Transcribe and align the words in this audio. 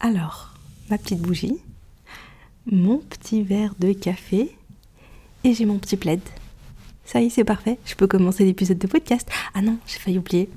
Alors, 0.00 0.54
ma 0.90 0.98
petite 0.98 1.20
bougie, 1.20 1.58
mon 2.70 2.98
petit 2.98 3.42
verre 3.42 3.74
de 3.78 3.92
café 3.92 4.56
et 5.44 5.54
j'ai 5.54 5.64
mon 5.64 5.78
petit 5.78 5.96
plaid. 5.96 6.20
Ça 7.04 7.20
y 7.20 7.26
est, 7.26 7.30
c'est 7.30 7.44
parfait. 7.44 7.78
Je 7.84 7.94
peux 7.94 8.06
commencer 8.06 8.44
l'épisode 8.44 8.78
de 8.78 8.86
podcast. 8.86 9.28
Ah 9.54 9.62
non, 9.62 9.78
j'ai 9.86 9.98
failli 9.98 10.18
oublier 10.18 10.50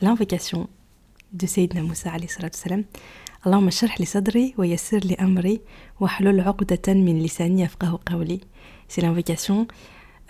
l'invocation 0.00 0.68
de 1.32 1.46
Sayyidina 1.46 1.82
Moussa 1.82 2.10
alayhi 2.10 2.28
salatu 2.28 2.58
salam. 2.58 2.84
اللهم 3.46 3.68
اشرح 3.68 4.00
لي 4.00 4.06
صدري 4.06 4.54
ويسر 4.58 4.98
لي 4.98 5.14
أمري 5.14 5.60
واحلل 6.00 6.40
عقدة 6.40 6.94
من 6.94 7.22
لساني 7.22 7.62
يفقه 7.62 8.00
قولي. 8.06 8.40
C'est 8.88 9.00
l'invocation 9.02 9.66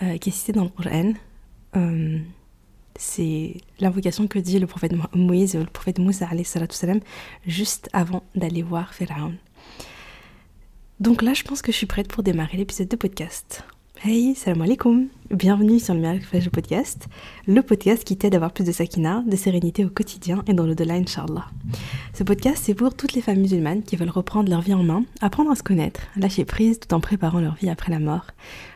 euh, 0.01 0.17
qui 0.17 0.29
est 0.29 0.33
citée 0.33 0.51
dans 0.51 0.63
le 0.63 0.69
Coran. 0.69 1.13
Euh, 1.77 2.19
c'est 2.96 3.56
l'invocation 3.78 4.26
que 4.26 4.38
dit 4.38 4.58
le 4.58 4.66
prophète 4.66 4.92
Moïse, 5.14 5.54
le 5.54 5.64
prophète 5.64 5.98
Moussa 5.98 6.28
salam, 6.44 7.00
juste 7.46 7.88
avant 7.92 8.22
d'aller 8.34 8.62
voir 8.62 8.94
Pharaon. 8.94 9.34
Donc 11.00 11.22
là, 11.22 11.32
je 11.32 11.42
pense 11.44 11.62
que 11.62 11.72
je 11.72 11.76
suis 11.76 11.86
prête 11.86 12.08
pour 12.08 12.22
démarrer 12.22 12.58
l'épisode 12.58 12.88
de 12.88 12.96
podcast. 12.96 13.64
Hey, 14.02 14.34
salam 14.34 14.62
alaikum 14.62 15.08
Bienvenue 15.30 15.78
sur 15.78 15.92
le 15.92 16.00
Miracle 16.00 16.50
Podcast, 16.50 17.06
le 17.46 17.60
podcast 17.60 18.02
qui 18.02 18.16
t'aide 18.16 18.34
à 18.34 18.36
avoir 18.36 18.52
plus 18.52 18.64
de 18.64 18.72
sakina, 18.72 19.22
de 19.26 19.36
sérénité 19.36 19.84
au 19.84 19.90
quotidien 19.90 20.42
et 20.46 20.54
dans 20.54 20.64
l'au-delà, 20.64 20.94
Inch'Allah. 20.94 21.46
Ce 22.14 22.24
podcast, 22.24 22.62
c'est 22.64 22.74
pour 22.74 22.94
toutes 22.94 23.12
les 23.12 23.20
femmes 23.20 23.40
musulmanes 23.40 23.82
qui 23.82 23.96
veulent 23.96 24.08
reprendre 24.08 24.48
leur 24.48 24.62
vie 24.62 24.72
en 24.72 24.82
main, 24.82 25.04
apprendre 25.20 25.50
à 25.50 25.54
se 25.54 25.62
connaître, 25.62 26.00
lâcher 26.16 26.46
prise 26.46 26.80
tout 26.80 26.94
en 26.94 27.00
préparant 27.00 27.40
leur 27.40 27.56
vie 27.56 27.68
après 27.68 27.92
la 27.92 27.98
mort. 27.98 28.28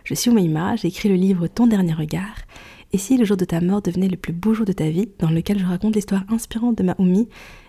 Je 0.05 0.13
suis 0.15 0.31
Oumaima, 0.31 0.77
j'ai 0.77 0.89
écrit 0.89 1.09
le 1.09 1.17
livre 1.17 1.47
Ton 1.47 1.67
dernier 1.67 1.95
regard, 1.95 2.37
et 2.95 2.97
si 2.97 3.17
le 3.17 3.25
jour 3.25 3.37
de 3.37 3.45
ta 3.45 3.61
mort 3.61 3.83
devenait 3.83 4.07
le 4.07 4.17
plus 4.17 4.33
beau 4.33 4.55
jour 4.55 4.65
de 4.65 4.73
ta 4.73 4.89
vie, 4.89 5.09
dans 5.19 5.29
lequel 5.29 5.59
je 5.59 5.65
raconte 5.65 5.97
l'histoire 5.97 6.23
inspirante 6.29 6.79
de 6.79 6.85
ma 6.85 6.95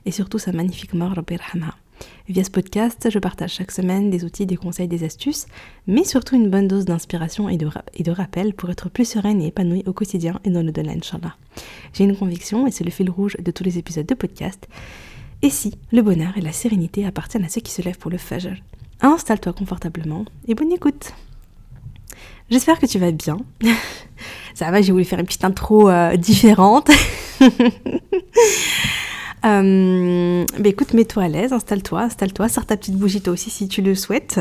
et 0.06 0.12
surtout 0.12 0.38
sa 0.38 0.52
magnifique 0.52 0.94
mort, 0.94 1.14
Rabbi 1.14 1.38
Rahma. 1.38 1.74
Via 2.30 2.44
ce 2.44 2.52
podcast, 2.52 3.10
je 3.12 3.18
partage 3.18 3.54
chaque 3.54 3.72
semaine 3.72 4.12
des 4.12 4.24
outils, 4.24 4.46
des 4.46 4.56
conseils, 4.56 4.88
des 4.88 5.04
astuces, 5.04 5.48
mais 5.88 6.04
surtout 6.04 6.36
une 6.36 6.52
bonne 6.52 6.68
dose 6.68 6.86
d'inspiration 6.86 7.50
et 7.50 7.58
de, 7.58 7.68
et 7.96 8.04
de 8.04 8.12
rappel 8.12 8.54
pour 8.54 8.70
être 8.70 8.88
plus 8.88 9.06
sereine 9.06 9.42
et 9.42 9.48
épanouie 9.48 9.82
au 9.88 9.94
quotidien 9.94 10.40
et 10.44 10.52
dans 10.52 10.62
le 10.62 10.72
delà, 10.72 10.92
Inch'Allah. 10.92 11.36
J'ai 11.94 12.04
une 12.04 12.16
conviction, 12.16 12.68
et 12.68 12.72
c'est 12.72 12.84
le 12.84 12.92
fil 12.92 13.10
rouge 13.10 13.36
de 13.40 13.50
tous 13.50 13.64
les 13.64 13.80
épisodes 13.80 14.06
de 14.06 14.14
podcast. 14.14 14.68
Et 15.42 15.50
si 15.50 15.74
le 15.92 16.04
bonheur 16.04 16.38
et 16.38 16.42
la 16.42 16.52
sérénité 16.52 17.04
appartiennent 17.04 17.46
à 17.46 17.50
ceux 17.50 17.62
qui 17.62 17.72
se 17.72 17.82
lèvent 17.82 17.98
pour 17.98 18.12
le 18.12 18.20
fajr? 18.20 18.62
Installe-toi 19.02 19.54
confortablement 19.54 20.26
et 20.48 20.54
bonne 20.54 20.72
écoute 20.72 21.14
J'espère 22.50 22.80
que 22.80 22.86
tu 22.86 23.00
vas 23.00 23.12
bien. 23.12 23.38
Ça 24.54 24.72
va, 24.72 24.82
j'ai 24.82 24.92
voulu 24.92 25.04
faire 25.04 25.20
une 25.20 25.26
petite 25.26 25.44
intro 25.44 25.90
euh, 25.90 26.16
différente. 26.18 26.90
Euh, 29.46 30.44
bah 30.58 30.70
écoute, 30.70 30.94
mets-toi 30.94 31.24
à 31.24 31.28
l'aise, 31.28 31.54
installe-toi, 31.54 32.02
installe-toi, 32.02 32.50
sors 32.50 32.66
ta 32.66 32.78
petite 32.78 32.96
bougie 32.96 33.22
toi 33.22 33.34
aussi 33.34 33.50
si 33.50 33.68
tu 33.68 33.82
le 33.82 33.94
souhaites. 33.94 34.40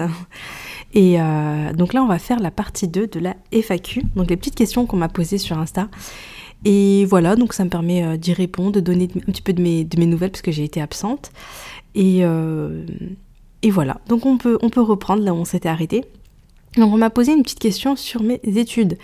Et 0.94 1.20
euh, 1.20 1.72
donc 1.74 1.92
là, 1.92 2.02
on 2.02 2.06
va 2.06 2.18
faire 2.18 2.38
la 2.40 2.50
partie 2.50 2.88
2 2.88 3.08
de 3.08 3.20
la 3.20 3.36
FAQ, 3.52 4.02
donc 4.16 4.30
les 4.30 4.36
petites 4.36 4.54
questions 4.54 4.86
qu'on 4.86 4.96
m'a 4.96 5.08
posées 5.08 5.38
sur 5.38 5.58
Insta. 5.58 5.88
Et 6.64 7.04
voilà, 7.04 7.36
donc 7.36 7.52
ça 7.52 7.64
me 7.64 7.68
permet 7.68 8.02
euh, 8.02 8.16
d'y 8.16 8.32
répondre, 8.32 8.72
de 8.72 8.80
donner 8.80 9.08
un 9.14 9.30
petit 9.30 9.42
peu 9.42 9.52
de 9.52 9.60
mes, 9.60 9.84
de 9.84 9.98
mes 9.98 10.06
nouvelles 10.06 10.30
parce 10.30 10.42
que 10.42 10.52
j'ai 10.52 10.64
été 10.64 10.80
absente. 10.80 11.32
Et, 11.94 12.22
et 13.62 13.70
voilà, 13.70 14.00
donc 14.08 14.26
on 14.26 14.36
peut, 14.36 14.58
on 14.62 14.68
peut 14.68 14.80
reprendre 14.80 15.22
là 15.22 15.32
où 15.32 15.36
on 15.36 15.44
s'était 15.44 15.68
arrêté. 15.68 16.04
Donc 16.76 16.92
on 16.92 16.96
m'a 16.96 17.10
posé 17.10 17.32
une 17.32 17.42
petite 17.42 17.60
question 17.60 17.94
sur 17.94 18.22
mes 18.22 18.40
études. 18.44 18.98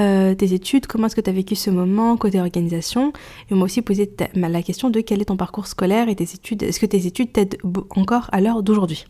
Euh, 0.00 0.34
tes 0.34 0.54
études, 0.54 0.86
comment 0.86 1.06
est-ce 1.06 1.14
que 1.14 1.20
tu 1.20 1.30
as 1.30 1.32
vécu 1.32 1.54
ce 1.54 1.70
moment 1.70 2.16
côté 2.16 2.40
organisation? 2.40 3.12
Et 3.48 3.54
on 3.54 3.56
m'a 3.56 3.64
aussi 3.64 3.82
posé 3.82 4.10
la 4.34 4.62
question 4.62 4.90
de 4.90 5.00
quel 5.00 5.22
est 5.22 5.26
ton 5.26 5.36
parcours 5.36 5.66
scolaire 5.66 6.08
et 6.08 6.16
tes 6.16 6.24
études, 6.24 6.62
est-ce 6.64 6.80
que 6.80 6.86
tes 6.86 7.06
études 7.06 7.32
t'aident 7.32 7.58
encore 7.90 8.28
à 8.32 8.40
l'heure 8.40 8.62
d'aujourd'hui? 8.62 9.04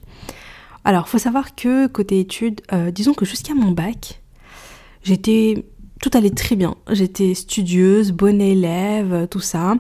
Alors 0.85 1.09
faut 1.09 1.19
savoir 1.19 1.55
que 1.55 1.87
côté 1.87 2.21
études, 2.21 2.61
euh, 2.73 2.91
disons 2.91 3.15
que 3.15 3.25
jusqu'à 3.25 3.55
mon 3.55 3.71
bac, 3.71 4.21
j'étais... 5.03 5.65
Tout 6.03 6.11
allait 6.15 6.31
très 6.31 6.57
bien. 6.57 6.75
J'étais 6.91 7.33
studieuse, 7.33 8.11
bonne 8.11 8.41
élève, 8.41 9.29
tout 9.31 9.39
ça. 9.39 9.77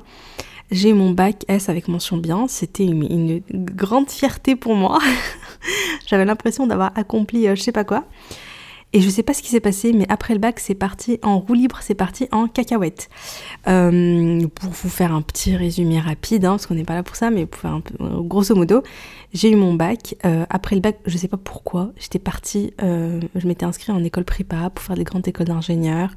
J'ai 0.70 0.92
mon 0.92 1.10
bac 1.10 1.44
S 1.48 1.68
avec 1.68 1.88
mention 1.88 2.16
bien. 2.16 2.46
C'était 2.46 2.84
une 2.84 3.42
grande 3.50 4.08
fierté 4.08 4.54
pour 4.54 4.76
moi. 4.76 5.00
J'avais 6.06 6.24
l'impression 6.24 6.66
d'avoir 6.66 6.92
accompli 6.96 7.48
euh, 7.48 7.54
je 7.54 7.62
sais 7.62 7.72
pas 7.72 7.84
quoi. 7.84 8.04
Et 8.94 9.00
je 9.00 9.08
sais 9.08 9.22
pas 9.22 9.32
ce 9.32 9.42
qui 9.42 9.48
s'est 9.48 9.60
passé, 9.60 9.94
mais 9.94 10.04
après 10.10 10.34
le 10.34 10.38
bac, 10.38 10.60
c'est 10.60 10.74
parti 10.74 11.18
en 11.22 11.38
roue 11.38 11.54
libre, 11.54 11.78
c'est 11.80 11.94
parti 11.94 12.28
en 12.30 12.46
cacahuète. 12.46 13.08
Euh, 13.66 14.46
pour 14.54 14.70
vous 14.70 14.90
faire 14.90 15.14
un 15.14 15.22
petit 15.22 15.56
résumé 15.56 15.98
rapide, 15.98 16.44
hein, 16.44 16.50
parce 16.50 16.66
qu'on 16.66 16.74
n'est 16.74 16.84
pas 16.84 16.94
là 16.94 17.02
pour 17.02 17.16
ça, 17.16 17.30
mais 17.30 17.46
pour 17.46 17.64
un 17.70 17.82
euh, 18.02 18.20
grosso 18.20 18.54
modo, 18.54 18.82
j'ai 19.32 19.50
eu 19.50 19.56
mon 19.56 19.72
bac. 19.72 20.14
après 20.50 20.76
le 20.76 20.82
bac, 20.82 20.98
je 21.06 21.16
sais 21.16 21.28
pas 21.28 21.38
pourquoi, 21.38 21.92
j'étais 21.98 22.18
partie, 22.18 22.74
je 22.78 23.46
m'étais 23.46 23.64
inscrite 23.64 23.88
en 23.88 24.04
école 24.04 24.24
prépa 24.24 24.68
pour 24.68 24.84
faire 24.84 24.96
des 24.96 25.04
grandes 25.04 25.26
écoles 25.26 25.46
d'ingénieurs. 25.46 26.10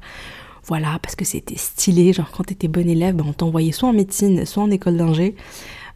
Voilà, 0.66 0.98
parce 1.00 1.14
que 1.14 1.24
c'était 1.24 1.56
stylé, 1.56 2.12
genre 2.12 2.30
quand 2.30 2.44
t'étais 2.44 2.66
bon 2.66 2.88
élève, 2.88 3.14
ben, 3.14 3.24
on 3.26 3.32
t'envoyait 3.32 3.70
soit 3.70 3.88
en 3.88 3.92
médecine, 3.92 4.44
soit 4.44 4.64
en 4.64 4.70
école 4.70 4.96
d'ingé. 4.96 5.36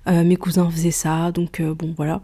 Euh, 0.09 0.25
mes 0.25 0.37
cousins 0.37 0.71
faisaient 0.71 0.91
ça, 0.91 1.31
donc 1.31 1.61
euh, 1.61 1.75
bon 1.75 1.93
voilà. 1.95 2.23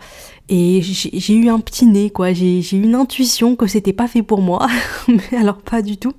Et 0.48 0.80
j'ai 0.80 1.34
eu 1.34 1.48
un 1.50 1.60
petit 1.60 1.84
nez, 1.84 2.08
quoi. 2.08 2.32
J'ai 2.32 2.60
eu 2.60 2.82
une 2.82 2.94
intuition 2.94 3.54
que 3.54 3.66
c'était 3.66 3.92
pas 3.92 4.08
fait 4.08 4.22
pour 4.22 4.40
moi, 4.40 4.66
mais 5.08 5.38
alors 5.38 5.58
pas 5.58 5.82
du 5.82 5.98
tout. 5.98 6.14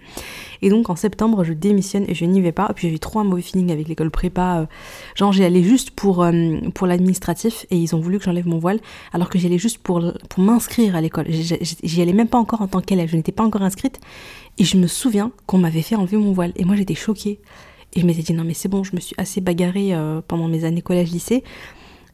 Et 0.62 0.69
donc 0.69 0.90
en 0.90 0.96
septembre, 0.96 1.44
je 1.44 1.53
démissionne 1.53 2.06
et 2.07 2.13
je 2.13 2.25
n'y 2.25 2.41
vais 2.41 2.51
pas. 2.51 2.67
Et 2.69 2.73
puis 2.73 2.88
j'avais 2.88 3.00
trop 3.00 3.19
un 3.19 3.23
mauvais 3.23 3.41
feeling 3.41 3.72
avec 3.72 3.88
l'école 3.88 4.12
prépa. 4.12 4.59
Euh, 4.59 4.66
genre 5.16 5.34
j'y 5.34 5.44
allais 5.44 5.63
juste 5.63 5.91
pour, 5.91 6.28
pour 6.75 6.88
l'administratif 6.88 7.66
et 7.72 7.78
ils 7.78 7.96
ont 7.96 8.00
voulu 8.00 8.19
que 8.19 8.25
j'enlève 8.25 8.47
mon 8.47 8.59
voile, 8.59 8.79
alors 9.12 9.29
que 9.29 9.40
j'y 9.40 9.47
allais 9.47 9.57
juste 9.57 9.79
pour, 9.79 10.03
pour 10.29 10.44
m'inscrire 10.44 10.96
à 10.96 11.01
l'école. 11.01 11.25
J'y 11.29 12.01
allais 12.01 12.13
même 12.13 12.28
pas 12.28 12.38
encore 12.38 12.62
en 12.62 12.67
tant 12.67 12.81
qu'élève, 12.81 13.09
je 13.09 13.16
n'étais 13.16 13.31
pas 13.31 13.44
encore 13.44 13.63
inscrite. 13.63 14.00
Et 14.59 14.63
je 14.63 14.78
me 14.78 14.88
souviens 14.88 15.31
qu'on 15.47 15.57
m'avait 15.57 15.81
fait 15.81 15.96
enlever 15.96 16.17
mon 16.17 16.34
voile. 16.34 16.51
Et 16.56 16.66
moi 16.66 16.75
j'étais 16.75 16.96
choquée. 16.96 17.40
Et 17.94 18.02
je 18.02 18.06
m'étais 18.06 18.22
dit 18.22 18.34
non 18.34 18.44
mais 18.44 18.53
c'est 18.53 18.70
bon, 18.70 18.84
je 18.84 18.96
me 18.96 19.00
suis 19.00 19.16
assez 19.18 19.42
bagarrée 19.42 19.94
euh, 19.94 20.22
pendant 20.28 20.48
mes 20.48 20.64
années 20.64 20.81
collège-lycée. 20.81 21.44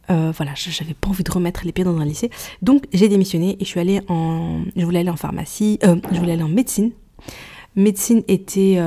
Euh, 0.10 0.34
voilà, 0.36 0.52
j'avais 0.56 0.94
pas 0.94 1.10
envie 1.10 1.24
de 1.24 1.32
remettre 1.32 1.62
les 1.66 1.72
pieds 1.72 1.86
dans 1.86 1.98
un 1.98 2.06
lycée. 2.06 2.30
Donc 2.62 2.86
j'ai 2.94 3.08
démissionné 3.10 3.56
et 3.60 3.64
je 3.64 3.70
suis 3.70 3.80
allée 3.80 4.02
en... 4.08 4.64
Je 4.76 4.84
voulais 4.86 5.00
aller 5.00 5.10
en 5.10 5.16
pharmacie, 5.16 5.80
euh, 5.84 5.96
je 6.12 6.20
voulais 6.20 6.34
aller 6.34 6.44
en 6.44 6.50
médecine. 6.50 6.92
Médecine 7.76 8.22
était, 8.28 8.80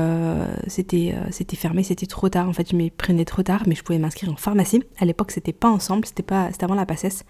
c'était, 0.69 1.13
c'était 1.33 1.57
fermé, 1.57 1.83
c'était 1.83 2.07
trop 2.07 2.29
tard. 2.29 2.49
En 2.49 2.53
fait, 2.53 2.71
je 2.71 2.77
m'y 2.77 2.91
prenais 2.91 3.25
trop 3.25 3.43
tard, 3.43 3.65
mais 3.67 3.75
je 3.75 3.83
pouvais 3.83 3.99
m'inscrire 3.99 4.31
en 4.31 4.37
pharmacie. 4.37 4.81
À 5.01 5.05
l'époque, 5.05 5.33
c'était 5.33 5.53
pas 5.53 5.69
ensemble, 5.69 6.07
c'était 6.07 6.23
pas, 6.23 6.51
c'était 6.53 6.63
avant 6.63 6.77
la 6.77 6.87
passesse. 6.87 7.25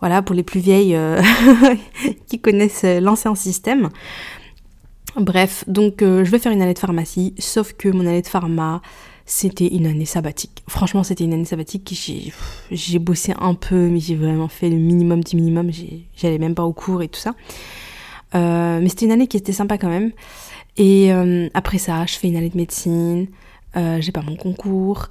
Voilà, 0.00 0.22
pour 0.22 0.34
les 0.34 0.42
plus 0.42 0.60
vieilles 0.60 0.98
qui 2.26 2.40
connaissent 2.40 2.84
l'ancien 2.84 3.34
système. 3.34 3.90
Bref, 5.18 5.64
donc 5.66 6.02
euh, 6.02 6.24
je 6.24 6.30
vais 6.30 6.38
faire 6.38 6.52
une 6.52 6.60
année 6.60 6.74
de 6.74 6.78
pharmacie, 6.78 7.34
sauf 7.38 7.72
que 7.72 7.88
mon 7.88 8.06
année 8.06 8.20
de 8.20 8.26
pharma, 8.26 8.82
c'était 9.24 9.66
une 9.66 9.86
année 9.86 10.04
sabbatique. 10.04 10.62
Franchement, 10.68 11.02
c'était 11.04 11.24
une 11.24 11.32
année 11.32 11.46
sabbatique. 11.46 11.94
J'ai, 12.70 12.98
bossé 12.98 13.32
un 13.40 13.54
peu, 13.54 13.88
mais 13.88 13.98
j'ai 13.98 14.14
vraiment 14.14 14.48
fait 14.48 14.68
le 14.68 14.76
minimum 14.76 15.24
du 15.24 15.36
minimum. 15.36 15.70
J'allais 16.16 16.38
même 16.38 16.54
pas 16.54 16.64
au 16.64 16.72
cours 16.72 17.02
et 17.02 17.08
tout 17.08 17.18
ça. 17.18 17.34
Euh, 18.34 18.80
mais 18.80 18.88
c'était 18.90 19.06
une 19.06 19.12
année 19.12 19.26
qui 19.26 19.38
était 19.38 19.52
sympa 19.52 19.78
quand 19.78 19.88
même. 19.88 20.12
Et 20.76 21.12
euh, 21.12 21.48
après 21.54 21.78
ça, 21.78 22.04
je 22.04 22.14
fais 22.14 22.28
une 22.28 22.36
année 22.36 22.50
de 22.50 22.56
médecine. 22.56 23.28
j'ai 23.74 24.12
pas 24.12 24.22
mon 24.22 24.36
concours. 24.36 25.08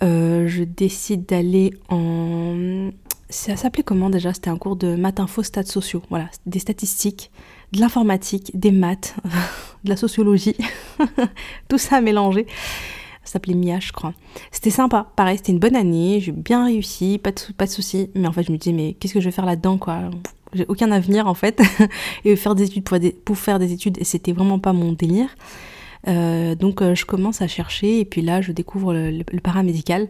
je 0.00 0.64
décide 0.64 1.26
d'aller 1.26 1.74
en. 1.90 2.90
Ça 3.28 3.56
s'appelait 3.56 3.82
comment 3.82 4.10
déjà? 4.10 4.32
C'était 4.32 4.50
un 4.50 4.56
cours 4.56 4.76
de 4.76 4.96
maths 4.96 5.20
info 5.20 5.42
stats 5.42 5.64
sociaux. 5.64 6.02
Voilà, 6.08 6.30
des 6.46 6.58
statistiques 6.58 7.30
de 7.74 7.80
l'informatique, 7.80 8.50
des 8.54 8.70
maths, 8.70 9.16
de 9.84 9.90
la 9.90 9.96
sociologie, 9.96 10.56
tout 11.68 11.78
ça 11.78 12.00
mélangé. 12.00 12.46
Ça 13.24 13.32
s'appelait 13.32 13.54
MIA, 13.54 13.80
je 13.80 13.92
crois. 13.92 14.12
C'était 14.50 14.70
sympa, 14.70 15.10
pareil, 15.16 15.38
c'était 15.38 15.52
une 15.52 15.58
bonne 15.58 15.76
année, 15.76 16.20
j'ai 16.20 16.32
bien 16.32 16.66
réussi, 16.66 17.18
pas 17.18 17.32
de, 17.32 17.70
soucis. 17.70 18.10
Mais 18.14 18.28
en 18.28 18.32
fait, 18.32 18.42
je 18.42 18.52
me 18.52 18.58
disais, 18.58 18.74
mais 18.74 18.92
qu'est-ce 18.94 19.14
que 19.14 19.20
je 19.20 19.24
vais 19.24 19.30
faire 19.30 19.46
là-dedans, 19.46 19.78
quoi? 19.78 20.10
J'ai 20.52 20.66
aucun 20.68 20.92
avenir, 20.92 21.26
en 21.26 21.34
fait. 21.34 21.62
et 22.24 22.36
faire 22.36 22.54
des 22.54 22.64
études 22.64 22.84
pour, 22.84 22.98
pour 23.24 23.38
faire 23.38 23.58
des 23.58 23.72
études, 23.72 23.98
c'était 24.02 24.32
vraiment 24.32 24.58
pas 24.58 24.74
mon 24.74 24.92
délire. 24.92 25.34
Euh, 26.06 26.54
donc 26.54 26.82
euh, 26.82 26.94
je 26.94 27.04
commence 27.04 27.40
à 27.40 27.48
chercher 27.48 28.00
et 28.00 28.04
puis 28.04 28.20
là 28.20 28.40
je 28.40 28.52
découvre 28.52 28.92
le, 28.92 29.22
paramédical, 29.40 30.08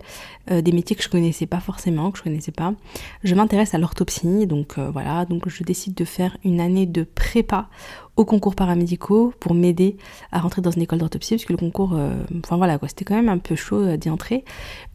euh, 0.50 0.60
des 0.60 0.72
métiers 0.72 0.96
que 0.96 1.02
je 1.02 1.08
connaissais 1.08 1.46
pas 1.46 1.60
forcément, 1.60 2.10
que 2.10 2.18
je 2.18 2.22
connaissais 2.22 2.52
pas. 2.52 2.74
Je 3.22 3.34
m'intéresse 3.34 3.74
à 3.74 3.78
l'orthopsie, 3.78 4.46
donc 4.46 4.78
voilà, 4.78 5.24
donc 5.24 5.48
je 5.48 5.62
décide 5.62 5.94
de 5.94 6.04
faire 6.04 6.36
une 6.44 6.60
année 6.60 6.86
de 6.86 7.04
prépa 7.04 7.68
au 8.16 8.24
concours 8.24 8.54
paramédicaux 8.54 9.32
pour 9.40 9.54
m'aider 9.54 9.96
à 10.30 10.38
rentrer 10.38 10.62
dans 10.62 10.70
une 10.70 10.82
école 10.82 11.00
d'orthopsie 11.00 11.34
parce 11.34 11.44
que 11.44 11.52
le 11.52 11.58
concours, 11.58 11.98
enfin 12.38 12.56
voilà 12.56 12.78
c'était 12.86 13.04
quand 13.04 13.16
même 13.16 13.28
un 13.28 13.38
peu 13.38 13.56
chaud 13.56 13.96
d'y 13.96 14.10
entrer. 14.10 14.44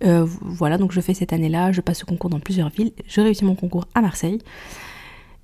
voilà, 0.01 0.77
donc 0.77 0.91
je 0.91 1.01
fais 1.01 1.13
cette 1.13 1.33
année-là, 1.33 1.71
je 1.71 1.81
passe 1.81 2.03
au 2.03 2.05
concours 2.05 2.29
dans 2.29 2.39
plusieurs 2.39 2.69
villes, 2.69 2.91
je 3.07 3.21
réussis 3.21 3.45
mon 3.45 3.55
concours 3.55 3.87
à 3.95 4.01
Marseille. 4.01 4.39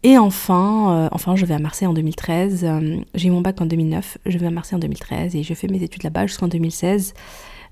Et 0.06 0.19
enfin, 0.19 0.92
euh, 0.92 1.10
enfin, 1.12 1.36
je 1.36 1.46
vais 1.46 1.56
à 1.56 1.60
Marseille 1.60 1.88
en 1.88 1.94
2013. 1.94 2.63
Euh, 2.63 2.98
j'ai 3.16 3.28
eu 3.28 3.31
mon 3.31 3.42
bac 3.42 3.60
en 3.60 3.66
2009. 3.66 4.19
Je 4.28 4.38
vais 4.38 4.46
à 4.46 4.52
Marseille 4.52 4.75
en 4.75 4.80
2013 4.80 5.36
et 5.36 5.42
je 5.42 5.54
fais 5.56 5.68
mes 5.68 5.81
études 5.81 6.04
là-bas 6.04 6.28
jusqu'en 6.28 6.48
2016. 6.48 7.13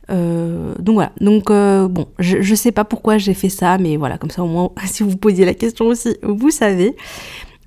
donc 0.10 0.94
voilà, 0.96 1.12
donc 1.22 1.50
bon, 1.50 2.08
je, 2.18 2.42
je 2.42 2.56
sais 2.56 2.72
pas 2.72 2.86
pourquoi 2.86 3.18
j'ai 3.20 3.36
fait 3.36 3.50
ça, 3.50 3.78
mais 3.78 3.98
voilà, 3.98 4.18
comme 4.18 4.32
ça 4.32 4.44
au 4.44 4.48
moins, 4.48 4.72
si 4.86 5.04
vous 5.04 5.16
posiez 5.16 5.46
la 5.46 5.54
question 5.54 5.86
aussi, 5.86 6.18
vous 6.24 6.50
savez. 6.50 6.96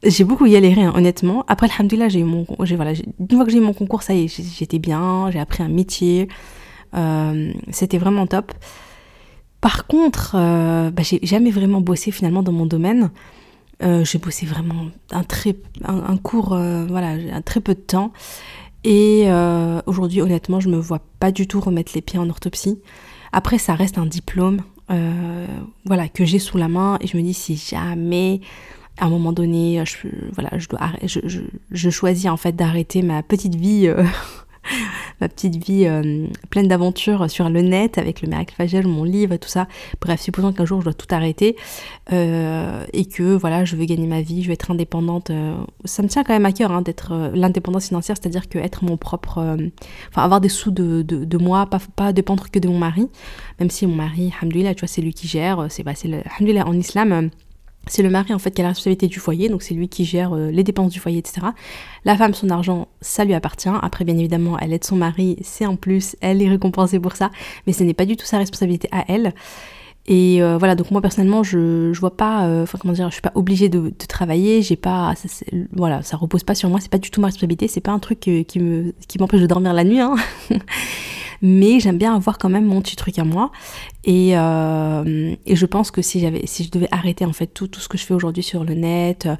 J'ai 0.03 0.25
beaucoup 0.25 0.47
galéré, 0.47 0.83
hein, 0.83 0.93
honnêtement. 0.95 1.45
Après, 1.49 1.69
alhamdoulilah, 1.71 2.09
j'ai 2.09 2.21
eu 2.21 2.25
mon, 2.25 2.45
voilà, 2.59 2.93
une 2.93 3.37
fois 3.37 3.45
que 3.45 3.51
j'ai 3.51 3.59
eu 3.59 3.63
mon 3.63 3.73
concours, 3.73 4.03
ça 4.03 4.15
y 4.15 4.25
est, 4.25 4.57
j'étais 4.59 4.79
bien, 4.79 5.31
j'ai 5.31 5.39
appris 5.39 5.63
un 5.63 5.69
métier. 5.69 6.29
Euh, 6.97 7.53
c'était 7.71 7.99
vraiment 7.99 8.27
top. 8.27 8.53
Par 9.61 9.87
contre, 9.87 10.35
euh, 10.35 10.91
bah, 10.91 11.03
j'ai 11.03 11.21
jamais 11.23 11.51
vraiment 11.51 11.81
bossé 11.81 12.11
finalement 12.11 12.43
dans 12.43 12.53
mon 12.53 12.67
domaine. 12.67 13.11
Euh, 13.83 14.05
j'ai 14.05 14.19
bossé 14.19 14.47
vraiment 14.47 14.87
un, 15.11 15.23
très, 15.23 15.57
un, 15.85 16.17
court, 16.17 16.57
voilà, 16.89 17.09
un 17.09 17.43
très 17.43 17.61
peu 17.61 17.75
de 17.75 17.81
temps. 17.81 18.13
Et 18.85 19.29
aujourd'hui, 19.87 20.23
honnêtement, 20.23 20.61
je 20.61 20.69
me 20.69 20.77
vois 20.77 21.01
pas 21.21 21.33
du 21.33 21.47
tout 21.47 21.61
remettre 21.61 21.93
les 21.95 22.03
pieds 22.03 22.19
en 22.19 22.29
orthopsie. 22.31 22.79
Après, 23.33 23.59
ça 23.59 23.75
reste 23.75 23.99
un 23.99 24.07
diplôme, 24.07 24.61
voilà, 25.85 26.09
que 26.09 26.25
j'ai 26.25 26.39
sous 26.39 26.57
la 26.57 26.69
main. 26.69 26.97
Et 27.01 27.07
je 27.07 27.17
me 27.17 27.23
dis, 27.23 27.35
si 27.35 27.57
jamais 27.57 28.41
à 28.99 29.07
un 29.07 29.11
moment 29.11 29.33
donné, 29.33 29.83
je, 29.85 30.09
voilà, 30.33 30.51
je, 30.59 30.69
dois, 30.69 30.81
je, 31.71 31.91
choisis 31.91 32.31
en 32.31 32.37
fait 32.37 32.53
d'arrêter 32.53 33.03
ma 33.03 33.23
petite 33.23 33.55
vie, 33.55 33.87
euh, 33.89 34.03
ma 35.21 35.29
petite 35.29 35.57
vie 35.57 35.87
euh, 35.87 36.27
pleine 36.51 36.69
d'aventures 36.69 37.31
sur 37.31 37.49
le 37.49 37.63
net 37.63 37.99
avec 37.99 38.23
le 38.23 38.29
miracle 38.29 38.55
facial, 38.55 38.87
mon 38.87 39.05
livre 39.05 39.37
tout 39.37 39.49
ça. 39.49 39.69
Bref, 40.01 40.21
supposons 40.21 40.53
qu'un 40.53 40.65
jour 40.65 40.81
je 40.81 40.85
dois 40.85 40.95
tout 40.95 41.07
arrêter 41.11 41.57
euh, 42.13 42.85
et 42.93 43.07
que 43.07 43.37
voilà, 43.37 43.65
je 43.65 43.77
veux 43.77 43.85
gagner 43.85 44.07
ma 44.07 44.23
vie, 44.23 44.43
je 44.43 44.49
veux 44.49 44.55
être 44.55 44.71
indépendante. 44.71 45.31
ça 45.85 46.03
me 46.03 46.09
tient 46.09 46.25
quand 46.25 46.33
même 46.33 46.47
à 46.47 46.53
cœur 46.53 46.73
hein, 46.73 46.83
d'être 46.83 47.33
l'indépendance 47.35 47.89
financière, 47.89 48.17
c'est-à-dire 48.21 48.49
que 48.49 48.59
être 48.59 48.85
mon 48.85 48.97
propre, 48.97 49.57
enfin 50.11 50.23
avoir 50.23 50.41
des 50.41 50.49
sous 50.49 50.71
de, 50.71 51.37
moi, 51.39 51.69
pas, 51.97 52.13
dépendre 52.13 52.51
que 52.51 52.59
de 52.59 52.69
mon 52.69 52.79
mari, 52.79 53.09
même 53.61 53.71
si 53.71 53.87
mon 53.87 53.95
mari, 53.95 54.33
alhamdoulilah, 54.41 54.75
tu 54.75 54.81
vois, 54.81 54.89
c'est 54.89 55.03
lui 55.03 55.15
qui 55.15 55.29
gère, 55.29 55.67
c'est 55.69 55.83
bah, 55.83 55.93
en 56.67 56.73
islam 56.73 57.31
c'est 57.89 58.03
le 58.03 58.11
mari 58.11 58.35
en 58.35 58.39
fait 58.39 58.51
qui 58.51 58.61
a 58.61 58.65
la 58.65 58.71
responsabilité 58.71 59.07
du 59.07 59.21
foyer, 59.21 59.49
donc 59.49 59.63
c'est 59.63 59.75
lui 59.75 59.89
qui 59.89 60.05
gère 60.05 60.33
euh, 60.35 60.51
les 60.51 60.65
dépenses 60.65 60.93
du 60.93 60.99
foyer, 60.99 61.19
etc. 61.19 61.49
La 62.05 62.17
femme, 62.17 62.35
son 62.35 62.51
argent, 62.51 62.89
ça 63.01 63.25
lui 63.25 63.35
appartient. 63.35 63.71
Après, 63.83 64.05
bien 64.05 64.17
évidemment, 64.19 64.59
elle 64.59 64.73
aide 64.73 64.85
son 64.85 64.97
mari, 64.97 65.37
c'est 65.43 65.67
en 65.67 65.77
plus, 65.77 66.17
elle 66.21 66.43
est 66.43 66.49
récompensée 66.49 66.99
pour 66.99 67.15
ça, 67.15 67.31
mais 67.67 67.73
ce 67.73 67.85
n'est 67.85 67.95
pas 67.95 68.07
du 68.07 68.17
tout 68.17 68.27
sa 68.27 68.39
responsabilité 68.39 68.89
à 68.91 69.05
elle. 69.09 69.35
Et 70.09 70.41
euh, 70.41 70.57
voilà, 70.57 70.77
donc 70.77 70.93
moi 70.93 71.01
personnellement, 71.01 71.43
je, 71.43 71.93
je 71.93 72.01
vois 72.01 72.17
pas, 72.17 72.47
euh, 72.47 72.63
enfin 72.63 72.79
comment 72.81 72.95
dire, 72.95 73.09
je 73.09 73.15
suis 73.15 73.23
pas 73.23 73.33
obligée 73.35 73.69
de, 73.69 73.93
travailler, 74.09 74.63
j'ai 74.63 74.77
pas, 74.77 75.15
ça, 75.17 75.29
voilà, 75.73 76.01
repose 76.13 76.45
pas 76.45 76.55
sur 76.55 76.69
moi, 76.69 76.79
c'est 76.81 76.91
pas 76.91 76.99
du 76.99 77.11
tout 77.11 77.21
ma 77.21 77.27
responsabilité, 77.27 77.67
c'est 77.67 77.81
pas 77.81 77.91
un 77.91 77.99
truc 77.99 78.21
qui 78.21 79.19
m'empêche 79.19 79.41
de 79.41 79.47
dormir 79.47 79.73
la 79.73 79.83
nuit, 79.83 80.01
hein. 80.01 80.15
mais 81.43 81.81
j'aime 81.81 81.99
bien 81.99 82.15
avoir 82.15 82.39
quand 82.39 82.49
même 82.49 82.67
mon 82.67 82.81
petit 82.81 82.97
truc 82.97 83.19
à 83.19 83.25
moi. 83.25 83.51
Et, 84.05 84.39
euh, 84.39 85.35
je 85.47 85.67
pense 85.67 85.91
que 85.91 86.03
si 86.03 86.21
je 86.21 86.71
devais 86.71 86.89
arrêter 86.93 87.25
en 87.25 87.33
fait 87.33 87.49
tout, 87.49 87.69
ce 87.77 87.89
que 87.89 87.99
je 87.99 88.05
fais 88.05 88.15
aujourd'hui 88.15 88.43
sur 88.43 88.65
le 88.65 88.75
net, 88.75 89.27
euh, 89.27 89.37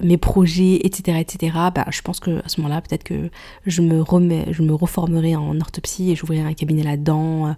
mes 0.00 0.16
projets, 0.16 0.80
etc., 0.84 1.18
etc., 1.20 1.56
bah, 1.74 1.86
je 1.90 2.00
pense 2.02 2.20
que 2.20 2.38
à 2.44 2.48
ce 2.48 2.60
moment-là, 2.60 2.80
peut-être 2.80 3.04
que 3.04 3.30
je 3.66 3.82
me 3.82 4.02
remets, 4.02 4.46
je 4.50 4.62
me 4.62 4.74
reformerai 4.74 5.36
en 5.36 5.60
orthopsie 5.60 6.10
et 6.10 6.16
j'ouvrirai 6.16 6.46
un 6.46 6.54
cabinet 6.54 6.82
là-dedans. 6.82 7.48
Euh, 7.48 7.52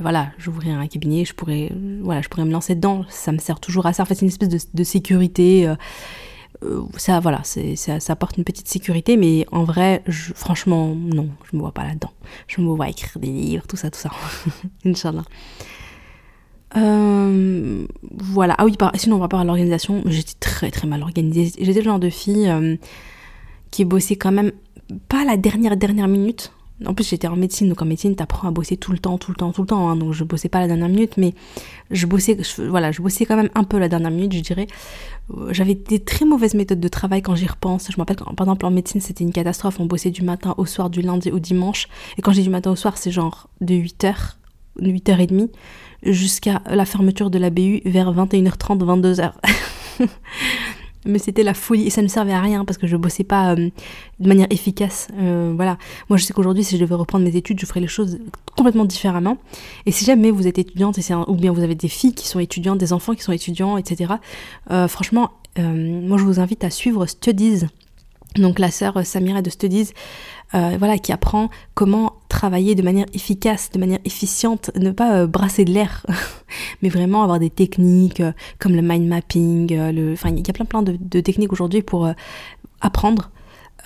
voilà, 0.00 0.28
j'ouvrirai 0.38 0.72
un 0.72 0.86
cabinet, 0.86 1.24
je 1.24 1.34
pourrais, 1.34 1.70
voilà, 2.02 2.22
je 2.22 2.28
pourrais 2.28 2.44
me 2.44 2.52
lancer 2.52 2.74
dedans. 2.74 3.04
Ça 3.08 3.32
me 3.32 3.38
sert 3.38 3.60
toujours 3.60 3.86
à 3.86 3.92
ça. 3.92 4.02
En 4.02 4.06
fait, 4.06 4.14
c'est 4.14 4.22
une 4.22 4.28
espèce 4.28 4.70
de, 4.72 4.84
sécurité. 4.84 5.66
Ça, 6.96 7.20
voilà, 7.20 7.42
ça, 7.44 8.00
ça, 8.00 8.12
apporte 8.12 8.38
une 8.38 8.44
petite 8.44 8.68
sécurité, 8.68 9.16
mais 9.16 9.46
en 9.52 9.64
vrai, 9.64 10.02
franchement, 10.34 10.94
non, 10.94 11.28
je 11.50 11.56
me 11.56 11.60
vois 11.60 11.72
pas 11.72 11.84
là-dedans. 11.84 12.12
Je 12.46 12.60
me 12.60 12.68
vois 12.68 12.88
écrire 12.88 13.18
des 13.18 13.28
livres, 13.28 13.66
tout 13.66 13.76
ça, 13.76 13.90
tout 13.90 13.98
ça. 13.98 14.10
Inch'Allah. 14.84 15.24
Euh, 16.76 17.86
voilà. 18.10 18.54
Ah 18.58 18.64
oui, 18.64 18.76
sinon, 18.94 19.16
on 19.16 19.20
va 19.20 19.28
parler 19.28 19.44
à 19.44 19.46
l'organisation. 19.46 20.02
J'étais 20.06 20.34
très 20.40 20.70
très 20.70 20.86
mal 20.86 21.02
organisée. 21.02 21.52
J'étais 21.60 21.80
le 21.80 21.84
genre 21.84 21.98
de 21.98 22.10
fille 22.10 22.48
euh, 22.48 22.76
qui 23.70 23.84
bossait 23.84 24.16
quand 24.16 24.32
même 24.32 24.52
pas 25.08 25.24
la 25.24 25.36
dernière 25.36 25.76
dernière 25.76 26.08
minute. 26.08 26.52
En 26.84 26.92
plus, 26.92 27.08
j'étais 27.08 27.28
en 27.28 27.36
médecine, 27.36 27.68
donc 27.68 27.80
en 27.82 27.84
médecine, 27.84 28.16
t'apprends 28.16 28.48
à 28.48 28.50
bosser 28.50 28.76
tout 28.76 28.90
le 28.90 28.98
temps, 28.98 29.16
tout 29.16 29.30
le 29.30 29.36
temps, 29.36 29.52
tout 29.52 29.62
le 29.62 29.66
temps. 29.66 29.88
Hein, 29.88 29.96
donc, 29.96 30.12
je 30.12 30.24
bossais 30.24 30.48
pas 30.48 30.58
la 30.58 30.66
dernière 30.66 30.88
minute, 30.88 31.16
mais 31.16 31.32
je 31.92 32.06
bossais, 32.06 32.36
quand 33.26 33.36
même 33.36 33.50
un 33.54 33.62
peu 33.62 33.78
la 33.78 33.88
dernière 33.88 34.10
minute, 34.10 34.32
je 34.32 34.40
dirais. 34.40 34.66
Euh, 35.32 35.52
j'avais 35.52 35.74
des 35.74 36.00
très 36.00 36.24
mauvaises 36.24 36.54
méthodes 36.54 36.80
de 36.80 36.88
travail 36.88 37.22
quand 37.22 37.36
j'y 37.36 37.46
repense. 37.46 37.86
Je 37.90 37.92
me 37.92 37.98
rappelle, 37.98 38.16
par 38.16 38.40
exemple, 38.40 38.66
en 38.66 38.72
médecine, 38.72 39.00
c'était 39.00 39.22
une 39.22 39.32
catastrophe. 39.32 39.78
On 39.78 39.86
bossait 39.86 40.10
du 40.10 40.22
matin 40.22 40.54
au 40.58 40.66
soir, 40.66 40.90
du 40.90 41.00
lundi 41.00 41.30
au 41.30 41.38
dimanche. 41.38 41.86
Et 42.18 42.22
quand 42.22 42.32
j'ai 42.32 42.42
du 42.42 42.50
matin 42.50 42.72
au 42.72 42.76
soir, 42.76 42.98
c'est 42.98 43.12
genre 43.12 43.48
de 43.60 43.74
8h, 43.74 44.34
8h30, 44.80 45.50
jusqu'à 46.02 46.60
la 46.66 46.84
fermeture 46.84 47.30
de 47.30 47.38
la 47.38 47.50
BU 47.50 47.82
vers 47.84 48.12
21h30, 48.12 48.78
22h. 48.80 49.32
mais 51.04 51.18
c'était 51.18 51.42
la 51.42 51.54
folie 51.54 51.86
et 51.86 51.90
ça 51.90 52.02
ne 52.02 52.08
servait 52.08 52.32
à 52.32 52.40
rien 52.40 52.64
parce 52.64 52.78
que 52.78 52.86
je 52.86 52.96
bossais 52.96 53.24
pas 53.24 53.52
euh, 53.52 53.70
de 54.20 54.28
manière 54.28 54.46
efficace. 54.50 55.08
Euh, 55.18 55.52
voilà. 55.54 55.78
Moi, 56.08 56.16
je 56.16 56.24
sais 56.24 56.32
qu'aujourd'hui, 56.32 56.64
si 56.64 56.76
je 56.76 56.80
devais 56.80 56.94
reprendre 56.94 57.24
mes 57.24 57.36
études, 57.36 57.60
je 57.60 57.66
ferais 57.66 57.80
les 57.80 57.86
choses 57.86 58.18
complètement 58.56 58.84
différemment. 58.84 59.38
Et 59.86 59.92
si 59.92 60.04
jamais 60.04 60.30
vous 60.30 60.46
êtes 60.46 60.58
étudiante, 60.58 60.98
ou 61.28 61.34
bien 61.34 61.52
vous 61.52 61.62
avez 61.62 61.74
des 61.74 61.88
filles 61.88 62.14
qui 62.14 62.28
sont 62.28 62.40
étudiantes, 62.40 62.78
des 62.78 62.92
enfants 62.92 63.14
qui 63.14 63.22
sont 63.22 63.32
étudiants, 63.32 63.76
etc., 63.76 64.14
euh, 64.70 64.88
franchement, 64.88 65.30
moi, 65.56 66.18
je 66.18 66.24
vous 66.24 66.40
invite 66.40 66.64
à 66.64 66.70
suivre 66.70 67.06
Studies. 67.06 67.66
Donc, 68.34 68.58
la 68.58 68.72
sœur 68.72 69.06
Samira 69.06 69.40
de 69.40 69.50
Studies, 69.50 69.90
voilà, 70.52 70.98
qui 70.98 71.12
apprend 71.12 71.48
comment 71.74 72.14
travailler 72.44 72.74
de 72.74 72.82
manière 72.82 73.06
efficace, 73.14 73.70
de 73.72 73.78
manière 73.78 74.00
efficiente, 74.04 74.70
ne 74.76 74.90
pas 74.90 75.26
brasser 75.26 75.64
de 75.64 75.72
l'air, 75.72 76.04
mais 76.82 76.90
vraiment 76.90 77.22
avoir 77.22 77.38
des 77.38 77.50
techniques 77.50 78.22
comme 78.58 78.74
le 78.74 78.82
mind 78.82 79.08
mapping, 79.08 79.72
enfin 80.12 80.28
il 80.28 80.46
y 80.46 80.50
a 80.50 80.52
plein 80.52 80.66
plein 80.66 80.82
de, 80.82 81.20
techniques 81.20 81.52
aujourd'hui 81.52 81.80
pour 81.80 82.06
apprendre 82.82 83.30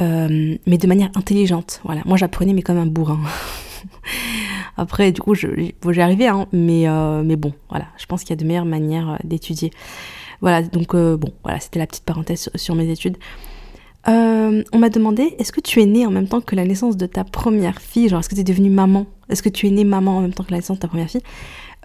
euh, 0.00 0.56
mais 0.66 0.78
de 0.78 0.86
manière 0.86 1.10
intelligente. 1.14 1.80
Voilà, 1.84 2.02
moi 2.04 2.16
j'apprenais 2.16 2.52
mais 2.52 2.62
comme 2.62 2.78
un 2.78 2.86
bourrin. 2.86 3.20
Après, 4.76 5.10
du 5.10 5.20
coup, 5.20 5.34
j'y 5.34 6.00
arrivais, 6.00 6.28
hein, 6.28 6.46
mais, 6.52 6.88
euh, 6.88 7.22
mais 7.24 7.36
bon, 7.36 7.52
voilà, 7.68 7.86
je 7.96 8.06
pense 8.06 8.22
qu'il 8.22 8.30
y 8.30 8.32
a 8.34 8.36
de 8.36 8.44
meilleures 8.44 8.64
manières 8.64 9.10
euh, 9.10 9.16
d'étudier. 9.24 9.72
Voilà, 10.40 10.62
donc 10.62 10.94
bon, 10.94 11.32
voilà, 11.42 11.58
c'était 11.58 11.80
la 11.80 11.86
petite 11.88 12.04
parenthèse 12.04 12.48
sur, 12.54 12.76
mes 12.76 12.88
études. 12.90 13.16
On 14.06 14.78
m'a 14.78 14.88
demandé, 14.88 15.34
est-ce 15.38 15.52
que 15.52 15.60
tu 15.60 15.82
es 15.82 15.86
née 15.86 16.06
en 16.06 16.10
même 16.10 16.28
temps 16.28 16.40
que 16.40 16.56
la 16.56 16.64
naissance 16.64 16.96
de 16.96 17.06
ta 17.06 17.24
première 17.24 17.80
fille? 17.80 18.08
Genre, 18.08 18.20
est-ce 18.20 18.28
que 18.28 18.34
tu 18.34 18.40
es 18.40 18.44
devenue 18.44 18.70
maman? 18.70 19.06
Est-ce 19.28 19.42
que 19.42 19.48
tu 19.48 19.66
es 19.66 19.70
née 19.70 19.84
maman 19.84 20.18
en 20.18 20.20
même 20.22 20.32
temps 20.32 20.44
que 20.44 20.50
la 20.50 20.58
naissance 20.58 20.78
de 20.78 20.82
ta 20.82 20.88
première 20.88 21.08
fille? 21.08 21.22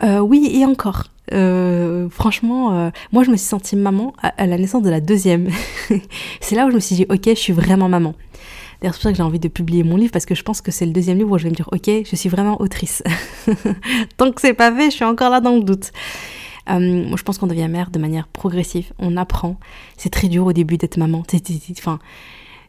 Oui, 0.01 0.49
et 0.53 0.65
encore. 0.65 1.13
Euh, 1.31 2.09
franchement, 2.09 2.77
euh, 2.77 2.89
moi 3.13 3.23
je 3.23 3.31
me 3.31 3.37
suis 3.37 3.47
sentie 3.47 3.77
maman 3.77 4.13
à, 4.21 4.45
la 4.45 4.57
naissance 4.57 4.83
de 4.83 4.89
la 4.89 4.99
deuxième. 4.99 5.49
c'est 6.41 6.55
là 6.55 6.65
où 6.65 6.69
je 6.69 6.75
me 6.75 6.79
suis 6.79 6.95
dit, 6.95 7.05
ok, 7.09 7.21
je 7.27 7.33
suis 7.33 7.53
vraiment 7.53 7.89
maman. 7.89 8.13
D'ailleurs, 8.81 8.95
c'est 8.95 8.99
pour 8.99 9.03
ça 9.03 9.11
que 9.11 9.17
j'ai 9.17 9.23
envie 9.23 9.39
de 9.39 9.47
publier 9.47 9.83
mon 9.83 9.95
livre 9.95 10.11
parce 10.11 10.25
que 10.25 10.35
je 10.35 10.43
pense 10.43 10.59
que 10.59 10.71
c'est 10.71 10.85
le 10.85 10.91
deuxième 10.91 11.17
livre 11.17 11.31
où 11.31 11.37
je 11.37 11.43
vais 11.43 11.49
me 11.49 11.55
dire, 11.55 11.69
ok, 11.71 11.89
je 12.05 12.15
suis 12.15 12.27
vraiment 12.27 12.59
autrice. 12.61 13.01
Tant 14.17 14.31
que 14.31 14.41
c'est 14.41 14.53
pas 14.53 14.75
fait, 14.75 14.85
je 14.85 14.95
suis 14.95 15.05
encore 15.05 15.29
là 15.29 15.39
dans 15.39 15.55
le 15.55 15.63
doute. 15.63 15.91
Euh, 16.69 17.07
moi, 17.07 17.17
je 17.17 17.23
pense 17.23 17.37
qu'on 17.37 17.47
devient 17.47 17.67
mère 17.67 17.91
de 17.91 17.99
manière 17.99 18.27
progressive. 18.27 18.93
On 18.99 19.17
apprend. 19.17 19.57
C'est 19.97 20.09
très 20.09 20.27
dur 20.27 20.45
au 20.45 20.53
début 20.53 20.77
d'être 20.77 20.97
maman. 20.97 21.23
Enfin, 21.77 21.99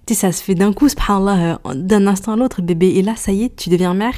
tu 0.06 0.14
sais, 0.14 0.20
ça 0.20 0.32
se 0.32 0.42
fait 0.42 0.54
d'un 0.54 0.72
coup, 0.72 0.88
subhanallah, 0.88 1.60
d'un 1.74 2.06
instant 2.06 2.32
à 2.32 2.36
l'autre, 2.36 2.62
bébé. 2.62 2.88
Et 2.88 3.02
là, 3.02 3.14
ça 3.16 3.32
y 3.32 3.44
est, 3.44 3.56
tu 3.56 3.70
deviens 3.70 3.94
mère. 3.94 4.14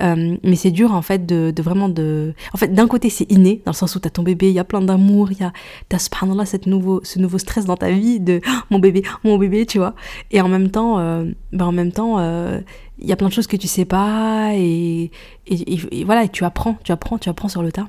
Euh, 0.00 0.36
mais 0.42 0.56
c'est 0.56 0.70
dur 0.70 0.94
en 0.94 1.02
fait 1.02 1.26
de, 1.26 1.52
vraiment 1.62 1.88
de... 1.88 2.34
En 2.54 2.56
fait 2.56 2.68
d'un 2.68 2.88
côté 2.88 3.10
c'est 3.10 3.30
inné, 3.30 3.60
dans 3.64 3.72
le 3.72 3.76
sens 3.76 3.94
où 3.94 4.00
t'as 4.00 4.10
ton 4.10 4.22
bébé, 4.22 4.48
il 4.48 4.54
y 4.54 4.58
a 4.58 4.64
plein 4.64 4.80
d'amour, 4.80 5.30
il 5.30 5.40
y 5.40 5.44
a... 5.44 5.52
T'as 5.88 5.98
subhanallah 5.98 6.46
cette 6.46 6.66
nouveau, 6.66 7.00
ce 7.04 7.18
nouveau 7.18 7.38
stress 7.38 7.66
dans 7.66 7.76
ta 7.76 7.90
vie 7.90 8.18
de 8.18 8.40
oh, 8.46 8.50
mon 8.70 8.78
bébé, 8.78 9.02
mon 9.22 9.38
bébé, 9.38 9.66
tu 9.66 9.78
vois. 9.78 9.94
Et 10.30 10.40
en 10.40 10.48
même 10.48 10.70
temps, 10.70 10.98
euh, 10.98 11.30
ben, 11.52 11.66
en 11.66 11.72
même 11.72 11.92
temps, 11.92 12.18
euh, 12.18 12.60
il 12.98 13.06
y 13.06 13.12
a 13.12 13.16
plein 13.16 13.28
de 13.28 13.32
choses 13.32 13.46
que 13.46 13.56
tu 13.56 13.68
sais 13.68 13.84
pas 13.84 14.50
et, 14.54 15.10
et, 15.46 16.04
voilà, 16.04 16.24
et 16.24 16.28
tu 16.28 16.44
apprends, 16.44 16.78
tu 16.82 16.92
apprends, 16.92 17.18
tu 17.18 17.28
apprends 17.28 17.48
sur 17.48 17.62
le 17.62 17.70
tas. 17.70 17.88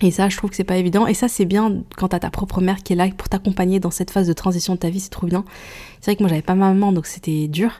Et 0.00 0.10
ça, 0.10 0.28
je 0.28 0.36
trouve 0.36 0.50
que 0.50 0.56
c'est 0.56 0.64
pas 0.64 0.76
évident. 0.76 1.06
Et 1.06 1.14
ça, 1.14 1.28
c'est 1.28 1.44
bien 1.44 1.82
quand 1.96 2.08
t'as 2.08 2.18
ta 2.18 2.30
propre 2.30 2.60
mère 2.60 2.82
qui 2.82 2.92
est 2.92 2.96
là 2.96 3.08
pour 3.16 3.28
t'accompagner 3.28 3.80
dans 3.80 3.90
cette 3.90 4.10
phase 4.10 4.26
de 4.26 4.32
transition 4.32 4.74
de 4.74 4.80
ta 4.80 4.90
vie, 4.90 5.00
c'est 5.00 5.10
trop 5.10 5.26
bien. 5.26 5.44
C'est 6.00 6.10
vrai 6.10 6.16
que 6.16 6.22
moi, 6.22 6.28
j'avais 6.28 6.42
pas 6.42 6.54
ma 6.54 6.68
maman, 6.68 6.92
donc 6.92 7.06
c'était 7.06 7.48
dur. 7.48 7.70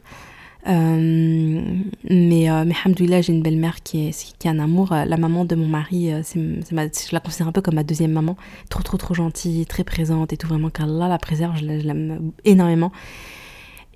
Euh, 0.67 1.63
mais, 2.09 2.51
euh, 2.51 2.65
mais 2.65 3.23
j'ai 3.23 3.33
une 3.33 3.43
belle-mère 3.43 3.83
qui, 3.83 4.09
est, 4.09 4.35
qui 4.39 4.49
a 4.49 4.53
un 4.53 4.59
amour. 4.59 4.93
Euh, 4.93 5.05
la 5.05 5.17
maman 5.17 5.45
de 5.45 5.55
mon 5.57 5.67
mari, 5.67 6.11
c'est, 6.23 6.39
je 6.39 7.13
la 7.13 7.21
considère 7.21 7.49
un 7.49 7.53
peu 7.53 7.61
comme 7.61 7.75
ma 7.75 7.83
deuxième 7.83 8.13
maman. 8.13 8.37
Trop, 8.71 8.83
trop, 8.83 8.97
trop 8.97 9.15
gentille, 9.15 9.67
très 9.67 9.85
présente 9.85 10.33
et 10.33 10.37
tout. 10.37 10.47
Vraiment, 10.47 10.71
qu'Allah 10.71 11.09
la 11.09 11.19
préserve, 11.19 11.57
je, 11.59 11.65
l'aime 11.65 12.33
énormément. 12.45 12.93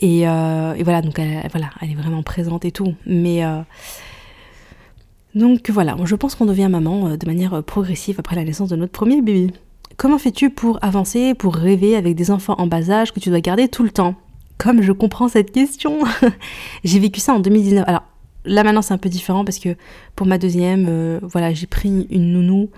Et, 0.01 0.21
et, 0.21 0.83
voilà, 0.83 1.03
donc 1.03 1.19
elle, 1.19 1.49
voilà, 1.51 1.71
elle 1.81 1.93
est 1.93 1.95
vraiment 1.95 2.23
présente 2.23 2.65
et 2.65 2.73
tout. 2.73 2.95
Mais. 3.07 3.43
Donc 5.35 5.71
voilà, 5.71 5.97
je 6.05 6.15
pense 6.15 6.35
qu'on 6.35 6.47
devient 6.47 6.69
maman 6.71 7.17
de 7.17 7.27
manière 7.27 7.63
progressive 7.63 8.17
après 8.19 8.37
la 8.37 8.45
naissance 8.45 8.69
de 8.69 8.77
notre 8.77 8.93
premier 8.93 9.23
bébé. 9.23 9.53
Comment 9.99 10.19
fais-tu 10.19 10.51
pour 10.51 10.79
avancer, 10.81 11.35
pour 11.35 11.57
rêver 11.57 11.97
avec 11.97 12.15
des 12.15 12.31
enfants 12.31 12.55
en 12.59 12.69
bas 12.69 12.89
âge 12.89 13.13
que 13.13 13.19
tu 13.19 13.31
dois 13.31 13.41
garder 13.41 13.67
tout 13.67 13.83
le 13.83 13.91
temps? 13.91 14.15
Comme 14.57 14.81
je 14.81 14.93
comprends 14.93 15.27
cette 15.29 15.51
question. 15.51 15.99
j'ai 16.85 17.01
vécu 17.01 17.19
ça 17.19 17.35
en 17.35 17.41
2019. 17.41 17.85
Alors, 17.85 18.05
là 18.45 18.63
maintenant 18.63 18.81
c'est 18.81 18.95
un 18.95 18.99
peu 18.99 19.09
différent 19.09 19.45
parce 19.45 19.59
que 19.59 19.77
pour 20.15 20.29
ma 20.29 20.39
deuxième, 20.39 20.87
euh, 20.89 21.19
voilà, 21.23 21.53
j'ai 21.53 21.67
pris 21.67 22.07
une 22.11 22.33
nounou. 22.33 22.71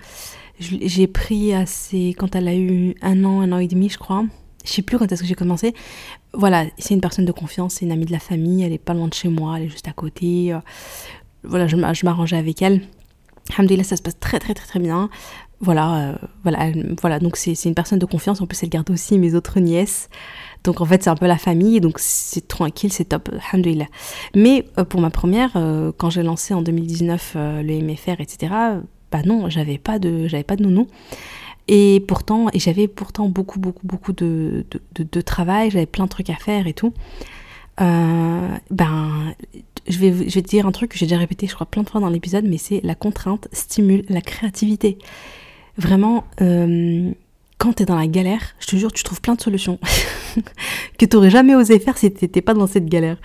J'ai 0.59 1.05
pris 1.05 1.53
assez 1.53 2.15
quand 2.17 2.35
elle 2.35 2.47
a 2.47 2.55
eu 2.55 2.95
un 3.03 3.23
an, 3.23 3.41
un 3.41 3.51
an 3.51 3.59
et 3.59 3.67
demi, 3.67 3.89
je 3.89 3.99
crois. 3.99 4.25
Je 4.63 4.71
sais 4.71 4.81
plus 4.81 4.97
quand 4.97 5.11
est-ce 5.11 5.21
que 5.21 5.27
j'ai 5.27 5.35
commencé. 5.35 5.75
Voilà, 6.33 6.65
c'est 6.79 6.93
une 6.93 7.01
personne 7.01 7.25
de 7.25 7.31
confiance, 7.31 7.75
c'est 7.75 7.85
une 7.85 7.91
amie 7.91 8.05
de 8.05 8.11
la 8.11 8.19
famille, 8.19 8.63
elle 8.63 8.73
est 8.73 8.77
pas 8.77 8.93
loin 8.93 9.07
de 9.07 9.13
chez 9.13 9.27
moi, 9.27 9.57
elle 9.57 9.65
est 9.65 9.69
juste 9.69 9.87
à 9.87 9.93
côté. 9.93 10.53
Voilà, 11.43 11.67
je 11.67 12.05
m'arrangeais 12.05 12.37
avec 12.37 12.61
elle. 12.61 12.81
Alhamdoulilah, 13.49 13.83
ça 13.83 13.97
se 13.97 14.01
passe 14.01 14.19
très 14.19 14.39
très 14.39 14.53
très 14.53 14.65
très 14.65 14.79
bien. 14.79 15.09
Voilà, 15.59 15.95
euh, 15.95 16.15
voilà, 16.43 16.71
voilà. 17.01 17.19
Donc 17.19 17.37
c'est 17.37 17.53
une 17.65 17.75
personne 17.75 17.99
de 17.99 18.05
confiance. 18.05 18.41
En 18.41 18.47
plus, 18.47 18.61
elle 18.63 18.69
garde 18.69 18.89
aussi 18.89 19.17
mes 19.19 19.35
autres 19.35 19.59
nièces. 19.59 20.09
Donc 20.63 20.81
en 20.81 20.85
fait, 20.85 21.03
c'est 21.03 21.09
un 21.09 21.15
peu 21.15 21.27
la 21.27 21.37
famille. 21.37 21.79
Donc 21.81 21.99
c'est 21.99 22.47
tranquille, 22.47 22.91
c'est 22.91 23.05
top. 23.05 23.29
Alhamdoulilah. 23.51 23.85
Mais 24.35 24.65
euh, 24.77 24.83
pour 24.83 25.01
ma 25.01 25.09
première, 25.09 25.51
euh, 25.55 25.91
quand 25.95 26.09
j'ai 26.09 26.23
lancé 26.23 26.53
en 26.53 26.61
2019 26.61 27.33
le 27.35 27.81
MFR, 27.81 28.21
etc. 28.21 28.53
Bah 29.11 29.21
non, 29.25 29.49
j'avais 29.49 29.77
pas 29.77 29.99
de, 29.99 30.27
j'avais 30.27 30.43
pas 30.43 30.55
de 30.55 30.63
nounou. 30.63 30.87
Et 31.67 32.03
pourtant, 32.07 32.47
et 32.53 32.59
j'avais 32.59 32.87
pourtant 32.87 33.29
beaucoup, 33.29 33.59
beaucoup, 33.59 33.85
beaucoup 33.85 34.13
de, 34.13 34.65
de, 34.95 35.03
de 35.09 35.21
travail. 35.21 35.69
J'avais 35.69 35.85
plein 35.85 36.05
de 36.05 36.09
trucs 36.09 36.29
à 36.29 36.35
faire 36.35 36.65
et 36.65 36.73
tout. 36.73 36.93
ben 37.77 39.33
je 39.87 39.97
vais, 39.99 40.11
je 40.11 40.35
vais 40.35 40.41
te 40.41 40.49
dire 40.49 40.65
un 40.65 40.71
truc 40.71 40.91
que 40.91 40.97
j'ai 40.97 41.05
déjà 41.05 41.17
répété, 41.17 41.47
je 41.47 41.53
crois, 41.53 41.65
plein 41.65 41.83
de 41.83 41.89
fois 41.89 42.01
dans 42.01 42.09
l'épisode, 42.09 42.45
mais 42.45 42.57
c'est 42.57 42.81
la 42.83 42.95
contrainte 42.95 43.47
stimule 43.51 44.03
la 44.09 44.21
créativité. 44.21 44.97
Vraiment, 45.77 46.25
euh, 46.41 47.11
quand 47.61 47.73
tu 47.73 47.83
es 47.83 47.85
dans 47.85 47.95
la 47.95 48.07
galère, 48.07 48.41
je 48.59 48.65
te 48.65 48.75
jure, 48.75 48.91
tu 48.91 49.03
trouves 49.03 49.21
plein 49.21 49.35
de 49.35 49.41
solutions 49.41 49.77
que 50.97 51.05
tu 51.05 51.15
n'aurais 51.15 51.29
jamais 51.29 51.53
osé 51.53 51.77
faire 51.77 51.95
si 51.95 52.11
tu 52.11 52.25
n'étais 52.25 52.41
pas 52.41 52.55
dans 52.55 52.65
cette 52.65 52.87
galère. 52.87 53.17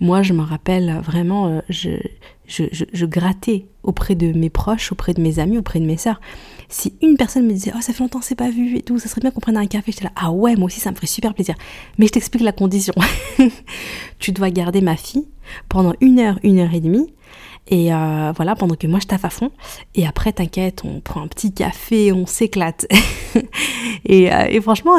Moi, 0.00 0.22
je 0.22 0.32
me 0.32 0.40
rappelle 0.40 1.02
vraiment, 1.04 1.48
euh, 1.48 1.60
je, 1.68 1.90
je, 2.46 2.64
je, 2.72 3.04
grattais 3.04 3.66
auprès 3.82 4.14
de 4.14 4.32
mes 4.32 4.48
proches, 4.48 4.92
auprès 4.92 5.12
de 5.12 5.20
mes 5.20 5.40
amis, 5.40 5.58
auprès 5.58 5.78
de 5.78 5.84
mes 5.84 5.98
sœurs. 5.98 6.22
Si 6.70 6.94
une 7.02 7.18
personne 7.18 7.46
me 7.46 7.52
disait 7.52 7.72
Oh, 7.76 7.82
ça 7.82 7.92
fait 7.92 8.02
longtemps, 8.02 8.22
c'est 8.22 8.34
pas 8.34 8.48
vu 8.48 8.78
et 8.78 8.82
tout, 8.82 8.98
ça 8.98 9.10
serait 9.10 9.20
bien 9.20 9.30
qu'on 9.30 9.40
prenne 9.40 9.58
un 9.58 9.66
café, 9.66 9.92
j'étais 9.92 10.04
là 10.04 10.12
Ah 10.16 10.32
ouais, 10.32 10.56
moi 10.56 10.66
aussi, 10.66 10.80
ça 10.80 10.90
me 10.90 10.96
ferait 10.96 11.06
super 11.06 11.34
plaisir. 11.34 11.54
Mais 11.98 12.06
je 12.06 12.12
t'explique 12.12 12.42
la 12.42 12.52
condition. 12.52 12.94
tu 14.18 14.32
dois 14.32 14.48
garder 14.48 14.80
ma 14.80 14.96
fille 14.96 15.28
pendant 15.68 15.92
une 16.00 16.18
heure, 16.18 16.38
une 16.42 16.60
heure 16.60 16.72
et 16.72 16.80
demie. 16.80 17.12
Et 17.68 17.92
euh, 17.92 18.32
voilà, 18.36 18.54
pendant 18.54 18.76
que 18.76 18.86
moi 18.86 19.00
je 19.00 19.06
taffe 19.06 19.24
à 19.24 19.30
fond. 19.30 19.50
Et 19.94 20.06
après, 20.06 20.32
t'inquiète, 20.32 20.82
on 20.84 21.00
prend 21.00 21.22
un 21.22 21.26
petit 21.26 21.52
café, 21.52 22.12
on 22.12 22.26
s'éclate. 22.26 22.86
et, 24.04 24.32
euh, 24.32 24.46
et, 24.48 24.60
franchement, 24.60 24.98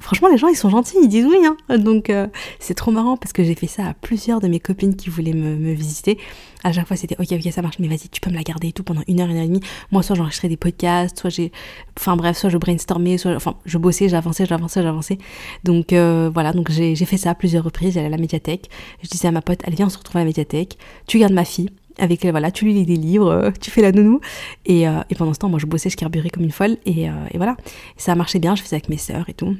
franchement, 0.00 0.28
les 0.28 0.36
gens, 0.36 0.48
ils 0.48 0.56
sont 0.56 0.68
gentils, 0.68 0.98
ils 1.02 1.08
disent 1.08 1.26
oui. 1.26 1.38
Hein. 1.46 1.78
Donc, 1.78 2.10
euh, 2.10 2.26
c'est 2.58 2.74
trop 2.74 2.90
marrant 2.90 3.16
parce 3.16 3.32
que 3.32 3.42
j'ai 3.42 3.54
fait 3.54 3.66
ça 3.66 3.86
à 3.86 3.94
plusieurs 3.94 4.40
de 4.40 4.48
mes 4.48 4.60
copines 4.60 4.96
qui 4.96 5.08
voulaient 5.08 5.32
me, 5.32 5.72
visiter. 5.72 6.18
À 6.62 6.72
chaque 6.72 6.86
fois, 6.86 6.96
c'était 6.96 7.16
ok, 7.18 7.26
ok, 7.32 7.52
ça 7.52 7.62
marche, 7.62 7.78
mais 7.78 7.88
vas-y, 7.88 8.08
tu 8.10 8.20
peux 8.20 8.30
me 8.30 8.36
la 8.36 8.42
garder 8.42 8.68
et 8.68 8.72
tout 8.72 8.82
pendant 8.82 9.02
une 9.08 9.20
heure, 9.20 9.28
une 9.28 9.36
heure 9.36 9.44
et 9.44 9.48
demie. 9.48 9.60
Moi, 9.90 10.02
soit 10.02 10.14
j'enregistrais 10.14 10.48
des 10.48 10.56
podcasts, 10.58 11.18
soit 11.18 11.30
j'ai. 11.30 11.52
Enfin, 11.98 12.16
bref, 12.16 12.36
soit 12.36 12.50
je 12.50 12.58
brainstormais, 12.58 13.16
soit. 13.16 13.34
Enfin, 13.34 13.54
je 13.64 13.78
bossais, 13.78 14.10
j'avançais, 14.10 14.44
j'avançais, 14.44 14.82
j'avançais. 14.82 15.18
Donc, 15.64 15.92
voilà, 15.92 16.52
donc 16.52 16.70
j'ai 16.70 16.94
fait 16.96 17.16
ça 17.16 17.30
à 17.30 17.34
plusieurs 17.34 17.64
reprises. 17.64 17.94
J'allais 17.94 18.06
à 18.06 18.10
la 18.10 18.18
médiathèque. 18.18 18.68
Je 19.02 19.08
disais 19.08 19.28
à 19.28 19.32
ma 19.32 19.40
pote, 19.40 19.60
allez, 19.66 19.76
viens, 19.76 19.86
on 19.86 19.90
se 19.90 19.98
retrouve 19.98 20.16
à 20.16 20.20
la 20.20 20.26
médiathèque. 20.26 20.78
Tu 21.06 21.18
gardes 21.18 21.32
ma 21.32 21.44
fille 21.44 21.70
avec 21.98 22.24
voilà 22.26 22.50
tu 22.50 22.64
lui 22.64 22.74
lis 22.74 22.86
des 22.86 22.96
livres 22.96 23.30
euh, 23.30 23.50
tu 23.60 23.70
fais 23.70 23.82
la 23.82 23.92
nounou 23.92 24.20
et, 24.66 24.82
et, 24.82 25.14
pendant 25.16 25.32
ce 25.32 25.38
temps 25.38 25.48
moi 25.48 25.58
je 25.58 25.66
bossais 25.66 25.90
je 25.90 25.96
carburais 25.96 26.30
comme 26.30 26.44
une 26.44 26.50
folle 26.50 26.76
et, 26.86 27.04
et 27.04 27.36
voilà 27.36 27.56
ça 27.96 28.12
a 28.12 28.14
marché 28.14 28.38
bien 28.38 28.54
je 28.54 28.62
faisais 28.62 28.76
avec 28.76 28.88
mes 28.88 28.98
sœurs 28.98 29.28
et 29.28 29.34
tout 29.34 29.56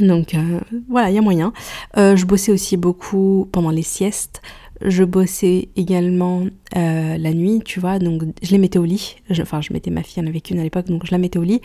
donc 0.00 0.34
euh, 0.34 0.60
voilà, 0.88 1.10
il 1.10 1.14
y 1.14 1.18
a 1.18 1.22
moyen. 1.22 1.52
Euh, 1.96 2.16
je 2.16 2.26
bossais 2.26 2.52
aussi 2.52 2.76
beaucoup 2.76 3.48
pendant 3.52 3.70
les 3.70 3.82
siestes. 3.82 4.42
Je 4.82 5.04
bossais 5.04 5.68
également 5.76 6.44
euh, 6.76 7.16
la 7.16 7.32
nuit, 7.32 7.62
tu 7.64 7.80
vois, 7.80 7.98
donc 7.98 8.22
je 8.42 8.50
les 8.50 8.58
mettais 8.58 8.78
au 8.78 8.84
lit. 8.84 9.16
enfin, 9.40 9.62
je 9.62 9.72
mettais 9.72 9.90
ma 9.90 10.02
fille, 10.02 10.22
en 10.22 10.26
avait 10.26 10.42
qu'une 10.42 10.58
à 10.58 10.62
l'époque, 10.62 10.86
donc 10.86 11.06
je 11.06 11.12
la 11.12 11.18
mettais 11.18 11.38
au 11.38 11.42
lit. 11.42 11.62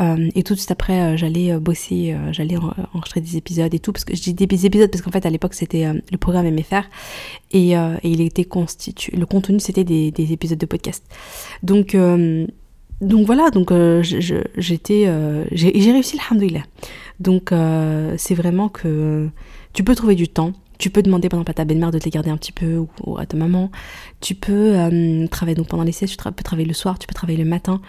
Et 0.00 0.42
tout 0.42 0.54
de 0.54 0.58
suite 0.58 0.70
après, 0.70 1.16
j'allais 1.16 1.58
bosser, 1.58 2.16
j'allais 2.32 2.56
enregistrer 2.94 3.20
des 3.20 3.36
épisodes 3.36 3.72
et 3.74 3.78
tout, 3.78 3.92
parce 3.92 4.04
que 4.04 4.14
je 4.14 4.22
dis 4.22 4.34
des 4.34 4.66
épisodes 4.66 4.90
parce 4.90 5.02
qu'en 5.02 5.10
fait 5.10 5.26
à 5.26 5.30
l'époque 5.30 5.54
c'était 5.54 5.86
le 5.92 6.18
programme 6.18 6.48
MFR 6.48 6.82
et, 7.52 7.72
et, 7.72 7.98
il 8.04 8.20
était 8.20 8.44
constitué, 8.44 9.16
le 9.16 9.26
contenu 9.26 9.58
c'était 9.60 9.84
des, 9.84 10.10
des, 10.10 10.32
épisodes 10.32 10.58
de 10.58 10.66
podcast. 10.66 11.04
Donc 11.62 11.96
donc 13.00 13.26
voilà, 13.26 13.50
donc 13.50 13.72
j'étais, 14.02 15.12
j'ai 15.52 15.92
réussi, 15.92 16.18
alhamdoulilah. 16.28 16.62
Donc 17.20 17.52
euh, 17.52 18.14
c'est 18.16 18.34
vraiment 18.34 18.68
que 18.68 19.28
tu 19.72 19.84
peux 19.84 19.94
trouver 19.94 20.14
du 20.14 20.28
temps. 20.28 20.52
Tu 20.78 20.90
peux 20.90 21.02
demander 21.02 21.28
pendant 21.28 21.42
à 21.42 21.52
ta 21.52 21.64
belle-mère 21.64 21.90
de 21.90 21.98
te 21.98 22.04
les 22.04 22.10
garder 22.10 22.30
un 22.30 22.36
petit 22.36 22.52
peu 22.52 22.84
ou, 23.04 23.18
à 23.18 23.26
ta 23.26 23.36
maman. 23.36 23.70
Tu 24.20 24.36
peux 24.36 24.76
euh, 24.76 25.26
travailler 25.26 25.56
donc 25.56 25.66
pendant 25.66 25.82
les 25.82 25.92
siestes, 25.92 26.16
tu 26.16 26.32
peux 26.32 26.44
travailler 26.44 26.68
le 26.68 26.74
soir, 26.74 26.98
tu 26.98 27.08
peux 27.08 27.14
travailler 27.14 27.42
le 27.42 27.48
matin. 27.48 27.80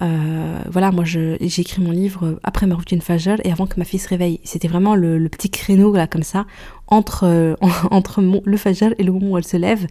Euh, 0.00 0.58
voilà, 0.70 0.90
moi 0.90 1.04
j'ai 1.04 1.36
écrit 1.42 1.82
mon 1.82 1.90
livre 1.90 2.38
après 2.42 2.66
ma 2.66 2.74
routine 2.74 3.02
Fajr 3.02 3.36
et 3.44 3.52
avant 3.52 3.66
que 3.66 3.78
ma 3.78 3.84
fille 3.84 4.00
se 4.00 4.08
réveille. 4.08 4.40
C'était 4.42 4.68
vraiment 4.68 4.94
le, 4.94 5.28
petit 5.28 5.50
créneau 5.50 5.92
là 5.94 6.06
comme 6.06 6.22
ça 6.22 6.46
entre, 6.86 7.56
entre 7.90 8.22
le 8.44 8.56
Fajr 8.56 8.94
et 8.98 9.02
le 9.02 9.12
moment 9.12 9.32
où 9.32 9.38
elle 9.38 9.44
se 9.44 9.56
lève. 9.56 9.86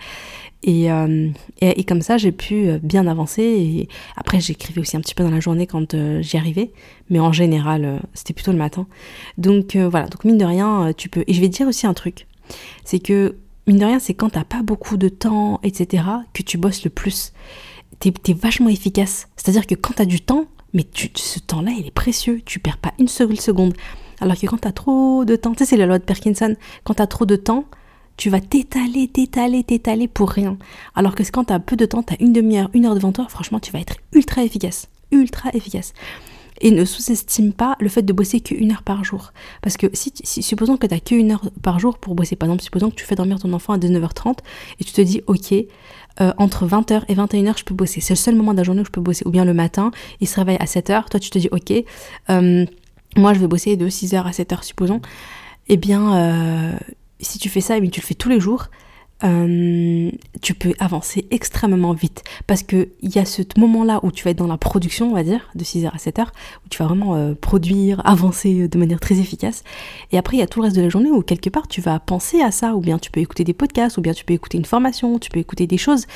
Euh, 0.67 1.29
et, 1.60 1.79
et, 1.79 1.84
comme 1.84 2.01
ça, 2.01 2.17
j'ai 2.17 2.31
pu 2.31 2.67
euh, 2.67 2.79
bien 2.81 3.08
avancer. 3.08 3.41
Et 3.41 3.89
après, 4.15 4.39
j'écrivais 4.39 4.81
aussi 4.81 4.96
un 4.98 5.01
petit 5.01 5.15
peu 5.15 5.24
dans 5.24 5.31
la 5.31 5.39
journée 5.39 5.67
quand 5.67 5.93
euh, 5.93 6.22
j'y 6.22 6.38
arrivais. 6.38 6.72
Mais 7.10 7.20
en 7.20 7.31
général, 7.31 8.01
c'était 8.13 8.34
plutôt 8.34 8.51
le 8.51 8.58
matin. 8.58 8.88
Donc 9.38 9.75
voilà, 9.75 10.08
donc 10.08 10.24
mine 10.24 10.38
de 10.38 10.46
rien, 10.46 10.93
tu 10.96 11.10
peux. 11.10 11.24
Et 11.27 11.34
je 11.34 11.41
vais 11.41 11.50
te 11.50 11.55
dire 11.55 11.67
aussi 11.67 11.88
un 11.88 11.93
truc. 11.93 12.27
C'est 12.86 13.00
que, 13.00 13.36
mine 13.67 13.77
de 13.77 13.86
rien, 13.86 14.00
c'est 14.00 14.13
quand 14.13 14.29
t'as 14.29 14.43
pas 14.43 14.62
beaucoup 14.63 14.98
de 14.98 15.10
temps, 15.10 15.60
etc., 15.63 16.03
que 16.34 16.41
tu 16.43 16.58
bosses 16.58 16.84
le 16.84 16.89
plus. 16.89 17.34
T'es 18.01 18.12
es 18.27 18.34
vachement 18.34 18.70
efficace. 18.70 19.27
C'est-à-dire 19.38 19.65
que 19.65 19.75
quand 19.75 19.93
t'as 19.96 20.05
du 20.05 20.20
temps, 20.20 20.48
mais 20.74 20.86
ce 21.15 21.39
temps-là, 21.39 21.72
il 21.77 21.88
est 21.88 21.91
précieux. 21.91 22.41
Tu 22.46 22.60
perds 22.60 22.77
pas 22.77 22.93
une 23.00 23.08
seule 23.08 23.39
seconde. 23.39 23.74
Alors 24.20 24.38
que 24.38 24.46
quand 24.48 24.58
t'as 24.58 24.72
trop 24.72 25.24
de 25.24 25.36
temps, 25.36 25.53
tu 25.53 25.60
sais, 25.60 25.65
c'est 25.65 25.77
la 25.77 25.86
loi 25.86 26.00
de 26.00 26.03
Parkinson. 26.03 26.55
Quand 26.84 26.96
t'as 26.96 27.08
trop 27.08 27.25
de 27.25 27.36
temps, 27.36 27.65
tu 28.17 28.29
vas 28.29 28.39
t'étaler, 28.39 29.08
t'étaler, 29.08 29.63
t'étaler 29.63 30.08
pour 30.08 30.29
rien. 30.29 30.58
Alors 30.96 31.15
que 31.15 31.24
quand 31.24 31.46
tu 31.46 31.53
as 31.53 31.60
peu 31.60 31.75
de 31.75 31.86
temps, 31.86 32.03
tu 32.03 32.13
as 32.13 32.22
une 32.22 32.34
demi-heure, 32.34 32.70
une 32.74 32.86
heure 32.86 32.96
devant 32.96 33.12
toi, 33.12 33.27
franchement, 33.29 33.60
tu 33.60 33.72
vas 33.72 33.79
être 33.79 33.96
ultra 34.13 34.43
efficace. 34.43 34.89
Ultra 35.12 35.50
efficace. 35.53 35.93
Et 36.63 36.70
ne 36.70 36.86
sous-estime 36.86 37.53
pas 37.53 37.75
le 37.79 37.89
fait 37.89 38.03
de 38.03 38.13
bosser 38.13 38.39
qu'une 38.39 38.72
heure 38.72 38.84
par 38.84 39.03
jour. 39.03 39.34
Parce 39.63 39.77
que 39.77 39.88
si, 39.93 40.13
supposons 40.24 40.77
que 40.77 40.86
tu 40.86 40.93
n'as 40.93 41.00
qu'une 41.00 41.31
heure 41.31 41.50
par 41.63 41.79
jour 41.79 41.98
pour 41.98 42.13
bosser, 42.13 42.36
par 42.36 42.48
exemple, 42.48 42.63
supposons 42.63 42.91
que 42.91 42.96
tu 42.96 43.05
fais 43.05 43.15
dormir 43.15 43.39
ton 43.39 43.51
enfant 43.53 43.74
à 43.74 43.77
19h30 43.79 44.38
et 44.79 44.84
tu 44.84 44.93
te 44.93 45.01
dis, 45.01 45.22
ok, 45.25 45.55
euh, 46.20 46.34
entre 46.38 46.68
20h 46.68 47.03
et 47.08 47.15
21h, 47.15 47.60
je 47.60 47.63
peux 47.63 47.74
bosser. 47.74 48.01
C'est 48.01 48.13
le 48.13 48.18
seul 48.18 48.36
moment 48.36 48.51
de 48.51 48.58
la 48.58 48.63
journée 48.63 48.82
où 48.82 48.86
je 48.86 48.91
peux 48.91 49.01
bosser. 49.01 49.24
Ou 49.25 49.32
bien 49.32 49.46
le 49.46 49.53
matin, 49.53 49.91
il 50.20 50.27
se 50.27 50.36
réveille 50.36 50.58
à 50.60 50.65
7h, 50.65 51.10
toi 51.10 51.20
tu 51.20 51.30
te 51.30 51.39
dis, 51.39 51.50
ok, 51.51 51.72
euh, 52.30 52.65
moi 53.15 53.34
je 53.34 53.39
vais 53.39 53.48
bosser 53.48 53.77
de 53.77 53.88
6h 53.88 54.24
à 54.24 54.32
7h, 54.32 54.63
supposons. 54.63 55.01
Eh 55.68 55.77
bien, 55.77 56.15
euh, 56.15 56.74
si 57.20 57.39
tu 57.39 57.50
fais 57.50 57.62
ça, 57.62 57.77
et 57.77 57.89
tu 57.89 58.01
le 58.01 58.06
fais 58.06 58.13
tous 58.13 58.30
les 58.30 58.39
jours, 58.39 58.68
euh, 59.23 60.11
tu 60.41 60.53
peux 60.53 60.73
avancer 60.79 61.27
extrêmement 61.31 61.93
vite. 61.93 62.23
Parce 62.47 62.63
qu'il 62.63 62.89
y 63.01 63.19
a 63.19 63.25
ce 63.25 63.41
moment-là 63.57 63.99
où 64.03 64.11
tu 64.11 64.23
vas 64.23 64.31
être 64.31 64.37
dans 64.37 64.47
la 64.47 64.57
production, 64.57 65.11
on 65.11 65.13
va 65.13 65.23
dire, 65.23 65.49
de 65.55 65.63
6h 65.63 65.89
à 65.89 65.97
7h, 65.97 66.25
où 66.65 66.69
tu 66.69 66.79
vas 66.79 66.85
vraiment 66.85 67.15
euh, 67.15 67.33
produire, 67.33 68.01
avancer 68.05 68.67
de 68.67 68.77
manière 68.77 68.99
très 68.99 69.19
efficace. 69.19 69.63
Et 70.11 70.17
après, 70.17 70.37
il 70.37 70.39
y 70.39 70.43
a 70.43 70.47
tout 70.47 70.59
le 70.59 70.65
reste 70.65 70.75
de 70.75 70.81
la 70.81 70.89
journée 70.89 71.11
où 71.11 71.21
quelque 71.21 71.49
part 71.49 71.67
tu 71.67 71.81
vas 71.81 71.99
penser 71.99 72.41
à 72.41 72.51
ça, 72.51 72.75
ou 72.75 72.81
bien 72.81 72.97
tu 72.97 73.11
peux 73.11 73.19
écouter 73.19 73.43
des 73.43 73.53
podcasts, 73.53 73.97
ou 73.97 74.01
bien 74.01 74.13
tu 74.13 74.25
peux 74.25 74.33
écouter 74.33 74.57
une 74.57 74.65
formation, 74.65 75.19
tu 75.19 75.29
peux 75.29 75.39
écouter 75.39 75.67
des 75.67 75.77
choses 75.77 76.07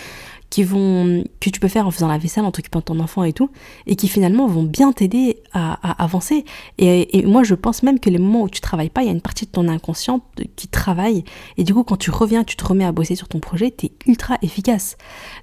qui 0.56 0.64
vont 0.64 1.26
que 1.42 1.50
tu 1.50 1.60
peux 1.60 1.68
faire 1.68 1.86
en 1.86 1.92
faisant 1.92 2.08
la 2.08 2.18
vaisselle, 2.18 2.46
en 2.46 2.52
t'occupant 2.54 2.80
de 2.80 2.86
ton 2.86 3.02
enfant 3.02 3.26
et 3.26 3.34
tout, 3.34 3.50
et 3.88 3.98
qui 3.98 4.08
finalement 4.08 4.48
vont 4.48 4.64
bien 4.64 4.94
t'aider 4.94 5.44
à, 5.52 5.74
avancer. 6.02 6.46
Et, 6.78 7.26
moi, 7.26 7.44
je 7.44 7.56
pense 7.56 7.84
même 7.84 8.00
que 8.00 8.10
les 8.10 8.20
moments 8.20 8.44
où 8.44 8.50
tu 8.50 8.62
travailles 8.62 8.90
pas, 8.90 9.04
il 9.04 9.08
y 9.08 9.10
a 9.10 9.12
une 9.12 9.20
partie 9.20 9.46
de 9.46 9.52
ton 9.52 9.68
inconscient 9.68 10.22
qui 10.56 10.70
travaille, 10.70 11.26
et 11.58 11.66
du 11.66 11.74
coup, 11.74 11.84
quand 11.84 11.98
tu 11.98 12.10
reviens, 12.10 12.46
tu 12.46 12.56
te 12.56 12.64
remets 12.64 12.86
à 12.86 12.94
bosser 12.94 13.16
sur 13.16 13.28
ton 13.28 13.42
projet, 13.42 13.70
tu 13.70 13.88
es 13.88 13.92
ultra 14.08 14.38
efficace. 14.42 14.96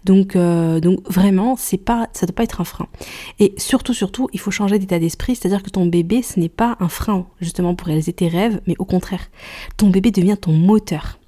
Donc, 0.06 0.34
euh, 0.34 0.80
donc 0.80 1.06
vraiment, 1.06 1.56
c'est 1.58 1.76
pas, 1.76 2.08
ça 2.14 2.24
doit 2.24 2.34
pas 2.34 2.44
être 2.44 2.62
un 2.62 2.64
frein. 2.64 2.86
Et 3.38 3.52
surtout, 3.58 3.92
surtout, 3.92 4.30
il 4.32 4.40
faut 4.40 4.50
changer 4.50 4.78
d'état 4.78 4.98
d'esprit, 4.98 5.36
c'est-à-dire 5.36 5.62
que 5.62 5.68
ton 5.68 5.84
bébé, 5.84 6.22
ce 6.22 6.40
n'est 6.40 6.48
pas 6.48 6.78
un 6.80 6.88
frein 6.88 7.26
justement 7.38 7.74
pour 7.74 7.88
réaliser 7.88 8.14
tes 8.14 8.28
rêves, 8.28 8.62
mais 8.66 8.76
au 8.78 8.86
contraire, 8.86 9.28
ton 9.76 9.90
bébé 9.90 10.10
devient 10.10 10.38
ton 10.40 10.52
moteur 10.52 11.18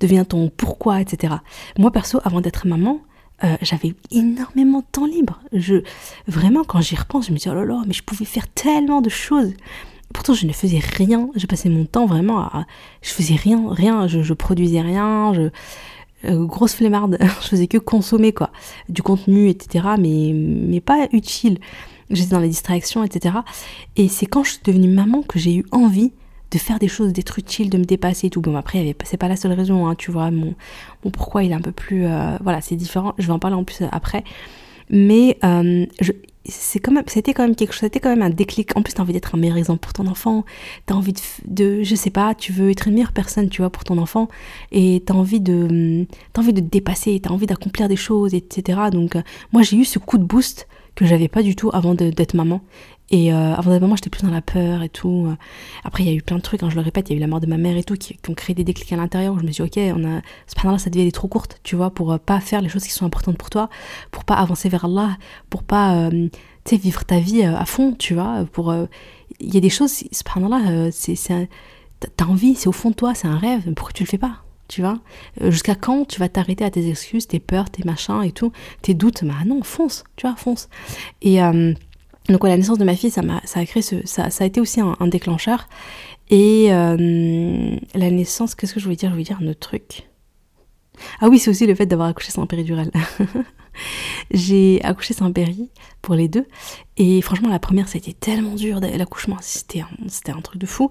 devient 0.00 0.24
ton 0.26 0.48
pourquoi, 0.48 1.00
etc. 1.00 1.34
Moi 1.78 1.90
perso, 1.90 2.20
avant 2.24 2.40
d'être 2.40 2.66
maman, 2.66 3.00
euh, 3.44 3.56
j'avais 3.60 3.94
énormément 4.10 4.80
de 4.80 4.86
temps 4.90 5.06
libre. 5.06 5.40
Je, 5.52 5.82
vraiment, 6.26 6.64
quand 6.64 6.80
j'y 6.80 6.96
repense, 6.96 7.26
je 7.26 7.32
me 7.32 7.38
dis, 7.38 7.48
oh 7.48 7.54
là 7.54 7.64
là, 7.64 7.82
mais 7.86 7.92
je 7.92 8.02
pouvais 8.02 8.24
faire 8.24 8.48
tellement 8.48 9.00
de 9.00 9.10
choses. 9.10 9.52
Pourtant, 10.12 10.34
je 10.34 10.46
ne 10.46 10.52
faisais 10.52 10.78
rien. 10.78 11.28
Je 11.36 11.46
passais 11.46 11.68
mon 11.68 11.84
temps 11.84 12.06
vraiment 12.06 12.40
à. 12.40 12.66
Je 13.02 13.10
faisais 13.10 13.34
rien, 13.34 13.68
rien. 13.68 14.06
Je, 14.06 14.32
produisais 14.32 14.80
rien. 14.80 15.34
Je, 15.34 15.50
euh, 16.24 16.46
grosse 16.46 16.74
flemmarde. 16.74 17.18
je 17.42 17.48
faisais 17.48 17.66
que 17.66 17.78
consommer, 17.78 18.32
quoi. 18.32 18.50
Du 18.88 19.02
contenu, 19.02 19.48
etc. 19.50 19.86
Mais, 19.98 20.32
mais 20.34 20.80
pas 20.80 21.08
utile. 21.12 21.58
J'étais 22.08 22.30
dans 22.30 22.40
les 22.40 22.48
distractions, 22.48 23.04
etc. 23.04 23.36
Et 23.96 24.08
c'est 24.08 24.26
quand 24.26 24.44
je 24.44 24.52
suis 24.52 24.60
devenue 24.64 24.88
maman 24.88 25.22
que 25.22 25.38
j'ai 25.38 25.56
eu 25.56 25.66
envie 25.72 26.12
de 26.50 26.58
faire 26.58 26.78
des 26.78 26.88
choses, 26.88 27.12
d'être 27.12 27.38
utile, 27.38 27.70
de 27.70 27.78
me 27.78 27.84
dépasser 27.84 28.28
et 28.28 28.30
tout. 28.30 28.40
Bon, 28.40 28.56
après, 28.56 28.94
c'est 29.04 29.16
pas 29.16 29.28
la 29.28 29.36
seule 29.36 29.52
raison, 29.52 29.86
hein, 29.86 29.94
tu 29.94 30.10
vois. 30.10 30.30
Mon, 30.30 30.54
mon, 31.04 31.10
pourquoi 31.10 31.42
il 31.42 31.50
est 31.50 31.54
un 31.54 31.60
peu 31.60 31.72
plus. 31.72 32.06
Euh, 32.06 32.36
voilà, 32.42 32.60
c'est 32.60 32.76
différent. 32.76 33.14
Je 33.18 33.26
vais 33.26 33.32
en 33.32 33.38
parler 33.38 33.56
en 33.56 33.64
plus 33.64 33.82
après. 33.90 34.24
Mais 34.88 35.38
euh, 35.44 35.86
c'est 36.48 36.78
quand 36.78 36.94
c'était 37.08 37.34
quand 37.34 37.42
même 37.42 37.56
quelque 37.56 37.72
chose, 37.72 37.80
c'était 37.80 38.00
quand 38.00 38.10
même 38.10 38.22
un 38.22 38.30
déclic. 38.30 38.76
En 38.76 38.82
plus, 38.82 38.94
t'as 38.94 39.02
envie 39.02 39.12
d'être 39.12 39.34
un 39.34 39.38
meilleur 39.38 39.56
exemple 39.56 39.80
pour 39.80 39.92
ton 39.92 40.06
enfant. 40.06 40.44
T'as 40.86 40.94
envie 40.94 41.14
de, 41.46 41.82
je 41.82 41.94
sais 41.94 42.10
pas, 42.10 42.34
tu 42.34 42.52
veux 42.52 42.70
être 42.70 42.88
une 42.88 42.94
meilleure 42.94 43.12
personne, 43.12 43.48
tu 43.48 43.62
vois, 43.62 43.70
pour 43.70 43.84
ton 43.84 43.98
enfant. 43.98 44.28
Et 44.72 45.02
t'as 45.04 45.14
envie 45.14 45.40
de, 45.40 46.06
t'as 46.32 46.42
envie 46.42 46.52
de 46.52 46.60
te 46.60 46.66
dépasser, 46.66 47.18
t'as 47.20 47.30
envie 47.30 47.46
d'accomplir 47.46 47.88
des 47.88 47.96
choses, 47.96 48.34
etc. 48.34 48.78
Donc, 48.92 49.16
euh, 49.16 49.22
moi, 49.52 49.62
j'ai 49.62 49.76
eu 49.76 49.84
ce 49.84 49.98
coup 49.98 50.18
de 50.18 50.24
boost 50.24 50.68
que 50.94 51.04
j'avais 51.04 51.28
pas 51.28 51.42
du 51.42 51.56
tout 51.56 51.70
avant 51.72 51.94
d'être 51.94 52.34
maman. 52.34 52.60
Et 53.10 53.32
euh, 53.32 53.54
avant 53.54 53.70
d'être 53.70 53.82
maman, 53.82 53.94
j'étais 53.94 54.10
plus 54.10 54.22
dans 54.22 54.30
la 54.30 54.42
peur 54.42 54.82
et 54.82 54.88
tout. 54.88 55.32
Après, 55.84 56.02
il 56.02 56.08
y 56.08 56.10
a 56.10 56.14
eu 56.14 56.22
plein 56.22 56.36
de 56.36 56.42
trucs, 56.42 56.62
hein, 56.62 56.70
je 56.70 56.74
le 56.74 56.80
répète, 56.80 57.08
il 57.08 57.12
y 57.12 57.14
a 57.14 57.18
eu 57.18 57.20
la 57.20 57.28
mort 57.28 57.40
de 57.40 57.46
ma 57.46 57.56
mère 57.56 57.76
et 57.76 57.84
tout, 57.84 57.94
qui, 57.94 58.18
ont 58.28 58.34
créé 58.34 58.54
des 58.54 58.64
déclics 58.64 58.92
à 58.92 58.96
l'intérieur. 58.96 59.38
Je 59.38 59.44
me 59.44 59.52
suis 59.52 59.64
dit, 59.64 59.80
ok, 59.80 59.96
on 59.96 60.04
a, 60.04 60.22
là 60.72 60.78
ça 60.78 60.90
devient 60.90 61.02
aller 61.02 61.12
trop 61.12 61.28
courte, 61.28 61.60
tu 61.62 61.76
vois, 61.76 61.90
pour 61.90 62.12
euh, 62.12 62.18
pas 62.18 62.40
faire 62.40 62.60
les 62.60 62.68
choses 62.68 62.84
qui 62.84 62.90
sont 62.90 63.06
importantes 63.06 63.38
pour 63.38 63.50
toi, 63.50 63.68
pour 64.10 64.24
pas 64.24 64.34
avancer 64.34 64.68
vers 64.68 64.86
Allah, 64.86 65.16
pour 65.50 65.62
pas, 65.62 65.94
euh, 65.96 66.28
tu 66.64 66.74
sais, 66.74 66.76
vivre 66.76 67.04
ta 67.04 67.20
vie 67.20 67.42
à 67.44 67.64
fond, 67.64 67.94
tu 67.96 68.14
vois. 68.14 68.44
Il 69.38 69.54
y 69.54 69.56
a 69.56 69.60
des 69.60 69.70
choses, 69.70 70.02
subhanallah, 70.10 70.90
c'est, 70.90 71.48
t'as 72.16 72.24
envie, 72.24 72.56
c'est 72.56 72.68
au 72.68 72.72
fond 72.72 72.90
de 72.90 72.96
toi, 72.96 73.14
c'est 73.14 73.28
un 73.28 73.38
rêve, 73.38 73.62
mais 73.66 73.74
pourquoi 73.74 73.92
tu 73.92 74.02
le 74.02 74.08
fais 74.08 74.18
pas 74.18 74.42
tu 74.68 74.80
vois? 74.80 74.98
Jusqu'à 75.40 75.76
quand 75.76 76.06
tu 76.06 76.18
vas 76.18 76.28
t'arrêter 76.28 76.64
à 76.64 76.70
tes 76.72 76.88
excuses, 76.88 77.28
tes 77.28 77.38
peurs, 77.38 77.70
tes 77.70 77.84
machins 77.84 78.24
et 78.24 78.32
tout, 78.32 78.50
tes 78.82 78.94
doutes? 78.94 79.24
Bah 79.24 79.44
non, 79.46 79.62
fonce, 79.62 80.02
tu 80.16 80.26
vois, 80.26 80.34
fonce. 80.34 80.68
Et 81.22 81.40
donc 82.28 82.44
la 82.44 82.56
naissance 82.56 82.78
de 82.78 82.84
ma 82.84 82.96
fille, 82.96 83.10
ça, 83.10 83.20
a, 83.20 83.46
ça 83.46 83.60
a 83.60 83.66
créé 83.66 83.82
ce, 83.82 83.96
ça, 84.06 84.30
ça, 84.30 84.44
a 84.44 84.46
été 84.46 84.60
aussi 84.60 84.80
un, 84.80 85.06
déclencheur. 85.06 85.68
Et 86.28 86.72
euh, 86.72 87.76
la 87.94 88.10
naissance, 88.10 88.54
qu'est-ce 88.54 88.74
que 88.74 88.80
je 88.80 88.84
voulais 88.84 88.96
dire? 88.96 89.10
Je 89.10 89.14
voulais 89.14 89.24
dire 89.24 89.38
un 89.40 89.46
autre 89.48 89.60
truc. 89.60 90.08
Ah 91.20 91.28
oui, 91.28 91.38
c'est 91.38 91.50
aussi 91.50 91.66
le 91.66 91.74
fait 91.74 91.86
d'avoir 91.86 92.08
accouché 92.08 92.32
sans 92.32 92.46
péridurale. 92.46 92.90
j'ai 94.30 94.80
accouché 94.82 95.14
sans 95.14 95.30
péri 95.30 95.70
pour 96.02 96.14
les 96.14 96.26
deux. 96.26 96.46
Et 96.96 97.20
franchement, 97.20 97.50
la 97.50 97.58
première, 97.58 97.86
ça 97.86 97.96
a 97.96 97.98
été 97.98 98.12
tellement 98.12 98.54
dur, 98.54 98.80
l'accouchement. 98.80 99.36
C'était 99.40 99.80
un, 99.80 99.88
c'était 100.08 100.32
un 100.32 100.40
truc 100.40 100.60
de 100.60 100.66
fou. 100.66 100.90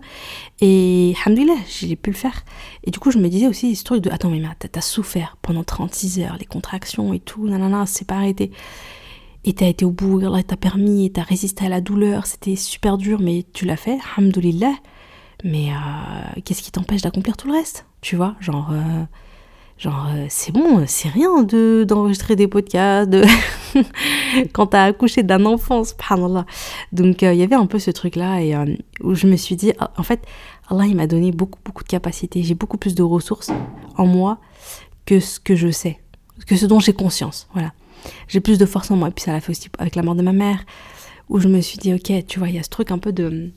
Et 0.61 1.15
alhamdoulilah, 1.25 1.57
j'ai 1.67 1.95
pu 1.95 2.11
le 2.11 2.15
faire. 2.15 2.45
Et 2.83 2.91
du 2.91 2.99
coup, 2.99 3.11
je 3.11 3.17
me 3.17 3.27
disais 3.27 3.47
aussi 3.47 3.75
ce 3.75 3.83
truc 3.83 4.01
de 4.01 4.11
Attends, 4.11 4.29
mais 4.29 4.41
t'as 4.59 4.81
souffert 4.81 5.37
pendant 5.41 5.63
36 5.63 6.19
heures, 6.19 6.37
les 6.39 6.45
contractions 6.45 7.13
et 7.13 7.19
tout, 7.19 7.47
nanana, 7.47 7.85
c'est 7.85 8.07
pas 8.07 8.15
arrêté 8.15 8.51
et 9.45 9.53
t'as 9.53 9.67
été 9.67 9.85
au 9.85 9.91
bout, 9.91 10.19
Allah 10.25 10.41
t'a 10.41 10.57
permis, 10.57 11.05
et 11.05 11.11
t'as 11.11 11.21
résisté 11.21 11.67
à 11.67 11.69
la 11.69 11.79
douleur, 11.79 12.25
c'était 12.25 12.55
super 12.55 12.97
dur, 12.97 13.19
mais 13.21 13.45
tu 13.53 13.65
l'as 13.65 13.77
fait, 13.77 13.99
hamdoulillah. 14.17 14.73
Mais 15.43 15.69
euh, 15.69 16.41
qu'est-ce 16.43 16.63
qui 16.63 16.71
t'empêche 16.71 17.03
d'accomplir 17.03 17.37
tout 17.37 17.47
le 17.47 17.53
reste? 17.53 17.85
Tu 18.01 18.15
vois, 18.15 18.35
genre, 18.39 18.71
euh, 18.71 19.03
genre 19.77 20.07
euh, 20.09 20.25
c'est 20.29 20.51
bon, 20.51 20.83
c'est 20.87 21.09
rien 21.09 21.43
de 21.43 21.85
d'enregistrer 21.87 22.35
des 22.35 22.47
podcasts, 22.47 23.07
de 23.07 23.23
quand 24.53 24.67
t'as 24.67 24.85
accouché 24.85 25.21
d'un 25.21 25.45
enfant, 25.45 25.83
subhanallah. 25.83 26.47
Donc 26.91 27.21
il 27.21 27.35
y 27.35 27.43
avait 27.43 27.55
un 27.55 27.67
peu 27.67 27.77
ce 27.77 27.91
truc-là, 27.91 28.41
et 28.41 28.55
où 29.01 29.13
je 29.13 29.27
me 29.27 29.35
suis 29.35 29.55
dit, 29.55 29.73
ah, 29.77 29.91
en 29.97 30.03
fait, 30.03 30.25
Allah 30.69 30.87
il 30.87 30.95
m'a 30.95 31.05
donné 31.05 31.31
beaucoup, 31.31 31.59
beaucoup 31.63 31.83
de 31.83 31.89
capacités, 31.89 32.41
j'ai 32.41 32.55
beaucoup 32.55 32.77
plus 32.77 32.95
de 32.95 33.03
ressources 33.03 33.51
en 33.95 34.07
moi 34.07 34.39
que 35.05 35.19
ce 35.19 35.39
que 35.39 35.55
je 35.55 35.69
sais, 35.69 35.99
que 36.47 36.55
ce 36.55 36.65
dont 36.65 36.79
j'ai 36.79 36.93
conscience, 36.93 37.47
voilà 37.53 37.73
j'ai 38.27 38.39
plus 38.39 38.57
de 38.57 38.65
force 38.65 38.91
en 38.91 38.95
moi. 38.95 39.09
Et 39.09 39.11
puis 39.11 39.23
ça 39.23 39.31
l'a 39.31 39.41
fait 39.41 39.51
aussi 39.51 39.69
avec 39.77 39.95
la 39.95 40.03
mort 40.03 40.15
de 40.15 40.21
ma 40.21 40.33
mère, 40.33 40.65
où 41.29 41.39
je 41.39 41.47
me 41.47 41.61
suis 41.61 41.77
dit, 41.77 41.93
ok, 41.93 42.25
tu 42.27 42.39
vois, 42.39 42.49
il 42.49 42.55
y 42.55 42.59
a 42.59 42.63
ce 42.63 42.69
truc 42.69 42.91
un 42.91 42.97
peu 42.97 43.13
de... 43.13 43.51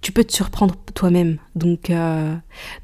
Tu 0.00 0.12
peux 0.12 0.22
te 0.22 0.32
surprendre 0.32 0.76
toi-même. 0.94 1.38
Donc, 1.56 1.90
euh, 1.90 2.34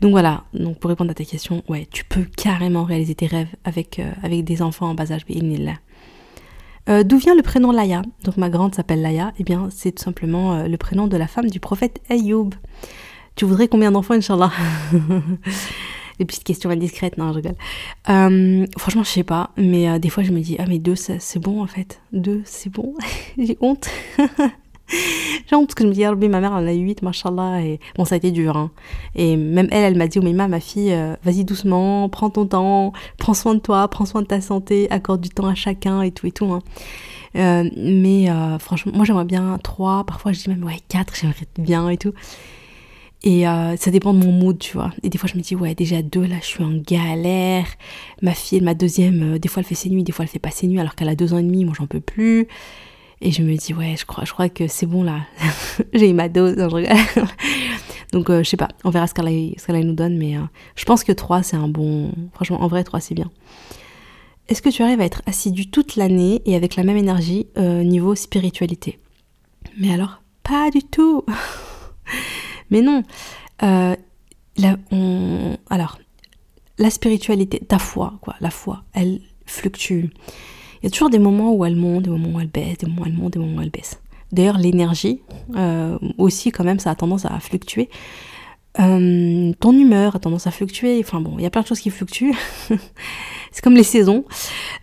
donc 0.01 0.11
voilà, 0.11 0.43
donc 0.53 0.79
pour 0.81 0.89
répondre 0.91 1.13
à 1.13 1.15
ta 1.15 1.25
question, 1.25 1.63
ouais, 1.69 1.87
tu 1.93 2.05
peux 2.05 2.25
carrément 2.37 2.83
réaliser 2.83 3.15
tes 3.15 3.27
rêves 3.27 3.55
avec, 3.65 4.01
euh, 4.01 4.11
avec 4.25 4.43
des 4.43 4.63
enfants 4.63 4.89
en 4.89 4.95
bas 4.95 5.13
âge. 5.13 5.25
Euh, 6.89 7.03
D'où 7.03 7.17
vient 7.17 7.35
le 7.35 7.43
prénom 7.43 7.73
Laïa? 7.73 8.03
Donc 8.25 8.37
ma 8.37 8.51
grande 8.51 8.75
s'appelle 8.75 9.01
Laïa. 9.01 9.33
Eh 9.39 9.45
bien, 9.45 9.69
c'est 9.71 9.93
tout 9.93 10.03
simplement 10.03 10.55
euh, 10.55 10.69
le 10.69 10.77
prénom 10.77 11.07
de 11.07 11.17
la 11.17 11.27
femme 11.27 11.49
du 11.49 11.61
prophète 11.61 12.01
Ayoub. 12.11 12.51
Tu 13.37 13.45
voudrais 13.47 13.69
combien 13.69 13.91
d'enfants, 13.91 14.15
Inch'Allah? 14.15 14.53
des 16.19 16.25
petites 16.25 16.45
questions 16.45 16.71
indiscrètes, 16.71 17.19
non, 17.19 17.31
je 17.31 17.37
rigole. 17.37 17.57
Euh, 18.09 18.67
franchement, 18.79 19.03
je 19.03 19.11
sais 19.11 19.25
pas, 19.25 19.51
mais 19.57 19.89
euh, 19.89 19.99
des 19.99 20.09
fois 20.09 20.23
je 20.23 20.33
me 20.33 20.41
dis, 20.41 20.57
ah, 20.59 20.65
mais 20.69 20.79
deux, 20.79 20.97
c'est 20.97 21.39
bon 21.39 21.63
en 21.63 21.67
fait. 21.67 22.01
Deux, 22.13 22.43
c'est 22.45 22.71
bon. 22.71 22.95
J'ai 23.39 23.59
honte. 23.61 23.89
J'ai 24.89 25.57
honte 25.57 25.67
parce 25.67 25.75
que 25.75 25.85
je 25.85 25.89
me 25.89 25.95
dis, 25.95 26.05
ah, 26.05 26.15
ma 26.15 26.41
mère 26.41 26.53
en 26.53 26.67
a 26.67 26.73
huit, 26.73 27.03
machallah. 27.03 27.63
Et 27.63 27.81
bon, 27.97 28.05
ça 28.05 28.15
a 28.15 28.19
été 28.19 28.31
dur. 28.31 28.57
Hein. 28.57 28.71
Et 29.15 29.37
même 29.37 29.69
elle, 29.71 29.85
elle 29.85 29.97
m'a 29.97 30.07
dit, 30.07 30.19
oh, 30.19 30.23
mais 30.23 30.33
ma 30.33 30.61
fille, 30.61 30.93
euh, 30.93 31.17
vas-y 31.25 31.45
doucement, 31.45 32.09
prends 32.09 32.31
ton 32.31 32.47
temps, 32.47 32.93
prends 33.19 33.35
soin 33.35 33.55
de 33.55 33.61
toi, 33.61 33.89
prends 33.89 34.07
soin 34.07 34.23
de 34.23 34.27
ta 34.27 34.41
santé, 34.41 34.91
accorde 34.91 35.21
du 35.21 35.31
temps 35.31 35.47
à 35.47 35.55
chacun 35.55 36.03
et 36.03 36.13
tout 36.13 36.27
et 36.27 36.33
tout. 36.33 36.47
Hein. 36.47 36.61
mais 37.35 38.29
franchement, 38.61 38.93
moi 38.95 39.05
j'aimerais 39.05 39.25
bien 39.25 39.59
trois, 39.63 40.05
parfois 40.05 40.33
je 40.33 40.43
dis 40.45 40.51
même 40.51 40.63
ouais 40.63 40.79
quatre, 40.89 41.15
j'aimerais 41.17 41.47
bien 41.59 41.89
et 41.89 41.97
tout. 41.97 42.13
Et 43.27 43.49
euh, 43.49 43.75
ça 43.79 43.91
dépend 43.91 44.13
de 44.13 44.23
mon 44.23 44.33
mood, 44.33 44.59
tu 44.59 44.75
vois. 44.75 44.93
Et 45.03 45.09
des 45.09 45.17
fois, 45.17 45.31
je 45.33 45.39
me 45.39 45.43
dis, 45.43 45.57
ouais, 45.57 45.75
déjà 45.75 46.03
deux, 46.03 46.27
là, 46.27 46.37
je 46.43 46.47
suis 46.47 46.63
en 46.63 46.75
galère. 46.75 47.65
Ma 48.21 48.35
fille, 48.35 48.61
ma 48.61 48.75
deuxième, 48.75 49.35
euh, 49.35 49.39
des 49.39 49.49
fois, 49.49 49.63
elle 49.63 49.67
fait 49.67 49.75
ses 49.75 49.89
nuits, 49.89 50.05
des 50.05 50.13
fois, 50.13 50.27
elle 50.27 50.31
fait 50.31 50.39
pas 50.39 50.51
ses 50.51 50.67
nuits, 50.67 50.79
alors 50.79 50.95
qu'elle 50.95 51.09
a 51.09 51.15
deux 51.15 51.33
ans 51.33 51.39
et 51.39 51.43
demi, 51.43 51.65
moi, 51.65 51.73
j'en 51.77 51.87
peux 51.87 52.01
plus. 52.01 52.47
Et 53.23 53.31
je 53.31 53.43
me 53.43 53.57
dis, 53.57 53.73
ouais, 53.73 53.95
je 53.99 54.05
crois, 54.05 54.25
je 54.27 54.33
crois 54.35 54.51
que 54.51 54.69
c'est 54.69 54.85
bon, 54.85 55.03
là. 55.03 55.21
J'ai 55.95 56.11
eu 56.11 56.13
ma 56.13 56.29
dose. 56.29 56.55
je 56.59 56.65
regarde. 56.65 56.99
Donc, 58.13 58.29
euh, 58.29 58.43
je 58.43 58.51
sais 58.51 58.59
pas, 58.59 58.69
on 58.85 58.91
verra 58.91 59.07
ce 59.07 59.15
qu'elle 59.15 59.87
nous 59.87 59.95
donne, 59.95 60.19
mais 60.19 60.35
je 60.77 60.85
pense 60.85 61.03
que 61.03 61.11
trois, 61.11 61.43
c'est 61.43 61.57
un 61.57 61.67
bon. 61.67 62.13
Franchement, 62.35 62.63
en 62.63 62.69
vrai, 62.69 62.85
trois, 62.85 63.01
c'est 63.01 63.15
bien. 63.15 63.31
Est-ce 64.49 64.61
que 64.61 64.69
tu 64.69 64.83
arrives 64.83 65.01
à 65.01 65.05
être 65.05 65.23
assidu 65.25 65.71
toute 65.71 65.97
l'année 65.97 66.43
et 66.45 66.55
avec 66.55 66.77
la 66.77 66.85
même 66.85 66.99
énergie 66.99 67.49
niveau 67.57 68.15
spiritualité? 68.15 69.01
Mais 69.81 69.93
alors, 69.93 70.23
pas 70.43 70.71
du 70.71 70.83
tout 70.83 71.25
Mais 72.75 72.83
non. 72.83 73.05
Euh, 73.63 73.95
alors, 75.71 75.99
la 76.79 76.91
spiritualité, 76.91 77.61
ta 77.61 77.79
foi, 77.79 78.15
quoi, 78.21 78.35
la 78.41 78.51
foi, 78.51 78.83
elle 78.93 79.21
fluctue. 79.47 80.07
Il 80.83 80.83
y 80.83 80.87
a 80.89 80.91
toujours 80.91 81.09
des 81.09 81.21
moments 81.21 81.55
où 81.55 81.65
elle 81.65 81.77
monte, 81.77 82.03
des 82.03 82.11
moments 82.11 82.37
où 82.37 82.41
elle 82.41 82.49
baisse, 82.49 82.79
des 82.79 82.89
moments 82.89 83.03
où 83.03 83.07
elle 83.07 83.13
monte, 83.13 83.33
des 83.35 83.39
moments 83.39 83.59
où 83.59 83.63
elle 83.63 83.71
baisse. 83.71 84.01
D'ailleurs, 84.33 84.59
l'énergie 84.59 85.23
euh, 85.55 85.97
aussi, 86.19 86.51
quand 86.51 86.65
même, 86.65 86.81
ça 86.81 86.91
a 86.91 86.95
tendance 86.97 87.25
à 87.25 87.39
fluctuer. 87.39 87.89
Euh, 88.81 89.53
ton 89.61 89.73
humeur 89.73 90.17
a 90.17 90.19
tendance 90.19 90.49
à 90.49 90.51
fluctuer. 90.51 90.99
Enfin 90.99 91.21
bon, 91.21 91.37
il 91.39 91.43
y 91.43 91.47
a 91.47 91.51
plein 91.51 91.63
de 91.63 91.69
choses 91.69 91.79
qui 91.79 91.91
fluctuent. 91.91 92.35
c'est 93.53 93.63
comme 93.63 93.77
les 93.77 93.85
saisons. 93.85 94.25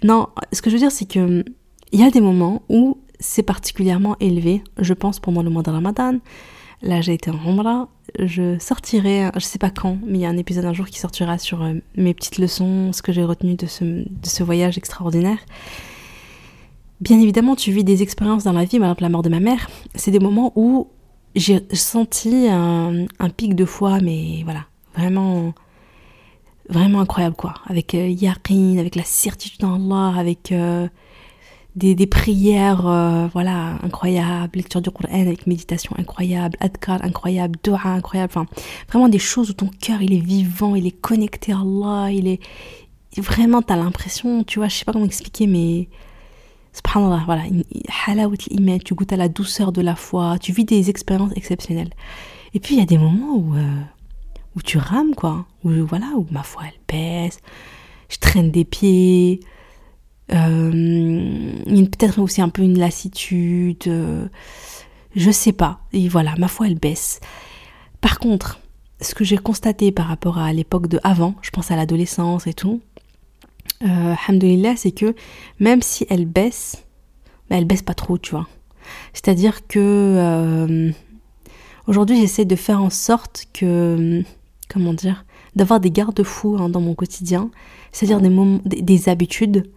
Non, 0.02 0.30
ce 0.54 0.62
que 0.62 0.70
je 0.70 0.76
veux 0.76 0.80
dire, 0.80 0.94
c'est 0.94 1.12
que 1.12 1.44
il 1.92 2.00
y 2.00 2.04
a 2.04 2.10
des 2.10 2.22
moments 2.22 2.64
où 2.70 3.00
c'est 3.20 3.44
particulièrement 3.44 4.16
élevé. 4.22 4.64
Je 4.80 4.94
pense 4.94 5.20
pendant 5.20 5.44
le 5.44 5.50
mois 5.50 5.62
de 5.62 5.72
Ramadan, 5.72 6.20
Là, 6.82 7.02
j'ai 7.02 7.14
été 7.14 7.30
en 7.30 7.38
Umrah. 7.46 7.88
Je 8.20 8.58
sortirai, 8.60 9.30
je 9.36 9.40
sais 9.40 9.60
pas 9.60 9.70
quand, 9.70 9.98
mais 10.06 10.18
il 10.18 10.22
y 10.22 10.26
a 10.26 10.30
un 10.30 10.38
épisode 10.38 10.66
un 10.66 10.74
jour 10.74 10.88
qui 10.88 11.00
sortira 11.00 11.38
sur 11.38 11.62
euh, 11.62 11.76
mes 11.96 12.14
petites 12.14 12.40
leçons, 12.40 12.92
ce 12.92 13.02
que 13.02 13.12
j'ai 13.12 13.24
retenu 13.24 13.56
de 13.56 13.68
ce, 13.68 14.44
voyage 14.44 14.78
extraordinaire. 14.78 15.38
Bien 17.00 17.20
évidemment, 17.20 17.56
tu 17.56 17.72
vis 17.72 17.84
des 17.84 18.04
expériences 18.04 18.44
dans 18.44 18.54
la 18.54 18.66
vie, 18.66 18.80
par 18.80 18.88
exemple 18.88 19.04
la 19.04 19.10
mort 19.10 19.22
de 19.22 19.30
ma 19.30 19.40
mère. 19.40 19.70
C'est 19.96 20.12
des 20.12 20.20
moments 20.20 20.52
où 20.56 20.88
j'ai 21.36 21.66
senti 21.74 22.48
un, 22.50 23.06
un, 23.20 23.30
pic 23.30 23.56
de 23.56 23.66
foi, 23.66 24.00
mais 24.02 24.42
voilà, 24.44 24.66
vraiment, 24.96 25.54
vraiment 26.70 27.00
incroyable 27.00 27.36
quoi. 27.36 27.54
Avec 27.68 27.96
euh, 27.96 28.14
avec 28.80 28.96
la 28.96 29.04
certitude 29.04 29.64
en 29.64 29.76
Allah, 29.76 30.20
avec 30.20 30.52
euh, 30.52 30.88
des, 31.76 31.96
des 31.96 32.08
prières 32.08 32.86
euh, 32.86 33.28
voilà 33.32 33.78
incroyables, 33.84 34.58
lecture 34.58 34.82
du 34.82 34.92
Coran 34.92 35.08
avec 35.12 35.48
méditation 35.48 35.96
incroyable, 35.98 36.58
adkar 36.60 37.04
incroyable, 37.04 37.58
dua 37.64 37.80
incroyable, 37.86 38.32
enfin 38.36 38.46
vraiment 38.90 39.10
des 39.10 39.20
choses 39.20 39.50
où 39.50 39.54
ton 39.54 39.68
cœur 39.68 40.02
il 40.02 40.14
est 40.14 40.20
vivant, 40.20 40.76
il 40.76 40.86
est 40.86 41.00
connecté 41.00 41.54
à 41.54 41.60
Allah, 41.60 42.12
il 42.12 42.28
est 42.28 42.42
vraiment 43.18 43.62
t'as 43.62 43.78
l'impression, 43.78 44.44
tu 44.44 44.60
vois, 44.60 44.68
je 44.68 44.76
sais 44.76 44.86
pas 44.86 44.92
comment 44.92 45.06
expliquer 45.06 45.48
mais 45.48 45.88
subhanallah, 46.74 47.24
voilà, 47.26 47.44
iman, 47.46 48.80
tu 48.80 48.94
goûtes 48.94 49.14
à 49.14 49.18
la 49.18 49.30
douceur 49.30 49.72
de 49.72 49.82
la 49.82 49.96
foi, 49.96 50.38
tu 50.40 50.52
vis 50.52 50.66
des 50.66 50.90
expériences 50.90 51.34
exceptionnelles. 51.36 51.92
Et 52.54 52.60
puis 52.60 52.76
il 52.76 52.80
y 52.80 52.84
a 52.84 52.86
des 52.86 52.98
moments 52.98 53.36
où 53.36 53.56
euh, 53.56 53.82
où 54.58 54.62
tu 54.62 54.78
rames 54.78 55.16
quoi, 55.16 55.46
où 55.64 55.72
voilà, 55.86 56.08
où 56.18 56.28
ma 56.32 56.44
foi 56.44 56.64
elle 56.66 56.80
baisse, 56.94 57.40
je 58.10 58.18
traîne 58.18 58.52
des 58.52 58.66
pieds, 58.66 59.40
euh, 60.34 61.86
peut-être 61.86 62.20
aussi 62.20 62.42
un 62.42 62.50
peu 62.50 62.62
une 62.62 62.80
lassitude, 62.80 63.84
euh, 63.88 64.28
je 65.16 65.32
sais 65.32 65.52
pas. 65.52 65.82
Et 65.94 66.08
voilà, 66.08 66.36
ma 66.38 66.48
foi 66.48 66.68
elle 66.68 66.80
baisse. 66.80 67.20
Par 68.00 68.20
contre, 68.20 68.60
ce 69.02 69.16
que 69.16 69.24
j'ai 69.24 69.38
constaté 69.38 69.92
par 69.92 70.08
rapport 70.08 70.38
à 70.38 70.54
l'époque 70.54 70.88
de 70.88 71.00
avant, 71.04 71.36
je 71.42 71.50
pense 71.50 71.72
à 71.72 71.76
l'adolescence 71.76 72.48
et 72.48 72.54
tout, 72.54 72.82
euh, 73.84 74.16
c'est 74.76 74.92
que 74.92 75.16
même 75.60 75.82
si 75.82 76.06
elle 76.10 76.26
baisse, 76.26 76.84
bah, 77.50 77.58
elle 77.58 77.66
baisse 77.66 77.82
pas 77.82 77.94
trop, 77.94 78.18
tu 78.18 78.32
vois. 78.32 78.48
C'est-à-dire 79.14 79.68
que, 79.68 79.80
euh, 79.80 80.92
Aujourd'hui, 81.88 82.20
j'essaie 82.20 82.46
de 82.46 82.56
faire 82.56 82.82
en 82.82 82.90
sorte 82.90 83.48
que, 83.54 84.24
comment 84.70 84.94
dire, 84.94 85.26
d'avoir 85.56 85.80
des 85.80 85.92
garde-fous 85.92 86.58
hein, 86.60 86.70
dans 86.70 86.80
mon 86.80 86.94
quotidien, 86.94 87.50
c'est-à-dire 87.92 88.22
des, 88.64 89.10
habitudes, 89.10 89.70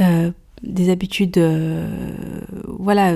euh, 0.00 0.30
des 0.62 0.90
habitudes, 0.90 1.36
euh, 1.36 1.86
voilà, 2.66 3.12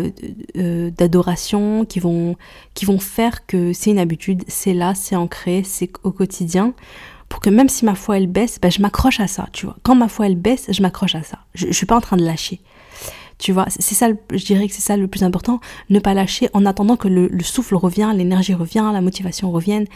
euh, 0.56 0.90
d'adoration 0.90 1.84
qui 1.86 1.98
vont, 1.98 2.36
qui 2.74 2.84
vont 2.84 2.98
faire 2.98 3.46
que 3.46 3.72
c'est 3.72 3.90
une 3.90 3.98
habitude, 3.98 4.44
c'est 4.46 4.74
là, 4.74 4.94
c'est 4.94 5.16
ancré, 5.16 5.62
c'est 5.64 5.90
au 6.04 6.12
quotidien, 6.12 6.74
pour 7.28 7.40
que 7.40 7.48
même 7.48 7.68
si 7.68 7.84
ma 7.86 7.94
foi 7.94 8.18
elle 8.18 8.26
baisse, 8.26 8.58
ben, 8.60 8.70
je 8.70 8.82
m'accroche 8.82 9.20
à 9.20 9.26
ça, 9.26 9.48
tu 9.52 9.66
vois. 9.66 9.76
Quand 9.82 9.94
ma 9.94 10.08
foi 10.08 10.26
elle 10.26 10.36
baisse, 10.36 10.66
je 10.70 10.82
m'accroche 10.82 11.14
à 11.14 11.22
ça. 11.22 11.38
Je, 11.54 11.66
je 11.68 11.72
suis 11.72 11.86
pas 11.86 11.96
en 11.96 12.00
train 12.00 12.18
de 12.18 12.24
lâcher. 12.24 12.60
Tu 13.40 13.52
vois, 13.52 13.64
c'est 13.70 13.94
ça, 13.94 14.08
je 14.30 14.44
dirais 14.44 14.68
que 14.68 14.74
c'est 14.74 14.82
ça 14.82 14.98
le 14.98 15.08
plus 15.08 15.22
important, 15.22 15.60
ne 15.88 15.98
pas 15.98 16.12
lâcher 16.12 16.50
en 16.52 16.66
attendant 16.66 16.96
que 16.96 17.08
le, 17.08 17.30
souffle 17.42 17.74
revient, 17.74 18.12
l'énergie 18.14 18.52
revient, 18.52 18.90
la 18.92 19.00
motivation 19.00 19.50
revienne. 19.50 19.86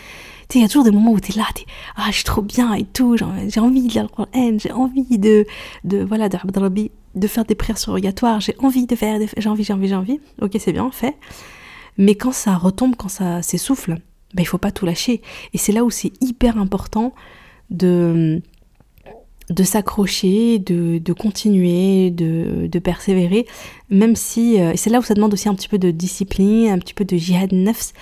Il 0.55 0.61
y 0.61 0.65
a 0.65 0.69
toujours 0.69 0.85
des 0.85 0.91
moments 0.91 1.13
où 1.13 1.21
tu 1.21 1.33
es 1.33 1.37
là, 1.37 1.47
tu 1.55 1.65
ah, 1.97 2.07
je 2.09 2.17
suis 2.17 2.25
trop 2.25 2.43
bien 2.43 2.75
et 2.75 2.85
tout, 2.85 3.17
j'ai 3.17 3.61
envie 3.61 3.83
de 3.83 3.93
lire 3.93 4.03
le 4.03 4.09
Coran, 4.09 4.59
j'ai 4.59 4.73
envie 4.73 5.19
de, 5.19 5.47
de, 5.85 6.05
voilà, 6.05 6.29
de, 6.29 6.39
de 7.15 7.27
faire 7.27 7.45
des 7.45 7.55
prières 7.55 7.79
surrogatoires, 7.79 8.41
j'ai 8.41 8.55
envie 8.59 8.87
de 8.87 8.95
faire, 8.95 9.21
j'ai 9.37 9.49
envie, 9.49 9.65
j'ai 9.65 9.73
envie, 9.73 9.89
j'ai 9.89 9.95
envie. 9.95 10.21
Ok, 10.41 10.57
c'est 10.59 10.73
bien, 10.73 10.91
fait. 10.91 11.17
Mais 11.99 12.15
quand 12.15 12.33
ça 12.33 12.57
retombe, 12.57 12.97
quand 12.97 13.09
ça 13.09 13.43
s'essouffle, 13.43 13.99
ben, 14.35 14.43
il 14.43 14.47
faut 14.47 14.59
pas 14.59 14.73
tout 14.73 14.87
lâcher. 14.87 15.23
Et 15.53 15.59
c'est 15.59 15.73
là 15.73 15.85
où 15.85 15.91
c'est 15.91 16.13
hyper 16.21 16.59
important 16.59 17.15
de 17.71 18.43
de 19.51 19.63
s'accrocher, 19.63 20.59
de, 20.59 20.97
de, 20.97 21.13
continuer, 21.13 22.11
de, 22.11 22.67
de, 22.67 22.79
persévérer, 22.79 23.47
même 23.91 24.17
si, 24.17 24.59
euh, 24.59 24.73
c'est 24.75 24.89
là 24.89 25.01
où 25.01 25.03
ça 25.03 25.13
demande 25.13 25.35
aussi 25.35 25.51
un 25.51 25.55
petit 25.55 25.69
peu 25.69 25.77
de 25.77 25.91
discipline, 25.91 26.71
un 26.71 26.79
petit 26.79 26.95
peu 26.95 27.05
de 27.05 27.17
jihad 27.17 27.53
nefs, 27.53 27.93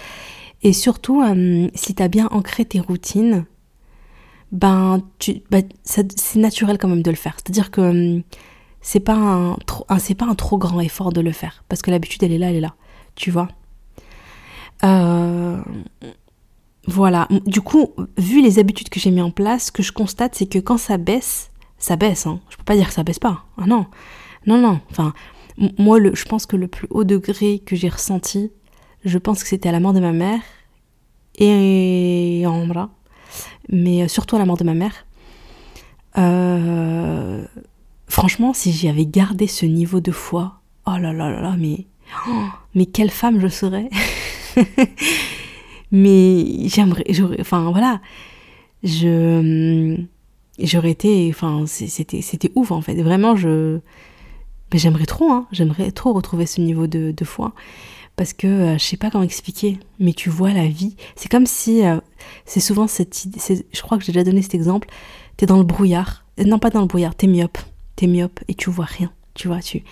et 0.62 0.72
surtout, 0.72 1.22
euh, 1.22 1.68
si 1.74 1.94
tu 1.94 2.02
as 2.02 2.08
bien 2.08 2.28
ancré 2.30 2.64
tes 2.64 2.80
routines, 2.80 3.44
ben, 4.52 5.02
ben, 5.50 5.64
c'est 5.84 6.36
naturel 6.36 6.78
quand 6.78 6.88
même 6.88 7.02
de 7.02 7.10
le 7.10 7.16
faire. 7.16 7.34
C'est-à-dire 7.36 7.70
que 7.70 7.80
euh, 7.80 8.20
c'est 8.80 9.00
pas 9.00 9.14
un, 9.14 9.56
c'est 9.98 10.14
pas 10.14 10.26
un 10.26 10.34
trop 10.34 10.58
grand 10.58 10.80
effort 10.80 11.12
de 11.12 11.20
le 11.20 11.32
faire, 11.32 11.64
parce 11.68 11.82
que 11.82 11.90
l'habitude, 11.90 12.22
elle 12.22 12.32
est 12.32 12.38
là, 12.38 12.50
elle 12.50 12.56
est 12.56 12.60
là, 12.60 12.74
tu 13.14 13.30
vois. 13.30 13.48
Euh, 14.84 15.60
voilà. 16.86 17.28
Du 17.46 17.60
coup, 17.60 17.92
vu 18.18 18.42
les 18.42 18.58
habitudes 18.58 18.88
que 18.88 18.98
j'ai 18.98 19.10
mis 19.10 19.22
en 19.22 19.30
place, 19.30 19.66
ce 19.66 19.72
que 19.72 19.82
je 19.82 19.92
constate, 19.92 20.34
c'est 20.34 20.46
que 20.46 20.58
quand 20.58 20.78
ça 20.78 20.98
baisse, 20.98 21.50
ça 21.78 21.96
baisse. 21.96 22.26
Hein. 22.26 22.40
Je 22.50 22.56
peux 22.56 22.64
pas 22.64 22.76
dire 22.76 22.88
que 22.88 22.94
ça 22.94 23.04
baisse 23.04 23.20
pas. 23.20 23.44
Ah 23.56 23.66
non. 23.66 23.86
Non, 24.46 24.58
non. 24.58 24.80
Enfin, 24.90 25.14
moi, 25.78 26.00
le, 26.00 26.14
je 26.14 26.24
pense 26.24 26.46
que 26.46 26.56
le 26.56 26.66
plus 26.66 26.88
haut 26.90 27.04
degré 27.04 27.60
que 27.60 27.76
j'ai 27.76 27.88
ressenti, 27.88 28.50
je 29.04 29.18
pense 29.18 29.42
que 29.42 29.48
c'était 29.48 29.68
à 29.68 29.72
la 29.72 29.80
mort 29.80 29.92
de 29.92 30.00
ma 30.00 30.12
mère 30.12 30.40
et 31.38 32.44
en 32.46 32.66
bras. 32.66 32.90
Mais 33.68 34.02
euh, 34.02 34.08
surtout 34.08 34.36
à 34.36 34.38
la 34.38 34.44
mort 34.44 34.56
de 34.56 34.64
ma 34.64 34.74
mère. 34.74 35.06
Euh, 36.18 37.44
franchement, 38.06 38.52
si 38.52 38.72
j'y 38.72 38.88
avais 38.88 39.06
gardé 39.06 39.46
ce 39.46 39.66
niveau 39.66 40.00
de 40.00 40.12
foi, 40.12 40.60
oh 40.86 40.96
là 40.98 41.12
là 41.12 41.30
là 41.30 41.40
là, 41.40 41.56
mais, 41.58 41.86
oh, 42.28 42.84
quelle 42.92 43.10
femme 43.10 43.40
je 43.40 43.48
serais 43.48 43.88
mais 45.92 46.68
j'aimerais 46.68 47.04
enfin 47.40 47.70
voilà 47.70 48.00
je 48.82 49.96
j'aurais 50.58 50.90
été 50.90 51.28
enfin 51.30 51.64
c'était 51.66 52.50
ouf 52.54 52.70
en 52.70 52.80
fait 52.80 53.00
vraiment 53.02 53.36
je 53.36 53.78
j'aimerais 54.72 55.06
trop 55.06 55.30
hein 55.30 55.46
j'aimerais 55.52 55.90
trop 55.90 56.12
retrouver 56.12 56.46
ce 56.46 56.60
niveau 56.60 56.86
de, 56.86 57.12
de 57.16 57.24
foi 57.24 57.52
parce 58.16 58.32
que 58.32 58.46
euh, 58.46 58.78
je 58.78 58.84
sais 58.84 58.96
pas 58.96 59.10
comment 59.10 59.24
expliquer 59.24 59.78
mais 59.98 60.12
tu 60.12 60.30
vois 60.30 60.52
la 60.52 60.66
vie 60.66 60.96
c'est 61.16 61.30
comme 61.30 61.46
si 61.46 61.84
euh, 61.84 61.98
c'est 62.44 62.60
souvent 62.60 62.86
cette 62.86 63.24
idée 63.24 63.38
je 63.72 63.82
crois 63.82 63.98
que 63.98 64.04
j'ai 64.04 64.12
déjà 64.12 64.24
donné 64.24 64.42
cet 64.42 64.54
exemple 64.54 64.88
t'es 65.36 65.46
dans 65.46 65.58
le 65.58 65.64
brouillard 65.64 66.24
non 66.38 66.58
pas 66.58 66.70
dans 66.70 66.80
le 66.80 66.86
brouillard 66.86 67.14
t'es 67.14 67.26
myope 67.26 67.58
t'es 67.96 68.06
myope 68.06 68.40
et 68.48 68.54
tu 68.54 68.70
vois 68.70 68.84
rien 68.84 69.12
tu 69.34 69.48
vois 69.48 69.60
tu 69.60 69.82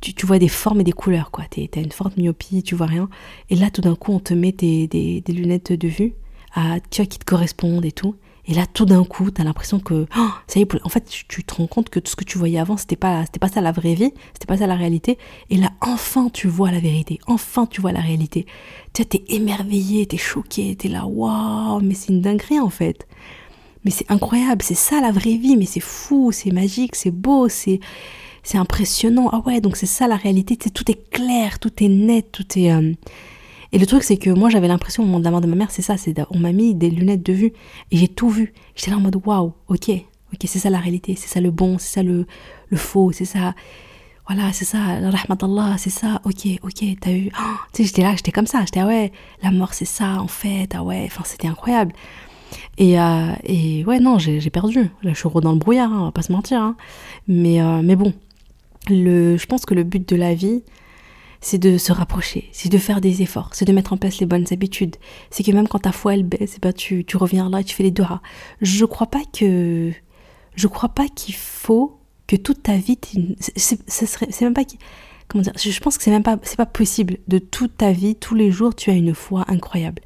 tu, 0.00 0.26
vois 0.26 0.38
des 0.38 0.48
formes 0.48 0.80
et 0.80 0.84
des 0.84 0.92
couleurs, 0.92 1.30
quoi. 1.30 1.44
T'as 1.50 1.80
une 1.80 1.92
forte 1.92 2.16
myopie, 2.16 2.62
tu 2.62 2.74
vois 2.74 2.86
rien. 2.86 3.08
Et 3.50 3.56
là, 3.56 3.70
tout 3.70 3.82
d'un 3.82 3.94
coup, 3.94 4.12
on 4.12 4.18
te 4.18 4.32
met 4.32 4.52
des, 4.52 4.86
des, 4.88 5.22
lunettes 5.32 5.72
de 5.72 5.88
vue, 5.88 6.14
à, 6.54 6.80
tu 6.90 7.02
vois, 7.02 7.06
qui 7.06 7.18
te 7.18 7.24
correspondent 7.24 7.84
et 7.84 7.92
tout. 7.92 8.16
Et 8.50 8.54
là, 8.54 8.66
tout 8.66 8.84
d'un 8.84 9.04
coup, 9.04 9.30
t'as 9.30 9.44
l'impression 9.44 9.78
que, 9.78 10.06
oh, 10.18 10.28
ça 10.48 10.58
y 10.58 10.62
est, 10.62 10.68
en 10.82 10.88
fait, 10.88 11.04
tu, 11.28 11.44
te 11.44 11.54
rends 11.54 11.68
compte 11.68 11.88
que 11.88 12.00
tout 12.00 12.10
ce 12.10 12.16
que 12.16 12.24
tu 12.24 12.36
voyais 12.36 12.58
avant, 12.58 12.76
c'était 12.76 12.96
pas, 12.96 13.24
c'était 13.24 13.38
pas 13.38 13.46
ça 13.46 13.60
la 13.60 13.70
vraie 13.70 13.94
vie, 13.94 14.12
c'était 14.32 14.46
pas 14.46 14.56
ça 14.56 14.66
la 14.66 14.74
réalité. 14.74 15.18
Et 15.50 15.56
là, 15.56 15.70
enfin, 15.80 16.30
tu 16.30 16.48
vois 16.48 16.72
la 16.72 16.80
vérité. 16.80 17.20
Enfin, 17.28 17.66
tu 17.66 17.80
vois 17.80 17.92
la 17.92 18.00
réalité. 18.00 18.46
Tu 18.92 19.06
t'es 19.06 19.22
émerveillé, 19.28 20.04
t'es 20.04 20.16
choqué, 20.16 20.74
t'es 20.74 20.88
là, 20.88 21.06
waouh, 21.06 21.80
mais 21.80 21.94
c'est 21.94 22.12
une 22.12 22.22
dinguerie, 22.22 22.58
en 22.58 22.70
fait. 22.70 23.06
Mais 23.84 23.92
c'est 23.92 24.10
incroyable, 24.10 24.62
c'est 24.62 24.74
ça 24.74 25.00
la 25.00 25.12
vraie 25.12 25.36
vie, 25.36 25.56
mais 25.56 25.66
c'est 25.66 25.78
fou, 25.78 26.32
c'est 26.32 26.50
magique, 26.50 26.96
c'est 26.96 27.12
beau, 27.12 27.48
c'est, 27.48 27.78
c'est 28.42 28.58
impressionnant. 28.58 29.30
Ah 29.32 29.42
ouais, 29.46 29.60
donc 29.60 29.76
c'est 29.76 29.86
ça 29.86 30.08
la 30.08 30.16
réalité, 30.16 30.56
tout 30.56 30.90
est 30.90 31.08
clair, 31.10 31.60
tout 31.60 31.84
est 31.84 31.88
net, 31.88 32.32
tout 32.32 32.58
est... 32.58 32.72
Euh, 32.72 32.94
et 33.72 33.78
le 33.78 33.86
truc, 33.86 34.02
c'est 34.02 34.16
que 34.16 34.30
moi, 34.30 34.50
j'avais 34.50 34.68
l'impression 34.68 35.02
au 35.02 35.06
moment 35.06 35.20
de 35.20 35.24
la 35.24 35.30
mort 35.30 35.40
de 35.40 35.46
ma 35.46 35.56
mère, 35.56 35.70
c'est 35.70 35.82
ça, 35.82 35.96
c'est 35.96 36.14
on 36.30 36.38
m'a 36.38 36.52
mis 36.52 36.74
des 36.74 36.90
lunettes 36.90 37.24
de 37.24 37.32
vue 37.32 37.52
et 37.90 37.96
j'ai 37.96 38.08
tout 38.08 38.28
vu. 38.28 38.52
J'étais 38.74 38.90
là 38.90 38.96
en 38.96 39.00
mode 39.00 39.16
waouh, 39.24 39.52
ok, 39.68 39.90
ok, 39.90 40.40
c'est 40.44 40.58
ça 40.58 40.70
la 40.70 40.78
réalité, 40.78 41.14
c'est 41.16 41.28
ça 41.28 41.40
le 41.40 41.50
bon, 41.50 41.78
c'est 41.78 41.94
ça 41.94 42.02
le, 42.02 42.26
le 42.68 42.76
faux, 42.76 43.12
c'est 43.12 43.24
ça, 43.24 43.54
voilà, 44.26 44.52
c'est 44.52 44.64
ça, 44.64 45.00
la 45.00 45.10
rahmat 45.10 45.76
c'est 45.78 45.90
ça, 45.90 46.20
ok, 46.24 46.46
ok, 46.62 46.84
t'as 47.00 47.12
eu, 47.12 47.30
oh, 47.38 47.56
tu 47.72 47.82
sais, 47.82 47.88
j'étais 47.88 48.02
là, 48.02 48.14
j'étais 48.16 48.32
comme 48.32 48.46
ça, 48.46 48.60
j'étais 48.64 48.80
ah 48.80 48.86
ouais, 48.86 49.12
la 49.42 49.50
mort 49.50 49.74
c'est 49.74 49.84
ça 49.84 50.20
en 50.20 50.28
fait, 50.28 50.68
ah 50.74 50.82
ouais, 50.82 51.04
enfin 51.06 51.22
c'était 51.24 51.48
incroyable. 51.48 51.92
Et, 52.78 52.98
euh, 52.98 53.32
et 53.44 53.84
ouais, 53.84 54.00
non, 54.00 54.18
j'ai 54.18 54.40
perdu. 54.50 54.90
Là, 55.02 55.12
je 55.12 55.14
suis 55.14 55.28
dans 55.40 55.52
le 55.52 55.58
brouillard, 55.58 55.92
hein, 55.92 55.98
on 56.00 56.04
va 56.06 56.12
pas 56.12 56.22
se 56.22 56.32
mentir. 56.32 56.60
Hein. 56.60 56.76
Mais, 57.28 57.60
euh, 57.60 57.80
mais 57.82 57.94
bon, 57.96 58.12
le, 58.88 59.36
je 59.36 59.46
pense 59.46 59.64
que 59.64 59.74
le 59.74 59.84
but 59.84 60.08
de 60.08 60.16
la 60.16 60.34
vie, 60.34 60.62
c'est 61.40 61.58
de 61.58 61.78
se 61.78 61.92
rapprocher, 61.92 62.48
c'est 62.52 62.68
de 62.68 62.78
faire 62.78 63.00
des 63.00 63.22
efforts, 63.22 63.50
c'est 63.52 63.64
de 63.64 63.72
mettre 63.72 63.92
en 63.92 63.96
place 63.96 64.18
les 64.18 64.26
bonnes 64.26 64.46
habitudes. 64.50 64.96
C'est 65.30 65.42
que 65.42 65.52
même 65.52 65.68
quand 65.68 65.80
ta 65.80 65.92
foi 65.92 66.14
elle 66.14 66.24
baisse, 66.24 66.54
eh 66.56 66.60
ben 66.60 66.72
tu, 66.72 67.04
tu 67.04 67.16
reviens 67.16 67.48
là 67.48 67.60
et 67.60 67.64
tu 67.64 67.74
fais 67.74 67.82
les 67.82 67.90
doigts. 67.90 68.20
Je 68.60 68.84
crois 68.84 69.06
pas 69.06 69.22
que 69.32 69.92
je 70.54 70.66
crois 70.66 70.90
pas 70.90 71.08
qu'il 71.08 71.34
faut 71.34 71.98
que 72.26 72.36
toute 72.36 72.62
ta 72.62 72.76
vie 72.76 72.98
c'est 73.56 74.40
même 74.42 74.54
pas 74.54 74.64
comment 75.28 75.42
dire 75.42 75.52
je 75.56 75.80
pense 75.80 75.96
que 75.96 76.04
c'est 76.04 76.10
même 76.10 76.22
pas 76.22 76.38
c'est 76.42 76.56
pas 76.56 76.66
possible 76.66 77.18
de 77.28 77.38
toute 77.38 77.76
ta 77.78 77.92
vie 77.92 78.14
tous 78.14 78.34
les 78.34 78.50
jours 78.50 78.74
tu 78.74 78.90
as 78.90 78.94
une 78.94 79.14
foi 79.14 79.44
incroyable 79.48 80.02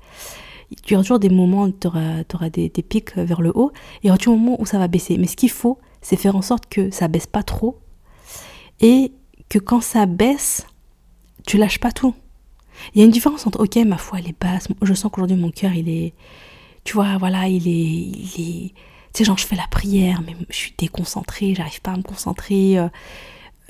tu 0.83 0.95
auras 0.95 1.03
toujours 1.03 1.19
des 1.19 1.29
moments 1.29 1.65
où 1.65 1.73
tu 1.73 1.87
auras, 1.87 2.51
des, 2.51 2.71
pics 2.71 3.17
vers 3.17 3.43
le 3.43 3.53
haut 3.55 3.73
et 3.75 4.05
il 4.05 4.07
y 4.07 4.11
aura 4.11 4.19
toujours 4.19 4.35
des 4.35 4.41
moments 4.41 4.61
où 4.61 4.67
ça 4.67 4.79
va 4.79 4.89
baisser 4.89 5.19
mais 5.19 5.27
ce 5.27 5.37
qu'il 5.37 5.51
faut 5.51 5.79
c'est 6.01 6.17
faire 6.17 6.37
en 6.37 6.43
sorte 6.43 6.67
que 6.67 6.91
ça 6.91 7.09
baisse 7.09 7.27
pas 7.27 7.43
trop 7.43 7.79
et 8.81 9.13
que 9.49 9.59
quand 9.59 9.81
ça 9.81 10.07
baisse, 10.07 10.67
tu 11.47 11.59
lâches 11.59 11.79
pas 11.79 11.93
tout. 11.93 12.15
Il 12.95 12.99
y 12.99 13.03
a 13.03 13.05
une 13.05 13.11
différence 13.11 13.47
entre, 13.47 13.63
ok, 13.63 13.77
ma 13.87 13.99
foi, 13.99 14.19
elle 14.19 14.29
est 14.29 14.41
basse, 14.41 14.69
je 14.83 14.95
sens 14.95 15.11
qu'aujourd'hui 15.13 15.37
mon 15.37 15.51
cœur, 15.51 15.73
il 15.73 15.89
est, 15.89 16.13
tu 16.85 16.95
vois, 16.95 17.19
voilà, 17.19 17.49
il 17.49 17.69
est, 17.69 17.71
il 17.71 18.35
est, 18.39 18.69
tu 19.13 19.19
sais, 19.19 19.25
genre 19.25 19.39
je 19.39 19.47
fais 19.47 19.57
la 19.57 19.67
prière, 19.71 20.23
mais 20.27 20.35
je 20.51 20.57
suis 20.57 20.75
déconcentrée, 20.77 21.55
j'arrive 21.55 21.81
pas 21.81 21.93
à 21.93 21.97
me 21.97 22.03
concentrer, 22.03 22.79
euh, 22.79 22.89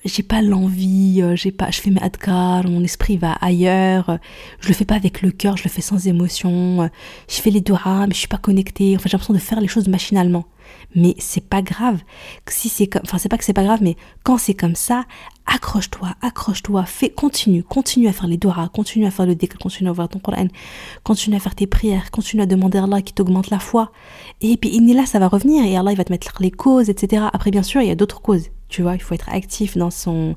j'ai 0.04 0.22
pas 0.22 0.40
l'envie, 0.40 1.20
euh, 1.22 1.36
j'ai 1.36 1.52
pas, 1.52 1.70
je 1.70 1.80
fais 1.80 1.90
mes 1.90 2.00
adkar, 2.00 2.64
mon 2.64 2.82
esprit 2.82 3.18
va 3.18 3.32
ailleurs, 3.32 4.18
je 4.60 4.68
le 4.68 4.74
fais 4.74 4.86
pas 4.86 4.96
avec 4.96 5.20
le 5.20 5.30
cœur, 5.30 5.56
je 5.56 5.64
le 5.64 5.70
fais 5.70 5.82
sans 5.82 6.06
émotion, 6.06 6.88
je 7.28 7.34
fais 7.36 7.50
les 7.50 7.60
doigts, 7.60 8.06
mais 8.06 8.14
je 8.14 8.18
suis 8.18 8.28
pas 8.28 8.38
connectée, 8.38 8.96
enfin 8.96 9.04
j'ai 9.06 9.12
l'impression 9.12 9.34
de 9.34 9.38
faire 9.38 9.60
les 9.60 9.68
choses 9.68 9.88
machinalement 9.88 10.46
mais 10.94 11.14
c'est 11.18 11.46
pas 11.48 11.62
grave. 11.62 12.00
Si 12.48 12.68
c'est 12.68 12.86
comme, 12.86 13.02
enfin 13.04 13.18
c'est 13.18 13.28
pas 13.28 13.38
que 13.38 13.44
c'est 13.44 13.52
pas 13.52 13.64
grave, 13.64 13.80
mais 13.82 13.96
quand 14.22 14.38
c'est 14.38 14.54
comme 14.54 14.76
ça, 14.76 15.04
accroche-toi, 15.46 16.10
accroche-toi, 16.22 16.84
fais, 16.84 17.10
continue, 17.10 17.62
continue 17.62 18.08
à 18.08 18.12
faire 18.12 18.26
les 18.26 18.36
doigts, 18.36 18.68
continue 18.72 19.06
à 19.06 19.10
faire 19.10 19.26
le 19.26 19.34
décret, 19.34 19.58
continue 19.58 19.88
à 19.88 19.92
voir 19.92 20.08
ton 20.08 20.18
Coran, 20.18 20.48
continue 21.02 21.36
à 21.36 21.40
faire 21.40 21.54
tes 21.54 21.66
prières, 21.66 22.10
continue 22.10 22.42
à 22.42 22.46
demander 22.46 22.78
à 22.78 22.84
Allah 22.84 23.02
qui 23.02 23.12
t'augmente 23.12 23.50
la 23.50 23.58
foi. 23.58 23.92
Et 24.40 24.56
puis 24.56 24.78
là, 24.94 25.06
ça 25.06 25.18
va 25.18 25.28
revenir 25.28 25.64
et 25.64 25.76
Allah 25.76 25.92
il 25.92 25.96
va 25.96 26.04
te 26.04 26.12
mettre 26.12 26.34
les 26.40 26.50
causes, 26.50 26.88
etc. 26.88 27.24
Après 27.32 27.50
bien 27.50 27.62
sûr, 27.62 27.80
il 27.82 27.88
y 27.88 27.90
a 27.90 27.94
d'autres 27.94 28.22
causes. 28.22 28.50
Tu 28.68 28.82
vois, 28.82 28.94
il 28.94 29.02
faut 29.02 29.14
être 29.14 29.28
actif 29.28 29.76
dans 29.76 29.90
son, 29.90 30.34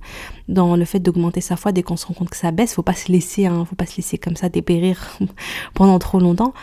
dans 0.48 0.76
le 0.76 0.86
fait 0.86 1.00
d'augmenter 1.00 1.41
sa 1.41 1.56
foi 1.56 1.72
dès 1.72 1.82
qu'on 1.82 1.98
se 1.98 2.06
rend 2.06 2.13
compte 2.13 2.30
que 2.30 2.38
ça 2.38 2.52
baisse. 2.52 2.74
Faut 2.74 2.84
pas 2.84 2.93
se 2.93 3.12
laisser, 3.12 3.48
hein, 3.48 3.65
faut 3.65 3.76
pas 3.76 3.86
se 3.86 3.98
laisser 3.98 4.17
comme 4.17 4.36
ça 4.36 4.50
dépérir 4.50 5.17
pendant 5.74 5.98
trop 6.00 6.20
longtemps. 6.20 6.54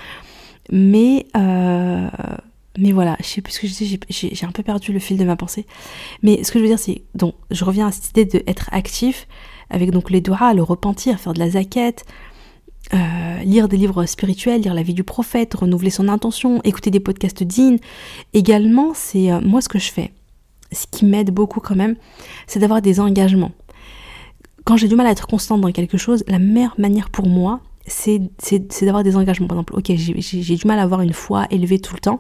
Mais 0.71 1.27
euh, 1.37 2.09
mais 2.77 2.93
voilà, 2.93 3.17
je 3.21 3.27
sais 3.27 3.41
plus 3.41 3.53
ce 3.53 3.61
que 3.61 3.67
je 3.67 3.73
dis, 3.73 4.01
j'ai 4.09 4.47
un 4.47 4.51
peu 4.51 4.63
perdu 4.63 4.93
le 4.93 4.99
fil 4.99 5.17
de 5.17 5.25
ma 5.25 5.37
pensée. 5.37 5.67
Mais 6.23 6.43
ce 6.43 6.51
que 6.51 6.59
je 6.59 6.65
veux 6.65 6.69
dire, 6.69 6.79
c'est, 6.79 7.03
donc, 7.15 7.35
je 7.51 7.65
reviens 7.65 7.89
à 7.89 7.93
cette 7.93 8.11
idée 8.11 8.25
d'être 8.25 8.69
actif, 8.73 9.29
avec 9.71 9.91
donc 9.91 10.11
les 10.11 10.21
doigts, 10.21 10.55
le 10.55 10.63
repentir, 10.63 11.21
faire 11.21 11.35
de 11.35 11.39
la 11.39 11.51
zaquette, 11.51 12.05
euh, 12.93 13.43
lire 13.45 13.69
des 13.69 13.77
livres 13.77 14.05
spirituels, 14.07 14.61
lire 14.61 14.75
la 14.75 14.83
vie 14.83 14.93
du 14.93 15.05
prophète, 15.05 15.55
renouveler 15.55 15.91
son 15.91 16.09
intention, 16.09 16.61
écouter 16.65 16.91
des 16.91 17.01
podcasts 17.01 17.43
dignes. 17.43 17.79
Également, 18.35 18.93
c'est 18.95 19.33
euh, 19.33 19.41
moi 19.41 19.61
ce 19.61 19.69
que 19.69 19.79
je 19.79 19.91
fais. 19.91 20.13
Ce 20.73 20.87
qui 20.91 21.07
m'aide 21.07 21.31
beaucoup 21.31 21.61
quand 21.61 21.77
même, 21.77 21.97
c'est 22.47 22.59
d'avoir 22.59 22.83
des 22.83 23.01
engagements. 23.01 23.53
Quand 24.65 24.77
j'ai 24.77 24.89
du 24.89 24.97
mal 24.97 25.07
à 25.07 25.11
être 25.11 25.27
constante 25.27 25.61
dans 25.61 25.71
quelque 25.73 25.97
chose, 25.97 26.25
la 26.27 26.39
meilleure 26.39 26.75
manière 26.79 27.11
pour 27.11 27.29
moi, 27.29 27.61
c'est 27.87 28.21
d'avoir 28.83 29.03
des 29.03 29.17
engagements. 29.17 29.47
Par 29.47 29.59
exemple, 29.59 29.75
ok, 29.77 29.93
j'ai 29.97 30.57
du 30.57 30.67
mal 30.67 30.79
à 30.79 30.83
avoir 30.83 31.03
une 31.03 31.13
foi 31.13 31.47
élevée 31.51 31.79
tout 31.79 31.95
le 31.95 32.01
temps. 32.01 32.19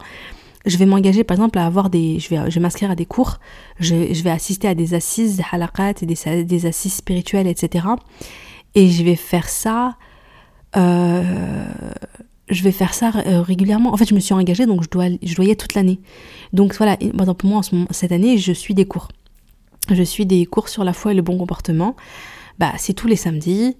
Je 0.66 0.76
vais 0.78 0.86
m'engager, 0.86 1.24
par 1.24 1.36
exemple, 1.36 1.58
à 1.58 1.66
avoir 1.66 1.90
des. 1.90 2.18
Je 2.18 2.28
vais, 2.30 2.50
je 2.50 2.58
m'inscrire 2.58 2.90
à 2.90 2.94
des 2.94 3.06
cours, 3.06 3.38
je, 3.80 4.14
je, 4.14 4.22
vais 4.22 4.30
assister 4.30 4.66
à 4.68 4.74
des 4.74 4.94
assises, 4.94 5.42
halakat, 5.52 5.94
des, 6.02 6.44
des 6.44 6.66
assises 6.66 6.94
spirituelles, 6.94 7.46
etc. 7.46 7.86
Et 8.74 8.88
je 8.88 9.04
vais 9.04 9.16
faire 9.16 9.48
ça. 9.48 9.96
Euh, 10.76 11.64
je 12.48 12.62
vais 12.62 12.72
faire 12.72 12.94
ça 12.94 13.12
euh, 13.26 13.42
régulièrement. 13.42 13.92
En 13.92 13.96
fait, 13.96 14.08
je 14.08 14.14
me 14.14 14.20
suis 14.20 14.34
engagée, 14.34 14.66
donc 14.66 14.82
je 14.82 14.88
dois, 14.88 15.06
je 15.22 15.34
dois 15.34 15.44
y 15.44 15.50
être 15.50 15.60
toute 15.60 15.74
l'année. 15.74 16.00
Donc 16.52 16.74
voilà, 16.76 16.96
par 16.96 17.20
exemple, 17.20 17.46
moi, 17.46 17.60
cette 17.90 18.12
année, 18.12 18.38
je 18.38 18.52
suis 18.52 18.74
des 18.74 18.84
cours. 18.84 19.08
Je 19.90 20.02
suis 20.02 20.26
des 20.26 20.46
cours 20.46 20.68
sur 20.68 20.84
la 20.84 20.92
foi 20.92 21.12
et 21.12 21.14
le 21.14 21.22
bon 21.22 21.36
comportement. 21.38 21.94
Bah, 22.58 22.72
c'est 22.78 22.94
tous 22.94 23.06
les 23.06 23.16
samedis. 23.16 23.76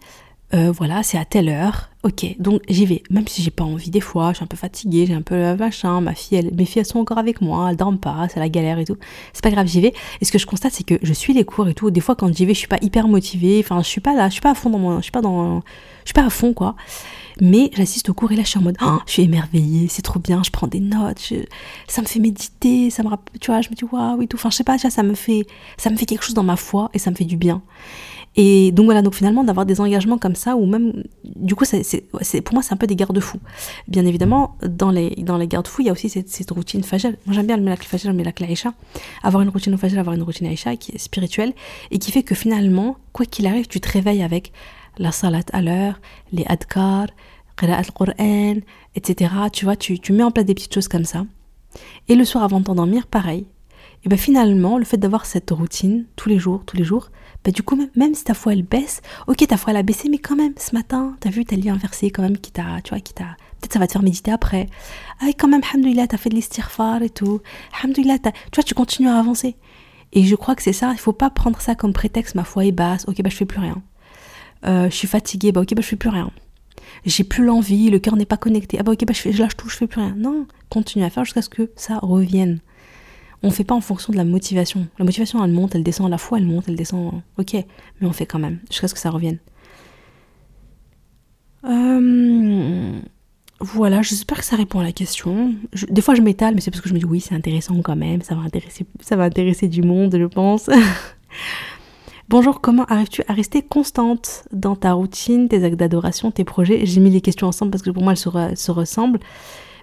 Euh, 0.52 0.70
voilà, 0.70 1.02
c'est 1.02 1.18
à 1.18 1.24
telle 1.24 1.48
heure. 1.48 1.90
Ok, 2.04 2.37
donc 2.38 2.62
j'y 2.68 2.85
vais. 2.85 3.02
Même 3.11 3.26
si 3.26 3.42
j'ai 3.42 3.50
pas 3.50 3.64
envie 3.64 3.90
des 3.90 4.00
fois, 4.00 4.30
je 4.30 4.37
suis 4.37 4.44
un 4.44 4.46
peu 4.46 4.59
fatiguée, 4.59 5.07
j'ai 5.07 5.14
un 5.14 5.22
peu 5.22 5.57
machin. 5.57 6.00
Ma 6.02 6.14
fille, 6.14 6.37
elle, 6.37 6.54
mes 6.54 6.66
filles, 6.66 6.80
elles 6.80 6.87
sont 6.87 6.98
encore 6.98 7.18
avec 7.18 7.40
moi, 7.40 7.70
elles 7.70 7.76
dorment 7.76 7.98
pas, 7.98 8.28
c'est 8.33 8.40
la 8.40 8.50
galère 8.50 8.78
et 8.78 8.85
tout. 8.85 8.96
C'est 9.33 9.42
pas 9.42 9.50
grave, 9.50 9.66
j'y 9.66 9.80
vais. 9.80 9.94
Et 10.20 10.24
ce 10.24 10.30
que 10.30 10.38
je 10.38 10.46
constate, 10.46 10.72
c'est 10.72 10.85
que 10.85 10.98
je 11.02 11.12
suis 11.14 11.33
les 11.33 11.44
cours 11.44 11.66
et 11.66 11.74
tout. 11.74 11.90
Des 11.90 12.00
fois, 12.00 12.14
quand 12.14 12.33
j'y 12.33 12.44
vais, 12.44 12.52
je 12.52 12.59
suis 12.59 12.68
pas 12.68 12.78
hyper 12.83 13.09
motivée. 13.09 13.59
Enfin, 13.64 13.80
je 13.83 13.88
suis 13.88 14.02
pas 14.02 14.14
là, 14.14 14.28
je 14.28 14.35
suis 14.35 14.42
pas 14.42 14.50
à 14.50 14.54
fond 14.54 14.68
dans 14.70 14.78
mon, 14.78 14.98
je 14.98 15.04
suis 15.04 15.12
pas 15.12 15.22
dans, 15.22 15.62
je 16.04 16.09
suis 16.11 16.14
pas 16.14 16.26
à 16.26 16.30
fond 16.30 16.52
quoi. 16.52 16.76
Mais 17.40 17.70
j'assiste 17.74 18.09
au 18.11 18.14
cours 18.14 18.30
et 18.30 18.37
là 18.37 18.42
je 18.44 18.50
suis 18.50 18.59
en 18.59 18.62
mode, 18.62 18.76
oh, 18.80 18.98
je 19.07 19.12
suis 19.12 19.22
émerveillée, 19.22 19.88
c'est 19.88 20.02
trop 20.02 20.20
bien, 20.20 20.42
je 20.44 20.50
prends 20.50 20.68
des 20.68 20.78
notes, 20.78 21.33
ça 21.88 22.00
me 22.00 22.07
fait 22.07 22.20
méditer, 22.20 22.90
ça 22.90 23.02
me 23.02 23.09
tu 23.40 23.50
vois, 23.50 23.61
je 23.61 23.70
me 23.70 23.74
dis 23.74 23.85
waouh 23.85 24.22
et 24.22 24.28
tout. 24.28 24.37
Enfin, 24.37 24.50
je 24.50 24.57
sais 24.57 24.64
pas, 24.64 24.78
ça 24.78 25.02
me 25.02 25.14
fait, 25.14 25.46
ça 25.76 25.90
me 25.90 25.96
fait 25.96 26.07
quelque 26.07 26.22
chose 26.22 26.35
dans 26.35 26.44
ma 26.44 26.57
foi 26.57 26.90
et 26.94 26.98
ça 26.98 27.11
me 27.11 27.16
fait 27.16 27.24
du 27.24 27.37
bien. 27.37 27.62
Et 28.36 28.72
donc 28.72 28.86
voilà, 28.86 29.02
donc 29.02 29.14
finalement 29.14 29.44
d'avoir 29.44 29.64
des 29.64 29.80
engagements 29.80 30.18
comme 30.18 30.34
ça, 30.34 30.56
ou 30.56 30.66
même, 30.66 31.04
du 31.24 31.54
coup, 31.54 31.64
c'est, 31.64 32.00
pour 32.42 32.54
moi 32.54 32.62
c'est 32.62 32.72
un 32.72 32.76
peu 32.76 32.86
des 32.86 32.96
garde-fous. 32.96 33.38
Bien 33.86 34.04
évidemment, 34.06 34.56
dans 34.62 34.90
les, 34.90 35.10
dans 35.18 35.38
les 35.38 35.46
garde-fous, 35.46 35.82
il 35.82 35.86
y 35.86 35.88
a 35.88 35.92
aussi 35.92 36.08
cette, 36.08 36.28
cette 36.28 36.50
routine 36.50 36.82
fajal. 36.82 37.16
Moi 37.26 37.34
j'aime 37.34 37.46
bien 37.46 37.56
le 37.56 37.62
miracle 37.62 37.86
fajal, 37.86 38.10
le 38.10 38.16
miracle 38.16 38.42
aïcha. 38.44 38.74
Avoir 39.22 39.42
une 39.42 39.50
routine 39.50 39.76
fajal, 39.78 40.00
avoir 40.00 40.16
une 40.16 40.22
routine 40.22 40.46
aïcha 40.48 40.74
qui 40.76 40.92
est 40.92 40.98
spirituelle 40.98 41.52
et 41.90 41.98
qui 41.98 42.10
fait 42.10 42.24
que 42.24 42.34
finalement, 42.34 42.96
quoi 43.12 43.24
qu'il 43.24 43.46
arrive, 43.46 43.68
tu 43.68 43.80
te 43.80 43.90
réveilles 43.90 44.22
avec 44.22 44.52
la 44.98 45.12
salat 45.12 45.42
à 45.52 45.62
l'heure, 45.62 46.00
les 46.32 46.44
adkar, 46.46 47.06
al-Qur'an, 47.62 48.56
etc. 48.96 49.30
Tu 49.52 49.64
vois, 49.64 49.76
tu, 49.76 49.98
tu 49.98 50.12
mets 50.12 50.24
en 50.24 50.30
place 50.30 50.44
des 50.44 50.54
petites 50.54 50.74
choses 50.74 50.88
comme 50.88 51.04
ça. 51.04 51.24
Et 52.08 52.14
le 52.14 52.24
soir 52.24 52.44
avant 52.44 52.60
de 52.60 52.64
t'endormir, 52.64 53.06
pareil. 53.06 53.46
Et 54.04 54.08
bien 54.08 54.18
finalement, 54.18 54.76
le 54.76 54.84
fait 54.84 54.96
d'avoir 54.96 55.24
cette 55.24 55.50
routine 55.50 56.04
tous 56.16 56.28
les 56.28 56.38
jours, 56.38 56.62
tous 56.66 56.76
les 56.76 56.84
jours, 56.84 57.10
ben 57.44 57.52
du 57.52 57.62
coup, 57.62 57.78
même, 57.94 58.14
si 58.14 58.24
ta 58.24 58.35
foi 58.35 58.54
elle 58.54 58.62
baisse, 58.62 59.02
ok, 59.26 59.46
ta 59.46 59.57
foi 59.57 59.72
elle 59.72 59.76
a 59.78 59.83
baissé, 59.83 60.09
mais 60.09 60.18
quand 60.18 60.37
même, 60.37 60.54
ce 60.59 60.74
matin, 60.74 61.16
t'as 61.20 61.30
vu, 61.30 61.44
t'as 61.44 61.57
lu 61.57 61.68
un 61.68 61.76
verset 61.76 62.11
quand 62.11 62.22
même 62.22 62.38
qui 62.38 62.50
t'a, 62.50 62.80
tu 62.83 62.90
vois, 62.90 63.00
qui 63.00 63.12
t'a, 63.12 63.37
peut-être 63.61 63.74
ça 63.74 63.78
va 63.78 63.87
te 63.87 63.92
faire 63.92 64.02
méditer 64.02 64.33
après. 64.33 64.68
Ah, 65.20 65.26
quand 65.38 65.48
même, 65.48 65.61
tu 65.61 65.96
t'as 66.09 66.16
fait 66.16 66.30
de 66.30 66.35
l'estirfar 66.35 67.02
et 67.02 67.11
tout. 67.11 67.40
Alhamdoulilah, 67.78 68.18
tu 68.18 68.30
vois, 68.54 68.64
tu 68.64 68.74
continues 68.74 69.09
à 69.09 69.18
avancer. 69.18 69.57
Et 70.14 70.24
je 70.24 70.35
crois 70.37 70.54
que 70.54 70.62
c'est 70.62 70.72
ça, 70.72 70.92
il 70.92 70.98
faut 70.98 71.12
pas 71.12 71.28
prendre 71.28 71.61
ça 71.61 71.74
comme 71.74 71.92
prétexte, 71.92 72.35
ma 72.35 72.44
foi 72.44 72.64
est 72.64 72.72
basse, 72.72 73.04
ok, 73.09 73.20
bah 73.20 73.30
je 73.30 73.37
fais 73.37 73.44
plus 73.44 73.61
rien. 73.61 73.83
Euh, 74.64 74.88
je 74.88 74.94
suis 74.94 75.09
fatiguée, 75.09 75.52
bah 75.52 75.61
ok, 75.61 75.74
bah 75.74 75.83
je 75.83 75.88
fais 75.88 75.96
plus 75.96 76.09
rien. 76.09 76.30
J'ai 77.04 77.24
plus 77.24 77.44
l'envie, 77.44 77.90
le 77.90 77.98
cœur 77.98 78.16
n'est 78.16 78.24
pas 78.24 78.37
connecté, 78.37 78.78
ah 78.80 78.85
bah 78.85 78.92
ok, 78.92 79.04
bah 79.04 79.12
je, 79.12 79.30
je 79.30 79.42
lâche 79.42 79.57
tout, 79.57 79.68
je 79.68 79.76
fais 79.76 79.87
plus 79.87 80.00
rien. 80.00 80.14
Non, 80.16 80.46
continue 80.70 81.04
à 81.04 81.11
faire 81.11 81.24
jusqu'à 81.24 81.42
ce 81.42 81.50
que 81.50 81.70
ça 81.76 81.98
revienne. 81.98 82.61
On 83.44 83.50
fait 83.50 83.62
pas 83.62 83.74
en 83.74 83.80
fonction 83.83 84.11
de 84.11 84.16
la 84.16 84.24
motivation. 84.24 84.87
La 84.98 85.04
motivation, 85.04 85.44
elle 85.44 85.52
monte, 85.52 85.74
elle 85.74 85.85
descend, 85.85 86.11
la 86.11 86.18
foi, 86.18 86.38
elle 86.38 86.46
monte, 86.46 86.64
elle 86.66 86.76
descend. 86.76 87.20
Ok, 87.38 87.52
mais 87.52 88.07
on 88.07 88.12
fait 88.12 88.26
quand 88.26 88.38
même, 88.38 88.59
jusqu'à 88.70 88.88
ce 88.88 88.94
que 88.94 89.00
ça 89.00 89.11
revienne. 89.11 89.38
Euh, 91.64 92.98
voilà, 93.61 94.02
j'espère 94.02 94.38
que 94.38 94.44
ça 94.44 94.57
répond 94.57 94.80
à 94.80 94.83
la 94.83 94.92
question. 94.92 95.54
des 95.88 96.00
fois, 96.00 96.14
je 96.14 96.22
m'étale, 96.22 96.54
mais 96.54 96.62
c'est 96.62 96.70
parce 96.70 96.80
que 96.80 96.88
je 96.88 96.94
me 96.94 96.98
dis 96.98 97.04
oui, 97.04 97.20
c'est 97.20 97.35
intéressant 97.35 97.80
quand 97.83 97.96
même, 97.96 98.22
ça 98.22 98.35
va 98.35 98.40
intéresser, 98.40 98.87
ça 99.00 99.14
va 99.14 99.24
intéresser 99.24 99.68
du 99.68 99.83
monde, 99.83 100.16
je 100.18 100.24
pense. 100.24 100.70
Bonjour, 102.30 102.62
comment 102.62 102.87
arrives-tu 102.87 103.22
à 103.28 103.35
rester 103.35 103.61
constante 103.61 104.44
dans 104.50 104.76
ta 104.76 104.94
routine, 104.94 105.48
tes 105.48 105.62
actes 105.62 105.76
d'adoration, 105.76 106.30
tes 106.30 106.44
projets? 106.44 106.87
J'ai 106.87 107.00
mis 107.00 107.11
les 107.11 107.20
questions 107.20 107.46
ensemble 107.46 107.70
parce 107.70 107.83
que 107.83 107.90
pour 107.90 108.02
moi 108.02 108.12
elles 108.12 108.57
se, 108.57 108.70
ressemblent. 108.70 109.20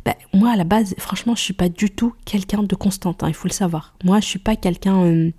Ben, 0.06 0.16
moi 0.34 0.52
à 0.52 0.56
la 0.56 0.64
base, 0.64 0.96
franchement, 0.98 1.36
je 1.36 1.42
suis 1.42 1.54
pas 1.54 1.70
du 1.70 1.90
tout 1.90 2.14
quelqu'un 2.26 2.64
de 2.64 2.76
constante, 2.76 3.24
hein, 3.24 3.28
il 3.28 3.34
faut 3.34 3.48
le 3.48 3.54
savoir. 3.54 3.94
Moi, 4.04 4.20
je 4.20 4.26
suis 4.26 4.40
pas 4.40 4.56
quelqu'un. 4.56 5.04
Euh, 5.04 5.32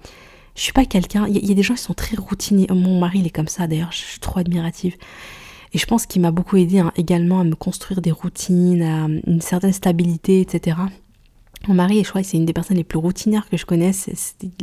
je 0.54 0.60
suis 0.60 0.72
pas 0.72 0.84
quelqu'un. 0.84 1.26
Il 1.28 1.46
y, 1.46 1.50
a 1.50 1.54
des 1.54 1.62
gens 1.62 1.74
qui 1.74 1.82
sont 1.82 1.94
très 1.94 2.14
routiniers. 2.16 2.66
Mon 2.70 3.00
mari, 3.00 3.20
il 3.20 3.26
est 3.26 3.30
comme 3.30 3.48
ça 3.48 3.66
d'ailleurs, 3.66 3.90
je 3.90 3.98
suis 3.98 4.20
trop 4.20 4.38
admirative. 4.38 4.96
Et 5.72 5.78
je 5.78 5.86
pense 5.86 6.04
qu'il 6.04 6.20
m'a 6.20 6.30
beaucoup 6.30 6.58
aidé 6.58 6.80
hein, 6.80 6.92
également 6.96 7.40
à 7.40 7.44
me 7.44 7.54
construire 7.54 8.02
des 8.02 8.10
routines, 8.10 8.82
à 8.82 9.06
une 9.26 9.40
certaine 9.40 9.72
stabilité, 9.72 10.42
etc. 10.42 10.76
Mon 11.68 11.74
mari, 11.74 12.02
je 12.04 12.10
crois, 12.10 12.22
c'est 12.22 12.36
une 12.36 12.44
des 12.44 12.52
personnes 12.52 12.76
les 12.76 12.84
plus 12.84 12.98
routinières 12.98 13.48
que 13.48 13.56
je 13.56 13.64
connaisse. 13.64 14.10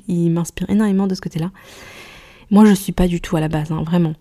il 0.07 0.29
m'inspire 0.29 0.69
énormément 0.69 1.07
de 1.07 1.15
ce 1.15 1.21
côté-là. 1.21 1.49
Moi, 2.51 2.65
je 2.65 2.73
suis 2.73 2.91
pas 2.91 3.07
du 3.07 3.21
tout 3.21 3.37
à 3.37 3.39
la 3.39 3.47
base, 3.47 3.71
hein, 3.71 3.83
vraiment. 3.83 4.13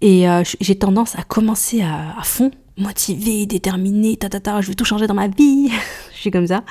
Et 0.00 0.28
euh, 0.28 0.42
j'ai 0.60 0.76
tendance 0.76 1.16
à 1.18 1.22
commencer 1.22 1.82
à, 1.82 2.16
fond, 2.22 2.50
motivée, 2.80 3.46
déterminée, 3.46 4.16
ta, 4.16 4.28
ta, 4.28 4.40
ta, 4.40 4.60
je 4.60 4.68
vais 4.68 4.74
tout 4.74 4.84
changer 4.84 5.06
dans 5.06 5.14
ma 5.14 5.28
vie. 5.28 5.70
je 6.14 6.18
suis 6.18 6.30
comme 6.30 6.46
ça. 6.46 6.64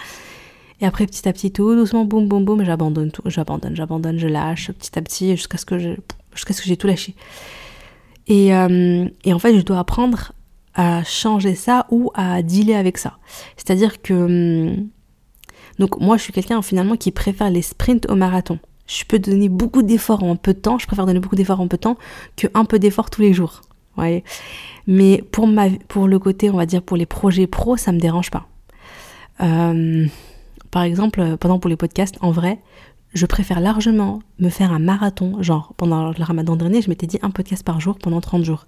Et 0.82 0.86
après, 0.86 1.06
petit 1.06 1.28
à 1.28 1.34
petit, 1.34 1.52
tout 1.52 1.76
doucement, 1.76 2.06
boum, 2.06 2.28
boum, 2.28 2.46
boum, 2.46 2.64
j'abandonne 2.64 3.12
tout. 3.12 3.22
J'abandonne, 3.26 3.76
j'abandonne, 3.76 4.18
je 4.18 4.28
lâche 4.28 4.72
petit 4.72 4.98
à 4.98 5.02
petit 5.02 5.36
jusqu'à 5.36 5.58
ce 5.58 5.66
que 5.66 5.78
jusqu'à 6.34 6.54
j'ai 6.64 6.78
tout 6.78 6.88
lâché. 6.88 7.16
Et, 8.28 8.56
euh, 8.56 9.08
et, 9.26 9.34
en 9.34 9.40
fait, 9.40 9.58
je 9.58 9.64
dois 9.64 9.80
apprendre 9.80 10.34
à 10.76 11.04
changer 11.04 11.56
ça 11.56 11.88
ou 11.90 12.12
à 12.14 12.42
dealer 12.42 12.76
avec 12.76 12.98
ça. 12.98 13.18
C'est-à-dire 13.58 14.02
que. 14.02 14.14
Hum, 14.14 14.90
donc, 15.80 16.00
moi, 16.02 16.18
je 16.18 16.24
suis 16.24 16.34
quelqu'un 16.34 16.62
finalement 16.62 16.98
qui 16.98 17.12
préfère 17.12 17.50
les 17.50 17.62
sprints 17.62 18.10
au 18.10 18.16
marathon 18.16 18.60
je 18.90 19.04
peux 19.06 19.20
donner 19.20 19.50
beaucoup 19.50 19.84
d'efforts 19.84 20.24
en 20.24 20.36
peu 20.36 20.54
de 20.54 20.60
temps, 20.60 20.80
je 20.80 20.88
préfère 20.88 21.06
donner 21.06 21.20
beaucoup 21.20 21.36
d'efforts 21.36 21.62
en 21.62 21.68
peu 21.68 21.78
de 21.78 21.82
temps 21.82 21.98
que 22.36 22.48
un 22.54 22.66
peu 22.66 22.80
d'efforts 22.80 23.10
tous 23.10 23.22
les 23.22 23.34
jours. 23.34 23.62
Mais 24.88 25.24
pour, 25.32 25.48
le 25.48 26.20
côté, 26.20 26.50
on 26.50 26.58
va 26.58 26.66
dire, 26.66 26.82
pour 26.82 26.98
les 26.98 27.06
projets 27.06 27.48
pro, 27.48 27.78
ça 27.78 27.92
me 27.92 28.00
dérange 28.00 28.32
pas. 28.32 28.48
Euh, 29.42 30.08
par 30.72 30.84
exemple, 30.84 31.38
pendant 31.38 31.60
pour 31.60 31.70
les 31.70 31.76
podcasts, 31.76 32.18
en 32.22 32.32
vrai, 32.32 32.60
je 33.14 33.26
préfère 33.26 33.60
largement 33.60 34.22
me 34.40 34.50
faire 34.50 34.72
un 34.72 34.80
marathon. 34.80 35.42
Genre, 35.42 35.74
pendant 35.78 36.10
le 36.10 36.24
ramadan 36.24 36.56
dernier, 36.56 36.82
je 36.82 36.90
m'étais 36.90 37.08
dit 37.08 37.20
un 37.22 37.30
podcast 37.30 37.64
par 37.64 37.80
jour 37.80 37.98
pendant 37.98 38.22
30 38.22 38.44
jours. 38.44 38.66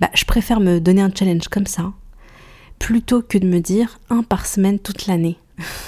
Bah, 0.00 0.10
je 0.14 0.24
préfère 0.24 0.60
me 0.60 0.78
donner 0.78 1.02
un 1.02 1.10
challenge 1.14 1.48
comme 1.48 1.66
ça, 1.66 1.92
plutôt 2.78 3.22
que 3.22 3.38
de 3.38 3.46
me 3.46 3.60
dire 3.60 3.98
un 4.08 4.22
par 4.22 4.46
semaine 4.46 4.78
toute 4.78 5.06
l'année. 5.06 5.36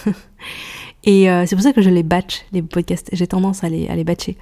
Et 1.05 1.31
euh, 1.31 1.47
c'est 1.47 1.57
pour 1.57 1.63
ça 1.63 1.73
que 1.73 1.83
je 1.83 1.91
les 1.91 2.03
batch, 2.03 2.45
les 2.53 2.63
podcasts. 2.63 3.09
J'ai 3.13 3.27
tendance 3.27 3.65
à 3.65 3.69
les, 3.69 3.89
à 3.89 3.97
les 3.97 4.05
batcher. 4.05 4.37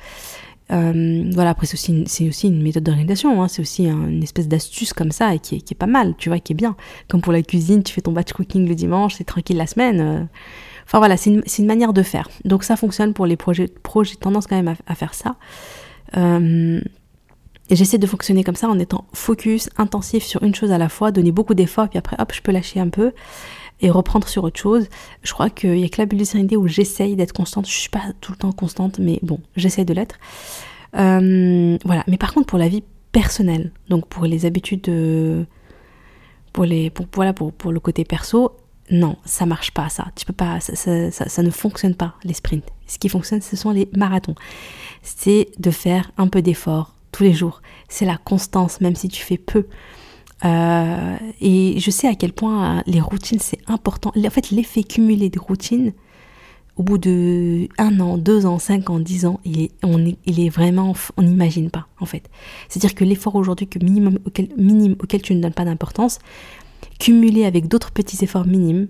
Euh, 0.72 1.30
voilà, 1.33 1.50
après, 1.50 1.66
c'est 1.66 1.74
aussi, 1.74 1.92
une, 1.92 2.28
aussi 2.28 2.46
une 2.46 2.62
méthode 2.62 2.85
d'organisation, 2.85 3.42
hein. 3.42 3.48
c'est 3.48 3.62
aussi 3.62 3.87
une 3.87 4.22
espèce 4.22 4.46
d'astuce 4.46 4.92
comme 4.92 5.11
ça 5.11 5.35
et 5.35 5.38
qui 5.38 5.56
est, 5.56 5.61
qui 5.61 5.74
est, 5.74 5.76
pas 5.76 5.87
mal, 5.87 6.14
tu 6.16 6.28
vois, 6.28 6.38
qui 6.38 6.52
est 6.52 6.56
bien. 6.56 6.76
Comme 7.09 7.20
pour 7.20 7.33
la 7.33 7.42
cuisine, 7.42 7.83
tu 7.83 7.92
fais 7.92 8.00
ton 8.00 8.12
batch 8.12 8.33
cooking 8.33 8.68
le 8.68 8.74
dimanche, 8.74 9.16
c'est 9.16 9.24
tranquille 9.24 9.56
la 9.56 9.66
semaine. 9.66 10.00
Euh. 10.00 10.24
Enfin 10.87 10.98
voilà, 10.98 11.16
c'est 11.16 11.30
une, 11.30 11.66
manière 11.66 11.92
de 11.92 12.02
faire. 12.02 12.28
Donc 12.44 12.64
ça 12.64 12.76
fonctionne 12.76 13.14
pour 13.14 13.26
les 13.26 13.37
projets 13.37 13.68
pro, 13.68 14.04
j'ai 14.04 14.16
tendance 14.16 14.46
quand 14.46 14.61
même 14.61 14.74
à, 14.87 14.94
faire 14.94 15.14
ça. 15.14 15.37
Euh, 16.16 16.80
j'essaie 17.70 17.98
de 17.98 18.06
fonctionner 18.06 18.42
comme 18.42 18.56
ça 18.56 18.68
en 18.68 18.78
étant 18.78 19.04
focus, 19.12 19.70
intensif 19.76 20.24
sur 20.24 20.42
une 20.42 20.54
chose 20.54 20.72
à 20.72 20.78
la 20.78 20.88
fois, 20.88 21.12
donner 21.12 21.30
beaucoup 21.30 21.54
d'efforts, 21.54 21.88
puis 21.88 21.98
après 21.98 22.16
hop, 22.18 22.33
je 22.35 22.42
peux 22.42 22.50
lâcher 22.50 22.80
un 22.80 22.88
peu 22.88 23.12
et 23.81 23.90
reprendre 23.90 24.29
sur 24.29 24.45
autre 24.45 24.61
chose. 24.61 24.88
Je 25.23 25.33
crois 25.33 25.51
qu'il 25.51 25.79
y 25.79 25.85
a 25.85 25.88
que 25.88 26.01
la 26.01 26.07
bulle 26.07 26.19
de 26.19 26.25
sérénité 26.25 26.57
où 26.57 26.66
j'essaye 26.66 27.16
d'être 27.16 27.33
constante. 27.33 27.66
Je 27.66 27.73
suis 27.73 27.88
pas 27.88 28.12
tout 28.21 28.33
le 28.33 28.38
temps 28.38 28.53
constante, 28.53 28.99
mais 28.99 29.19
bon, 29.23 29.40
j'essaye 29.57 29.85
de 29.85 29.95
l'être. 29.95 30.16
Euh, 30.97 31.79
voilà. 31.85 32.05
Mais 32.07 32.16
par 32.16 32.35
contre, 32.35 32.47
pour 32.47 32.59
la 32.59 32.69
vie 32.69 32.83
personnelle, 33.12 33.73
donc 33.88 34.07
pour 34.07 34.25
les 34.25 34.47
habitudes, 34.47 34.83
de, 34.83 35.47
pour 36.53 36.64
les, 36.64 36.90
pour, 36.90 37.07
voilà, 37.14 37.33
pour, 37.33 37.53
pour 37.53 37.73
le 37.73 37.81
côté 37.81 38.05
perso, 38.05 38.57
non, 38.90 39.16
ça 39.25 39.47
marche 39.47 39.71
pas 39.71 39.88
ça. 39.88 40.09
Tu 40.16 40.27
peux 40.27 40.33
pas, 40.33 40.61
ça, 40.61 40.75
ça, 40.75 41.11
ça, 41.11 41.43
ne 41.43 41.51
fonctionne 41.51 41.95
pas 41.95 42.14
les 42.25 42.35
sprints. 42.35 42.66
Ce 42.87 42.99
qui 42.99 43.09
fonctionne, 43.09 43.40
ce 43.40 43.57
sont 43.57 43.71
les 43.71 43.88
marathons. 43.97 44.35
C'est 45.03 45.49
de 45.59 45.71
faire 45.71 46.11
un 46.19 46.27
peu 46.27 46.43
d'effort 46.43 46.95
tous 47.12 47.23
les 47.23 47.33
jours. 47.33 47.62
C'est 47.88 48.05
la 48.05 48.16
constance, 48.16 48.81
même 48.81 48.97
si 48.97 49.09
tu 49.09 49.23
fais 49.23 49.38
peu. 49.38 49.66
Euh, 50.44 51.16
et 51.40 51.79
je 51.79 51.90
sais 51.90 52.09
à 52.09 52.14
quel 52.14 52.33
point 52.33 52.79
euh, 52.79 52.83
les 52.87 53.00
routines, 53.00 53.38
c'est 53.40 53.61
important. 53.66 54.12
En 54.16 54.31
fait, 54.31 54.50
l'effet 54.50 54.83
cumulé 54.83 55.29
des 55.29 55.38
routines, 55.38 55.92
au 56.76 56.83
bout 56.83 56.98
de 56.98 57.68
un 57.79 58.00
an, 58.00 58.16
deux 58.16 58.46
ans, 58.46 58.59
cinq 58.59 58.88
ans, 58.88 59.00
dix 59.00 59.26
ans, 59.26 59.40
il 59.44 59.61
est, 59.61 59.70
on 59.83 59.98
vraiment, 60.50 60.94
on 61.16 61.22
n'imagine 61.22 61.70
pas, 61.70 61.88
en 62.00 62.07
fait. 62.07 62.31
C'est-à-dire 62.68 62.94
que 62.94 63.05
l'effort 63.05 63.35
aujourd'hui 63.35 63.66
que 63.66 63.79
minimum 63.79 64.18
auquel, 64.24 64.48
auquel 65.03 65.20
tu 65.20 65.35
ne 65.35 65.42
donnes 65.42 65.53
pas 65.53 65.64
d'importance, 65.64 66.18
cumulé 66.98 67.44
avec 67.44 67.68
d'autres 67.68 67.90
petits 67.90 68.24
efforts 68.24 68.46
minimes, 68.46 68.88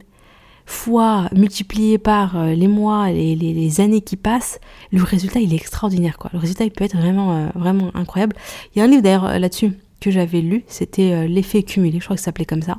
fois 0.67 1.29
multiplié 1.35 1.99
par 1.99 2.37
euh, 2.37 2.55
les 2.55 2.69
mois, 2.69 3.11
les, 3.11 3.35
les, 3.35 3.81
années 3.81 4.03
qui 4.03 4.17
passent, 4.17 4.61
le 4.93 5.03
résultat 5.03 5.41
il 5.41 5.53
est 5.53 5.57
extraordinaire. 5.57 6.17
Le 6.33 6.39
résultat 6.39 6.63
il 6.65 6.71
peut 6.71 6.85
être 6.85 6.97
vraiment 6.97 7.51
vraiment 7.57 7.91
incroyable. 7.95 8.37
Il 8.75 8.79
y 8.79 8.83
a 8.83 8.85
un 8.85 8.89
livre 8.89 9.03
d'ailleurs 9.03 9.37
là-dessus 9.41 9.73
que 10.01 10.11
j'avais 10.11 10.41
lu, 10.41 10.65
c'était 10.67 11.29
L'effet 11.29 11.63
cumulé, 11.63 11.99
je 11.99 12.05
crois 12.05 12.17
que 12.17 12.21
ça 12.21 12.27
s'appelait 12.27 12.45
comme 12.45 12.63
ça. 12.63 12.79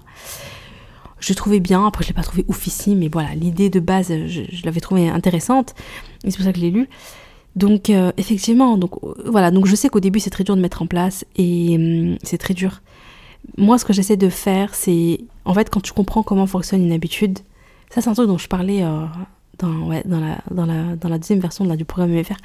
Je 1.22 1.34
trouvais 1.34 1.60
bien, 1.60 1.86
après 1.86 2.04
je 2.04 2.10
l'ai 2.10 2.16
pas 2.16 2.24
trouvé 2.24 2.44
oufissime, 2.48 3.00
mais 3.00 3.08
voilà, 3.08 3.36
l'idée 3.36 3.70
de 3.70 3.80
base, 3.80 4.10
je, 4.10 4.66
l'avais 4.66 4.80
trouvée 4.80 5.08
intéressante, 5.08 5.76
et 6.24 6.32
c'est 6.32 6.38
pour 6.38 6.46
ça 6.46 6.52
que 6.52 6.58
je 6.58 6.64
l'ai 6.64 6.72
lu. 6.72 6.90
Donc 7.56 7.90
euh, 7.90 8.12
effectivement, 8.18 8.78
donc 8.78 8.92
euh, 9.04 9.14
voilà, 9.26 9.52
donc 9.52 9.68
je 9.68 9.76
sais 9.76 9.90
qu'au 9.90 10.00
début 10.00 10.20
c'est 10.20 10.30
très 10.30 10.44
dur 10.44 10.56
de 10.56 10.62
mettre 10.62 10.82
en 10.82 10.88
place 10.88 11.26
et 11.36 11.76
hum, 11.76 12.18
c'est 12.24 12.38
très 12.38 12.54
dur. 12.54 12.82
Moi, 13.58 13.78
ce 13.78 13.86
que 13.86 13.92
j'essaie 13.92 14.18
de 14.18 14.30
faire, 14.30 14.74
c'est 14.74 15.20
en 15.46 15.54
fait 15.54 15.70
quand 15.70 15.82
tu 15.82 15.94
comprends 15.94 16.24
comment 16.24 16.48
fonctionne 16.48 16.84
une 16.84 16.92
habitude, 16.94 17.40
ça 17.90 18.02
c'est 18.02 18.10
un 18.10 18.14
truc 18.14 18.28
dont 18.28 18.38
je 18.38 18.48
parlais 18.48 18.84
euh, 18.84 19.06
dans, 19.60 19.88
ouais, 19.88 20.02
dans, 20.06 20.20
la, 20.20 20.38
dans, 20.50 20.66
la, 20.66 20.96
dans 20.96 21.10
la 21.10 21.18
deuxième 21.18 21.40
version 21.40 21.66
du 21.66 21.86
programme 21.86 22.14
MFR, 22.14 22.38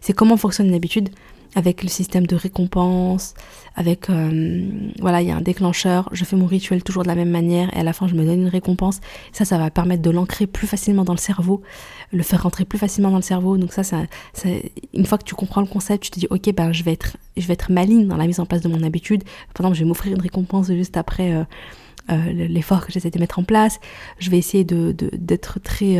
c'est 0.00 0.12
comment 0.12 0.36
fonctionne 0.36 0.68
une 0.68 0.74
habitude 0.74 1.10
avec 1.54 1.82
le 1.82 1.88
système 1.88 2.26
de 2.26 2.36
récompense, 2.36 3.34
avec 3.76 4.10
euh, 4.10 4.68
voilà, 5.00 5.22
il 5.22 5.28
y 5.28 5.30
a 5.30 5.36
un 5.36 5.40
déclencheur, 5.40 6.08
je 6.12 6.24
fais 6.24 6.36
mon 6.36 6.46
rituel 6.46 6.82
toujours 6.82 7.02
de 7.02 7.08
la 7.08 7.14
même 7.14 7.30
manière 7.30 7.74
et 7.76 7.80
à 7.80 7.82
la 7.82 7.92
fin 7.92 8.06
je 8.08 8.14
me 8.14 8.24
donne 8.24 8.42
une 8.42 8.48
récompense. 8.48 9.00
Ça, 9.32 9.44
ça 9.44 9.58
va 9.58 9.70
permettre 9.70 10.02
de 10.02 10.10
l'ancrer 10.10 10.46
plus 10.46 10.66
facilement 10.66 11.04
dans 11.04 11.12
le 11.12 11.18
cerveau, 11.18 11.62
le 12.12 12.22
faire 12.22 12.42
rentrer 12.42 12.64
plus 12.64 12.78
facilement 12.78 13.10
dans 13.10 13.16
le 13.16 13.22
cerveau. 13.22 13.56
Donc 13.56 13.72
ça, 13.72 13.82
ça, 13.82 13.98
une 14.92 15.06
fois 15.06 15.18
que 15.18 15.24
tu 15.24 15.34
comprends 15.34 15.60
le 15.60 15.66
concept, 15.66 16.04
tu 16.04 16.10
te 16.10 16.20
dis 16.20 16.26
ok, 16.30 16.52
ben 16.54 16.72
je 16.72 16.82
vais 16.82 16.92
être, 16.92 17.16
je 17.36 17.46
vais 17.46 17.54
être 17.54 17.70
maligne 17.70 18.06
dans 18.06 18.16
la 18.16 18.26
mise 18.26 18.40
en 18.40 18.46
place 18.46 18.62
de 18.62 18.68
mon 18.68 18.82
habitude. 18.82 19.24
Par 19.54 19.66
exemple, 19.66 19.76
je 19.76 19.82
vais 19.82 19.88
m'offrir 19.88 20.12
une 20.12 20.22
récompense 20.22 20.68
juste 20.68 20.96
après. 20.96 21.32
Euh, 21.32 21.44
euh, 22.10 22.32
l'effort 22.32 22.84
que 22.84 22.92
j'essaie 22.92 23.10
de 23.10 23.18
mettre 23.18 23.38
en 23.38 23.44
place, 23.44 23.80
je 24.18 24.28
vais 24.28 24.36
essayer 24.36 24.62
de 24.62 24.94
d'être 25.14 25.58
très 25.60 25.98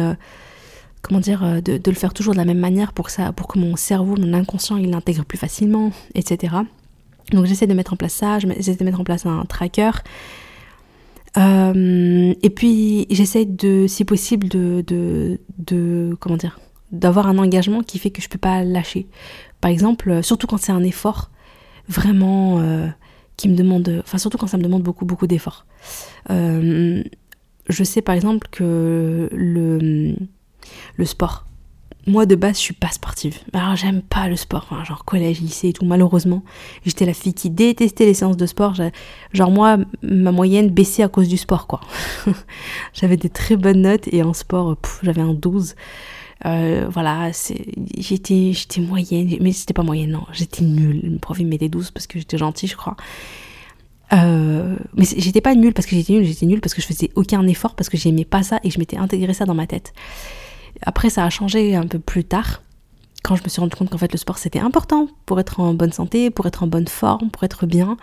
comment 1.05 1.21
dire, 1.21 1.45
euh, 1.45 1.61
de, 1.61 1.79
le 1.85 1.97
faire 1.97 2.15
toujours 2.15 2.33
de 2.33 2.39
la 2.39 2.47
même 2.47 2.59
manière 2.59 2.93
pour 2.93 3.07
que, 3.07 3.13
ça, 3.13 3.33
pour 3.33 3.47
que 3.47 3.59
mon 3.59 3.77
cerveau, 3.77 4.17
mon 4.17 4.33
inconscient, 4.33 4.79
il 4.79 4.91
l'intègre 4.91 5.25
plus 5.25 5.39
facilement, 5.39 5.93
etc. 6.15 6.57
Donc 7.31 7.45
j'essaie 7.45 7.67
de 7.67 7.75
mettre 7.75 7.93
en 7.93 7.97
place 7.97 8.15
ça, 8.15 8.39
j'essaie 8.39 8.77
de 8.77 8.85
mettre 8.85 9.01
en 9.01 9.05
place 9.05 9.27
un 9.27 9.45
tracker. 9.45 9.91
Euh, 11.37 12.35
et 12.43 12.51
puis 12.51 13.07
j'essaie 13.11 13.45
de, 13.45 13.87
si 13.87 14.05
possible, 14.05 14.49
de, 14.49 14.85
de, 15.59 16.17
comment 16.21 16.37
dire, 16.37 16.59
d'avoir 16.91 17.27
un 17.29 17.39
engagement 17.39 17.83
qui 17.83 17.99
fait 17.99 18.11
que 18.11 18.23
je 18.23 18.29
peux 18.29 18.39
pas 18.39 18.65
lâcher. 18.65 19.07
Par 19.61 19.71
exemple, 19.71 20.11
euh, 20.11 20.23
surtout 20.23 20.47
quand 20.47 20.59
c'est 20.59 20.73
un 20.73 20.85
effort 20.85 21.31
vraiment 21.87 22.63
qui 23.37 23.51
me 23.51 23.57
demande, 23.57 24.03
enfin 24.05 24.17
surtout 24.17 24.39
quand 24.39 24.47
ça 24.47 24.57
me 24.57 24.63
demande 24.63 24.83
beaucoup 24.83 25.05
beaucoup 25.05 25.27
d'efforts. 25.27 25.67
je 26.31 27.05
sais 27.69 28.01
par 28.01 28.15
exemple 28.15 28.49
que 28.51 29.29
le 29.33 30.17
le 30.97 31.05
sport. 31.05 31.45
Moi 32.07 32.27
de 32.27 32.35
base 32.35 32.57
je 32.57 32.61
suis 32.61 32.75
pas 32.75 32.91
sportive. 32.91 33.39
Alors 33.55 33.77
j'aime 33.77 34.03
pas 34.03 34.29
le 34.29 34.37
sport, 34.37 34.67
genre 34.85 35.05
collège, 35.05 35.41
lycée 35.41 35.69
et 35.69 35.73
tout. 35.73 35.87
Malheureusement, 35.87 36.43
j'étais 36.85 37.07
la 37.07 37.15
fille 37.15 37.33
qui 37.33 37.49
détestait 37.49 38.05
les 38.05 38.15
séances 38.15 38.37
de 38.37 38.47
sport. 38.47 38.75
Genre 39.33 39.51
moi, 39.51 39.79
ma 40.03 40.31
moyenne 40.31 40.69
baissait 40.69 41.03
à 41.03 41.09
cause 41.09 41.29
du 41.29 41.39
sport 41.39 41.67
quoi. 41.67 41.81
j'avais 42.93 43.17
des 43.17 43.31
très 43.31 43.57
bonnes 43.57 43.83
notes 43.83 44.07
et 44.13 44.23
en 44.23 44.35
sport, 44.35 44.77
j'avais 45.03 45.23
un 45.23 45.33
12. 45.33 45.75
Euh, 46.47 46.89
voilà, 46.91 47.31
j'étais 47.97 48.53
j'étais 48.53 48.83
moyenne, 48.83 49.37
mais 49.41 49.53
c'était 49.53 49.73
pas 49.73 49.83
moyenne 49.83 50.11
non, 50.11 50.27
j'étais 50.33 50.63
nulle. 50.63 51.01
Le 51.03 51.19
prof 51.19 51.39
il 51.41 51.47
mettait 51.47 51.71
12 51.71 51.91
parce 51.91 52.07
que 52.07 52.19
j'étais 52.19 52.37
gentille 52.37 52.69
je 52.69 52.77
crois. 52.77 52.97
Euh, 54.13 54.77
mais 54.95 55.07
j'étais 55.17 55.41
pas 55.41 55.55
nulle 55.55 55.73
parce 55.73 55.87
que 55.87 55.97
j'étais 55.97 56.13
nulle, 56.13 56.25
j'étais 56.27 56.45
nulle 56.45 56.61
parce 56.61 56.75
que 56.75 56.83
je 56.83 56.87
faisais 56.87 57.11
aucun 57.15 57.47
effort 57.47 57.75
parce 57.75 57.89
que 57.89 57.97
j'aimais 57.97 58.27
pas 58.27 58.43
ça 58.43 58.61
et 58.63 58.71
je 58.71 58.79
m'étais 58.79 58.99
intégré 58.99 59.33
ça 59.33 59.47
dans 59.47 59.55
ma 59.55 59.67
tête. 59.67 59.95
Après, 60.85 61.11
ça 61.11 61.25
a 61.25 61.31
changé 61.31 61.75
un 61.75 61.87
peu 61.87 61.99
plus 61.99 62.25
tard, 62.25 62.63
quand 63.25 63.37
je 63.37 63.43
me 63.43 63.49
suis 63.49 63.61
rendu 63.61 63.75
compte 63.75 63.91
qu'en 63.91 63.99
fait 63.99 64.13
le 64.13 64.19
sport 64.19 64.39
c'était 64.39 64.61
important 64.61 65.09
pour 65.25 65.41
être 65.41 65.59
en 65.59 65.73
bonne 65.75 65.93
santé, 65.93 66.31
pour 66.31 66.47
être 66.47 66.63
en 66.63 66.67
bonne 66.67 66.87
forme, 66.87 67.31
pour 67.31 67.43
être 67.43 67.67
bien. 67.67 67.97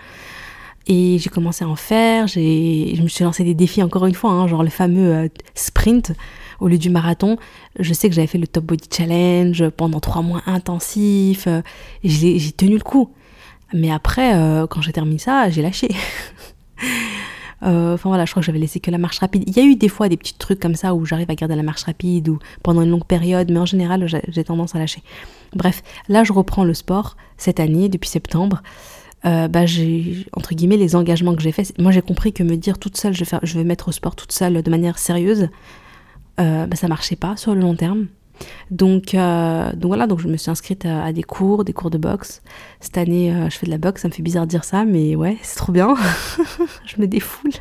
Et 0.88 1.20
j'ai 1.20 1.30
commencé 1.30 1.64
à 1.64 1.68
en 1.70 1.76
faire, 1.76 2.28
je 2.28 3.02
me 3.02 3.08
suis 3.08 3.24
lancé 3.24 3.44
des 3.44 3.54
défis 3.54 3.84
encore 3.84 4.08
une 4.08 4.16
fois, 4.16 4.32
hein, 4.32 4.48
genre 4.48 4.64
le 4.64 4.72
fameux 4.72 5.14
euh, 5.14 5.28
sprint 5.54 6.14
au 6.60 6.68
lieu 6.68 6.80
du 6.80 6.90
marathon. 6.90 7.38
Je 7.80 7.94
sais 7.94 8.10
que 8.10 8.16
j'avais 8.16 8.26
fait 8.26 8.40
le 8.40 8.48
Top 8.48 8.66
Body 8.66 8.90
Challenge 8.92 9.70
pendant 9.70 10.00
trois 10.00 10.24
mois 10.24 10.42
intensifs, 10.48 11.46
euh, 11.46 11.62
et 12.04 12.10
j'ai 12.10 12.52
tenu 12.52 12.74
le 12.74 12.84
coup. 12.84 13.12
Mais 13.74 13.92
après, 13.92 14.36
euh, 14.36 14.66
quand 14.66 14.82
j'ai 14.82 14.92
terminé 14.92 15.20
ça, 15.20 15.52
j'ai 15.52 15.62
lâché. 15.62 15.90
Euh, 17.64 17.94
enfin 17.94 18.10
voilà, 18.10 18.26
je 18.26 18.32
crois 18.32 18.42
que 18.42 18.46
j'avais 18.46 18.60
laissé 18.60 18.80
que 18.80 18.92
la 18.92 18.98
marche 18.98 19.20
rapide. 19.20 19.44
Il 19.48 19.56
y 19.56 19.60
a 19.60 19.64
eu 19.64 19.76
des 19.76 19.90
fois 19.90 20.10
des 20.10 20.18
petits 20.18 20.34
trucs 20.34 20.60
comme 20.60 20.76
ça 20.76 20.96
où 20.96 21.06
j'arrive 21.06 21.30
à 21.30 21.36
garder 21.36 21.56
la 21.56 21.64
marche 21.64 21.84
rapide 21.84 22.30
ou 22.30 22.40
pendant 22.64 22.82
une 22.82 22.90
longue 22.90 23.06
période, 23.06 23.52
mais 23.52 23.60
en 23.60 23.66
général 23.66 24.08
j'ai 24.28 24.44
tendance 24.44 24.76
à 24.76 24.80
lâcher. 24.80 25.04
Bref, 25.56 25.84
là 26.10 26.24
je 26.24 26.34
reprends 26.34 26.64
le 26.64 26.74
sport 26.74 27.18
cette 27.38 27.60
année, 27.60 27.90
depuis 27.90 28.10
septembre. 28.10 28.62
Euh, 29.26 29.48
bah, 29.48 29.68
j'ai 29.68 30.26
entre 30.34 30.56
guillemets 30.56 30.78
les 30.78 30.96
engagements 30.96 31.36
que 31.36 31.42
j'ai 31.42 31.52
faits. 31.52 31.78
Moi 31.80 31.92
j'ai 31.92 32.02
compris 32.02 32.34
que 32.34 32.44
me 32.44 32.58
dire 32.58 32.80
toute 32.80 32.98
seule 32.98 33.14
je 33.14 33.58
vais, 33.58 33.64
mettre 33.64 33.90
au 33.90 33.92
sport 33.92 34.16
toute 34.16 34.32
seule 34.32 34.64
de 34.64 34.72
manière 34.72 34.98
sérieuse, 34.98 35.50
euh, 36.40 36.66
bah, 36.66 36.76
ça 36.76 36.88
marchait 36.88 37.16
pas 37.16 37.38
sur 37.38 37.54
le 37.54 37.62
long 37.62 37.76
terme. 37.76 38.08
Donc, 38.70 39.14
euh, 39.14 39.72
donc 39.74 39.90
voilà, 39.90 40.08
donc 40.08 40.20
je 40.20 40.28
me 40.28 40.38
suis 40.38 40.52
inscrite 40.52 40.86
à, 40.86 41.12
des 41.12 41.24
cours, 41.24 41.64
des 41.64 41.74
cours 41.74 41.90
de 41.90 41.98
boxe. 41.98 42.42
Cette 42.80 42.98
année, 42.98 43.34
euh, 43.34 43.50
je 43.50 43.58
fais 43.58 43.66
de 43.66 43.72
la 43.72 43.78
boxe, 43.78 44.02
ça 44.02 44.08
me 44.08 44.14
fait 44.14 44.24
bizarre 44.24 44.46
de 44.46 44.50
dire 44.50 44.64
ça, 44.64 44.86
mais 44.86 45.16
ouais, 45.16 45.38
c'est 45.42 45.58
trop 45.58 45.72
bien. 45.72 45.94
je 46.86 47.00
me 47.00 47.08
défoule. 47.08 47.52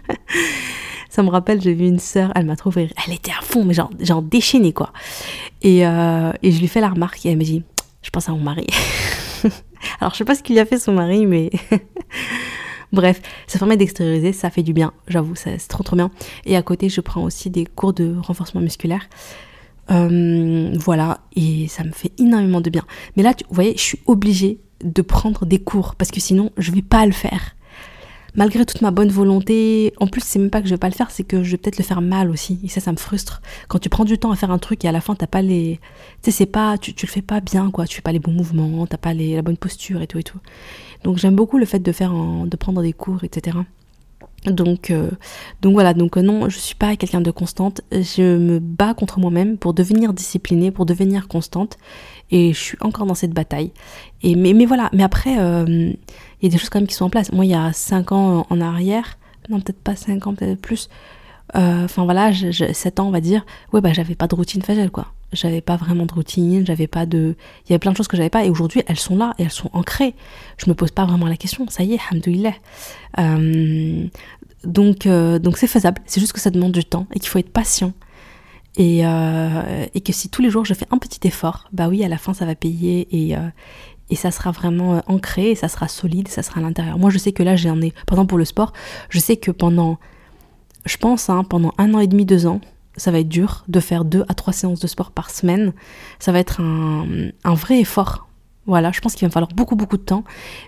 ça 1.08 1.22
me 1.22 1.28
rappelle, 1.28 1.60
j'ai 1.60 1.74
vu 1.74 1.86
une 1.86 1.98
sœur, 1.98 2.32
elle 2.34 2.46
m'a 2.46 2.56
trouvé, 2.56 2.90
elle 3.06 3.14
était 3.14 3.32
à 3.32 3.42
fond, 3.42 3.64
mais 3.64 3.74
genre, 3.74 3.90
genre 4.00 4.22
déchaînée 4.22 4.72
quoi. 4.72 4.92
Et, 5.62 5.86
euh, 5.86 6.32
et 6.42 6.52
je 6.52 6.60
lui 6.60 6.68
fais 6.68 6.80
la 6.80 6.88
remarque 6.88 7.24
et 7.26 7.30
elle 7.30 7.38
me 7.38 7.44
dit, 7.44 7.62
je 8.02 8.10
pense 8.10 8.28
à 8.28 8.32
mon 8.32 8.38
mari. 8.38 8.66
Alors 10.00 10.12
je 10.12 10.18
sais 10.18 10.24
pas 10.24 10.34
ce 10.34 10.42
qu'il 10.42 10.58
a 10.58 10.66
fait 10.66 10.78
son 10.78 10.92
mari, 10.92 11.26
mais 11.26 11.50
Bref, 12.92 13.20
ça 13.46 13.58
permet 13.58 13.76
d'extérioriser, 13.76 14.32
ça 14.32 14.50
fait 14.50 14.64
du 14.64 14.72
bien, 14.72 14.92
j'avoue, 15.06 15.36
c'est 15.36 15.56
trop 15.68 15.84
trop 15.84 15.94
bien. 15.94 16.10
Et 16.44 16.56
à 16.56 16.62
côté, 16.62 16.88
je 16.88 17.00
prends 17.00 17.22
aussi 17.22 17.48
des 17.48 17.64
cours 17.64 17.92
de 17.92 18.16
renforcement 18.20 18.60
musculaire. 18.60 19.08
Euh, 19.90 20.72
voilà, 20.78 21.20
et 21.34 21.66
ça 21.68 21.84
me 21.84 21.90
fait 21.90 22.12
énormément 22.18 22.60
de 22.60 22.70
bien. 22.70 22.84
Mais 23.16 23.22
là, 23.22 23.34
vous 23.48 23.54
voyez, 23.54 23.74
je 23.76 23.82
suis 23.82 23.98
obligée 24.06 24.60
de 24.84 25.02
prendre 25.02 25.46
des 25.46 25.58
cours 25.58 25.94
parce 25.96 26.10
que 26.10 26.20
sinon, 26.20 26.50
je 26.56 26.70
vais 26.70 26.82
pas 26.82 27.06
le 27.06 27.12
faire. 27.12 27.56
Malgré 28.36 28.64
toute 28.64 28.80
ma 28.80 28.92
bonne 28.92 29.10
volonté, 29.10 29.92
en 29.98 30.06
plus, 30.06 30.22
c'est 30.24 30.38
même 30.38 30.50
pas 30.50 30.60
que 30.60 30.68
je 30.68 30.74
vais 30.74 30.78
pas 30.78 30.88
le 30.88 30.94
faire, 30.94 31.10
c'est 31.10 31.24
que 31.24 31.42
je 31.42 31.50
vais 31.50 31.56
peut-être 31.56 31.78
le 31.78 31.84
faire 31.84 32.00
mal 32.00 32.30
aussi. 32.30 32.60
Et 32.62 32.68
ça, 32.68 32.80
ça 32.80 32.92
me 32.92 32.96
frustre. 32.96 33.42
Quand 33.66 33.80
tu 33.80 33.88
prends 33.88 34.04
du 34.04 34.18
temps 34.18 34.30
à 34.30 34.36
faire 34.36 34.52
un 34.52 34.58
truc 34.58 34.84
et 34.84 34.88
à 34.88 34.92
la 34.92 35.00
fin, 35.00 35.16
t'as 35.16 35.26
pas 35.26 35.42
les. 35.42 35.80
Tu 36.22 36.30
sais, 36.30 36.38
c'est 36.38 36.46
pas. 36.46 36.78
Tu, 36.78 36.94
tu 36.94 37.06
le 37.06 37.10
fais 37.10 37.22
pas 37.22 37.40
bien, 37.40 37.72
quoi. 37.72 37.86
Tu 37.86 37.96
fais 37.96 38.02
pas 38.02 38.12
les 38.12 38.20
bons 38.20 38.30
mouvements, 38.30 38.86
t'as 38.86 38.98
pas 38.98 39.14
les, 39.14 39.34
la 39.34 39.42
bonne 39.42 39.56
posture 39.56 40.00
et 40.00 40.06
tout 40.06 40.18
et 40.18 40.22
tout. 40.22 40.38
Donc, 41.02 41.18
j'aime 41.18 41.34
beaucoup 41.34 41.58
le 41.58 41.66
fait 41.66 41.80
de 41.80 41.90
faire, 41.90 42.12
de 42.12 42.56
prendre 42.56 42.82
des 42.82 42.92
cours, 42.92 43.24
etc. 43.24 43.58
Donc, 44.46 44.90
euh, 44.90 45.10
donc 45.60 45.74
voilà, 45.74 45.92
donc 45.92 46.16
euh, 46.16 46.22
non, 46.22 46.48
je 46.48 46.58
suis 46.58 46.74
pas 46.74 46.96
quelqu'un 46.96 47.20
de 47.20 47.30
constante. 47.30 47.82
Je 47.92 48.38
me 48.38 48.58
bats 48.58 48.94
contre 48.94 49.18
moi-même 49.18 49.58
pour 49.58 49.74
devenir 49.74 50.14
disciplinée, 50.14 50.70
pour 50.70 50.86
devenir 50.86 51.28
constante. 51.28 51.76
Et 52.30 52.52
je 52.52 52.58
suis 52.58 52.78
encore 52.80 53.06
dans 53.06 53.14
cette 53.14 53.32
bataille. 53.32 53.72
Et, 54.22 54.36
mais, 54.36 54.54
mais 54.54 54.64
voilà, 54.64 54.88
mais 54.92 55.02
après, 55.02 55.38
euh, 55.38 55.64
il 55.66 56.44
y 56.44 56.46
a 56.46 56.48
des 56.50 56.58
choses 56.58 56.70
quand 56.70 56.78
même 56.80 56.86
qui 56.88 56.94
sont 56.94 57.04
en 57.04 57.10
place. 57.10 57.32
Moi, 57.32 57.44
il 57.44 57.50
y 57.50 57.54
a 57.54 57.72
5 57.72 58.12
ans 58.12 58.46
en 58.48 58.60
arrière, 58.60 59.18
non, 59.48 59.60
peut-être 59.60 59.80
pas 59.80 59.96
5 59.96 60.26
ans, 60.26 60.34
peut-être 60.34 60.60
plus. 60.60 60.88
Enfin 61.54 62.04
voilà, 62.04 62.32
7 62.32 63.00
ans, 63.00 63.08
on 63.08 63.10
va 63.10 63.20
dire. 63.20 63.44
Ouais, 63.72 63.80
bah 63.80 63.92
j'avais 63.92 64.14
pas 64.14 64.26
de 64.26 64.34
routine 64.34 64.62
faciale, 64.62 64.90
quoi 64.90 65.12
j'avais 65.32 65.60
pas 65.60 65.76
vraiment 65.76 66.06
de 66.06 66.12
routine, 66.12 66.66
j'avais 66.66 66.86
pas 66.86 67.06
de. 67.06 67.36
Il 67.64 67.70
y 67.70 67.72
avait 67.72 67.78
plein 67.78 67.92
de 67.92 67.96
choses 67.96 68.08
que 68.08 68.16
j'avais 68.16 68.30
pas 68.30 68.44
et 68.44 68.50
aujourd'hui 68.50 68.82
elles 68.86 68.98
sont 68.98 69.16
là 69.16 69.34
et 69.38 69.44
elles 69.44 69.50
sont 69.50 69.70
ancrées. 69.72 70.14
Je 70.58 70.68
me 70.68 70.74
pose 70.74 70.90
pas 70.90 71.04
vraiment 71.04 71.26
la 71.26 71.36
question, 71.36 71.66
ça 71.68 71.82
y 71.82 71.94
est, 71.94 72.00
hamdoulilah. 72.10 72.54
Euh, 73.18 74.06
donc 74.64 75.06
euh, 75.06 75.38
donc 75.38 75.56
c'est 75.56 75.66
faisable, 75.66 76.00
c'est 76.06 76.20
juste 76.20 76.32
que 76.32 76.40
ça 76.40 76.50
demande 76.50 76.72
du 76.72 76.84
temps 76.84 77.06
et 77.14 77.20
qu'il 77.20 77.28
faut 77.28 77.38
être 77.38 77.52
patient. 77.52 77.92
Et, 78.76 79.04
euh, 79.04 79.86
et 79.94 80.00
que 80.00 80.12
si 80.12 80.28
tous 80.28 80.42
les 80.42 80.50
jours 80.50 80.64
je 80.64 80.74
fais 80.74 80.86
un 80.90 80.98
petit 80.98 81.26
effort, 81.26 81.68
bah 81.72 81.88
oui, 81.88 82.04
à 82.04 82.08
la 82.08 82.18
fin 82.18 82.34
ça 82.34 82.46
va 82.46 82.54
payer 82.54 83.08
et, 83.10 83.36
euh, 83.36 83.40
et 84.10 84.16
ça 84.16 84.30
sera 84.30 84.52
vraiment 84.52 85.02
ancré 85.06 85.50
et 85.50 85.54
ça 85.54 85.68
sera 85.68 85.88
solide, 85.88 86.28
ça 86.28 86.42
sera 86.42 86.60
à 86.60 86.62
l'intérieur. 86.62 86.98
Moi 86.98 87.10
je 87.10 87.18
sais 87.18 87.32
que 87.32 87.42
là 87.42 87.56
j'ai 87.56 87.68
un. 87.68 87.78
Par 87.78 88.16
exemple 88.16 88.28
pour 88.28 88.38
le 88.38 88.44
sport, 88.44 88.72
je 89.10 89.18
sais 89.18 89.36
que 89.36 89.50
pendant. 89.50 89.98
Je 90.86 90.96
pense, 90.96 91.28
hein, 91.28 91.44
pendant 91.44 91.72
un 91.78 91.94
an 91.94 92.00
et 92.00 92.06
demi, 92.06 92.24
deux 92.24 92.46
ans, 92.46 92.60
ça 92.96 93.10
va 93.10 93.20
être 93.20 93.28
dur 93.28 93.64
de 93.68 93.80
faire 93.80 94.04
deux 94.04 94.24
à 94.28 94.34
trois 94.34 94.52
séances 94.52 94.80
de 94.80 94.86
sport 94.86 95.10
par 95.10 95.30
semaine. 95.30 95.72
Ça 96.18 96.32
va 96.32 96.38
être 96.38 96.60
un, 96.60 97.54
vrai 97.54 97.80
effort. 97.80 98.26
Voilà, 98.66 98.92
je 98.92 99.00
pense 99.00 99.14
qu'il 99.14 99.22
va 99.22 99.28
me 99.28 99.32
falloir 99.32 99.50
beaucoup 99.52 99.74
beaucoup 99.74 99.96
de 99.96 100.02
temps, 100.02 100.22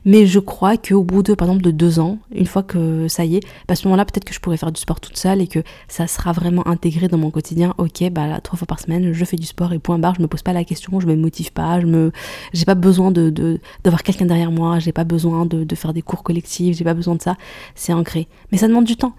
mais 0.05 0.27
je 0.27 0.41
crois 0.41 0.77
qu'au 0.77 1.05
bout 1.05 1.23
de 1.23 1.35
par 1.35 1.47
exemple 1.47 1.63
de 1.63 1.71
deux 1.71 2.01
ans, 2.01 2.19
une 2.35 2.47
fois 2.47 2.63
que 2.63 3.07
ça 3.07 3.25
y 3.25 3.37
est, 3.37 3.41
bah, 3.69 3.73
à 3.73 3.77
ce 3.77 3.87
moment-là 3.87 4.05
peut-être 4.05 4.25
que 4.25 4.35
je 4.35 4.41
pourrais 4.41 4.57
faire 4.57 4.73
du 4.73 4.81
sport 4.81 4.99
toute 4.99 5.17
seule 5.17 5.41
et 5.41 5.47
que 5.47 5.63
ça 5.89 6.07
sera 6.09 6.33
vraiment 6.33 6.67
intégré 6.67 7.07
dans 7.07 7.19
mon 7.19 7.31
quotidien. 7.31 7.75
Ok, 7.79 8.03
bah 8.11 8.27
là, 8.27 8.41
trois 8.41 8.57
fois 8.57 8.67
par 8.67 8.81
semaine, 8.81 9.13
je 9.13 9.25
fais 9.25 9.37
du 9.37 9.47
sport 9.47 9.73
et 9.73 9.79
point 9.79 9.99
barre. 9.99 10.15
Je 10.17 10.23
me 10.23 10.27
pose 10.27 10.43
pas 10.43 10.55
la 10.55 10.65
question, 10.65 10.99
je 10.99 11.07
me 11.07 11.15
motive 11.15 11.53
pas, 11.53 11.81
je 11.81 11.87
me, 11.87 12.13
j'ai 12.55 12.65
pas 12.65 12.75
besoin 12.75 13.13
de 13.13 13.61
d'avoir 13.85 14.03
quelqu'un 14.03 14.25
derrière 14.25 14.51
moi, 14.51 14.79
j'ai 14.79 14.93
pas 14.93 15.05
besoin 15.05 15.47
de, 15.47 15.63
de 15.63 15.75
faire 15.77 15.93
des 15.93 16.03
cours 16.03 16.23
collectifs, 16.25 16.77
j'ai 16.79 16.85
pas 16.85 16.95
besoin 16.95 17.15
de 17.15 17.23
ça. 17.23 17.37
C'est 17.77 17.93
ancré, 17.93 18.27
mais 18.51 18.59
ça 18.59 18.67
demande 18.67 18.87
du 18.87 18.97
temps 18.97 19.15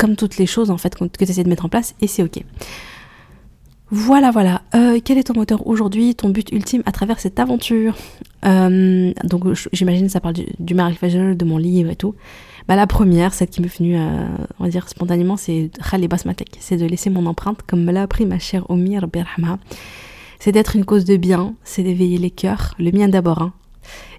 comme 0.00 0.16
toutes 0.16 0.38
les 0.38 0.46
choses 0.46 0.70
en 0.70 0.78
fait 0.78 0.94
que 0.96 1.04
tu 1.04 1.30
essaies 1.30 1.44
de 1.44 1.48
mettre 1.48 1.66
en 1.66 1.68
place 1.68 1.94
et 2.00 2.06
c'est 2.06 2.22
ok. 2.22 2.42
Voilà, 3.92 4.30
voilà. 4.30 4.62
Euh, 4.74 5.00
quel 5.04 5.18
est 5.18 5.24
ton 5.24 5.34
moteur 5.34 5.66
aujourd'hui, 5.66 6.14
ton 6.14 6.28
but 6.28 6.50
ultime 6.52 6.82
à 6.86 6.92
travers 6.92 7.18
cette 7.18 7.40
aventure 7.40 7.96
euh, 8.44 9.12
Donc 9.24 9.44
j'imagine 9.72 10.08
ça 10.08 10.20
parle 10.20 10.34
du, 10.34 10.46
du 10.60 10.74
de 10.74 11.44
mon 11.44 11.58
livre 11.58 11.90
et 11.90 11.96
tout. 11.96 12.14
Bah, 12.68 12.76
la 12.76 12.86
première, 12.86 13.34
celle 13.34 13.48
qui 13.48 13.60
m'est 13.60 13.76
venue, 13.76 13.98
euh, 13.98 14.28
on 14.60 14.64
va 14.64 14.70
dire 14.70 14.88
spontanément, 14.88 15.36
c'est. 15.36 15.70
C'est 16.60 16.76
de 16.76 16.86
laisser 16.86 17.10
mon 17.10 17.26
empreinte, 17.26 17.58
comme 17.66 17.84
me 17.84 17.92
l'a 17.92 18.02
appris 18.02 18.26
ma 18.26 18.38
chère 18.38 18.70
Omir 18.70 19.08
Berhama. 19.08 19.58
C'est 20.38 20.52
d'être 20.52 20.76
une 20.76 20.84
cause 20.84 21.04
de 21.04 21.16
bien, 21.16 21.54
c'est 21.64 21.82
d'éveiller 21.82 22.16
les 22.16 22.30
cœurs, 22.30 22.74
le 22.78 22.92
mien 22.92 23.08
d'abord, 23.08 23.42
hein. 23.42 23.52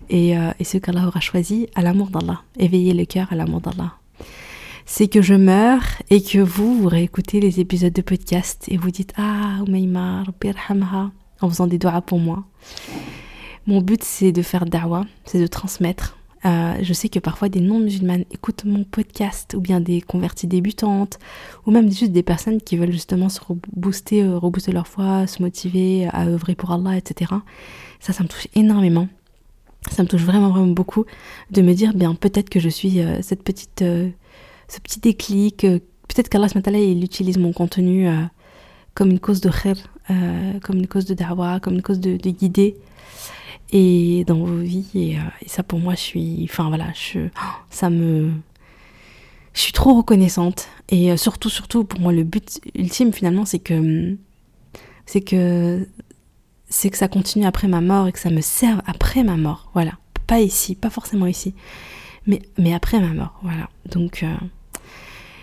et, 0.10 0.34
et 0.60 0.64
ce 0.64 0.78
qu'Allah 0.78 1.08
aura 1.08 1.20
choisi 1.20 1.68
à 1.74 1.82
l'amour 1.82 2.10
d'Allah. 2.10 2.42
Éveiller 2.60 2.94
le 2.94 3.06
cœur 3.06 3.28
à 3.32 3.36
l'amour 3.36 3.62
d'Allah 3.62 3.94
c'est 4.94 5.08
que 5.08 5.22
je 5.22 5.36
meurs 5.36 5.86
et 6.10 6.22
que 6.22 6.40
vous, 6.40 6.76
vous 6.82 6.90
réécoutez 6.90 7.40
les 7.40 7.62
épisodes 7.62 7.94
de 7.94 8.02
podcast 8.02 8.66
et 8.68 8.76
vous 8.76 8.92
dites 8.92 9.14
Ah, 9.16 9.60
Umaymar, 9.66 10.34
Birhamha, 10.42 11.12
en 11.40 11.50
faisant 11.50 11.66
des 11.66 11.78
doigts 11.78 12.02
pour 12.02 12.20
moi. 12.20 12.44
Mon 13.68 13.80
but, 13.80 14.04
c'est 14.04 14.34
de 14.34 14.42
faire 14.42 14.66
dawa, 14.66 15.06
c'est 15.24 15.40
de 15.40 15.48
transmettre. 15.48 16.18
Euh, 16.44 16.74
je 16.82 16.92
sais 16.92 17.08
que 17.08 17.20
parfois 17.20 17.48
des 17.48 17.62
non-musulmanes 17.62 18.26
écoutent 18.32 18.66
mon 18.66 18.84
podcast 18.84 19.54
ou 19.56 19.62
bien 19.62 19.80
des 19.80 20.02
converties 20.02 20.48
débutantes 20.48 21.20
ou 21.66 21.72
même 21.72 21.90
juste 21.90 22.12
des 22.12 22.24
personnes 22.24 22.60
qui 22.60 22.76
veulent 22.76 22.92
justement 22.92 23.30
se 23.30 23.40
rebooster, 23.40 24.24
euh, 24.24 24.40
rebooster 24.40 24.74
leur 24.74 24.90
foi, 24.90 25.26
se 25.26 25.42
motiver 25.42 26.10
à 26.12 26.26
œuvrer 26.26 26.56
pour 26.56 26.74
Allah, 26.74 26.98
etc. 26.98 27.32
Ça, 28.02 28.12
ça 28.12 28.24
me 28.24 28.28
touche 28.28 28.50
énormément. 28.56 29.08
Ça 29.90 30.04
me 30.04 30.08
touche 30.10 30.24
vraiment, 30.24 30.50
vraiment 30.50 30.68
beaucoup 30.68 31.06
de 31.50 31.62
me 31.62 31.74
dire, 31.74 31.94
bien, 31.94 32.14
peut-être 32.14 32.50
que 32.50 32.60
je 32.60 32.68
suis 32.68 33.00
euh, 33.00 33.22
cette 33.22 33.42
petite 33.42 33.86
ce 34.72 34.80
petit 34.80 35.00
déclic. 35.00 35.64
Euh, 35.66 35.80
peut-être 36.08 36.30
qu'Allah 36.30 36.48
il 36.80 37.04
utilise 37.04 37.38
mon 37.38 37.54
contenu 37.54 38.08
euh, 38.08 38.24
comme 38.96 39.12
une 39.12 39.20
cause 39.20 39.42
de 39.42 39.50
khair, 39.50 39.76
euh, 40.10 40.60
comme 40.62 40.78
une 40.78 40.88
cause 40.88 41.06
de 41.06 41.14
da'wah, 41.14 41.60
comme 41.60 41.76
une 41.76 41.82
cause 41.82 42.00
de, 42.00 42.16
guider 42.16 42.78
et 43.72 44.24
dans 44.26 44.38
vos 44.38 44.58
vies. 44.58 44.90
Et, 44.96 45.18
ça 45.48 45.64
pour 45.64 45.80
moi, 45.80 45.96
je 45.96 46.02
suis. 46.02 46.48
Enfin 46.50 46.70
voilà, 46.70 46.88
je, 46.94 47.20
ça 47.70 47.90
me. 47.90 48.32
Je 49.54 49.60
suis 49.60 49.74
trop 49.74 49.96
reconnaissante. 49.96 50.70
Et 50.88 51.16
surtout, 51.18 51.50
surtout, 51.50 51.84
pour 51.84 52.00
moi, 52.00 52.14
le 52.14 52.24
but 52.24 52.62
ultime 52.76 53.14
finalement, 53.14 53.46
c'est 53.46 53.60
que. 53.60 54.16
C'est 55.06 55.22
que. 55.22 55.88
C'est 56.70 56.90
que 56.90 56.98
ça 56.98 57.10
continue 57.10 57.46
après 57.46 57.68
ma 57.68 57.82
mort 57.82 58.08
et 58.08 58.14
que 58.14 58.20
ça 58.20 58.30
me 58.30 58.40
serve 58.40 58.82
après 58.86 59.24
ma 59.24 59.36
mort. 59.36 59.70
Voilà. 59.74 59.92
Pas 60.26 60.40
ici, 60.40 60.76
pas 60.76 60.90
forcément 60.90 61.26
ici. 61.26 61.54
Mais, 62.28 62.42
mais 62.58 62.74
après 62.74 63.02
ma 63.02 63.14
mort. 63.14 63.38
Voilà. 63.44 63.70
Donc 63.90 64.24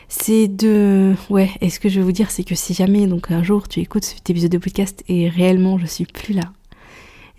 c'est 0.08 0.48
de... 0.48 1.14
Ouais, 1.28 1.50
et 1.60 1.70
ce 1.70 1.78
que 1.78 1.88
je 1.88 2.00
vais 2.00 2.04
vous 2.04 2.12
dire, 2.12 2.30
c'est 2.30 2.44
que 2.44 2.54
si 2.54 2.74
jamais, 2.74 3.06
donc 3.06 3.30
un 3.30 3.42
jour, 3.42 3.68
tu 3.68 3.80
écoutes 3.80 4.04
cet 4.04 4.28
épisode 4.30 4.50
de 4.50 4.58
podcast 4.58 5.04
et 5.08 5.28
réellement 5.28 5.78
je 5.78 5.86
suis 5.86 6.06
plus 6.06 6.34
là, 6.34 6.52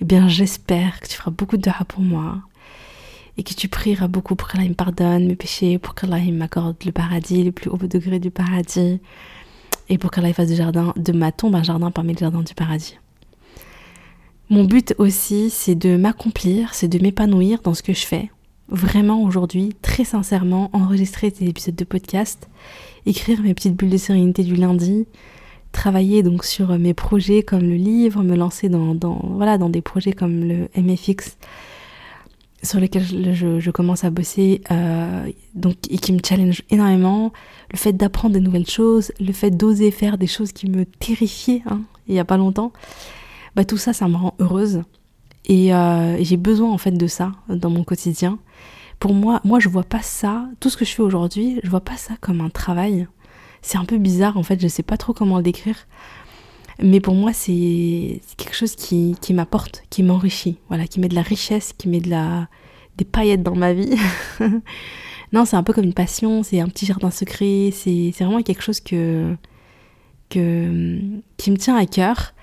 eh 0.01 0.05
bien 0.05 0.27
j'espère 0.29 1.01
que 1.01 1.07
tu 1.07 1.15
feras 1.15 1.31
beaucoup 1.31 1.57
de 1.57 1.63
dua 1.63 1.83
pour 1.87 2.01
moi 2.01 2.41
et 3.37 3.43
que 3.43 3.53
tu 3.53 3.69
prieras 3.69 4.07
beaucoup 4.07 4.35
pour 4.35 4.49
qu'Allah 4.49 4.67
me 4.67 4.73
pardonne 4.73 5.25
mes 5.25 5.35
péchés, 5.35 5.79
pour 5.79 5.95
qu'Allah 5.95 6.19
m'accorde 6.31 6.75
le 6.85 6.91
paradis, 6.91 7.43
le 7.43 7.51
plus 7.53 7.69
haut 7.69 7.77
degré 7.77 8.19
du 8.19 8.31
paradis, 8.31 8.99
et 9.87 9.97
pour 9.97 10.11
qu'Allah 10.11 10.33
fasse 10.33 10.49
du 10.49 10.55
jardin, 10.55 10.93
de 10.97 11.13
ma 11.13 11.31
tombe 11.31 11.55
un 11.55 11.63
jardin 11.63 11.89
parmi 11.89 12.13
les 12.13 12.19
jardins 12.19 12.43
du 12.43 12.53
paradis. 12.53 12.97
Mon 14.49 14.65
but 14.65 14.93
aussi, 14.97 15.49
c'est 15.49 15.75
de 15.75 15.95
m'accomplir, 15.95 16.73
c'est 16.73 16.89
de 16.89 16.99
m'épanouir 16.99 17.61
dans 17.61 17.73
ce 17.73 17.81
que 17.81 17.93
je 17.93 18.05
fais, 18.05 18.29
vraiment 18.69 19.23
aujourd'hui, 19.23 19.75
très 19.81 20.03
sincèrement, 20.03 20.69
enregistrer 20.73 21.31
des 21.31 21.47
épisodes 21.47 21.75
de 21.75 21.83
podcast, 21.83 22.49
écrire 23.05 23.41
mes 23.41 23.53
petites 23.53 23.75
bulles 23.75 23.89
de 23.89 23.97
sérénité 23.97 24.43
du 24.43 24.55
lundi, 24.55 25.07
travailler 25.71 26.23
donc 26.23 26.45
sur 26.45 26.77
mes 26.77 26.93
projets 26.93 27.43
comme 27.43 27.61
le 27.61 27.75
livre, 27.75 28.23
me 28.23 28.35
lancer 28.35 28.69
dans, 28.69 28.95
voilà, 29.35 29.57
dans 29.57 29.69
des 29.69 29.81
projets 29.81 30.13
comme 30.13 30.43
le 30.43 30.69
MFX 30.75 31.37
sur 32.61 32.79
lesquels 32.79 33.33
je, 33.33 33.71
commence 33.71 34.03
à 34.03 34.09
bosser 34.09 34.61
euh, 34.69 35.29
donc, 35.55 35.75
et 35.89 35.97
qui 35.97 36.11
me 36.11 36.19
challenge 36.23 36.63
énormément. 36.69 37.31
Le 37.71 37.77
fait 37.77 37.93
d'apprendre 37.93 38.35
de 38.35 38.39
nouvelles 38.39 38.67
choses, 38.67 39.13
le 39.19 39.31
fait 39.31 39.51
d'oser 39.51 39.91
faire 39.91 40.17
des 40.17 40.27
choses 40.27 40.51
qui 40.51 40.69
me 40.69 40.85
terrifiaient 40.85 41.63
hein, 41.67 41.81
il 42.07 42.13
n'y 42.13 42.19
a 42.19 42.25
pas 42.25 42.37
longtemps, 42.37 42.73
bah, 43.55 43.63
tout 43.63 43.77
ça, 43.77 43.93
ça 43.93 44.07
me 44.07 44.15
rend 44.15 44.33
heureuse. 44.39 44.81
Et 45.45 45.73
euh, 45.73 46.21
j'ai 46.23 46.37
besoin 46.37 46.71
en 46.71 46.77
fait 46.77 46.91
de 46.91 47.07
ça 47.07 47.31
dans 47.47 47.69
mon 47.69 47.83
quotidien. 47.83 48.39
Pour 48.99 49.13
moi, 49.13 49.39
moi 49.43 49.59
je 49.59 49.69
vois 49.69 49.83
pas 49.83 50.01
ça, 50.01 50.45
tout 50.59 50.69
ce 50.69 50.77
que 50.77 50.85
je 50.85 50.93
fais 50.93 51.01
aujourd'hui, 51.01 51.59
je 51.63 51.69
vois 51.69 51.81
pas 51.81 51.97
ça 51.97 52.15
comme 52.19 52.41
un 52.41 52.49
travail. 52.49 53.07
C'est 53.61 53.77
un 53.77 53.85
peu 53.85 53.97
bizarre 53.97 54.37
en 54.37 54.43
fait, 54.43 54.61
je 54.61 54.67
sais 54.67 54.83
pas 54.83 54.97
trop 54.97 55.13
comment 55.13 55.37
le 55.37 55.43
décrire. 55.43 55.87
Mais 56.81 57.01
pour 57.01 57.13
moi, 57.13 57.33
c'est 57.33 58.21
quelque 58.37 58.55
chose 58.55 58.75
qui, 58.75 59.15
qui 59.21 59.33
m'apporte, 59.33 59.83
qui 59.89 60.01
m'enrichit, 60.01 60.59
voilà, 60.69 60.87
qui 60.87 60.99
met 61.01 61.09
de 61.09 61.15
la 61.15 61.21
richesse, 61.21 61.73
qui 61.77 61.89
met 61.89 61.99
de 61.99 62.09
la, 62.09 62.47
des 62.97 63.05
paillettes 63.05 63.43
dans 63.43 63.55
ma 63.55 63.73
vie. 63.73 63.95
non, 65.33 65.43
c'est 65.43 65.57
un 65.57 65.63
peu 65.63 65.73
comme 65.73 65.83
une 65.83 65.93
passion, 65.93 66.41
c'est 66.41 66.61
un 66.61 66.69
petit 66.69 66.85
jardin 66.85 67.11
secret, 67.11 67.71
c'est 67.73 68.11
vraiment 68.19 68.41
quelque 68.41 68.61
chose 68.61 68.79
que, 68.79 69.35
que, 70.29 70.99
qui 71.35 71.51
me 71.51 71.57
tient 71.57 71.75
à 71.75 71.85
cœur. 71.85 72.33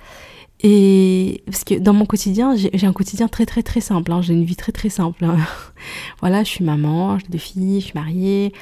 Et 0.63 1.43
parce 1.47 1.65
que 1.65 1.75
dans 1.75 1.93
mon 1.93 2.07
quotidien, 2.07 2.55
j'ai 2.57 2.87
un 2.87 2.93
quotidien 2.93 3.29
très 3.29 3.45
très 3.45 3.63
très 3.63 3.81
simple. 3.81 4.11
Hein. 4.11 4.23
J'ai 4.23 4.33
une 4.33 4.45
vie 4.45 4.57
très 4.57 4.73
très 4.73 4.89
simple. 4.89 5.25
Hein. 5.25 5.37
voilà, 6.21 6.45
je 6.45 6.49
suis 6.49 6.65
maman, 6.65 7.19
j'ai 7.19 7.27
deux 7.29 7.39
filles, 7.39 7.81
je 7.81 7.87
suis 7.87 7.95
mariée, 7.95 8.53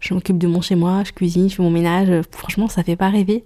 je 0.00 0.14
m'occupe 0.14 0.38
de 0.38 0.48
mon 0.48 0.60
chez 0.60 0.74
moi, 0.74 1.02
je 1.04 1.12
cuisine, 1.12 1.48
je 1.48 1.54
fais 1.54 1.62
mon 1.62 1.70
ménage. 1.70 2.08
Franchement, 2.32 2.68
ça 2.68 2.82
fait 2.82 2.96
pas 2.96 3.08
rêver. 3.08 3.44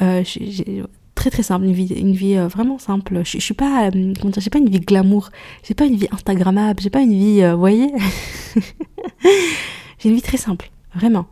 Euh, 0.00 0.22
j'ai 0.24 0.82
très 1.14 1.30
très 1.30 1.42
simple, 1.42 1.66
une 1.66 1.72
vie, 1.72 1.86
une 1.88 2.14
vie 2.14 2.36
euh, 2.36 2.48
vraiment 2.48 2.78
simple. 2.78 3.22
Je, 3.24 3.38
suis 3.38 3.54
pas, 3.54 3.86
euh, 3.86 3.90
comment 3.90 4.30
dire, 4.30 4.42
j'ai 4.42 4.50
pas 4.50 4.58
une 4.58 4.70
vie 4.70 4.80
glamour, 4.80 5.30
j'ai 5.62 5.74
pas 5.74 5.84
une 5.84 5.96
vie 5.96 6.08
instagrammable, 6.10 6.80
j'ai 6.80 6.90
pas 6.90 7.00
une 7.00 7.12
vie, 7.12 7.42
vous 7.52 7.58
voyez, 7.58 7.92
j'ai 9.98 10.08
une 10.08 10.14
vie 10.14 10.22
très 10.22 10.38
simple, 10.38 10.70
vraiment. 10.94 11.26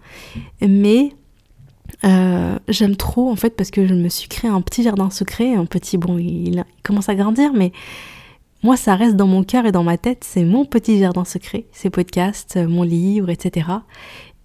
Mais 0.61 1.13
euh, 2.05 2.59
j'aime 2.69 2.97
trop 2.97 3.31
en 3.31 3.37
fait 3.37 3.51
parce 3.51 3.71
que 3.71 3.87
je 3.87 3.95
me 3.95 4.09
suis 4.09 4.29
créé 4.29 4.51
un 4.51 4.61
petit 4.63 4.83
jardin 4.83 5.11
secret, 5.11 5.55
un 5.55 5.67
petit 5.67 5.99
bon, 5.99 6.19
il, 6.19 6.65
commence 6.83 7.09
à 7.09 7.15
grandir, 7.15 7.53
mais 7.53 7.73
moi 8.63 8.77
ça 8.77 8.95
reste 8.95 9.17
dans 9.17 9.27
mon 9.27 9.45
cœur 9.45 9.67
et 9.67 9.73
dans 9.73 9.83
ma 9.83 9.99
tête, 9.99 10.25
c'est 10.25 10.45
mon 10.45 10.65
petit 10.65 10.99
jardin 10.99 11.25
secret, 11.25 11.67
ces 11.73 11.91
podcasts, 11.91 12.57
mon 12.57 12.83
livre, 12.83 13.29
etc. 13.31 13.69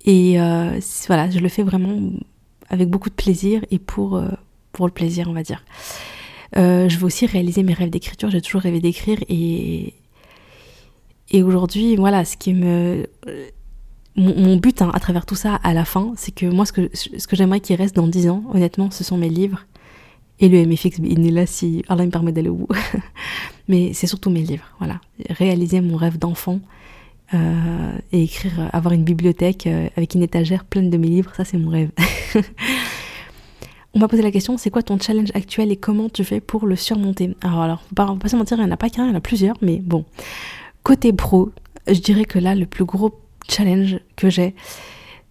Et 0.06 0.39
euh, 0.39 0.80
voilà, 1.08 1.30
je 1.30 1.39
le 1.39 1.49
fais 1.49 1.64
vraiment 1.64 1.97
avec 2.70 2.89
beaucoup 2.89 3.10
de 3.10 3.16
plaisir 3.16 3.64
et 3.72 3.80
pour, 3.80 4.18
euh, 4.18 4.30
pour 4.72 4.86
le 4.86 4.91
plaisir, 4.91 5.28
on 5.30 5.34
va 5.34 5.43
dire. 5.43 5.64
je 6.56 6.97
veux 6.97 7.06
aussi 7.06 7.26
réaliser 7.26 7.64
mes 7.64 7.74
rêves 7.74 7.89
d'écriture, 7.89 8.30
j'ai 8.30 8.41
toujours 8.41 8.62
rêvé 8.62 8.82
d'écrire 8.82 9.20
et, 9.30 9.93
et 11.32 11.41
aujourd'hui, 11.41 11.95
voilà, 11.95 12.26
ce 12.26 12.36
qui 12.38 12.53
me 12.53 13.08
mon, 14.16 14.55
but 14.57 14.82
hein, 14.82 14.91
à 14.93 14.99
travers 14.99 15.26
tout 15.26 15.36
ça 15.36 15.55
à 15.55 15.74
la 15.74 15.86
fin, 15.86 16.13
c'est 16.16 16.34
que 16.34 16.45
moi, 16.45 16.66
ce 16.66 16.72
que, 16.72 16.89
ce 16.93 17.28
que 17.28 17.36
j'aimerais 17.36 17.59
qu'il 17.59 17.76
reste 17.76 17.95
dans 17.95 18.07
10 18.07 18.30
ans, 18.30 18.43
honnêtement, 18.53 18.91
ce 18.91 19.03
sont 19.03 19.18
mes 19.18 19.30
livres. 19.30 19.66
Et 20.39 20.49
le 20.49 20.66
MFX, 20.66 20.99
il 21.03 21.26
est 21.28 21.32
là 21.32 21.45
si 21.45 21.84
Allah 21.88 22.05
me 22.05 22.11
permet 22.11 22.32
d'aller 22.32 22.49
au 22.49 22.55
bout. 22.55 22.68
Mais 23.68 23.93
c'est 23.93 24.07
surtout 24.07 24.30
mes 24.30 24.41
livres, 24.41 24.66
voilà. 24.80 24.99
Réaliser 25.30 25.82
mon 25.82 25.95
rêve 25.95 26.18
d'enfant 26.18 26.59
euh, 27.34 27.97
et 28.11 28.24
écrire, 28.24 28.70
avoir 28.74 28.93
une 28.93 29.03
bibliothèque 29.03 29.66
euh, 29.68 29.88
avec 29.95 30.13
une 30.13 30.24
étagère 30.24 30.66
pleine 30.66 30.89
de 30.89 30.97
mes 30.97 31.07
livres, 31.07 31.32
ça 31.36 31.45
c'est 31.45 31.57
mon 31.57 31.70
rêve. 31.70 31.89
on 33.93 33.99
m'a 33.99 34.07
posé 34.07 34.22
la 34.22 34.32
question, 34.32 34.57
c'est 34.57 34.70
quoi 34.70 34.84
ton 34.84 34.99
challenge 34.99 35.30
actuel 35.34 35.72
et 35.72 35.78
comment 35.78 36.09
tu 36.09 36.24
fais 36.24 36.41
pour 36.41 36.68
le 36.68 36.76
surmonter? 36.76 37.36
Alors, 37.41 37.61
alors, 37.61 37.84
on 37.97 38.13
va 38.13 38.20
pas 38.20 38.30
se 38.30 38.36
mentir, 38.36 38.57
il 38.57 38.61
n'y 38.63 38.70
en 38.70 38.74
a 38.74 38.78
pas 38.78 38.89
qu'un, 38.89 39.05
il 39.05 39.09
y 39.09 39.11
en 39.13 39.16
a 39.16 39.22
plusieurs, 39.22 39.55
mais 39.61 39.78
bon. 39.78 40.05
Côté 40.84 41.13
pro, 41.13 41.51
je 41.88 41.99
dirais 41.99 42.26
que 42.26 42.38
là, 42.38 42.55
le 42.55 42.66
plus 42.66 42.86
gros 42.86 43.11
challenge 43.48 44.00
que 44.16 44.30
j'ai. 44.30 44.56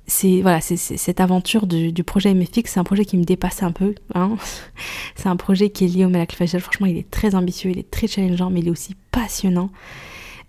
C'est 0.07 0.43
voilà, 0.43 0.61
c'est 0.61 0.77
cette 0.77 1.21
aventure 1.21 1.67
du, 1.67 2.05
projet 2.05 2.35
MFX, 2.35 2.73
c'est 2.73 2.81
un 2.81 2.85
projet 2.85 3.07
qui 3.07 3.17
me 3.17 3.25
dépasse 3.25 3.63
un 3.63 3.73
peu. 3.73 3.95
Hein. 4.15 4.37
c'est 5.15 5.29
un 5.29 5.37
projet 5.37 5.71
qui 5.71 5.85
est 5.85 5.89
lié 5.89 6.05
au 6.05 6.11
Malak 6.11 6.33
Facial. 6.33 6.61
Franchement, 6.61 6.87
il 6.87 6.99
est 6.99 7.11
très 7.11 7.35
ambitieux, 7.35 7.71
il 7.71 7.79
est 7.79 7.91
très 7.91 8.07
challengeant, 8.07 8.51
mais 8.51 8.61
il 8.61 8.69
est 8.69 8.71
aussi 8.71 8.95
passionnant. 9.11 9.71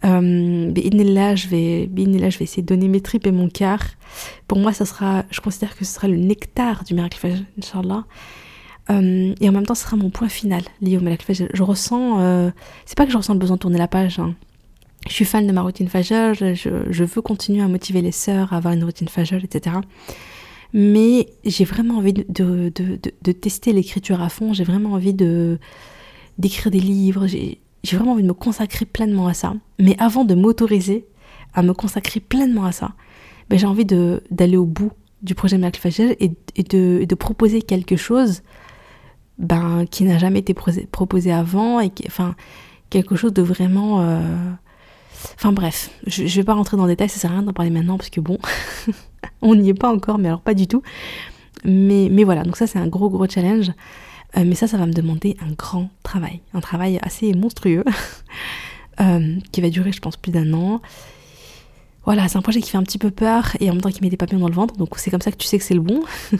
Euh, 0.03 0.71
là, 0.73 1.35
je 1.35 1.47
vais, 1.47 1.89
là, 1.95 2.29
je 2.29 2.37
vais 2.37 2.43
essayer 2.43 2.61
de 2.61 2.67
donner 2.67 2.87
mes 2.87 3.01
tripes 3.01 3.25
et 3.27 3.31
mon 3.31 3.49
cœur. 3.49 3.79
Pour 4.47 4.59
moi, 4.59 4.73
ça 4.73 4.85
sera, 4.85 5.23
je 5.31 5.39
considère 5.39 5.75
que 5.75 5.85
ce 5.85 5.93
sera 5.93 6.07
le 6.07 6.17
nectar 6.17 6.83
du 6.83 6.93
Miracle 6.93 7.17
Fajr, 7.17 7.43
Inch'Allah. 7.57 8.03
Euh, 8.91 9.33
et 9.39 9.49
en 9.49 9.51
même 9.51 9.65
temps, 9.65 9.73
ce 9.73 9.83
sera 9.83 9.95
mon 9.95 10.09
point 10.09 10.29
final 10.29 10.61
lié 10.81 10.97
au 10.97 11.01
Miracle 11.01 11.25
Fajr. 11.25 11.47
Je 11.53 11.63
ressens, 11.63 12.19
euh, 12.19 12.51
c'est 12.85 12.97
pas 12.97 13.05
que 13.05 13.11
je 13.11 13.17
ressens 13.17 13.33
le 13.33 13.39
besoin 13.39 13.55
de 13.55 13.61
tourner 13.61 13.79
la 13.79 13.87
page, 13.87 14.19
hein 14.19 14.35
je 15.07 15.13
suis 15.13 15.25
fan 15.25 15.45
de 15.45 15.51
ma 15.51 15.61
routine 15.61 15.87
Fajr, 15.87 16.33
je, 16.33 17.03
veux 17.03 17.21
continuer 17.21 17.61
à 17.61 17.67
motiver 17.67 18.01
les 18.01 18.11
sœurs 18.11 18.53
à 18.53 18.57
avoir 18.57 18.73
une 18.73 18.83
routine 18.83 19.07
Fajr, 19.07 19.43
etc. 19.43 19.77
Mais 20.73 21.27
j'ai 21.45 21.63
vraiment 21.63 21.97
envie 21.97 22.13
de, 22.13 22.69
tester 23.33 23.71
l'écriture 23.71 24.21
à 24.21 24.29
fond, 24.29 24.53
j'ai 24.53 24.63
vraiment 24.63 24.93
envie 24.93 25.13
d'écrire 25.13 26.71
des 26.71 26.79
livres, 26.79 27.27
j'ai 27.27 27.59
vraiment 27.93 28.13
envie 28.13 28.23
de 28.23 28.27
me 28.27 28.33
consacrer 28.33 28.85
pleinement 28.85 29.27
à 29.27 29.33
ça. 29.33 29.53
Mais 29.79 29.95
avant 29.99 30.25
de 30.25 30.33
m'autoriser 30.33 31.05
à 31.53 31.61
me 31.61 31.73
consacrer 31.73 32.19
pleinement 32.19 32.65
à 32.65 32.71
ça, 32.71 32.93
ben 33.49 33.59
j'ai 33.59 33.67
envie 33.67 33.85
d'aller 33.85 34.57
au 34.57 34.65
bout 34.65 34.91
du 35.21 35.35
projet 35.35 35.57
Miracle 35.57 35.79
Fajr 35.79 36.15
et, 36.19 36.31
et, 36.55 36.63
de, 36.63 37.15
proposer 37.15 37.61
quelque 37.61 37.95
chose 37.95 38.41
ben, 39.37 39.85
qui 39.89 40.03
n'a 40.03 40.17
jamais 40.17 40.39
été 40.39 40.55
proposé 40.55 41.31
avant 41.31 41.79
et 41.79 41.91
quelque 42.89 43.15
chose 43.15 43.33
de 43.33 43.43
vraiment. 43.43 44.01
Euh, 44.01 44.51
enfin 45.35 45.51
bref, 45.51 45.89
je, 46.07 46.23
ne 46.23 46.27
vais 46.27 46.43
pas 46.43 46.53
rentrer 46.53 46.77
dans 46.77 46.85
le 46.85 46.91
détail, 46.91 47.09
ça 47.09 47.19
sert 47.19 47.31
à 47.31 47.35
rien 47.35 47.43
d'en 47.43 47.53
parler 47.53 47.71
maintenant 47.71 47.97
parce 47.97 48.09
que 48.09 48.19
bon, 48.19 48.37
on 49.41 49.55
n'y 49.55 49.69
est 49.69 49.73
pas 49.73 49.91
encore, 49.93 50.17
mais 50.17 50.27
alors 50.27 50.41
pas 50.41 50.53
du 50.53 50.67
tout. 50.67 50.81
Mais, 51.63 52.23
voilà, 52.23 52.43
donc 52.43 52.57
ça 52.57 52.67
c'est 52.67 52.79
un 52.79 52.87
gros 52.87 53.09
gros 53.09 53.27
challenge. 53.27 53.71
Euh, 54.37 54.43
mais 54.45 54.55
ça, 54.55 54.67
ça 54.67 54.77
va 54.77 54.85
me 54.85 54.91
demander 54.91 55.37
un 55.39 55.53
grand 55.53 55.89
travail, 56.03 56.41
un 56.53 56.59
travail 56.59 56.99
assez 57.01 57.33
monstrueux, 57.33 57.85
euh, 58.99 59.35
qui 59.51 59.61
va 59.61 59.69
durer, 59.69 59.93
je 59.93 60.01
pense, 60.01 60.17
plus 60.17 60.31
d'un 60.31 60.51
an. 60.53 60.81
Voilà, 62.05 62.27
c'est 62.27 62.37
un 62.37 62.41
projet 62.41 62.61
qui 62.61 62.69
fait 62.69 62.77
un 62.77 62.83
petit 62.83 62.99
peu 62.99 63.09
peur 63.09 63.55
et 63.59 63.69
en 63.69 63.73
même 63.73 63.81
temps 63.81 63.89
qui 63.89 64.01
met 64.03 64.09
des 64.09 64.17
papillons 64.17 64.41
dans 64.41 64.47
le 64.47 64.53
ventre, 64.53 64.75
donc 64.75 64.89
c'est 64.97 65.09
comme 65.09 65.21
ça 65.21 65.31
que 65.31 65.37
tu 65.37 65.47
sais 65.47 65.57
que 65.57 65.63
c'est 65.63 65.73
le 65.73 65.81
bon. 65.81 66.01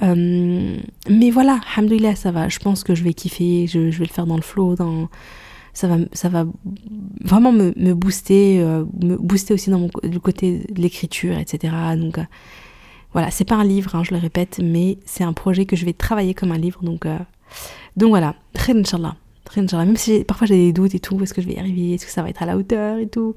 Euh, 0.00 0.76
mais 1.10 1.30
voilà, 1.30 1.58
alhamdoulilah, 1.74 2.14
ça 2.14 2.30
va. 2.30 2.48
Je 2.48 2.60
pense 2.60 2.84
que 2.84 2.94
je 2.94 3.02
vais 3.02 3.12
kiffer, 3.14 3.66
je, 3.66 3.80
vais 3.80 4.04
le 4.04 4.12
faire 4.12 4.26
dans 4.26 4.36
le 4.36 4.42
flow, 4.42 4.76
dans... 4.76 5.08
Ça 5.78 5.86
va, 5.86 5.96
ça 6.12 6.28
va 6.28 6.44
vraiment 7.20 7.52
me, 7.52 7.94
booster, 7.94 8.58
me 9.00 9.16
booster 9.16 9.54
aussi 9.54 9.70
dans 9.70 9.78
mon, 9.78 9.88
côté 10.20 10.64
de 10.68 10.80
l'écriture, 10.80 11.38
etc. 11.38 11.72
Donc 11.96 12.18
voilà, 13.12 13.30
c'est 13.30 13.44
pas 13.44 13.56
un 13.56 13.64
livre, 13.64 13.94
hein, 13.94 14.04
je 14.04 14.12
le 14.12 14.20
répète, 14.20 14.60
mais 14.62 14.98
c'est 15.06 15.24
un 15.24 15.32
projet 15.32 15.64
que 15.64 15.76
je 15.76 15.84
vais 15.84 15.92
travailler 15.92 16.34
comme 16.34 16.52
un 16.52 16.58
livre. 16.58 16.82
Donc, 16.82 17.06
euh, 17.06 17.18
donc 17.96 18.10
voilà, 18.10 18.34
très 18.52 18.74
Inch'Allah. 18.74 19.16
Même 19.56 19.96
si 19.96 20.24
parfois 20.24 20.46
j'ai 20.46 20.56
des 20.56 20.72
doutes 20.74 20.94
et 20.94 21.00
tout, 21.00 21.18
est-ce 21.22 21.32
que 21.32 21.40
je 21.40 21.46
vais 21.46 21.54
y 21.54 21.58
arriver, 21.58 21.94
est-ce 21.94 22.04
que 22.04 22.12
ça 22.12 22.22
va 22.22 22.28
être 22.28 22.42
à 22.42 22.46
la 22.46 22.58
hauteur 22.58 22.98
et 22.98 23.08
tout? 23.08 23.34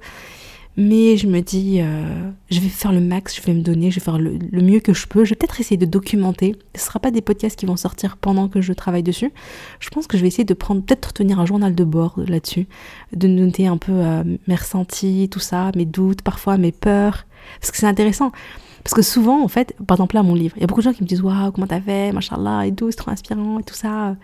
Mais 0.78 1.18
je 1.18 1.28
me 1.28 1.42
dis, 1.42 1.80
euh, 1.82 2.32
je 2.50 2.60
vais 2.62 2.70
faire 2.70 2.94
le 2.94 3.02
max, 3.02 3.36
je 3.36 3.42
vais 3.42 3.54
me 3.54 3.62
donner, 3.62 3.92
je 3.92 4.00
vais 4.00 4.04
faire 4.04 4.18
le, 4.18 4.40
mieux 4.54 4.80
que 4.80 4.94
je 4.94 5.06
peux. 5.06 5.26
Je 5.26 5.32
vais 5.32 5.36
peut-être 5.36 5.60
essayer 5.60 5.78
de 5.78 5.86
documenter. 5.86 6.56
Ce 6.76 6.82
ne 6.82 6.86
sera 6.86 7.00
pas 7.00 7.12
des 7.12 7.22
podcasts 7.22 7.60
qui 7.60 7.66
vont 7.66 7.76
sortir 7.76 8.16
pendant 8.18 8.48
que 8.48 8.62
je 8.62 8.72
travaille 8.72 9.04
dessus. 9.04 9.32
Je 9.80 9.90
pense 9.90 10.08
que 10.08 10.18
je 10.18 10.22
vais 10.22 10.30
essayer 10.30 10.46
de 10.46 10.54
prendre, 10.54 10.82
peut-être 10.82 11.14
tenir 11.14 11.40
un 11.40 11.46
journal 11.46 11.76
de 11.76 11.84
bord 11.84 12.20
là-dessus, 12.26 12.68
de 13.14 13.28
noter 13.28 13.68
un 13.68 13.78
peu 13.78 13.92
euh, 13.92 14.24
mes 14.48 14.56
ressentis, 14.56 15.28
tout 15.30 15.40
ça, 15.40 15.72
mes 15.76 15.86
doutes, 15.86 16.22
parfois 16.22 16.58
mes 16.58 16.72
peurs. 16.72 17.26
Parce 17.60 17.72
que 17.72 17.78
c'est 17.78 17.88
intéressant. 17.88 18.32
Parce 18.84 18.94
que 18.94 19.02
souvent, 19.02 19.44
en 19.44 19.48
fait, 19.48 19.76
par 19.86 19.96
exemple 19.98 20.16
là, 20.16 20.24
mon 20.24 20.36
livre, 20.36 20.56
il 20.58 20.62
y 20.62 20.64
a 20.64 20.68
beaucoup 20.68 20.82
de 20.82 20.86
gens 20.86 20.94
qui 20.94 21.04
me 21.04 21.08
disent 21.08 21.22
Waouh, 21.22 21.52
comment 21.52 21.68
t'as 21.68 21.82
fait, 21.82 22.12
machallah, 22.12 22.66
et 22.66 22.74
tout, 22.74 22.90
c'est 22.92 22.98
trop 22.98 23.12
inspirant, 23.12 23.60
et 23.60 23.64
tout 23.64 23.76
ça. 23.76 24.16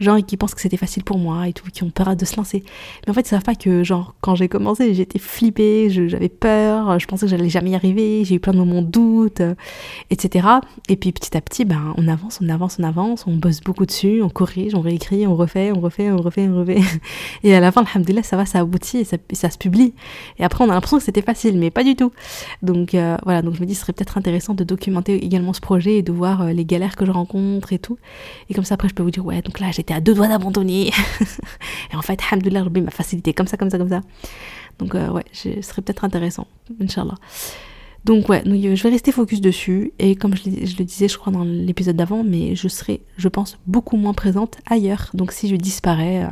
Genre, 0.00 0.18
qui 0.24 0.36
pensent 0.36 0.54
que 0.54 0.60
c'était 0.60 0.76
facile 0.76 1.04
pour 1.04 1.18
moi, 1.18 1.48
et 1.48 1.52
tout, 1.52 1.64
qui 1.72 1.82
ont 1.84 1.90
peur 1.90 2.16
de 2.16 2.24
se 2.24 2.36
lancer. 2.36 2.64
Mais 3.06 3.10
en 3.10 3.14
fait, 3.14 3.22
ils 3.22 3.28
savent 3.28 3.42
pas 3.42 3.54
que, 3.54 3.84
genre, 3.84 4.14
quand 4.20 4.34
j'ai 4.34 4.48
commencé, 4.48 4.94
j'étais 4.94 5.18
flippée, 5.18 5.90
j'avais 5.90 6.28
peur, 6.28 6.98
je 6.98 7.06
pensais 7.06 7.26
que 7.26 7.30
j'allais 7.30 7.48
jamais 7.48 7.70
y 7.70 7.74
arriver, 7.74 8.24
j'ai 8.24 8.36
eu 8.36 8.40
plein 8.40 8.52
de 8.52 8.58
moments 8.58 8.82
de 8.82 8.86
doute, 8.86 9.42
etc. 10.10 10.48
Et 10.88 10.96
puis 10.96 11.12
petit 11.12 11.36
à 11.36 11.40
petit, 11.40 11.64
ben, 11.64 11.94
on 11.96 12.08
avance, 12.08 12.40
on 12.42 12.48
avance, 12.48 12.76
on 12.78 12.84
avance, 12.84 13.26
on 13.26 13.36
bosse 13.36 13.60
beaucoup 13.60 13.86
dessus, 13.86 14.22
on 14.22 14.28
corrige, 14.28 14.74
on 14.74 14.80
réécrit, 14.80 15.26
on 15.26 15.36
refait, 15.36 15.72
on 15.72 15.80
refait, 15.80 16.10
on 16.10 16.18
refait, 16.18 16.48
on 16.48 16.58
refait. 16.58 16.80
Et 17.42 17.54
à 17.54 17.60
la 17.60 17.72
fin, 17.72 17.84
alhamdoulilah, 17.84 18.22
ça 18.22 18.36
va, 18.36 18.46
ça 18.46 18.60
aboutit 18.60 18.98
et 18.98 19.04
ça, 19.34 19.50
se 19.50 19.58
publie. 19.58 19.94
Et 20.38 20.44
après, 20.44 20.64
on 20.64 20.70
a 20.70 20.74
l'impression 20.74 20.98
que 20.98 21.04
c'était 21.04 21.22
facile, 21.22 21.58
mais 21.58 21.70
pas 21.70 21.84
du 21.84 21.96
tout. 21.96 22.12
Donc 22.62 22.94
euh, 22.94 23.16
voilà, 23.24 23.42
donc 23.42 23.54
je 23.54 23.60
me 23.60 23.66
dis, 23.66 23.74
ce 23.74 23.82
serait 23.82 23.92
peut-être 23.92 24.03
intéressant 24.16 24.54
de 24.54 24.64
documenter 24.64 25.24
également 25.24 25.52
ce 25.52 25.60
projet 25.60 25.98
et 25.98 26.02
de 26.02 26.12
voir 26.12 26.42
euh, 26.42 26.52
les 26.52 26.64
galères 26.64 26.96
que 26.96 27.04
je 27.04 27.10
rencontre 27.10 27.72
et 27.72 27.78
tout. 27.78 27.98
Et 28.48 28.54
comme 28.54 28.64
ça, 28.64 28.74
après, 28.74 28.88
je 28.88 28.94
peux 28.94 29.02
vous 29.02 29.10
dire, 29.10 29.24
ouais, 29.24 29.42
donc 29.42 29.60
là, 29.60 29.70
j'étais 29.70 29.94
à 29.94 30.00
deux 30.00 30.14
doigts 30.14 30.28
d'abandonner. 30.28 30.90
et 31.92 31.96
en 31.96 32.02
fait, 32.02 32.20
alhamdoulilah, 32.30 32.64
m'a 32.64 32.90
facilité 32.90 33.32
comme 33.32 33.46
ça, 33.46 33.56
comme 33.56 33.70
ça, 33.70 33.78
comme 33.78 33.88
ça. 33.88 34.00
Donc, 34.78 34.94
euh, 34.94 35.10
ouais, 35.10 35.24
ce 35.32 35.60
serait 35.62 35.82
peut-être 35.82 36.04
intéressant, 36.04 36.46
Inch'Allah. 36.80 37.14
Donc, 38.04 38.28
ouais, 38.28 38.42
je 38.44 38.82
vais 38.82 38.90
rester 38.90 39.12
focus 39.12 39.40
dessus. 39.40 39.92
Et 39.98 40.14
comme 40.14 40.34
je, 40.36 40.42
le 40.44 40.84
disais, 40.84 41.08
je 41.08 41.16
crois, 41.16 41.32
dans 41.32 41.44
l'épisode 41.44 41.96
d'avant, 41.96 42.22
mais 42.22 42.54
je 42.54 42.68
serai, 42.68 43.00
je 43.16 43.28
pense, 43.28 43.58
beaucoup 43.66 43.96
moins 43.96 44.12
présente 44.12 44.58
ailleurs. 44.66 45.10
Donc, 45.14 45.32
si 45.32 45.48
je 45.48 45.56
disparais, 45.56 46.24
euh, 46.24 46.28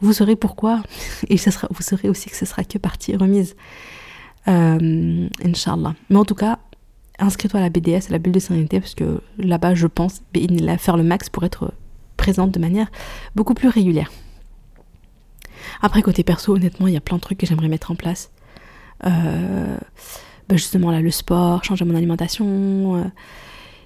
vous 0.00 0.12
saurez 0.12 0.36
pourquoi. 0.36 0.82
Et 1.28 1.38
ça 1.38 1.50
sera, 1.50 1.68
vous 1.70 1.82
saurez 1.82 2.08
aussi 2.08 2.28
que 2.28 2.36
ce 2.36 2.44
sera 2.44 2.64
que 2.64 2.78
partie 2.78 3.16
remise. 3.16 3.56
Euh, 4.48 5.28
Inch'Allah. 5.44 5.94
Mais 6.08 6.16
en 6.16 6.24
tout 6.24 6.34
cas, 6.34 6.58
inscris-toi 7.20 7.60
à 7.60 7.62
la 7.62 7.70
BDS, 7.70 8.08
à 8.08 8.12
la 8.12 8.18
bulle 8.18 8.32
de 8.32 8.38
sérénité, 8.38 8.80
parce 8.80 8.94
que 8.94 9.20
là-bas, 9.38 9.74
je 9.74 9.86
pense, 9.86 10.22
il 10.34 10.64
va 10.64 10.78
faire 10.78 10.96
le 10.96 11.02
max 11.02 11.28
pour 11.28 11.44
être 11.44 11.72
présente 12.16 12.52
de 12.52 12.58
manière 12.58 12.90
beaucoup 13.34 13.54
plus 13.54 13.68
régulière. 13.68 14.10
Après, 15.82 16.02
côté 16.02 16.22
perso, 16.24 16.54
honnêtement, 16.54 16.86
il 16.86 16.94
y 16.94 16.96
a 16.96 17.00
plein 17.00 17.16
de 17.16 17.22
trucs 17.22 17.38
que 17.38 17.46
j'aimerais 17.46 17.68
mettre 17.68 17.90
en 17.90 17.94
place. 17.94 18.30
Euh, 19.06 19.76
bah, 20.48 20.56
justement, 20.56 20.90
là, 20.90 21.00
le 21.00 21.10
sport, 21.10 21.64
changer 21.64 21.84
mon 21.84 21.94
alimentation. 21.94 22.96
Euh, 22.96 23.04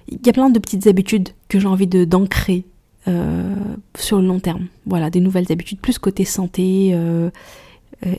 il 0.09 0.25
y 0.25 0.29
a 0.29 0.33
plein 0.33 0.49
de 0.49 0.59
petites 0.59 0.87
habitudes 0.87 1.29
que 1.47 1.59
j'ai 1.59 1.67
envie 1.67 1.87
d'ancrer 1.87 2.65
euh, 3.07 3.55
sur 3.97 4.19
le 4.19 4.27
long 4.27 4.39
terme. 4.39 4.67
Voilà, 4.85 5.09
des 5.09 5.19
nouvelles 5.19 5.51
habitudes, 5.51 5.79
plus 5.79 5.97
côté 5.97 6.25
santé, 6.25 6.95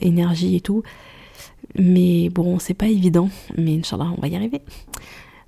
énergie 0.01 0.57
et 0.57 0.61
tout. 0.61 0.83
Mais 1.75 2.29
bon, 2.31 2.59
c'est 2.59 2.75
pas 2.75 2.87
évident, 2.87 3.29
mais 3.57 3.79
Inch'Allah, 3.79 4.13
on 4.17 4.21
va 4.21 4.29
y 4.29 4.37
arriver. 4.37 4.63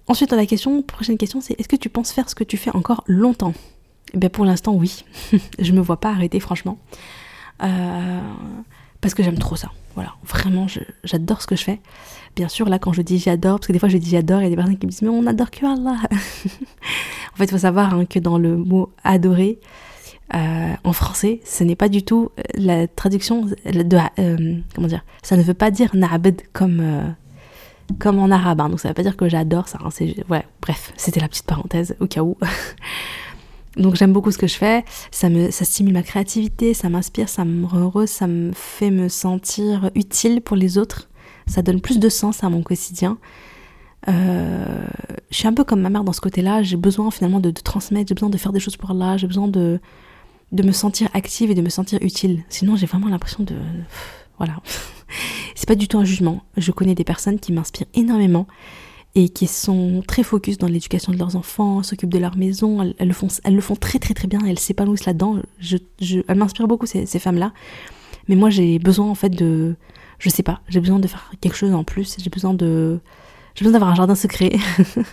Ensuite, 0.06 0.32
la 0.32 0.46
question, 0.46 0.82
prochaine 0.82 1.18
question, 1.18 1.40
c'est 1.40 1.58
est-ce 1.60 1.68
que 1.68 1.76
tu 1.76 1.88
penses 1.88 2.12
faire 2.12 2.28
ce 2.28 2.34
que 2.34 2.44
tu 2.44 2.56
fais 2.56 2.74
encore 2.74 3.04
longtemps? 3.06 3.54
Eh 4.14 4.18
bien, 4.18 4.30
pour 4.30 4.44
l'instant, 4.44 4.74
oui. 4.74 5.04
je 5.58 5.72
me 5.72 5.80
vois 5.80 6.00
pas 6.00 6.10
arrêter, 6.10 6.40
franchement. 6.40 6.78
Euh, 7.62 8.20
parce 9.00 9.14
que 9.14 9.22
j'aime 9.22 9.38
trop 9.38 9.56
ça. 9.56 9.70
Voilà, 9.94 10.14
vraiment, 10.24 10.66
j'adore 11.04 11.42
ce 11.42 11.46
que 11.46 11.56
je 11.56 11.64
fais. 11.64 11.80
Bien 12.36 12.48
sûr, 12.48 12.68
là, 12.68 12.78
quand 12.78 12.92
je 12.92 13.02
dis 13.02 13.18
j'adore, 13.18 13.58
parce 13.58 13.66
que 13.66 13.72
des 13.72 13.78
fois 13.80 13.88
je 13.88 13.98
dis 13.98 14.10
j'adore, 14.10 14.40
il 14.40 14.44
y 14.44 14.46
a 14.46 14.50
des 14.50 14.56
personnes 14.56 14.78
qui 14.78 14.86
me 14.86 14.90
disent 14.90 15.02
mais 15.02 15.08
on 15.08 15.26
adore 15.26 15.50
que 15.50 15.66
Allah. 15.66 15.98
en 16.12 17.36
fait, 17.36 17.44
il 17.44 17.50
faut 17.50 17.58
savoir 17.58 17.94
hein, 17.94 18.04
que 18.06 18.20
dans 18.20 18.38
le 18.38 18.56
mot 18.56 18.92
adorer, 19.02 19.58
euh, 20.34 20.74
en 20.84 20.92
français, 20.92 21.40
ce 21.44 21.64
n'est 21.64 21.76
pas 21.76 21.88
du 21.88 22.02
tout 22.02 22.30
euh, 22.38 22.42
la 22.54 22.86
traduction 22.86 23.46
de 23.46 23.54
euh, 24.18 24.56
comment 24.74 24.86
dire. 24.86 25.04
Ça 25.22 25.36
ne 25.38 25.42
veut 25.42 25.54
pas 25.54 25.70
dire 25.70 25.94
na'abd 25.94 26.42
comme 26.52 27.14
comme 27.98 28.18
en 28.18 28.30
arabe. 28.30 28.60
Hein, 28.60 28.68
donc 28.68 28.80
ça 28.80 28.88
ne 28.88 28.90
veut 28.90 28.94
pas 28.94 29.02
dire 29.02 29.16
que 29.16 29.28
j'adore 29.28 29.68
ça. 29.68 29.78
Hein, 29.82 30.42
bref, 30.60 30.92
c'était 30.96 31.20
la 31.20 31.28
petite 31.28 31.46
parenthèse 31.46 31.96
au 32.00 32.06
cas 32.06 32.22
où. 32.22 32.36
donc 33.78 33.94
j'aime 33.94 34.12
beaucoup 34.12 34.30
ce 34.30 34.36
que 34.36 34.46
je 34.46 34.56
fais. 34.56 34.84
Ça 35.10 35.30
stimule 35.50 35.94
ma 35.94 36.02
créativité, 36.02 36.74
ça 36.74 36.90
m'inspire, 36.90 37.30
ça 37.30 37.46
me 37.46 37.64
rend 37.64 37.78
heureuse, 37.78 38.10
ça 38.10 38.26
me 38.26 38.52
fait 38.52 38.90
me 38.90 39.08
sentir 39.08 39.90
utile 39.94 40.42
pour 40.42 40.56
les 40.56 40.76
autres. 40.76 41.08
Ça 41.46 41.62
donne 41.62 41.80
plus 41.80 41.98
de 41.98 42.10
sens 42.10 42.44
à 42.44 42.50
mon 42.50 42.60
quotidien. 42.60 43.16
je 44.06 44.12
suis 45.30 45.48
un 45.48 45.54
peu 45.54 45.64
comme 45.64 45.80
ma 45.80 45.88
mère 45.88 46.04
dans 46.04 46.12
ce 46.12 46.20
côté-là. 46.20 46.62
J'ai 46.62 46.76
besoin 46.76 47.10
finalement 47.10 47.40
de, 47.40 47.50
de 47.50 47.60
transmettre, 47.62 48.08
j'ai 48.08 48.14
besoin 48.14 48.28
de 48.28 48.36
faire 48.36 48.52
des 48.52 48.60
choses 48.60 48.76
pour 48.76 48.90
Allah, 48.90 49.16
j'ai 49.16 49.26
besoin 49.26 49.48
de, 49.48 49.80
de 50.52 50.62
me 50.62 50.72
sentir 50.72 51.08
active 51.14 51.50
et 51.50 51.54
de 51.54 51.62
me 51.62 51.68
sentir 51.68 51.98
utile. 52.02 52.44
Sinon, 52.48 52.76
j'ai 52.76 52.86
vraiment 52.86 53.08
l'impression 53.08 53.44
de. 53.44 53.54
Voilà. 54.38 54.56
C'est 55.54 55.68
pas 55.68 55.74
du 55.74 55.88
tout 55.88 55.98
un 55.98 56.04
jugement. 56.04 56.42
Je 56.56 56.70
connais 56.72 56.94
des 56.94 57.04
personnes 57.04 57.38
qui 57.38 57.52
m'inspirent 57.52 57.86
énormément 57.94 58.46
et 59.14 59.28
qui 59.28 59.46
sont 59.46 60.02
très 60.06 60.22
focus 60.22 60.58
dans 60.58 60.68
l'éducation 60.68 61.12
de 61.12 61.18
leurs 61.18 61.34
enfants, 61.34 61.82
s'occupent 61.82 62.12
de 62.12 62.18
leur 62.18 62.36
maison, 62.36 62.94
elles, 62.98 63.08
le 63.08 63.14
font, 63.14 63.28
elles 63.42 63.54
le 63.54 63.60
font 63.60 63.74
très 63.74 63.98
très 63.98 64.14
très 64.14 64.28
bien, 64.28 64.40
elles 64.46 64.58
s'épanouissent 64.58 65.06
là-dedans. 65.06 65.36
Je, 65.58 65.78
je, 66.00 66.20
elles 66.28 66.36
m'inspirent 66.36 66.68
beaucoup 66.68 66.86
ces, 66.86 67.06
femmes-là. 67.06 67.52
Mais 68.28 68.36
moi 68.36 68.50
j'ai 68.50 68.78
besoin 68.78 69.08
en 69.08 69.14
fait 69.14 69.30
de... 69.30 69.74
Je 70.18 70.28
sais 70.28 70.42
pas, 70.42 70.60
j'ai 70.68 70.80
besoin 70.80 70.98
de 70.98 71.08
faire 71.08 71.30
quelque 71.40 71.56
chose 71.56 71.72
en 71.74 71.84
plus, 71.84 72.16
j'ai 72.18 72.30
besoin 72.30 72.54
de... 72.54 73.00
J'ai 73.54 73.64
besoin 73.64 73.72
d'avoir 73.72 73.90
un 73.90 73.96
jardin 73.96 74.14
secret. 74.14 74.52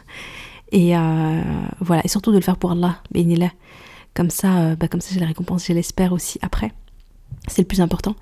et 0.72 0.96
euh, 0.96 1.42
voilà, 1.80 2.04
et 2.06 2.08
surtout 2.08 2.32
de 2.32 2.36
le 2.36 2.44
faire 2.44 2.58
pour 2.58 2.72
Allah, 2.72 3.02
là 3.14 3.50
comme 4.16 4.32
ça, 4.32 4.58
euh, 4.58 4.76
bah, 4.76 4.88
comme 4.88 5.02
ça 5.02 5.14
j'ai 5.14 5.20
la 5.20 5.28
récompense, 5.28 5.68
je 5.68 5.74
l'espère 5.74 6.14
aussi 6.14 6.40
après. 6.42 6.72
C'est 7.48 7.62
le 7.62 7.68
plus 7.68 7.82
important. 7.82 8.16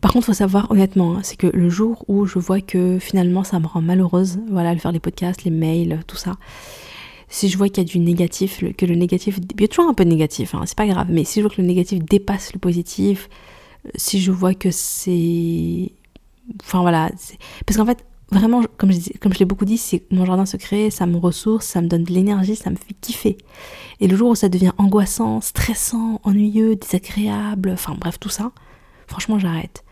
Par 0.00 0.12
contre, 0.12 0.26
il 0.26 0.32
faut 0.32 0.34
savoir 0.34 0.70
honnêtement, 0.70 1.16
hein, 1.16 1.20
c'est 1.22 1.36
que 1.36 1.48
le 1.48 1.68
jour 1.68 2.04
où 2.08 2.26
je 2.26 2.38
vois 2.38 2.60
que 2.60 2.98
finalement 2.98 3.44
ça 3.44 3.58
me 3.58 3.66
rend 3.66 3.82
malheureuse, 3.82 4.38
voilà, 4.50 4.72
le 4.72 4.78
faire 4.78 4.92
les 4.92 5.00
podcasts, 5.00 5.44
les 5.44 5.50
mails, 5.50 6.00
tout 6.06 6.16
ça. 6.16 6.36
Si 7.28 7.48
je 7.48 7.58
vois 7.58 7.68
qu'il 7.68 7.78
y 7.78 7.86
a 7.86 7.88
du 7.88 7.98
négatif, 7.98 8.62
que 8.76 8.86
le 8.86 8.94
négatif, 8.94 9.38
il 9.54 9.60
y 9.60 9.64
a 9.64 9.68
toujours 9.68 9.90
un 9.90 9.94
peu 9.94 10.04
de 10.04 10.10
négatif, 10.10 10.54
hein, 10.54 10.62
c'est 10.64 10.76
pas 10.76 10.86
grave, 10.86 11.08
mais 11.10 11.24
si 11.24 11.40
je 11.40 11.46
vois 11.46 11.54
que 11.54 11.60
le 11.60 11.66
négatif 11.66 12.02
dépasse 12.04 12.52
le 12.52 12.60
positif, 12.60 13.28
euh, 13.84 13.90
si 13.96 14.20
je 14.20 14.30
vois 14.30 14.54
que 14.54 14.70
c'est, 14.70 15.90
enfin 16.62 16.82
voilà, 16.82 17.10
parce 17.66 17.76
qu'en 17.76 17.86
fait, 17.86 18.04
vraiment, 18.30 18.62
comme 18.76 18.92
je, 18.92 19.38
l'ai 19.38 19.44
beaucoup 19.44 19.64
dit, 19.64 19.78
c'est 19.78 20.02
mon 20.10 20.24
jardin 20.24 20.46
secret, 20.46 20.90
ça 20.90 21.06
me 21.06 21.16
ressource, 21.16 21.66
ça 21.66 21.80
me 21.80 21.88
donne 21.88 22.04
de 22.04 22.12
l'énergie, 22.12 22.56
ça 22.56 22.70
me 22.70 22.76
fait 22.76 22.94
kiffer. 23.00 23.36
Et 24.00 24.08
le 24.08 24.16
jour 24.16 24.30
où 24.30 24.34
ça 24.34 24.48
devient 24.48 24.72
angoissant, 24.78 25.40
stressant, 25.40 26.20
ennuyeux, 26.24 26.76
désagréable, 26.76 27.70
enfin 27.72 27.96
bref, 27.98 28.18
tout 28.18 28.28
ça, 28.28 28.52
franchement, 29.06 29.38
j'arrête. 29.38 29.84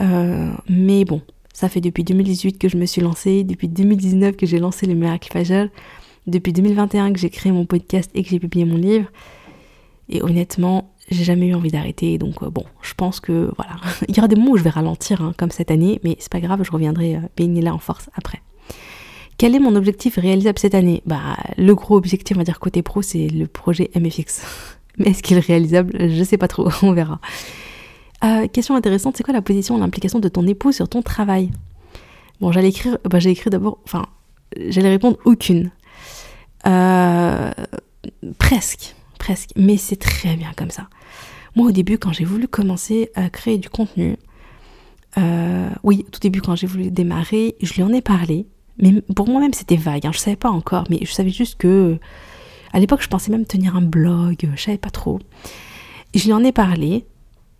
Euh, 0.00 0.52
mais 0.68 1.04
bon, 1.04 1.22
ça 1.52 1.68
fait 1.68 1.80
depuis 1.80 2.04
2018 2.04 2.58
que 2.58 2.68
je 2.68 2.76
me 2.76 2.86
suis 2.86 3.00
lancée, 3.00 3.44
depuis 3.44 3.68
2019 3.68 4.36
que 4.36 4.46
j'ai 4.46 4.58
lancé 4.58 4.86
le 4.86 4.94
Miracle 4.94 5.30
Fajr, 5.32 5.68
depuis 6.26 6.52
2021 6.52 7.12
que 7.12 7.18
j'ai 7.18 7.30
créé 7.30 7.52
mon 7.52 7.66
podcast 7.66 8.10
et 8.14 8.22
que 8.22 8.30
j'ai 8.30 8.38
publié 8.38 8.64
mon 8.64 8.76
livre. 8.76 9.10
Et 10.08 10.22
honnêtement, 10.22 10.92
j'ai 11.10 11.24
jamais 11.24 11.48
eu 11.48 11.54
envie 11.54 11.70
d'arrêter. 11.70 12.18
Donc 12.18 12.42
euh, 12.42 12.50
bon, 12.50 12.64
je 12.82 12.94
pense 12.94 13.20
que 13.20 13.52
voilà, 13.56 13.76
il 14.08 14.16
y 14.16 14.18
aura 14.20 14.28
des 14.28 14.36
moments 14.36 14.52
où 14.52 14.56
je 14.56 14.62
vais 14.62 14.70
ralentir, 14.70 15.20
hein, 15.22 15.34
comme 15.36 15.50
cette 15.50 15.70
année, 15.70 16.00
mais 16.04 16.16
c'est 16.18 16.30
pas 16.30 16.40
grave, 16.40 16.62
je 16.62 16.70
reviendrai 16.70 17.16
euh, 17.16 17.60
là 17.60 17.74
en 17.74 17.78
force 17.78 18.10
après. 18.14 18.40
Quel 19.38 19.54
est 19.54 19.58
mon 19.58 19.74
objectif 19.74 20.16
réalisable 20.16 20.58
cette 20.58 20.74
année? 20.74 21.02
Bah, 21.06 21.36
le 21.56 21.74
gros 21.74 21.96
objectif, 21.96 22.36
on 22.36 22.40
va 22.40 22.44
dire 22.44 22.60
côté 22.60 22.82
pro, 22.82 23.00
c'est 23.02 23.28
le 23.28 23.46
projet 23.46 23.90
MFX. 23.94 24.42
Mais 24.98 25.10
est-ce 25.10 25.22
qu'il 25.22 25.36
est 25.36 25.40
réalisable? 25.46 25.96
Je 26.10 26.24
sais 26.24 26.36
pas 26.36 26.48
trop, 26.48 26.68
on 26.82 26.92
verra. 26.92 27.20
Euh, 28.22 28.46
question 28.48 28.74
intéressante, 28.74 29.16
c'est 29.16 29.22
quoi 29.22 29.32
la 29.32 29.40
position 29.42 29.78
l'implication 29.78 30.18
de 30.18 30.28
ton 30.28 30.46
époux 30.46 30.72
sur 30.72 30.88
ton 30.88 31.00
travail? 31.00 31.50
Bon, 32.40 32.52
j'allais 32.52 32.68
écrire, 32.68 32.98
bah, 33.04 33.18
j'ai 33.18 33.30
écrit 33.30 33.50
d'abord, 33.50 33.78
enfin, 33.84 34.06
j'allais 34.68 34.90
répondre 34.90 35.16
aucune. 35.24 35.70
Presque, 38.38 38.94
presque, 39.20 39.50
mais 39.54 39.76
c'est 39.76 39.96
très 39.96 40.34
bien 40.34 40.50
comme 40.56 40.70
ça. 40.70 40.88
Moi, 41.54 41.68
au 41.68 41.72
début, 41.72 41.98
quand 41.98 42.12
j'ai 42.12 42.24
voulu 42.24 42.48
commencer 42.48 43.10
à 43.14 43.30
créer 43.30 43.58
du 43.58 43.68
contenu, 43.68 44.16
euh, 45.18 45.68
oui, 45.84 46.06
tout 46.10 46.18
début, 46.20 46.40
quand 46.40 46.56
j'ai 46.56 46.66
voulu 46.66 46.90
démarrer, 46.90 47.54
je 47.60 47.72
lui 47.74 47.82
en 47.82 47.92
ai 47.92 48.00
parlé. 48.00 48.46
Mais 48.78 49.02
pour 49.14 49.28
moi-même, 49.28 49.52
c'était 49.52 49.76
vague. 49.76 50.06
Hein, 50.06 50.12
je 50.12 50.18
savais 50.18 50.36
pas 50.36 50.50
encore, 50.50 50.84
mais 50.90 50.98
je 51.02 51.12
savais 51.12 51.30
juste 51.30 51.58
que. 51.58 51.98
À 52.72 52.78
l'époque, 52.78 53.02
je 53.02 53.08
pensais 53.08 53.32
même 53.32 53.46
tenir 53.46 53.76
un 53.76 53.82
blog, 53.82 54.48
je 54.54 54.62
savais 54.62 54.78
pas 54.78 54.90
trop. 54.90 55.18
je 56.14 56.24
lui 56.24 56.32
en 56.32 56.42
ai 56.44 56.52
parlé. 56.52 57.04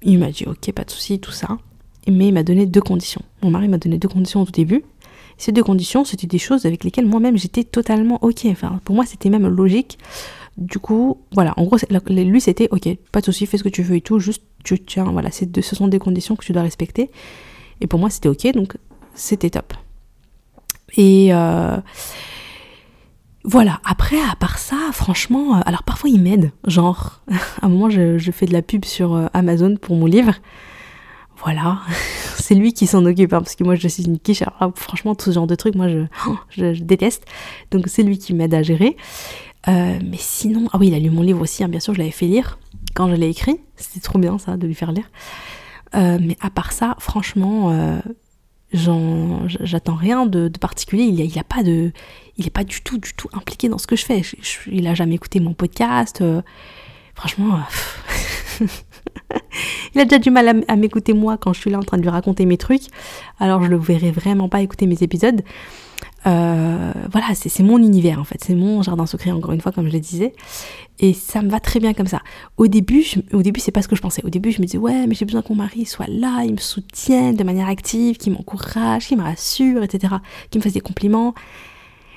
Il 0.02 0.18
m'a 0.18 0.30
dit, 0.30 0.44
ok, 0.46 0.72
pas 0.72 0.84
de 0.84 0.90
souci, 0.90 1.18
tout 1.18 1.32
ça. 1.32 1.58
Mais 2.08 2.28
il 2.28 2.32
m'a 2.32 2.44
donné 2.44 2.64
deux 2.64 2.80
conditions. 2.80 3.22
Mon 3.42 3.50
mari 3.50 3.68
m'a 3.68 3.78
donné 3.78 3.98
deux 3.98 4.08
conditions 4.08 4.42
au 4.42 4.44
tout 4.44 4.52
début. 4.52 4.84
Ces 5.36 5.52
deux 5.52 5.64
conditions, 5.64 6.04
c'était 6.04 6.26
des 6.26 6.38
choses 6.38 6.64
avec 6.64 6.84
lesquelles 6.84 7.06
moi-même 7.06 7.36
j'étais 7.36 7.64
totalement 7.64 8.22
ok. 8.22 8.46
Enfin, 8.46 8.80
pour 8.84 8.94
moi, 8.94 9.04
c'était 9.04 9.30
même 9.30 9.48
logique. 9.48 9.98
Du 10.57 10.78
coup, 10.78 11.18
voilà, 11.32 11.55
en 11.57 11.64
gros, 11.64 11.78
lui, 12.09 12.40
c'était 12.40 12.68
ok, 12.70 12.88
pas 13.12 13.20
de 13.20 13.24
souci, 13.24 13.46
fais 13.46 13.57
ce 13.57 13.64
que 13.64 13.68
tu 13.68 13.82
veux 13.82 13.96
et 13.96 14.01
tout, 14.01 14.18
juste 14.18 14.42
tu 14.64 14.78
tiens, 14.78 15.05
voilà, 15.05 15.30
ce 15.30 15.74
sont 15.74 15.88
des 15.88 15.98
conditions 15.98 16.36
que 16.36 16.44
tu 16.44 16.53
dois 16.53 16.62
respecter. 16.62 17.11
Et 17.80 17.86
pour 17.86 17.98
moi, 17.98 18.11
c'était 18.11 18.28
ok, 18.28 18.53
donc 18.53 18.76
c'était 19.14 19.51
top. 19.51 19.72
Et 20.96 21.32
euh, 21.32 21.78
voilà, 23.44 23.80
après, 23.84 24.20
à 24.20 24.36
part 24.36 24.59
ça, 24.59 24.76
franchement, 24.92 25.57
euh, 25.57 25.61
alors 25.64 25.82
parfois 25.82 26.11
il 26.11 26.20
m'aide. 26.20 26.53
Genre, 26.66 27.22
à 27.62 27.66
un 27.66 27.68
moment, 27.68 27.90
je, 27.90 28.30
fais 28.32 28.46
de 28.46 28.53
la 28.53 28.62
pub 28.62 28.84
sur 28.84 29.14
euh, 29.14 29.26
Amazon 29.32 29.76
pour 29.76 29.96
mon 29.96 30.07
livre. 30.07 30.34
Voilà, 31.42 31.78
c'est 32.36 32.55
lui 32.55 32.74
qui 32.74 32.86
s'en 32.86 33.05
occupe, 33.07 33.32
hein, 33.32 33.40
parce 33.40 33.55
que 33.55 33.64
moi 33.64 33.76
je 33.76 33.88
suis 33.88 34.05
une 34.05 34.18
quiche. 34.18 34.42
Alors, 34.42 34.72
franchement, 34.76 35.14
tout 35.14 35.26
ce 35.26 35.32
genre 35.32 35.46
de 35.46 35.55
trucs, 35.55 35.74
moi 35.74 35.88
je, 36.51 36.72
déteste. 36.82 37.24
Donc 37.70 37.84
c'est 37.86 38.03
lui 38.03 38.18
qui 38.18 38.34
m'aide 38.34 38.55
à 38.55 38.62
gérer. 38.62 38.96
Mais 39.66 40.16
sinon, 40.16 40.68
ah 40.72 40.78
oui, 40.78 40.88
il 40.88 40.94
a 40.94 40.98
lu 40.98 41.11
mon 41.11 41.22
livre 41.22 41.40
aussi, 41.40 41.62
hein, 41.64 41.68
bien 41.68 41.80
sûr, 41.80 41.94
je 41.94 41.98
l'avais 41.98 42.11
fait 42.11 42.26
lire 42.26 42.58
quand 42.94 43.08
je 43.08 43.14
l'ai 43.14 43.28
écrit. 43.28 43.61
C'était 43.76 44.00
trop 44.00 44.18
bien 44.18 44.38
ça, 44.38 44.56
de 44.56 44.66
lui 44.66 44.74
faire 44.74 44.92
lire. 44.92 45.11
mais 45.94 46.36
à 46.40 46.50
part 46.50 46.72
ça, 46.72 46.96
franchement, 46.98 48.00
j'attends 48.72 49.94
rien 49.94 50.26
de, 50.26 50.48
particulier. 50.61 51.04
Il 51.04 51.14
n'y 51.14 51.38
a, 51.38 51.44
pas 51.44 51.62
il 51.62 52.50
pas 52.50 52.64
du 52.64 52.82
tout, 52.82 52.98
du 52.98 53.12
tout 53.14 53.28
impliqué 53.32 53.68
dans 53.68 53.78
ce 53.78 53.86
que 53.86 53.96
je 53.96 54.04
fais. 54.04 54.22
il 54.70 54.86
a 54.86 54.94
jamais 54.94 55.14
écouté 55.14 55.40
mon 55.40 55.54
podcast. 55.54 56.20
Euh, 56.20 56.42
franchement, 57.14 57.61
euh, 58.61 58.66
il 59.94 60.00
a 60.00 60.04
déjà 60.04 60.18
du 60.18 60.30
mal 60.30 60.64
à, 60.66 60.76
m'écouter 60.76 61.12
moi 61.12 61.36
quand 61.36 61.52
je 61.52 61.61
suis 61.61 61.70
là 61.70 61.78
en 61.78 61.82
train 61.82 61.96
de 61.96 62.02
lui 62.02 62.11
raconter 62.11 62.46
mes 62.46 62.58
trucs. 62.58 62.84
Alors 63.38 63.62
je 63.62 63.68
le 63.68 63.76
verrai 63.76 64.11
vraiment 64.11 64.48
pas 64.48 64.61
écouter 64.61 64.86
mes 64.86 65.02
épisodes. 65.02 65.42
Euh, 66.27 66.93
voilà, 67.11 67.29
c'est 67.35 67.62
mon 67.62 67.79
univers 67.79 68.21
en 68.21 68.25
fait, 68.25 68.43
c'est 68.45 68.55
mon 68.55 68.83
jardin 68.83 69.07
secret 69.07 69.31
encore 69.31 69.53
une 69.53 69.61
fois 69.61 69.73
comme 69.73 69.89
je 69.89 69.93
le 69.93 70.01
disais, 70.01 70.35
et 70.99 71.14
ça 71.14 71.41
me 71.41 71.49
va 71.49 71.61
très 71.61 71.81
bien 71.81 71.95
comme 71.95 72.07
ça. 72.07 72.21
Au 72.59 72.66
début, 72.66 73.05
au 73.33 73.43
début 73.43 73.59
c'est 73.59 73.73
pas 73.73 73.81
ce 73.81 73.89
que 73.89 73.97
je 73.97 74.03
pensais. 74.03 74.23
Au 74.25 74.29
début 74.29 74.53
je 74.53 74.61
me 74.61 74.66
disais 74.66 74.79
ouais 74.79 75.07
mais 75.07 75.14
j'ai 75.14 75.25
besoin 75.25 75.41
que 75.41 75.49
mon 75.49 75.55
mari 75.57 75.87
soit 75.87 76.09
là, 76.09 76.43
il 76.45 76.53
me 76.53 76.59
soutienne 76.59 77.37
de 77.37 77.45
manière 77.45 77.68
active, 77.68 78.18
qu'il 78.18 78.35
m'encourage, 78.35 79.07
qu'il 79.07 79.16
me 79.16 79.23
rassure, 79.23 79.83
etc., 79.83 80.16
qu'il 80.51 80.59
me 80.59 80.62
fasse 80.62 80.75
des 80.75 80.81
compliments. 80.81 81.35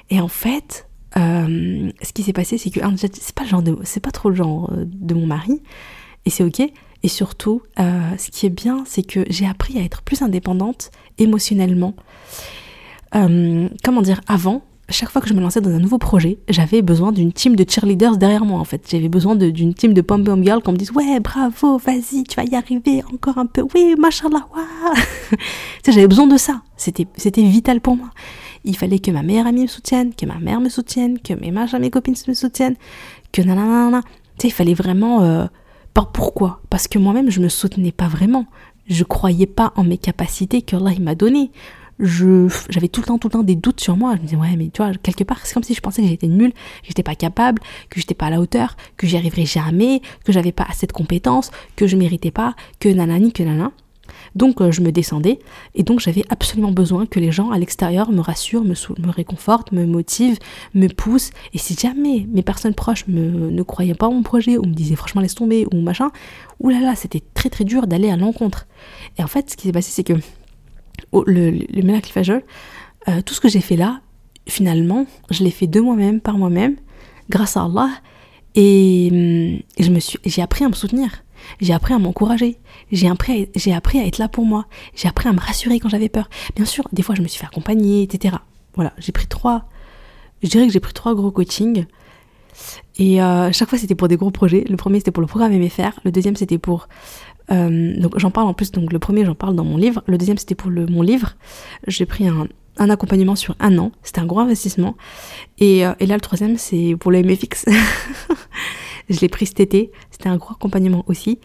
Et 0.09 0.19
en 0.19 0.27
fait, 0.27 0.89
euh, 1.15 1.89
ce 2.01 2.11
qui 2.11 2.23
s'est 2.23 2.33
passé 2.33 2.57
c'est 2.57 2.71
que 2.71 2.81
c'est 2.97 3.35
pas 3.35 3.43
le 3.43 3.49
genre 3.49 3.63
c'est 3.83 4.01
pas 4.01 4.11
trop 4.11 4.29
le 4.29 4.35
genre 4.35 4.69
euh, 4.73 4.83
de 4.85 5.13
mon 5.13 5.27
mari, 5.27 5.61
et 6.25 6.29
c'est 6.29 6.43
ok. 6.43 6.61
Et 7.05 7.09
surtout, 7.09 7.61
ce 7.77 8.31
qui 8.31 8.45
est 8.45 8.49
bien, 8.49 8.85
c'est 8.87 9.03
que 9.03 9.25
j'ai 9.29 9.45
appris 9.45 9.77
à 9.77 9.81
être 9.81 10.03
plus 10.03 10.21
indépendante 10.21 10.89
émotionnellement. 11.17 11.95
Euh, 13.15 13.69
comment 13.83 14.01
dire, 14.01 14.21
avant, 14.27 14.63
chaque 14.89 15.09
fois 15.09 15.21
que 15.21 15.27
je 15.27 15.33
me 15.33 15.41
lançais 15.41 15.61
dans 15.61 15.69
un 15.69 15.79
nouveau 15.79 15.97
projet, 15.97 16.39
j'avais 16.49 16.81
besoin 16.81 17.11
d'une 17.11 17.31
team 17.31 17.55
de 17.55 17.65
cheerleaders 17.67 18.17
derrière 18.17 18.45
moi 18.45 18.59
en 18.59 18.63
fait. 18.63 18.85
J'avais 18.89 19.09
besoin 19.09 19.35
d'une 19.35 19.73
team 19.73 19.93
de 19.93 20.01
pom 20.01 20.23
pom 20.23 20.43
girls 20.43 20.61
qui 20.61 20.71
me 20.71 20.77
dise 20.77 20.91
ouais 20.91 21.19
bravo, 21.19 21.77
vas-y, 21.77 22.23
tu 22.23 22.35
vas 22.35 22.43
y 22.43 22.55
arriver 22.55 23.03
encore 23.11 23.37
un 23.37 23.45
peu, 23.45 23.63
oui, 23.73 23.95
machallah, 23.97 24.45
waouh. 24.53 25.37
j'avais 25.85 26.07
besoin 26.07 26.27
de 26.27 26.37
ça. 26.37 26.61
C'était 26.75 27.07
vital 27.43 27.81
pour 27.81 27.95
moi. 27.95 28.09
Il 28.65 28.77
fallait 28.77 28.99
que 28.99 29.11
ma 29.11 29.23
meilleure 29.23 29.47
amie 29.47 29.63
me 29.63 29.67
soutienne, 29.67 30.13
que 30.13 30.25
ma 30.25 30.39
mère 30.39 30.61
me 30.61 30.69
soutienne, 30.69 31.19
que 31.19 31.33
mes 31.33 31.51
machins, 31.51 31.79
mes 31.79 31.89
copines 31.89 32.15
me 32.27 32.33
soutiennent, 32.33 32.75
que 33.31 33.41
nanana. 33.41 34.01
Tu 34.37 34.43
sais, 34.43 34.47
il 34.47 34.53
fallait 34.53 34.73
vraiment. 34.73 35.21
Euh, 35.21 35.45
pourquoi 35.93 36.61
Parce 36.69 36.87
que 36.87 36.97
moi-même, 36.97 37.29
je 37.29 37.39
me 37.39 37.49
soutenais 37.49 37.91
pas 37.91 38.07
vraiment. 38.07 38.45
Je 38.87 39.03
croyais 39.03 39.45
pas 39.45 39.73
en 39.75 39.83
mes 39.83 39.97
capacités 39.97 40.61
que 40.61 40.75
Allah 40.75 40.91
m'a 40.99 41.15
données 41.15 41.51
j'avais 41.99 42.87
tout 42.87 43.01
le 43.01 43.05
temps 43.05 43.17
tout 43.17 43.27
le 43.27 43.33
temps 43.33 43.43
des 43.43 43.55
doutes 43.55 43.79
sur 43.79 43.95
moi 43.95 44.15
je 44.15 44.21
me 44.21 44.25
disais 44.25 44.35
ouais 44.35 44.55
mais 44.57 44.69
tu 44.73 44.81
vois 44.81 44.93
quelque 44.95 45.23
part 45.23 45.45
c'est 45.45 45.53
comme 45.53 45.63
si 45.63 45.73
je 45.73 45.81
pensais 45.81 46.01
que 46.01 46.07
j'étais 46.07 46.27
nulle 46.27 46.51
que 46.51 46.87
j'étais 46.87 47.03
pas 47.03 47.15
capable 47.15 47.61
que 47.89 47.99
j'étais 47.99 48.15
pas 48.15 48.27
à 48.27 48.29
la 48.31 48.39
hauteur 48.39 48.75
que 48.97 49.07
j'y 49.07 49.17
arriverais 49.17 49.45
jamais 49.45 50.01
que 50.25 50.31
j'avais 50.31 50.51
pas 50.51 50.65
assez 50.67 50.87
de 50.87 50.91
compétences 50.91 51.51
que 51.75 51.87
je 51.87 51.95
méritais 51.95 52.31
pas 52.31 52.55
que 52.79 52.89
nanani 52.89 53.31
que 53.31 53.43
nana 53.43 53.71
donc 54.35 54.61
euh, 54.61 54.71
je 54.71 54.81
me 54.81 54.91
descendais 54.91 55.39
et 55.75 55.83
donc 55.83 55.99
j'avais 55.99 56.23
absolument 56.29 56.71
besoin 56.71 57.05
que 57.05 57.19
les 57.19 57.31
gens 57.31 57.51
à 57.51 57.57
l'extérieur 57.57 58.11
me 58.11 58.21
rassurent, 58.21 58.63
me, 58.63 58.75
réconfortent, 59.09 59.71
me 59.71 59.85
motivent, 59.85 60.39
me 60.73 60.87
poussent. 60.87 61.31
Et 61.53 61.57
si 61.57 61.75
jamais 61.75 62.27
mes 62.29 62.41
personnes 62.41 62.73
proches 62.73 63.07
me, 63.07 63.49
ne 63.49 63.63
croyaient 63.63 63.93
pas 63.93 64.09
mon 64.09 64.23
projet 64.23 64.57
ou 64.57 64.63
me 64.63 64.73
disaient 64.73 64.95
franchement 64.95 65.21
laisse 65.21 65.35
tomber 65.35 65.65
ou 65.71 65.81
machin, 65.81 66.11
oulala, 66.59 66.95
c'était 66.95 67.21
très 67.33 67.49
très 67.49 67.63
dur 67.63 67.87
d'aller 67.87 68.09
à 68.09 68.17
l'encontre. 68.17 68.67
Et 69.17 69.23
en 69.23 69.27
fait, 69.27 69.51
ce 69.51 69.57
qui 69.57 69.67
s'est 69.67 69.73
passé, 69.73 69.91
c'est 69.91 70.03
que 70.03 70.13
le, 71.25 71.51
le 71.51 72.01
euh, 73.09 73.21
tout 73.21 73.33
ce 73.33 73.41
que 73.41 73.49
j'ai 73.49 73.61
fait 73.61 73.75
là, 73.75 74.01
finalement, 74.47 75.05
je 75.29 75.43
l'ai 75.43 75.51
fait 75.51 75.67
de 75.67 75.79
moi-même, 75.79 76.19
par 76.19 76.37
moi-même, 76.37 76.75
grâce 77.29 77.57
à 77.57 77.63
Allah, 77.63 77.89
et, 78.55 79.61
hum, 79.79 79.99
j'ai 80.25 80.41
appris 80.41 80.63
à 80.63 80.69
me 80.69 80.73
soutenir, 80.73 81.23
j'ai 81.59 81.73
appris 81.73 81.93
à 81.93 81.99
m'encourager, 81.99 82.57
j'ai 82.91 83.07
appris, 83.07 83.49
appris 83.73 83.99
à 83.99 84.05
être 84.05 84.17
là 84.17 84.27
pour 84.27 84.45
moi, 84.45 84.65
j'ai 84.95 85.07
appris 85.07 85.27
à 85.27 85.33
me 85.33 85.39
rassurer 85.39 85.79
quand 85.79 85.89
j'avais 85.89 86.09
peur. 86.09 86.29
Bien 86.55 86.65
sûr, 86.65 86.87
des 86.93 87.01
fois, 87.01 87.15
je 87.15 87.21
me 87.21 87.27
suis 87.27 87.39
fait 87.39 87.45
accompagner, 87.45 88.03
etc. 88.03 88.37
Voilà, 88.75 88.93
j'ai 88.97 89.11
pris 89.11 89.27
trois, 89.27 89.65
je 90.41 90.49
dirais 90.49 90.67
que 90.67 90.73
j'ai 90.73 90.79
pris 90.79 90.93
trois 90.93 91.15
gros 91.15 91.31
coachings. 91.31 91.85
Et 92.97 93.21
euh, 93.21 93.51
chaque 93.51 93.69
fois, 93.69 93.79
c'était 93.79 93.95
pour 93.95 94.07
des 94.07 94.17
gros 94.17 94.29
projets. 94.29 94.63
Le 94.69 94.77
premier, 94.77 94.99
c'était 94.99 95.11
pour 95.11 95.21
le 95.21 95.27
programme 95.27 95.57
MFR. 95.57 95.99
Le 96.05 96.11
deuxième, 96.11 96.35
c'était 96.35 96.59
pour 96.59 96.87
euh, 97.51 97.99
donc 97.99 98.17
j'en 98.17 98.31
parle 98.31 98.47
en 98.47 98.53
plus, 98.53 98.71
donc 98.71 98.93
le 98.93 98.99
premier 98.99 99.25
j'en 99.25 99.35
parle 99.35 99.55
dans 99.55 99.65
mon 99.65 99.77
livre, 99.77 100.03
le 100.07 100.17
deuxième 100.17 100.37
c'était 100.37 100.55
pour 100.55 100.71
mon 100.71 101.01
livre. 101.01 101.35
J'ai 101.87 102.05
pris 102.05 102.27
un, 102.27 102.47
accompagnement 102.89 103.35
sur 103.35 103.55
un 103.59 103.77
an, 103.77 103.91
c'était 104.01 104.21
un 104.21 104.25
gros 104.25 104.39
investissement. 104.39 104.95
Et, 105.59 105.85
euh, 105.85 105.93
là 105.99 106.15
le 106.15 106.21
troisième 106.21 106.57
c'est 106.57 106.95
pour 106.99 107.11
le 107.11 107.21
MFX. 107.21 107.65
je 109.09 109.19
l'ai 109.19 109.29
pris 109.29 109.45
cet 109.45 109.59
été, 109.59 109.91
c'était 110.11 110.29
un 110.29 110.37
gros 110.37 110.53
accompagnement 110.53 111.03
aussi. 111.07 111.39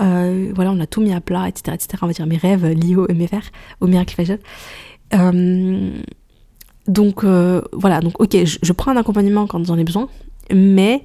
Euh, 0.00 0.50
voilà, 0.54 0.72
on 0.72 0.80
a 0.80 0.86
tout 0.86 1.00
mis 1.00 1.12
à 1.12 1.20
plat, 1.20 1.48
etc., 1.48 1.74
etc. 1.74 1.98
On 2.02 2.06
va 2.06 2.12
dire 2.12 2.26
mes 2.26 2.38
rêves 2.38 2.66
liés 2.66 2.96
au 2.96 3.06
MFR, 3.12 3.42
au 3.80 3.86
Miracle 3.86 4.38
donc 6.88 7.22
voilà, 7.22 8.00
donc 8.00 8.20
ok, 8.20 8.44
je, 8.44 8.58
je 8.60 8.72
prends 8.72 8.90
un 8.90 8.96
accompagnement 8.96 9.46
quand 9.46 9.64
j'en 9.64 9.78
ai 9.78 9.84
besoin, 9.84 10.08
mais 10.52 11.04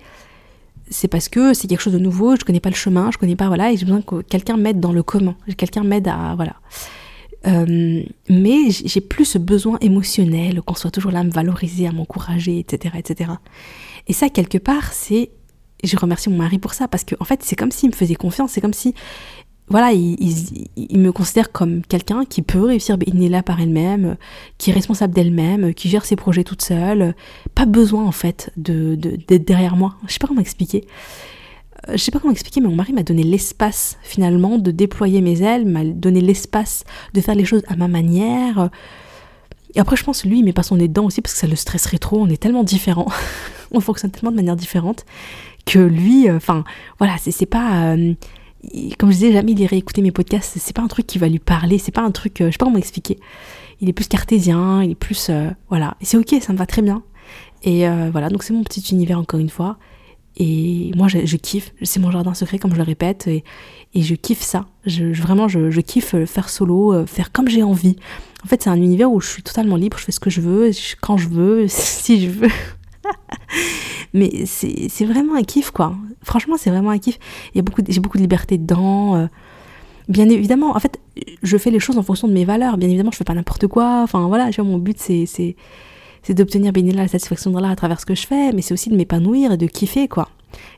c'est 0.90 1.08
parce 1.08 1.30
que 1.30 1.54
c'est 1.54 1.68
quelque 1.68 1.82
chose 1.82 1.94
de 1.94 2.00
nouveau, 2.00 2.36
je 2.36 2.44
connais 2.44 2.60
pas 2.60 2.70
le 2.70 2.76
chemin, 2.76 3.12
je 3.12 3.18
connais 3.18 3.36
pas, 3.36 3.48
voilà, 3.48 3.72
et 3.72 3.78
j'ai 3.78 3.86
besoin 3.86 4.02
que 4.02 4.22
quelqu'un 4.22 4.58
m'aide 4.58 4.80
dans 4.80 4.94
le 4.94 5.04
comment, 5.04 5.36
quelqu'un 5.58 5.84
m'aide 5.84 6.08
à, 6.08 6.34
voilà. 6.36 6.56
Euh, 7.46 8.04
mais 8.30 8.70
j'ai 8.70 9.02
plus 9.02 9.26
ce 9.26 9.38
besoin 9.38 9.78
émotionnel, 9.80 10.62
qu'on 10.62 10.76
soit 10.76 10.92
toujours 10.92 11.12
là 11.12 11.20
à 11.20 11.24
me 11.24 11.32
valoriser, 11.32 11.88
à 11.88 11.92
m'encourager, 11.92 12.60
etc., 12.60 12.96
etc. 12.98 13.32
Et 14.08 14.14
ça, 14.14 14.30
quelque 14.30 14.58
part, 14.58 14.92
c'est, 14.92 15.30
je 15.84 15.96
remercie 15.98 16.30
mon 16.30 16.38
mari 16.38 16.58
pour 16.58 16.74
ça, 16.74 16.88
parce 16.88 17.04
que 17.04 17.16
en 17.20 17.26
fait, 17.26 17.42
c'est 17.44 17.56
comme 17.56 17.72
s'il 17.72 17.90
me 17.90 17.96
faisait 17.96 18.16
confiance, 18.16 18.52
c'est 18.52 18.62
comme 18.62 18.74
si 18.74 18.94
voilà, 19.70 19.92
il, 19.92 20.98
me 20.98 21.12
considère 21.12 21.52
comme 21.52 21.82
quelqu'un 21.82 22.24
qui 22.24 22.42
peut 22.42 22.64
réussir 22.64 22.98
là 23.06 23.44
par 23.44 23.60
elle-même, 23.60 24.16
qui 24.58 24.70
est 24.70 24.74
responsable 24.74 25.14
d'elle-même, 25.14 25.74
qui 25.74 25.90
gère 25.90 26.06
ses 26.06 26.16
projets 26.16 26.46
toute 26.46 26.62
seule. 26.62 27.16
Pas 27.54 27.66
besoin 27.66 28.06
en 28.06 28.14
fait 28.14 28.52
de 28.56 28.96
d'être 28.96 29.46
derrière 29.46 29.76
moi. 29.76 29.96
Je 30.08 30.14
sais 30.14 30.20
pas 30.20 30.28
comment 30.28 30.40
expliquer. 30.40 30.86
Euh, 31.90 31.94
je 31.94 31.98
sais 31.98 32.12
pas 32.12 32.20
comment 32.20 32.32
expliquer, 32.32 32.62
mais 32.62 32.70
mon 32.70 32.76
mari 32.76 32.94
m'a 32.94 33.04
donné 33.04 33.24
l'espace 33.24 33.98
finalement 34.04 34.58
de 34.58 34.72
déployer 34.72 35.20
mes 35.20 35.42
ailes, 35.42 35.66
m'a 35.66 35.84
donné 35.84 36.22
l'espace 36.22 36.86
de 37.14 37.20
faire 37.20 37.36
les 37.36 37.46
choses 37.46 37.64
à 37.68 37.76
ma 37.76 37.90
manière. 37.90 38.70
Et 39.76 39.82
après, 39.82 39.98
je 39.98 40.04
pense 40.06 40.24
lui, 40.24 40.40
il 40.40 40.46
met 40.46 40.54
pas 40.54 40.64
son 40.64 40.78
nez 40.78 40.88
dedans 40.88 41.06
aussi 41.06 41.22
parce 41.22 41.34
que 41.34 41.40
ça 41.42 41.48
le 41.48 41.58
stresserait 41.58 41.98
trop. 41.98 42.22
On 42.22 42.30
est 42.30 42.42
tellement 42.42 42.64
différents, 42.64 43.12
on 43.72 43.82
fonctionne 43.82 44.12
tellement 44.12 44.32
de 44.32 44.38
manière 44.38 44.56
différente 44.56 45.06
que 45.66 45.80
lui, 45.80 46.30
euh, 46.30 46.38
enfin, 46.38 46.64
voilà, 47.00 47.18
c'est 47.20 47.46
pas. 47.46 47.94
Euh, 47.96 48.14
comme 48.98 49.12
je 49.12 49.16
disais, 49.16 49.32
jamais 49.32 49.52
il 49.52 49.60
irait 49.60 49.78
écouter 49.78 50.02
mes 50.02 50.12
podcasts. 50.12 50.58
C'est 50.58 50.76
pas 50.76 50.82
un 50.82 50.88
truc 50.88 51.08
qui 51.08 51.18
va 51.18 51.28
lui 51.28 51.40
parler. 51.40 51.78
C'est 51.78 51.92
pas 51.92 52.02
un 52.02 52.12
truc, 52.12 52.42
euh, 52.42 52.48
je 52.48 52.52
sais 52.52 52.58
pas 52.58 52.66
comment 52.66 52.78
expliquer. 52.78 53.20
Il 53.82 53.90
est 53.90 53.94
plus 53.94 54.08
cartésien, 54.08 54.84
il 54.84 54.92
est 54.92 54.96
plus, 54.96 55.28
euh, 55.30 55.50
voilà. 55.70 55.96
Et 56.02 56.06
c'est 56.06 56.18
ok, 56.18 56.36
ça 56.42 56.54
me 56.54 56.58
va 56.58 56.66
très 56.66 56.82
bien. 56.82 57.04
Et 57.64 57.88
euh, 57.88 58.10
voilà, 58.12 58.30
donc 58.30 58.44
c'est 58.44 58.54
mon 58.54 58.64
petit 58.64 58.84
univers 58.92 59.20
encore 59.20 59.40
une 59.40 59.50
fois. 59.50 59.78
Et 60.40 60.92
moi, 60.96 61.08
je, 61.08 61.36
kiffe. 61.36 61.74
C'est 61.82 62.00
mon 62.00 62.12
jardin 62.12 62.36
secret, 62.36 62.60
comme 62.60 62.72
je 62.72 62.78
le 62.78 62.84
répète. 62.84 63.28
Et, 63.28 63.44
je 63.96 64.14
kiffe 64.14 64.42
ça. 64.42 64.68
Je, 64.86 65.06
vraiment, 65.06 65.48
je, 65.48 65.72
je, 65.72 65.82
kiffe 65.82 66.16
faire 66.26 66.50
solo, 66.50 67.08
faire 67.08 67.32
comme 67.32 67.48
j'ai 67.48 67.64
envie. 67.64 67.96
En 68.44 68.48
fait, 68.48 68.62
c'est 68.62 68.70
un 68.70 68.76
univers 68.76 69.12
où 69.12 69.20
je 69.20 69.28
suis 69.28 69.42
totalement 69.42 69.78
libre. 69.78 69.98
Je 69.98 70.04
fais 70.04 70.12
ce 70.12 70.20
que 70.20 70.30
je 70.30 70.42
veux, 70.42 70.70
quand 71.02 71.18
je 71.18 71.28
veux, 71.28 71.66
si 71.68 72.22
je 72.22 72.30
veux. 72.30 72.50
Mais 74.14 74.46
c'est 74.46 75.06
vraiment 75.06 75.36
un 75.36 75.44
kiff, 75.44 75.72
quoi. 75.72 75.96
Franchement, 76.24 76.56
c'est 76.58 76.70
vraiment 76.70 76.92
un 76.92 76.98
kiff. 76.98 77.20
J'ai 77.54 77.62
beaucoup, 77.62 77.82
de 77.82 78.20
liberté 78.20 78.58
dedans. 78.58 79.16
Euh. 79.16 79.28
Bien 80.08 80.30
évidemment, 80.30 80.76
en 80.76 80.80
fait, 80.80 81.00
je 81.44 81.58
fais 81.58 81.70
les 81.70 81.80
choses 81.80 81.98
en 81.98 82.04
fonction 82.04 82.28
de 82.28 82.34
mes 82.34 82.46
valeurs. 82.46 82.78
Bien 82.78 82.88
évidemment, 82.88 83.12
je 83.12 83.18
fais 83.18 83.24
pas 83.24 83.34
n'importe 83.34 83.68
quoi. 83.68 84.02
Enfin, 84.04 84.28
voilà, 84.28 84.50
vois, 84.50 84.66
mon 84.66 84.78
but, 84.78 84.98
c'est 85.00 85.26
c'est 86.24 86.34
d'obtenir 86.34 86.74
bien 86.74 86.84
la 86.94 87.08
satisfaction 87.08 87.52
de 87.52 87.60
là 87.62 87.70
à 87.70 87.76
travers 87.76 88.02
ce 88.02 88.06
que 88.06 88.16
je 88.16 88.28
fais, 88.28 88.52
mais 88.52 88.62
c'est 88.62 88.74
aussi 88.74 88.90
de 88.90 88.96
m'épanouir 88.96 89.54
et 89.54 89.58
de 89.58 89.66
kiffer, 89.66 90.10
quoi. 90.10 90.28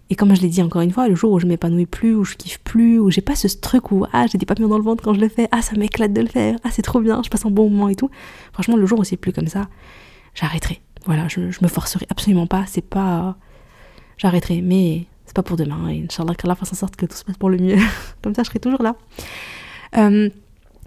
Et 0.10 0.16
comme 0.16 0.36
je 0.36 0.42
l'ai 0.42 0.48
dit 0.48 0.62
encore 0.62 0.82
une 0.82 0.92
fois, 0.92 1.08
le 1.08 1.16
jour 1.16 1.32
où 1.32 1.40
je 1.40 1.46
m'épanouis 1.46 1.86
plus, 1.86 2.16
où 2.16 2.24
je 2.24 2.36
kiffe 2.36 2.60
plus, 2.60 3.00
où 3.00 3.12
j'ai 3.12 3.22
pas 3.22 3.36
ce 3.36 3.48
truc 3.48 3.92
où 3.92 4.06
ah 4.12 4.26
j'ai 4.28 4.38
des 4.38 4.46
papillons 4.46 4.68
dans 4.68 4.78
le 4.78 4.84
ventre 4.84 5.04
quand 5.04 5.14
je 5.14 5.20
le 5.20 5.30
fais, 5.30 5.48
ah 5.52 5.62
ça 5.62 5.76
m'éclate 5.76 6.14
de 6.14 6.22
le 6.22 6.28
faire, 6.28 6.58
ah 6.64 6.70
c'est 6.72 6.82
trop 6.82 7.00
bien, 7.00 7.22
je 7.24 7.30
passe 7.30 7.46
un 7.46 7.52
bon 7.52 7.70
moment 7.70 7.90
et 7.90 7.96
tout. 7.96 8.10
Franchement, 8.52 8.76
le 8.76 8.86
jour 8.86 9.00
où 9.00 9.04
c'est 9.04 9.18
plus 9.18 9.34
comme 9.34 9.48
ça, 9.48 9.70
j'arrêterai. 10.34 10.82
Voilà, 11.10 11.28
je, 11.28 11.40
me 11.40 11.68
forcerai 11.68 12.06
absolument 12.12 12.46
pas, 12.46 12.66
c'est 12.68 12.84
pas. 12.84 13.36
J'arrêterai, 14.20 14.62
mais 14.62 15.08
c'est 15.26 15.36
pas 15.36 15.42
pour 15.42 15.58
demain. 15.58 15.90
Et 15.90 16.04
Inch'Allah, 16.04 16.36
qu'Allah 16.36 16.54
fasse 16.54 16.72
en 16.72 16.76
sorte 16.76 16.96
que 16.96 17.08
tout 17.08 17.16
se 17.16 17.24
passe 17.24 17.36
pour 17.36 17.50
le 17.50 17.58
mieux. 17.58 17.78
Comme 18.22 18.36
ça, 18.36 18.44
je 18.44 18.50
serai 18.50 18.60
toujours 18.60 18.84
là. 18.84 18.96
Euh, 19.98 20.30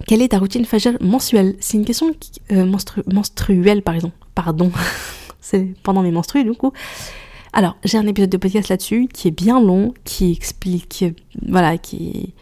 quelle 0.06 0.22
est 0.22 0.28
ta 0.28 0.38
routine 0.38 0.64
fajr 0.64 0.92
mensuelle? 1.00 1.56
C'est 1.58 1.76
une 1.76 1.84
question 1.84 2.14
euh, 2.52 2.72
menstruelle, 3.12 3.82
par 3.82 3.96
exemple. 3.96 4.14
Pardon. 4.36 4.70
c'est 5.40 5.74
pendant 5.82 6.02
mes 6.02 6.12
menstrues, 6.12 6.44
du 6.44 6.52
coup. 6.52 6.72
Alors, 7.52 7.76
j'ai 7.82 7.98
un 7.98 8.06
épisode 8.06 8.30
de 8.30 8.36
podcast 8.36 8.68
là-dessus 8.68 9.08
qui 9.12 9.26
est 9.26 9.32
bien 9.32 9.60
long, 9.60 9.92
qui 10.04 10.30
explique, 10.30 11.04
voilà, 11.48 11.78
qui, 11.78 12.32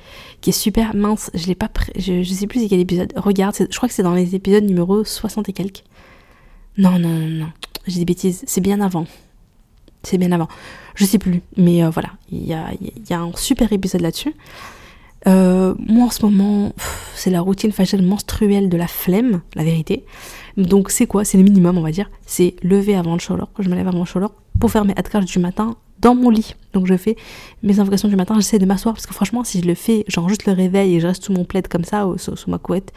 est 0.47 0.53
super 0.53 0.95
mince. 0.95 1.31
Je 1.33 1.47
l'ai 1.47 1.55
pas, 1.55 1.71
je, 1.97 2.23
je 2.23 2.35
sais 2.35 2.47
plus 2.47 2.61
c'est 2.61 2.69
quel 2.69 2.81
épisode. 2.81 3.15
Regarde, 3.17 3.57
je 3.59 3.75
crois 3.75 3.89
que 3.89 3.95
c'est 3.95 4.03
dans 4.03 4.13
les 4.13 4.35
épisodes 4.35 4.65
numéro 4.65 5.03
60 5.03 5.49
et 5.49 5.55
quelques. 5.55 5.85
Non, 6.81 6.99
non, 6.99 7.11
non, 7.11 7.29
non. 7.29 7.53
J'ai 7.87 7.99
des 7.99 8.05
bêtises. 8.07 8.43
C'est 8.47 8.63
bien 8.63 8.81
avant. 8.81 9.05
C'est 10.03 10.17
bien 10.17 10.33
avant. 10.33 10.49
Je 10.95 11.05
sais 11.05 11.19
plus. 11.19 11.43
Mais 11.59 11.85
euh, 11.85 11.91
voilà. 11.91 12.09
Il 12.33 12.47
y 12.47 12.55
a, 12.55 13.21
un 13.21 13.33
super 13.37 13.71
épisode 13.75 14.01
là-dessus. 14.01 14.35
Euh, 15.27 15.75
moi 15.79 16.07
en 16.07 16.11
ce 16.11 16.25
moment, 16.25 16.73
c'est 17.15 17.29
la 17.29 17.43
routine 17.43 17.71
faciale 17.71 18.01
menstruelle 18.01 18.71
de 18.71 18.79
la 18.79 18.87
flemme, 18.87 19.43
la 19.55 19.63
vérité. 19.63 20.07
Donc 20.57 20.91
c'est 20.91 21.07
quoi? 21.07 21.27
C'est 21.27 21.37
le 21.37 21.45
minimum, 21.45 21.77
on 21.77 21.83
va 21.83 21.91
dire. 21.91 22.11
C'est 22.25 22.57
lever 22.63 22.97
avant 22.97 23.13
le 23.13 23.21
sholor. 23.21 23.51
Je 23.59 23.69
me 23.69 23.75
lève 23.75 23.89
avant 23.89 24.01
le 24.01 24.07
sholor 24.07 24.33
pour 24.59 24.71
faire 24.71 24.87
mes 24.87 24.95
adkars 24.97 25.25
du 25.25 25.39
matin 25.39 25.77
dans 25.99 26.15
mon 26.15 26.31
lit. 26.31 26.55
Donc 26.73 26.87
je 26.87 26.97
fais 26.97 27.17
mes 27.63 27.79
invocations 27.79 28.09
du 28.09 28.17
matin. 28.17 28.37
J'essaie 28.37 28.59
de 28.59 28.65
m'asseoir 28.65 28.95
parce 28.95 29.07
que 29.07 29.13
franchement, 29.13 29.45
si 29.45 29.61
je 29.61 29.67
le 29.67 29.75
fais, 29.75 30.07
genre 30.09 30.31
juste 30.31 30.47
le 30.47 30.55
réveil 30.55 30.95
et 30.95 31.01
je 31.01 31.07
reste 31.07 31.25
sous 31.25 31.35
mon 31.35 31.45
plaid 31.45 31.69
comme 31.69 31.85
ça, 31.85 32.09
sous 32.17 32.51
ma 32.51 32.57
couette, 32.57 32.95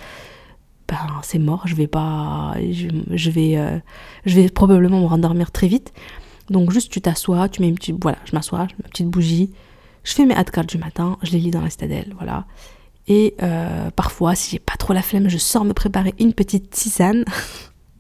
ben, 0.94 1.22
c'est 1.24 1.40
mort, 1.40 1.64
je 1.66 1.74
vais 1.74 1.88
pas, 1.88 2.54
je, 2.72 3.30
vais, 3.32 3.58
euh, 3.58 3.80
je 4.26 4.36
vais 4.36 4.48
probablement 4.50 5.00
me 5.00 5.08
rendormir 5.08 5.52
très 5.52 5.68
vite. 5.68 5.92
Donc 6.52 6.72
juste 6.72 6.92
tu 6.92 7.02
t'assois, 7.02 7.50
tu 7.50 7.62
mets 7.62 7.70
une 7.70 7.76
petite, 7.76 7.98
voilà, 8.00 8.20
je 8.26 8.36
m'assois, 8.36 8.68
ma 8.82 8.90
petite 8.90 9.08
bougie, 9.08 9.52
je 10.04 10.14
fais 10.14 10.26
mes 10.26 10.36
adcards 10.36 10.66
du 10.66 10.78
matin, 10.78 11.18
je 11.24 11.32
les 11.32 11.40
lis 11.40 11.52
dans 11.52 11.62
la 11.62 11.72
citadelle, 11.72 12.14
voilà. 12.18 12.46
Et 13.08 13.34
euh, 13.42 13.90
parfois, 13.92 14.36
si 14.36 14.52
j'ai 14.52 14.60
pas 14.60 14.76
trop 14.76 14.94
la 14.94 15.02
flemme, 15.02 15.30
je 15.30 15.38
sors 15.40 15.66
me 15.66 15.74
préparer 15.74 16.14
une 16.20 16.34
petite 16.34 16.70
tisane. 16.70 17.26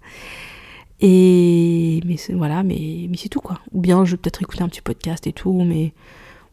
et 0.99 1.99
mais 2.05 2.17
voilà, 2.35 2.61
mais, 2.61 3.07
mais 3.09 3.17
c'est 3.17 3.29
tout 3.29 3.41
quoi. 3.41 3.59
Ou 3.71 3.81
bien 3.81 4.05
je 4.05 4.11
vais 4.11 4.17
peut-être 4.17 4.43
écouter 4.43 4.63
un 4.63 4.69
petit 4.69 4.81
podcast 4.81 5.25
et 5.25 5.33
tout, 5.33 5.63
mais 5.63 5.93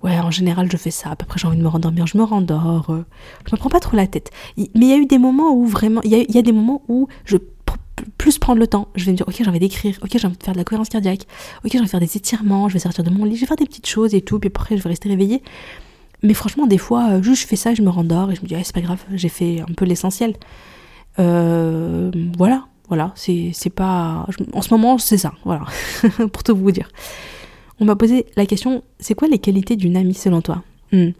Ouais, 0.02 0.18
en 0.18 0.30
général, 0.30 0.70
je 0.70 0.76
fais 0.76 0.90
ça. 0.90 1.10
Après, 1.10 1.38
j'ai 1.38 1.46
envie 1.46 1.58
de 1.58 1.62
me 1.62 1.68
rendormir, 1.68 2.06
je 2.06 2.16
me 2.16 2.22
rendors. 2.22 2.90
Euh. 2.90 3.04
Je 3.46 3.54
me 3.54 3.58
prends 3.58 3.68
pas 3.68 3.80
trop 3.80 3.96
la 3.96 4.06
tête. 4.06 4.30
Mais 4.56 4.68
il 4.74 4.84
y 4.84 4.92
a 4.92 4.96
eu 4.96 5.06
des 5.06 5.18
moments 5.18 5.52
où 5.52 5.66
vraiment, 5.66 6.00
il 6.04 6.10
y 6.10 6.38
a, 6.38 6.42
des 6.42 6.52
moments 6.52 6.82
où 6.88 7.08
je 7.26 7.36
plus 8.16 8.38
prendre 8.38 8.58
le 8.58 8.66
temps. 8.66 8.88
Je 8.94 9.04
vais 9.04 9.12
me 9.12 9.16
dire, 9.16 9.28
ok, 9.28 9.34
j'ai 9.38 9.48
envie 9.48 9.58
d'écrire, 9.58 9.98
ok, 10.02 10.10
j'ai 10.12 10.26
envie 10.26 10.38
de 10.38 10.42
faire 10.42 10.54
de 10.54 10.58
la 10.58 10.64
cohérence 10.64 10.88
cardiaque, 10.88 11.26
ok, 11.64 11.70
j'ai 11.70 11.78
envie 11.78 11.86
de 11.86 11.90
faire 11.90 12.00
des 12.00 12.16
étirements, 12.16 12.68
je 12.68 12.74
vais 12.74 12.78
sortir 12.78 13.04
de 13.04 13.10
mon 13.10 13.26
lit, 13.26 13.36
je 13.36 13.42
vais 13.42 13.46
faire 13.46 13.58
des 13.58 13.66
petites 13.66 13.86
choses 13.86 14.14
et 14.14 14.22
tout, 14.22 14.38
puis 14.38 14.48
après, 14.48 14.78
je 14.78 14.82
vais 14.82 14.88
rester 14.88 15.10
réveillée. 15.10 15.42
Mais 16.22 16.32
franchement, 16.32 16.66
des 16.66 16.78
fois, 16.78 17.10
euh, 17.10 17.22
juste 17.22 17.42
je 17.42 17.46
fais 17.46 17.56
ça, 17.56 17.74
je 17.74 17.82
me 17.82 17.90
rendors 17.90 18.30
et 18.30 18.34
je 18.34 18.40
me 18.40 18.46
dis, 18.46 18.54
c'est 18.64 18.74
pas 18.74 18.80
grave, 18.80 19.02
j'ai 19.12 19.28
fait 19.28 19.60
un 19.60 19.72
peu 19.74 19.84
l'essentiel. 19.84 20.34
Euh, 21.18 22.10
voilà, 22.38 22.64
voilà, 22.88 23.12
c'est 23.16 23.52
pas. 23.74 24.26
En 24.54 24.62
ce 24.62 24.72
moment, 24.72 24.96
c'est 24.96 25.18
ça, 25.18 25.34
voilà, 25.44 25.66
pour 26.32 26.42
tout 26.42 26.56
vous 26.56 26.72
dire 26.72 26.88
on 27.80 27.86
m'a 27.86 27.96
posé 27.96 28.26
la 28.36 28.46
question 28.46 28.84
c'est 28.98 29.14
quoi 29.14 29.26
les 29.26 29.38
qualités 29.38 29.76
d'une 29.76 29.96
amie 29.96 30.14
selon 30.14 30.42
toi? 30.42 30.62
Hmm. 30.92 31.10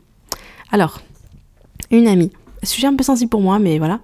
Alors, 0.71 1.01
une 1.91 2.07
amie. 2.07 2.31
Sujet 2.63 2.87
un 2.87 2.95
peu 2.95 3.03
sensible 3.03 3.31
pour 3.31 3.41
moi, 3.41 3.59
mais 3.59 3.79
voilà. 3.79 4.01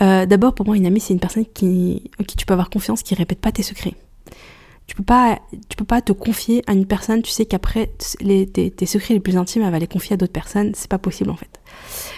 Euh, 0.00 0.26
d'abord, 0.26 0.54
pour 0.54 0.66
moi, 0.66 0.76
une 0.76 0.86
amie, 0.86 1.00
c'est 1.00 1.14
une 1.14 1.20
personne 1.20 1.46
qui, 1.46 2.10
qui 2.26 2.36
tu 2.36 2.44
peux 2.44 2.52
avoir 2.52 2.68
confiance, 2.68 3.02
qui 3.02 3.14
répète 3.14 3.40
pas 3.40 3.52
tes 3.52 3.62
secrets. 3.62 3.94
Tu 4.86 4.96
peux 4.96 5.04
pas, 5.04 5.38
peux 5.76 5.84
pas 5.84 6.02
te 6.02 6.12
confier 6.12 6.62
à 6.66 6.72
une 6.72 6.86
personne, 6.86 7.22
tu 7.22 7.30
sais 7.30 7.46
qu'après, 7.46 7.86
tes, 7.86 8.86
secrets 8.86 9.14
les 9.14 9.20
plus 9.20 9.36
intimes, 9.36 9.62
elle 9.62 9.70
va 9.70 9.78
les 9.78 9.86
confier 9.86 10.14
à 10.14 10.16
d'autres 10.16 10.32
personnes. 10.32 10.72
C'est 10.74 10.90
pas 10.90 10.98
possible, 10.98 11.30
en 11.30 11.36
fait. 11.36 11.60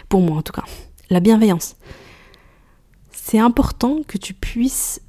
Pour 0.08 0.22
moi, 0.22 0.38
en 0.38 0.42
tout 0.42 0.52
cas. 0.52 0.64
La 1.10 1.20
bienveillance. 1.20 1.76
C'est 3.12 3.38
important 3.38 3.98
que 4.06 4.16
tu 4.16 4.32
puisses. 4.32 5.00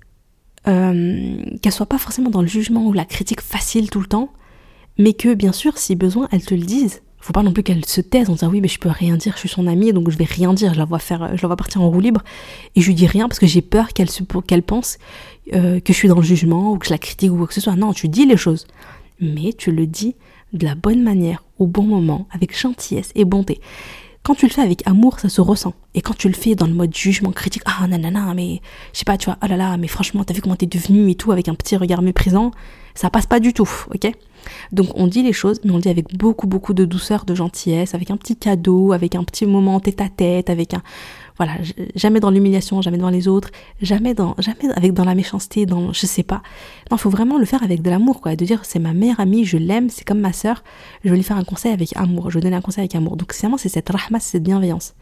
Euh, 0.67 1.45
qu'elle 1.61 1.71
soit 1.71 1.85
pas 1.85 1.99
forcément 1.99 2.31
dans 2.31 2.41
le 2.41 2.47
jugement 2.47 2.87
ou 2.87 2.93
la 2.93 3.05
critique 3.05 3.39
facile 3.39 3.91
tout 3.91 3.99
le 3.99 4.07
temps, 4.07 4.31
mais 4.97 5.13
que 5.13 5.33
bien 5.33 5.51
sûr, 5.51 5.77
si 5.77 5.95
besoin, 5.95 6.27
elle 6.31 6.45
te 6.45 6.53
le 6.53 6.61
dise. 6.61 7.01
Faut 7.19 7.33
pas 7.33 7.41
non 7.41 7.53
plus 7.53 7.63
qu'elle 7.63 7.85
se 7.85 8.01
taise 8.01 8.29
en 8.29 8.33
disant 8.33 8.49
oui, 8.49 8.61
mais 8.61 8.67
je 8.67 8.77
peux 8.77 8.89
rien 8.89 9.17
dire, 9.17 9.33
je 9.33 9.39
suis 9.39 9.49
son 9.49 9.65
amie, 9.65 9.91
donc 9.93 10.11
je 10.11 10.17
vais 10.17 10.25
rien 10.25 10.53
dire, 10.53 10.75
je 10.75 10.77
la 10.77 10.85
vois 10.85 10.99
faire, 10.99 11.35
je 11.35 11.41
la 11.41 11.47
vois 11.47 11.55
partir 11.55 11.81
en 11.81 11.89
roue 11.89 11.99
libre, 11.99 12.23
et 12.75 12.81
je 12.81 12.87
lui 12.87 12.93
dis 12.93 13.07
rien 13.07 13.27
parce 13.27 13.39
que 13.39 13.47
j'ai 13.47 13.63
peur 13.63 13.93
qu'elle 13.93 14.09
qu'elle 14.45 14.61
pense 14.61 14.99
euh, 15.53 15.79
que 15.79 15.91
je 15.91 15.97
suis 15.97 16.07
dans 16.07 16.17
le 16.17 16.21
jugement 16.21 16.71
ou 16.71 16.77
que 16.77 16.85
je 16.85 16.91
la 16.91 16.99
critique 16.99 17.31
ou 17.31 17.37
quoi 17.37 17.47
que 17.47 17.53
ce 17.55 17.61
soit. 17.61 17.75
Non, 17.75 17.93
tu 17.93 18.09
dis 18.09 18.27
les 18.27 18.37
choses, 18.37 18.67
mais 19.19 19.53
tu 19.53 19.71
le 19.71 19.87
dis 19.87 20.15
de 20.53 20.65
la 20.65 20.75
bonne 20.75 21.01
manière, 21.01 21.43
au 21.57 21.65
bon 21.65 21.83
moment, 21.83 22.27
avec 22.31 22.57
gentillesse 22.57 23.11
et 23.15 23.25
bonté. 23.25 23.59
Quand 24.25 24.33
tu 24.33 24.47
le 24.47 24.51
fais 24.51 24.63
avec 24.63 24.81
amour, 24.87 25.19
ça 25.19 25.29
se 25.29 25.39
ressent. 25.39 25.75
Et 25.93 26.01
quand 26.01 26.17
tu 26.17 26.27
le 26.27 26.33
fais 26.33 26.55
dans 26.55 26.65
le 26.65 26.73
mode 26.73 26.91
jugement 26.95 27.31
critique, 27.31 27.61
ah 27.67 27.85
nanana, 27.85 28.33
mais 28.33 28.59
je 28.91 28.97
sais 28.97 29.05
pas, 29.05 29.19
tu 29.19 29.25
vois, 29.25 29.37
oh 29.43 29.45
là 29.45 29.55
là, 29.55 29.77
mais 29.77 29.87
franchement, 29.87 30.23
t'as 30.23 30.33
vu 30.33 30.41
comment 30.41 30.55
t'es 30.55 30.65
devenu 30.65 31.11
et 31.11 31.15
tout, 31.15 31.31
avec 31.31 31.47
un 31.47 31.53
petit 31.53 31.77
regard 31.77 32.01
méprisant, 32.01 32.49
ça 32.95 33.11
passe 33.11 33.27
pas 33.27 33.39
du 33.39 33.53
tout, 33.53 33.69
ok? 33.93 34.11
Donc 34.71 34.87
on 34.95 35.05
dit 35.05 35.21
les 35.21 35.31
choses, 35.31 35.59
mais 35.63 35.69
on 35.69 35.77
dit 35.77 35.89
avec 35.89 36.17
beaucoup 36.17 36.47
beaucoup 36.47 36.73
de 36.73 36.85
douceur, 36.85 37.25
de 37.25 37.35
gentillesse, 37.35 37.93
avec 37.93 38.09
un 38.09 38.17
petit 38.17 38.35
cadeau, 38.35 38.93
avec 38.93 39.13
un 39.13 39.23
petit 39.23 39.45
moment 39.45 39.79
tête 39.79 40.01
à 40.01 40.09
tête, 40.09 40.49
avec 40.49 40.73
un 40.73 40.81
voilà, 41.37 41.57
jamais 41.95 42.19
dans 42.19 42.29
l'humiliation, 42.29 42.81
jamais 42.81 42.97
devant 42.97 43.09
les 43.09 43.27
autres, 43.27 43.49
jamais 43.81 44.13
dans 44.13 44.35
jamais 44.37 44.71
avec 44.75 44.93
dans 44.93 45.03
la 45.03 45.15
méchanceté, 45.15 45.65
dans 45.65 45.91
je 45.91 46.05
sais 46.05 46.23
pas. 46.23 46.41
Non, 46.91 46.97
faut 46.97 47.09
vraiment 47.09 47.37
le 47.37 47.45
faire 47.45 47.63
avec 47.63 47.81
de 47.81 47.89
l'amour 47.89 48.21
quoi, 48.21 48.35
de 48.35 48.45
dire 48.45 48.63
c'est 48.63 48.79
ma 48.79 48.93
meilleure 48.93 49.19
amie, 49.19 49.45
je 49.45 49.57
l'aime, 49.57 49.89
c'est 49.89 50.05
comme 50.05 50.19
ma 50.19 50.33
sœur, 50.33 50.63
je 51.03 51.09
vais 51.09 51.15
lui 51.15 51.23
faire 51.23 51.37
un 51.37 51.43
conseil 51.43 51.73
avec 51.73 51.95
amour, 51.97 52.31
je 52.31 52.37
vais 52.37 52.41
donner 52.41 52.55
un 52.55 52.61
conseil 52.61 52.83
avec 52.83 52.95
amour. 52.95 53.17
Donc 53.17 53.35
vraiment 53.35 53.57
c'est 53.57 53.69
cette 53.69 53.89
rahma, 53.89 54.19
c'est 54.19 54.31
cette 54.31 54.43
bienveillance. 54.43 54.95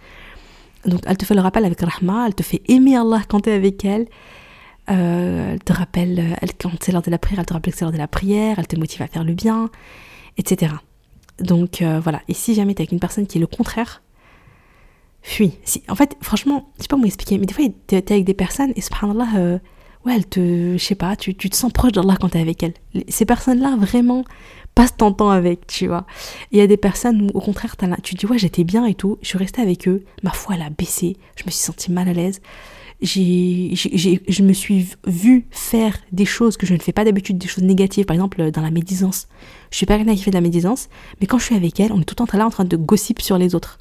Donc 0.86 1.02
elle 1.06 1.18
te 1.18 1.26
fait 1.26 1.36
le 1.36 1.42
rappel 1.42 1.66
avec 1.66 1.80
rahma, 1.80 2.26
elle 2.28 2.36
te 2.36 2.44
fait 2.44 2.62
aimer 2.68 2.96
Allah 2.96 3.22
quand 3.28 3.42
tu 3.42 3.52
avec 3.52 3.86
elle. 3.86 4.08
Euh, 4.90 5.54
elle 5.54 5.64
te 5.64 5.72
rappelle, 5.72 6.36
elle, 6.42 6.54
quand 6.60 6.72
c'est 6.82 6.92
l'heure 6.92 7.02
de 7.02 7.12
la 7.12 7.18
prière, 7.18 7.40
elle 7.40 7.46
te 7.46 7.54
rappelle 7.54 7.72
que 7.72 7.80
c'est 7.80 7.86
l'heure 7.86 7.94
de 7.94 7.98
la 7.98 8.10
prière, 8.10 8.60
elle 8.60 8.68
te 8.68 8.76
motive 8.76 9.02
à 9.02 9.08
faire 9.08 9.24
le 9.24 9.34
bien, 9.34 9.70
etc. 10.38 10.74
Donc 11.40 11.82
euh, 11.82 12.00
voilà, 12.00 12.22
et 12.28 12.34
si 12.34 12.54
jamais 12.54 12.74
t'es 12.74 12.82
avec 12.82 12.92
une 12.92 13.00
personne 13.00 13.26
qui 13.26 13.38
est 13.38 13.42
le 13.42 13.48
contraire, 13.48 14.03
fuis. 15.24 15.54
En 15.90 15.96
fait, 15.96 16.16
franchement, 16.22 16.70
je 16.78 16.84
sais 16.84 16.88
pas 16.88 16.96
comment 16.96 17.06
expliquer, 17.06 17.38
mais 17.40 17.48
des 17.48 17.54
fois 17.54 17.66
t'es 17.88 17.98
es 17.98 18.12
avec 18.12 18.26
des 18.26 18.36
personnes 18.36 18.74
et 18.76 18.82
subhanallah, 18.82 19.30
euh, 19.38 19.60
ouais, 20.06 20.14
elle 20.16 20.28
te, 20.28 20.78
je 20.78 20.84
sais 20.84 20.96
pas, 20.96 21.16
tu, 21.16 21.34
tu 21.34 21.50
te 21.50 21.56
sens 21.56 21.72
proche 21.72 21.94
d'Allah 21.94 22.18
quand 22.20 22.30
t'es 22.30 22.42
avec 22.42 22.62
elle. 22.62 22.74
Ces 23.08 23.26
personnes-là, 23.26 23.76
vraiment, 23.78 24.24
passe 24.76 24.96
ton 24.96 25.12
temps 25.12 25.32
avec, 25.32 25.66
tu 25.66 25.88
vois. 25.88 26.06
Il 26.52 26.60
y 26.60 26.62
a 26.62 26.68
des 26.68 26.78
personnes 26.78 27.24
où, 27.24 27.38
au 27.38 27.42
contraire, 27.42 27.76
tu 28.04 28.16
dis, 28.16 28.26
ouais, 28.26 28.38
j'étais 28.38 28.64
bien 28.64 28.86
et 28.86 28.94
tout, 28.94 29.18
je 29.22 29.30
suis 29.30 29.38
restée 29.38 29.62
avec 29.62 29.88
eux, 29.88 30.04
ma 30.22 30.32
foi, 30.32 30.56
elle 30.56 30.62
a 30.62 30.70
baissé, 30.70 31.18
je 31.36 31.44
me 31.46 31.52
suis 31.52 31.64
sentie 31.64 31.92
mal 31.92 32.08
à 32.08 32.14
l'aise 32.14 32.42
je 33.04 34.42
me 34.44 34.54
suis 34.54 34.88
vue 35.06 35.46
faire 35.52 35.98
des 36.12 36.26
choses 36.26 36.58
que 36.58 36.66
je 36.66 36.74
ne 36.74 36.80
fais 36.80 36.94
pas 36.94 37.04
d'habitude, 37.04 37.38
des 37.38 37.48
choses 37.48 37.64
négatives, 37.64 38.06
par 38.06 38.16
exemple 38.16 38.52
dans 38.52 38.62
la 38.62 38.72
médisance. 38.72 39.28
Je 39.72 39.78
suis 39.78 39.86
pas 39.86 39.98
quelqu'un 39.98 40.16
qui 40.16 40.24
fait 40.24 40.32
de 40.32 40.36
la 40.36 40.42
médisance, 40.42 40.90
mais 41.20 41.28
quand 41.28 41.38
je 41.38 41.46
suis 41.46 41.56
avec 41.56 41.80
elle, 41.80 41.92
on 41.92 42.02
est 42.02 42.06
tout 42.06 42.16
le 42.18 42.26
temps 42.26 42.38
là 42.38 42.46
en 42.46 42.50
train 42.50 42.66
de 42.66 42.78
gossip 42.78 43.22
sur 43.22 43.38
les 43.38 43.56
autres. 43.56 43.78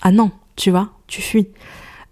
Ah 0.00 0.12
non, 0.12 0.30
tu 0.58 0.70
vois, 0.70 0.90
tu 1.06 1.22
fuis. 1.22 1.48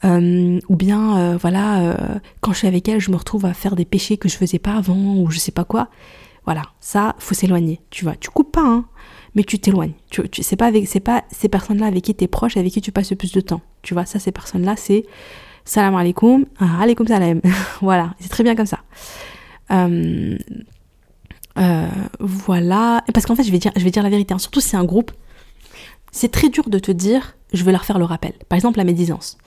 Euh, 0.04 0.60
ou 0.68 0.76
bien, 0.76 1.18
euh, 1.18 1.36
voilà, 1.36 1.80
euh, 1.80 1.96
quand 2.40 2.52
je 2.52 2.58
suis 2.58 2.68
avec 2.68 2.88
elle, 2.88 3.00
je 3.00 3.10
me 3.10 3.16
retrouve 3.16 3.44
à 3.44 3.52
faire 3.52 3.74
des 3.74 3.84
péchés 3.84 4.16
que 4.16 4.28
je 4.28 4.36
faisais 4.36 4.60
pas 4.60 4.74
avant, 4.74 5.16
ou 5.16 5.30
je 5.30 5.38
sais 5.38 5.52
pas 5.52 5.64
quoi. 5.64 5.88
Voilà, 6.44 6.62
ça, 6.80 7.16
faut 7.18 7.34
s'éloigner, 7.34 7.80
tu 7.90 8.04
vois. 8.04 8.14
Tu 8.14 8.30
coupes 8.30 8.52
pas, 8.52 8.64
hein, 8.64 8.84
mais 9.34 9.42
tu 9.42 9.58
t'éloignes. 9.58 9.94
Tu, 10.10 10.28
tu, 10.28 10.44
c'est 10.44 10.54
pas 10.54 10.66
avec, 10.66 10.86
c'est 10.86 11.00
pas 11.00 11.24
ces 11.32 11.48
personnes-là 11.48 11.86
avec 11.86 12.04
qui 12.04 12.14
tu 12.14 12.22
es 12.22 12.28
proche, 12.28 12.56
avec 12.56 12.72
qui 12.72 12.80
tu 12.80 12.92
passes 12.92 13.10
le 13.10 13.16
plus 13.16 13.32
de 13.32 13.40
temps. 13.40 13.62
Tu 13.82 13.94
vois, 13.94 14.06
ça, 14.06 14.20
ces 14.20 14.30
personnes-là, 14.30 14.76
c'est 14.76 15.04
salam 15.64 15.96
alaikum, 15.96 16.46
ah, 16.60 16.82
alaikum 16.82 17.06
salam. 17.08 17.40
voilà, 17.80 18.14
c'est 18.20 18.28
très 18.28 18.44
bien 18.44 18.54
comme 18.54 18.66
ça. 18.66 18.78
Voilà. 22.20 23.02
Parce 23.12 23.26
qu'en 23.26 23.34
fait, 23.34 23.42
je 23.42 23.50
vais 23.50 23.58
dire, 23.58 23.72
je 23.74 23.82
vais 23.82 23.90
dire 23.90 24.04
la 24.04 24.10
vérité. 24.10 24.34
Hein. 24.34 24.38
Surtout 24.38 24.60
si 24.60 24.68
c'est 24.68 24.76
un 24.76 24.84
groupe, 24.84 25.10
c'est 26.12 26.30
très 26.30 26.48
dur 26.48 26.70
de 26.70 26.78
te 26.78 26.92
dire, 26.92 27.35
je 27.52 27.64
vais 27.64 27.72
leur 27.72 27.84
faire 27.84 27.98
le 27.98 28.04
rappel. 28.04 28.32
Par 28.48 28.56
exemple, 28.56 28.78
la 28.78 28.84
médisance. 28.84 29.38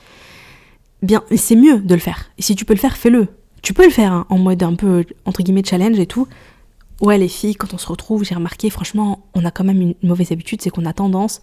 Bien, 1.01 1.23
c'est 1.35 1.55
mieux 1.55 1.79
de 1.79 1.93
le 1.93 1.99
faire. 1.99 2.29
Si 2.39 2.55
tu 2.55 2.65
peux 2.65 2.73
le 2.73 2.79
faire, 2.79 2.97
fais-le. 2.97 3.27
Tu 3.61 3.73
peux 3.73 3.85
le 3.85 3.91
faire 3.91 4.11
hein, 4.11 4.25
en 4.29 4.37
mode 4.37 4.63
un 4.63 4.75
peu, 4.75 5.05
entre 5.25 5.43
guillemets, 5.43 5.63
challenge 5.63 5.99
et 5.99 6.05
tout. 6.05 6.27
Ouais, 7.01 7.17
les 7.17 7.29
filles, 7.29 7.55
quand 7.55 7.73
on 7.73 7.77
se 7.77 7.87
retrouve, 7.87 8.25
j'ai 8.25 8.35
remarqué, 8.35 8.69
franchement, 8.69 9.25
on 9.33 9.45
a 9.45 9.51
quand 9.51 9.63
même 9.63 9.81
une 9.81 9.95
mauvaise 10.03 10.31
habitude, 10.31 10.61
c'est 10.61 10.69
qu'on 10.69 10.85
a 10.85 10.93
tendance 10.93 11.41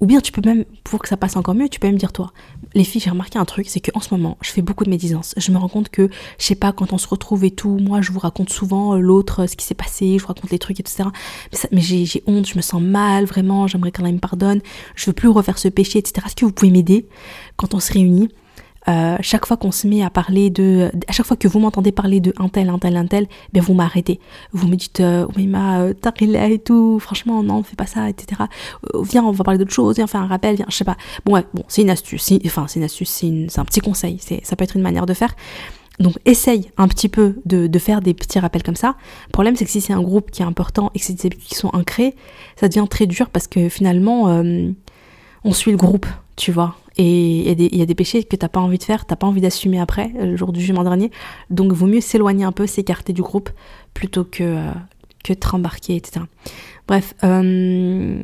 ou 0.00 0.06
bien 0.06 0.20
tu 0.20 0.30
peux 0.30 0.42
même, 0.44 0.64
pour 0.84 1.00
que 1.00 1.08
ça 1.08 1.16
passe 1.16 1.36
encore 1.36 1.54
mieux, 1.54 1.68
tu 1.68 1.80
peux 1.80 1.86
même 1.86 1.96
dire 1.96 2.12
toi, 2.12 2.32
les 2.74 2.84
filles, 2.84 3.00
j'ai 3.00 3.10
remarqué 3.10 3.38
un 3.38 3.44
truc, 3.44 3.66
c'est 3.68 3.80
qu'en 3.80 4.00
ce 4.00 4.12
moment, 4.12 4.36
je 4.42 4.50
fais 4.50 4.60
beaucoup 4.60 4.84
de 4.84 4.90
médisance. 4.90 5.34
Je 5.38 5.50
me 5.52 5.56
rends 5.56 5.68
compte 5.68 5.88
que, 5.88 6.10
je 6.38 6.44
sais 6.44 6.54
pas, 6.54 6.72
quand 6.72 6.92
on 6.92 6.98
se 6.98 7.08
retrouve 7.08 7.44
et 7.44 7.50
tout, 7.50 7.78
moi, 7.80 8.02
je 8.02 8.12
vous 8.12 8.18
raconte 8.18 8.50
souvent 8.50 8.94
euh, 8.94 8.98
l'autre, 8.98 9.44
euh, 9.44 9.46
ce 9.46 9.56
qui 9.56 9.64
s'est 9.64 9.74
passé, 9.74 10.18
je 10.18 10.22
vous 10.22 10.28
raconte 10.28 10.50
les 10.50 10.58
trucs, 10.58 10.80
etc. 10.80 11.04
Mais, 11.52 11.58
mais 11.72 11.80
j'ai 11.80 12.22
honte, 12.26 12.46
je 12.46 12.56
me 12.56 12.62
sens 12.62 12.82
mal, 12.82 13.24
vraiment, 13.24 13.66
j'aimerais 13.66 13.90
qu'elle 13.90 14.12
me 14.12 14.18
pardonne, 14.18 14.60
je 14.94 15.06
veux 15.06 15.14
plus 15.14 15.28
refaire 15.28 15.58
ce 15.58 15.68
péché, 15.68 15.98
etc. 15.98 16.26
Est-ce 16.26 16.36
que 16.36 16.44
vous 16.44 16.52
pouvez 16.52 16.70
m'aider? 16.70 17.08
Quand 17.56 17.74
on 17.74 17.80
se 17.80 17.92
réunit 17.92 18.28
euh, 18.88 19.16
chaque 19.20 19.46
fois 19.46 19.56
qu'on 19.56 19.72
se 19.72 19.86
met 19.86 20.02
à 20.02 20.10
parler 20.10 20.50
de, 20.50 20.90
à 21.08 21.12
chaque 21.12 21.26
fois 21.26 21.36
que 21.36 21.48
vous 21.48 21.58
m'entendez 21.58 21.92
parler 21.92 22.20
de 22.20 22.32
un 22.38 22.48
tel, 22.48 22.68
un 22.68 22.78
tel, 22.78 22.96
un 22.96 23.06
tel, 23.06 23.26
ben 23.52 23.62
vous 23.62 23.74
m'arrêtez. 23.74 24.20
Vous 24.52 24.68
me 24.68 24.76
dites, 24.76 25.00
euh, 25.00 25.26
oui 25.36 25.46
ma, 25.46 25.80
euh, 25.80 25.94
et 26.22 26.58
tout, 26.58 26.98
franchement 27.00 27.42
non, 27.42 27.62
fais 27.62 27.76
pas 27.76 27.86
ça, 27.86 28.08
etc. 28.08 28.42
Euh, 28.94 29.02
viens, 29.02 29.24
on 29.24 29.32
va 29.32 29.44
parler 29.44 29.58
d'autre 29.58 29.72
chose, 29.72 29.96
viens 29.96 30.06
faire 30.06 30.22
un 30.22 30.26
rappel, 30.26 30.56
viens, 30.56 30.66
je 30.68 30.76
sais 30.76 30.84
pas. 30.84 30.96
Bon 31.24 31.32
ouais, 31.32 31.44
bon, 31.52 31.64
c'est 31.68 31.82
une 31.82 31.90
astuce, 31.90 32.32
enfin 32.46 32.66
c'est 32.68 32.78
une 32.78 32.84
astuce, 32.84 33.10
c'est 33.10 33.58
un 33.58 33.64
petit 33.64 33.80
conseil, 33.80 34.18
ça 34.42 34.56
peut 34.56 34.64
être 34.64 34.76
une 34.76 34.82
manière 34.82 35.06
de 35.06 35.14
faire. 35.14 35.34
Donc 35.98 36.14
essaye 36.26 36.70
un 36.76 36.88
petit 36.88 37.08
peu 37.08 37.36
de, 37.46 37.78
faire 37.78 38.02
des 38.02 38.12
petits 38.12 38.38
rappels 38.38 38.62
comme 38.62 38.76
ça. 38.76 38.96
Le 39.28 39.32
problème 39.32 39.56
c'est 39.56 39.64
que 39.64 39.70
si 39.70 39.80
c'est 39.80 39.94
un 39.94 40.02
groupe 40.02 40.30
qui 40.30 40.42
est 40.42 40.44
important 40.44 40.90
et 40.94 40.98
que 40.98 41.04
c'est 41.04 41.14
des 41.14 41.26
habitudes 41.26 41.48
qui 41.48 41.54
sont 41.54 41.70
ancrées, 41.72 42.14
ça 42.56 42.68
devient 42.68 42.86
très 42.88 43.06
dur 43.06 43.30
parce 43.30 43.46
que 43.46 43.68
finalement 43.68 44.42
on 45.44 45.52
suit 45.52 45.70
le 45.70 45.78
groupe, 45.78 46.06
tu 46.36 46.52
vois. 46.52 46.76
Et 46.98 47.52
il 47.52 47.76
y, 47.76 47.82
a 47.82 47.86
des 47.86 47.94
péchés 47.94 48.24
que 48.24 48.36
t'as 48.36 48.48
pas 48.48 48.60
envie 48.60 48.78
de 48.78 48.82
faire, 48.82 49.04
t'as 49.04 49.16
pas 49.16 49.26
envie 49.26 49.42
d'assumer 49.42 49.78
après, 49.78 50.12
le 50.18 50.34
jour 50.34 50.50
du 50.50 50.60
jugement 50.60 50.82
dernier. 50.82 51.10
Donc 51.50 51.72
vaut 51.72 51.86
mieux 51.86 52.00
s'éloigner 52.00 52.44
un 52.44 52.52
peu, 52.52 52.66
s'écarter 52.66 53.12
du 53.12 53.20
groupe, 53.20 53.50
plutôt 53.92 54.24
que, 54.24 54.42
euh, 54.42 54.70
que 55.22 55.34
de 55.34 55.46
rembarquer, 55.46 55.96
etc. 55.96 56.24
Bref, 56.88 57.14
euh, 57.22 58.18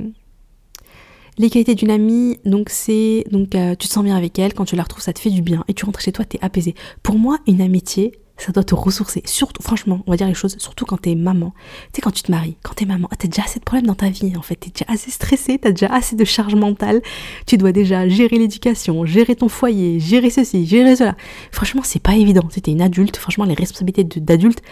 les 1.37 1.51
qualités 1.51 1.75
d'une 1.75 1.91
amie, 1.91 2.39
donc 2.47 2.71
c'est 2.71 3.25
donc 3.31 3.55
euh, 3.55 3.75
tu 3.75 3.89
te 3.89 3.93
sens 3.93 4.05
bien 4.05 4.17
avec 4.17 4.39
elle, 4.39 4.55
quand 4.55 4.65
tu 4.65 4.77
la 4.77 4.85
retrouves, 4.85 5.03
ça 5.03 5.13
te 5.13 5.19
fait 5.19 5.31
du 5.31 5.43
bien 5.43 5.65
et 5.69 5.75
tu 5.75 5.85
rentres 5.85 6.01
chez 6.01 6.13
toi, 6.13 6.25
t'es 6.25 6.39
apaisé. 6.41 6.75
Pour 7.03 7.17
moi, 7.17 7.39
une 7.47 7.61
amitié, 7.61 8.13
ça 8.37 8.53
doit 8.53 8.65
te 8.65 8.75
ressourcer. 8.75 9.23
Surtout, 9.25 9.63
franchement, 9.63 10.03
on 10.07 10.11
va 10.11 10.17
dire 10.17 10.27
les 10.27 10.35
choses, 10.35 10.57
surtout 10.59 10.85
quand 10.85 10.97
t'es 10.97 11.15
maman. 11.15 11.53
Tu 11.93 11.97
sais, 11.97 12.03
quand 12.03 12.11
tu 12.11 12.23
te 12.23 12.31
maries, 12.31 12.57
quand 12.63 12.75
t'es 12.75 12.85
maman, 12.85 13.09
t'as 13.17 13.29
déjà 13.29 13.43
assez 13.43 13.59
de 13.59 13.65
problèmes 13.65 13.87
dans 13.87 13.95
ta 13.95 14.09
vie, 14.09 14.37
en 14.37 14.43
fait. 14.43 14.57
T'es 14.57 14.71
déjà 14.71 14.85
assez 14.89 15.11
stressé, 15.11 15.59
t'as 15.59 15.71
déjà 15.71 15.93
assez 15.93 16.17
de 16.17 16.25
charge 16.25 16.55
mentale. 16.55 17.03
Tu 17.47 17.57
dois 17.57 17.73
déjà 17.73 18.09
gérer 18.09 18.39
l'éducation, 18.39 19.05
gérer 19.05 19.37
ton 19.37 19.49
foyer, 19.49 20.01
gérer 20.01 20.31
ceci, 20.31 20.67
gérer 20.67 20.97
cela. 20.97 21.17
Franchement, 21.51 21.83
c'est 21.85 22.03
pas 22.03 22.17
évident. 22.17 22.49
Si 22.51 22.61
t'es 22.63 22.73
une 22.73 22.83
adulte, 22.83 23.17
franchement, 23.17 23.45
les 23.45 23.55
responsabilités 23.55 24.05
d'adulte, 24.21 24.63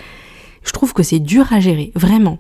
je 0.63 0.73
trouve 0.73 0.93
que 0.93 1.03
c'est 1.03 1.21
dur 1.21 1.53
à 1.53 1.61
gérer, 1.61 1.93
vraiment. 1.95 2.39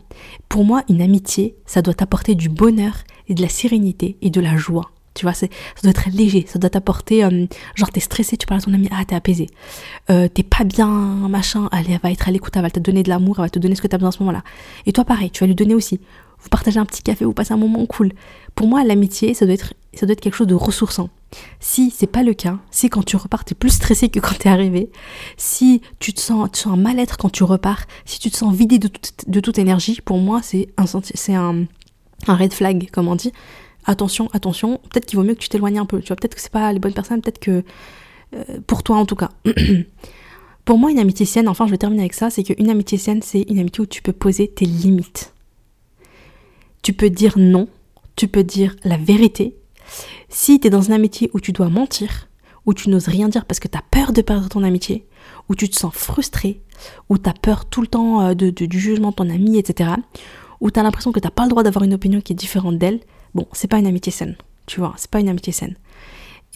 Pour 0.49 0.65
moi, 0.65 0.83
une 0.89 1.01
amitié, 1.01 1.57
ça 1.65 1.83
doit 1.83 1.95
t'apporter 1.95 2.35
du 2.35 2.49
bonheur 2.49 3.05
et 3.29 3.35
de 3.35 3.43
la 3.43 3.49
sérénité 3.49 4.17
et 4.21 4.31
de 4.31 4.41
la 4.41 4.57
joie. 4.57 4.91
Tu 5.15 5.25
vois, 5.25 5.35
ça 5.35 5.47
doit 5.83 5.91
être 5.91 6.09
léger, 6.13 6.47
ça 6.49 6.59
doit 6.59 6.71
t'apporter, 6.71 7.25
euh, 7.25 7.47
genre 7.75 7.91
t'es 7.91 8.01
stressé, 8.01 8.37
tu 8.37 8.47
parles 8.47 8.61
à 8.61 8.65
ton 8.65 8.73
ami, 8.73 8.89
ah 8.93 9.05
t'es 9.05 9.17
apaisé. 9.17 9.49
Euh, 10.09 10.29
t'es 10.29 10.45
pas 10.45 10.65
bien, 10.65 10.87
machin, 10.87 11.69
allez, 11.73 11.93
elle 11.93 12.01
va 12.01 12.13
être 12.13 12.29
à 12.29 12.31
l'écoute, 12.31 12.57
elle 12.57 12.63
va 12.63 12.71
te 12.71 12.79
donner 12.79 13.03
de 13.03 13.09
l'amour, 13.09 13.37
elle 13.39 13.47
va 13.47 13.51
te 13.51 13.59
donner 13.59 13.75
ce 13.75 13.83
que 13.83 13.89
t'as 13.89 13.99
besoin 13.99 14.11
à 14.11 14.13
ce 14.13 14.21
moment-là. 14.21 14.45
Et 14.87 14.93
toi 14.93 15.05
pareil, 15.05 15.31
tu 15.31 15.41
vas 15.41 15.47
lui 15.47 15.57
donner 15.57 15.75
aussi. 15.75 16.01
Vous 16.43 16.49
partagez 16.49 16.79
un 16.79 16.87
petit 16.87 17.03
café, 17.03 17.25
vous 17.25 17.35
passez 17.35 17.53
un 17.53 17.59
moment 17.59 17.85
cool. 17.87 18.13
Pour 18.55 18.67
moi, 18.67 18.83
l'amitié, 18.83 19.35
ça 19.35 19.45
doit 19.45 19.55
être, 19.55 19.75
ça 19.93 20.07
doit 20.07 20.15
être 20.15 20.21
quelque 20.21 20.37
chose 20.37 20.47
de 20.47 20.55
ressourçant. 20.55 21.11
Si 21.61 21.91
c'est 21.91 22.07
pas 22.07 22.23
le 22.23 22.35
cas, 22.35 22.59
si 22.71 22.89
quand 22.89 23.05
tu 23.05 23.17
repars 23.17 23.45
t'es 23.45 23.55
plus 23.55 23.71
stressé 23.71 24.09
que 24.09 24.19
quand 24.21 24.37
t'es 24.39 24.49
arrivé, 24.49 24.91
si 25.37 25.81
tu 25.99 26.13
te 26.13 26.21
sens, 26.21 26.49
tu 26.53 26.61
sens 26.61 26.73
un 26.73 26.77
mal-être 26.77 27.17
quand 27.19 27.31
tu 27.31 27.45
repars, 27.45 27.85
si 28.05 28.19
tu 28.19 28.31
te 28.31 28.37
sens 28.37 28.55
vidé 28.55 28.79
de, 28.79 28.89
de 29.27 29.41
toute 29.41 29.59
énergie, 29.59 30.01
pour 30.05 30.19
moi 30.19 30.41
c'est 30.43 30.71
un, 30.77 30.87
c'est 31.15 31.35
un, 31.35 31.67
un 32.27 32.35
red 32.35 32.53
flag, 32.53 32.91
comme 32.91 33.07
on 33.07 33.15
dit 33.15 33.33
attention, 33.85 34.29
attention, 34.33 34.81
peut-être 34.91 35.07
qu'il 35.07 35.19
vaut 35.19 35.25
mieux 35.25 35.35
que 35.35 35.41
tu 35.41 35.49
t'éloignes 35.49 35.79
un 35.79 35.87
peu. 35.87 36.01
Tu 36.01 36.09
vois, 36.09 36.17
peut-être 36.17 36.35
que 36.35 36.41
c'est 36.41 36.53
pas 36.53 36.73
les 36.73 36.79
bonnes 36.79 36.93
personnes, 36.93 37.21
peut-être 37.21 37.41
que 37.41 37.63
euh, 38.35 38.61
pour 38.67 38.83
toi 38.83 38.97
en 38.97 39.07
tout 39.07 39.17
cas. 39.17 39.31
pour 40.65 40.79
moi, 40.79 40.91
une 40.91 40.99
amitié 40.99 41.27
saine, 41.27 41.49
enfin, 41.49 41.67
je 41.67 41.71
vais 41.71 41.79
terminer 41.79 42.03
avec 42.03 42.15
ça, 42.15 42.31
c'est 42.31 42.43
qu'une 42.43 42.71
amitié 42.71 42.99
saine, 42.99 43.23
c'est 43.23 43.43
une 43.43 43.59
amitié 43.59 43.83
où 43.83 43.87
tu 43.87 44.03
peux 44.03 44.13
poser 44.13 44.49
tes 44.49 44.67
limites. 44.67 45.35
Tu 46.83 46.93
peux 46.93 47.11
dire 47.11 47.35
non, 47.37 47.69
tu 48.17 48.29
peux 48.29 48.45
dire 48.45 48.77
la 48.85 48.97
vérité. 48.97 49.57
Si 50.29 50.61
tu 50.61 50.69
es 50.69 50.71
dans 50.71 50.83
une 50.83 50.93
amitié 50.93 51.31
où 51.35 51.41
tu 51.41 51.53
dois 51.53 51.69
mentir, 51.69 52.29
où 52.67 52.75
tu 52.75 52.89
n'oses 52.89 53.09
rien 53.09 53.29
dire 53.29 53.47
parce 53.47 53.61
que 53.61 53.69
tu 53.69 53.77
as 53.77 53.83
peur 53.91 54.13
de 54.13 54.23
perdre 54.23 54.49
ton 54.49 54.63
amitié, 54.63 55.07
où 55.49 55.55
tu 55.55 55.69
te 55.69 55.77
sens 55.77 55.93
frustré, 55.93 56.61
où 57.09 57.19
tu 57.19 57.29
as 57.29 57.35
peur 57.35 57.65
tout 57.65 57.81
le 57.81 57.87
temps 57.87 58.21
euh, 58.21 58.35
de, 58.35 58.51
du 58.51 58.79
jugement 58.79 59.11
de 59.11 59.17
ton 59.17 59.29
ami, 59.29 59.59
etc., 59.59 59.91
où 60.61 60.71
tu 60.71 60.79
as 60.79 60.83
l'impression 60.83 61.11
que 61.11 61.21
tu 61.21 61.27
n'as 61.27 61.33
pas 61.33 61.45
le 61.45 61.49
droit 61.49 61.63
d'avoir 61.63 61.85
une 61.85 61.95
opinion 61.95 62.21
qui 62.21 62.33
est 62.33 62.37
différente 62.37 62.79
d'elle, 62.79 63.01
Bon, 63.35 63.47
c'est 63.53 63.69
pas 63.69 63.79
une 63.79 63.87
amitié 63.87 64.13
saine, 64.13 64.37
tu 64.67 64.81
vois, 64.81 64.95
c'est 64.97 65.11
pas 65.11 65.21
une 65.21 65.29
amitié 65.29 65.53
saine. 65.53 65.77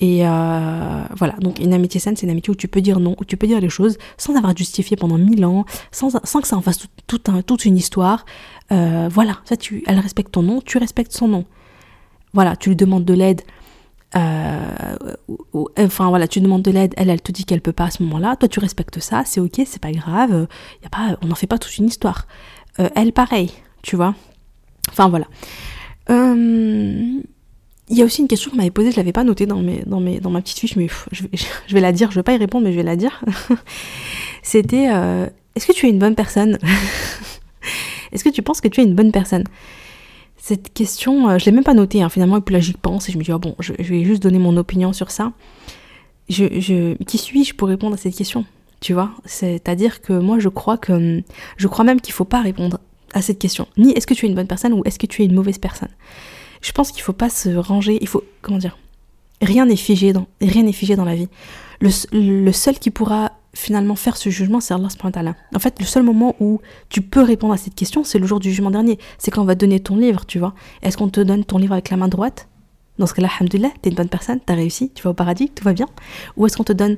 Et 0.01 0.27
euh, 0.27 1.05
voilà, 1.17 1.35
donc 1.35 1.61
une 1.61 1.73
amitié 1.73 2.01
saine, 2.01 2.17
c'est 2.17 2.27
une 2.27 2.33
amitié 2.33 2.51
où 2.51 2.57
tu 2.57 2.67
peux 2.67 2.81
dire 2.81 2.99
non, 2.99 3.15
où 3.21 3.25
tu 3.25 3.37
peux 3.37 3.47
dire 3.47 3.61
les 3.61 3.69
choses 3.69 3.97
sans 4.17 4.35
avoir 4.37 4.57
justifié 4.57 4.97
pendant 4.97 5.19
mille 5.19 5.45
ans, 5.45 5.65
sans, 5.93 6.11
sans 6.25 6.41
que 6.41 6.49
ça 6.49 6.57
en 6.57 6.63
fasse 6.63 6.87
toute 7.07 7.65
une 7.65 7.77
histoire. 7.77 8.27
Euh, 8.73 9.09
voilà, 9.11 9.39
ça, 9.45 9.57
tu, 9.57 9.85
elle 9.87 10.01
respecte 10.01 10.33
ton 10.33 10.43
nom, 10.43 10.61
tu 10.61 10.79
respectes 10.79 11.13
son 11.13 11.29
nom. 11.29 11.45
Voilà, 12.33 12.57
tu 12.57 12.71
lui 12.71 12.77
demandes 12.77 13.05
de 13.05 13.15
l'aide. 13.15 13.43
Euh, 14.17 14.97
enfin 15.79 16.09
voilà, 16.09 16.27
tu 16.27 16.41
demandes 16.41 16.63
de 16.63 16.71
l'aide, 16.73 16.95
elle, 16.97 17.11
elle 17.11 17.23
te 17.23 17.31
dit 17.31 17.45
qu'elle 17.45 17.61
peut 17.61 17.73
pas 17.73 17.85
à 17.85 17.91
ce 17.91 18.03
moment-là. 18.03 18.35
Toi, 18.35 18.49
tu 18.49 18.59
respectes 18.59 18.99
ça, 18.99 19.23
c'est 19.25 19.41
ok, 19.41 19.63
c'est 19.65 19.81
pas 19.81 19.93
grave. 19.93 20.49
Y 20.83 20.87
a 20.87 20.91
pas, 20.91 21.17
on 21.23 21.29
n'en 21.29 21.35
fait 21.37 21.47
pas 21.47 21.59
toute 21.59 21.79
une 21.79 21.87
histoire. 21.87 22.27
elle, 22.79 23.13
pareil, 23.13 23.53
tu 23.83 23.95
vois. 23.95 24.15
Enfin 24.91 25.09
voilà. 25.09 25.27
Euh, 26.11 27.21
il 27.89 27.99
y 27.99 28.03
a 28.03 28.05
aussi 28.05 28.23
une 28.23 28.29
question 28.29 28.51
qu'on 28.51 28.57
m'avait 28.57 28.71
posée, 28.71 28.91
je 28.93 28.97
l'avais 28.97 29.13
pas 29.13 29.25
notée 29.25 29.47
dans, 29.47 29.61
mes, 29.61 29.83
dans, 29.87 30.01
mes, 30.01 30.21
dans 30.21 30.31
ma 30.31 30.41
petite 30.41 30.59
fiche, 30.59 30.77
mais 30.77 30.89
je, 31.13 31.25
vais, 31.75 31.81
la 31.81 31.93
dire, 31.93 32.11
je 32.11 32.17
vais 32.17 32.23
pas 32.23 32.33
y 32.33 32.37
répondre, 32.37 32.65
mais 32.65 32.73
je 32.73 32.77
vais 32.77 32.83
la 32.83 32.97
dire. 32.97 33.23
C'était 34.43 34.89
euh, 34.91 35.27
est-ce 35.55 35.67
que 35.67 35.73
tu 35.73 35.87
es 35.87 35.91
une 35.91 35.99
bonne 35.99 36.15
personne? 36.15 36.59
Est-ce 38.13 38.23
que 38.23 38.29
tu 38.29 38.43
penses 38.43 38.61
que 38.61 38.69
tu 38.69 38.81
es 38.81 38.85
une 38.85 38.95
bonne 38.95 39.11
personne? 39.11 39.45
Cette 40.37 40.73
question, 40.73 41.29
euh, 41.31 41.39
je 41.39 41.47
l'ai 41.47 41.53
même 41.53 41.65
pas 41.65 41.75
notée, 41.75 42.03
hein, 42.03 42.09
finalement, 42.09 42.37
et 42.37 42.41
puis 42.41 42.53
là 42.53 42.61
j'y 42.61 42.75
pense 42.75 43.09
et 43.09 43.13
je 43.13 43.19
me 43.19 43.25
dis, 43.25 43.33
ah 43.33 43.39
bon, 43.39 43.57
je, 43.59 43.73
vais 43.73 44.05
juste 44.05 44.23
donner 44.23 44.39
mon 44.39 44.57
opinion 44.57 44.93
sur 44.93 45.11
ça. 45.11 45.33
Qui 46.29 47.19
suis-je 47.19 47.55
pour 47.55 47.69
répondre 47.69 47.95
à 47.95 47.97
cette 47.97 48.15
question? 48.15 48.45
Tu 48.81 48.93
vois 48.93 49.11
C'est-à-dire 49.25 50.01
que 50.01 50.13
moi 50.13 50.39
je 50.39 50.49
crois 50.49 50.77
que. 50.77 51.23
Je 51.57 51.69
crois 51.69 51.85
même 51.85 52.01
qu'il 52.01 52.13
faut 52.13 52.25
pas 52.25 52.43
répondre 52.43 52.79
à 53.15 53.23
cette 53.23 53.39
question. 53.39 53.67
Ni 53.79 53.93
est-ce 53.93 54.07
que 54.07 54.15
tu 54.15 54.27
es 54.27 54.29
une 54.29 54.35
bonne 54.35 54.47
personne 54.47 54.75
ou 54.75 54.83
est-ce 54.85 54.99
que 54.99 55.07
tu 55.07 55.23
es 55.23 55.25
une 55.25 55.35
mauvaise 55.35 55.59
personne. 55.59 55.89
Je 56.61 56.73
pense 56.73 56.93
qu'il 56.93 57.03
faut 57.03 57.13
pas 57.13 57.31
se 57.31 57.51
ranger, 57.51 57.99
il 58.01 58.09
faut 58.09 58.25
comment 58.43 58.59
dire 58.59 58.77
Rien 59.41 59.67
n'est 59.67 59.77
figé 59.77 60.13
dans 60.13 60.27
rien 60.41 60.63
n'est 60.63 60.73
figé 60.73 60.97
dans 60.97 61.05
la 61.05 61.15
vie. 61.15 61.29
Le, 61.81 62.53
seul 62.53 62.79
qui 62.79 62.91
pourra 62.91 63.33
finalement 63.53 63.95
faire 63.95 64.17
ce 64.17 64.31
jugement, 64.31 64.61
c'est 64.61 64.73
Allah 64.75 64.89
subhanahu 64.89 65.35
En 65.55 65.59
fait, 65.59 65.79
le 65.81 65.85
seul 65.85 66.03
moment 66.03 66.35
où 66.41 66.61
tu 66.89 67.03
peux 67.03 67.23
répondre 67.23 67.53
à 67.53 67.57
cette 67.57 67.75
question, 67.75 68.05
c'est 68.05 68.19
le 68.19 68.27
jour 68.27 68.41
du 68.41 68.51
jugement 68.51 68.71
dernier. 68.71 68.99
C'est 69.19 69.31
quand 69.31 69.43
on 69.43 69.47
va 69.47 69.55
donner 69.55 69.81
ton 69.81 69.97
livre, 69.97 70.25
tu 70.25 70.39
vois. 70.39 70.55
Est-ce 70.83 70.97
qu'on 70.97 71.09
te 71.09 71.21
donne 71.21 71.45
ton 71.45 71.59
livre 71.59 71.73
avec 71.73 71.91
la 71.91 71.97
main 71.97 72.09
droite? 72.09 72.49
Dans 72.99 73.07
ce 73.07 73.15
cas-là, 73.15 73.29
alhamdoulilah, 73.39 73.71
t'es 73.83 73.91
une 73.91 73.97
bonne 73.97 74.09
personne, 74.09 74.41
t'as 74.45 74.55
réussi, 74.55 74.91
tu 74.95 75.03
vas 75.03 75.11
au 75.11 75.15
paradis, 75.15 75.51
tout 75.51 75.65
va 75.65 75.73
bien. 75.73 75.89
Ou 76.37 76.47
est-ce 76.47 76.57
qu'on 76.57 76.65
te 76.65 76.73
donne 76.73 76.97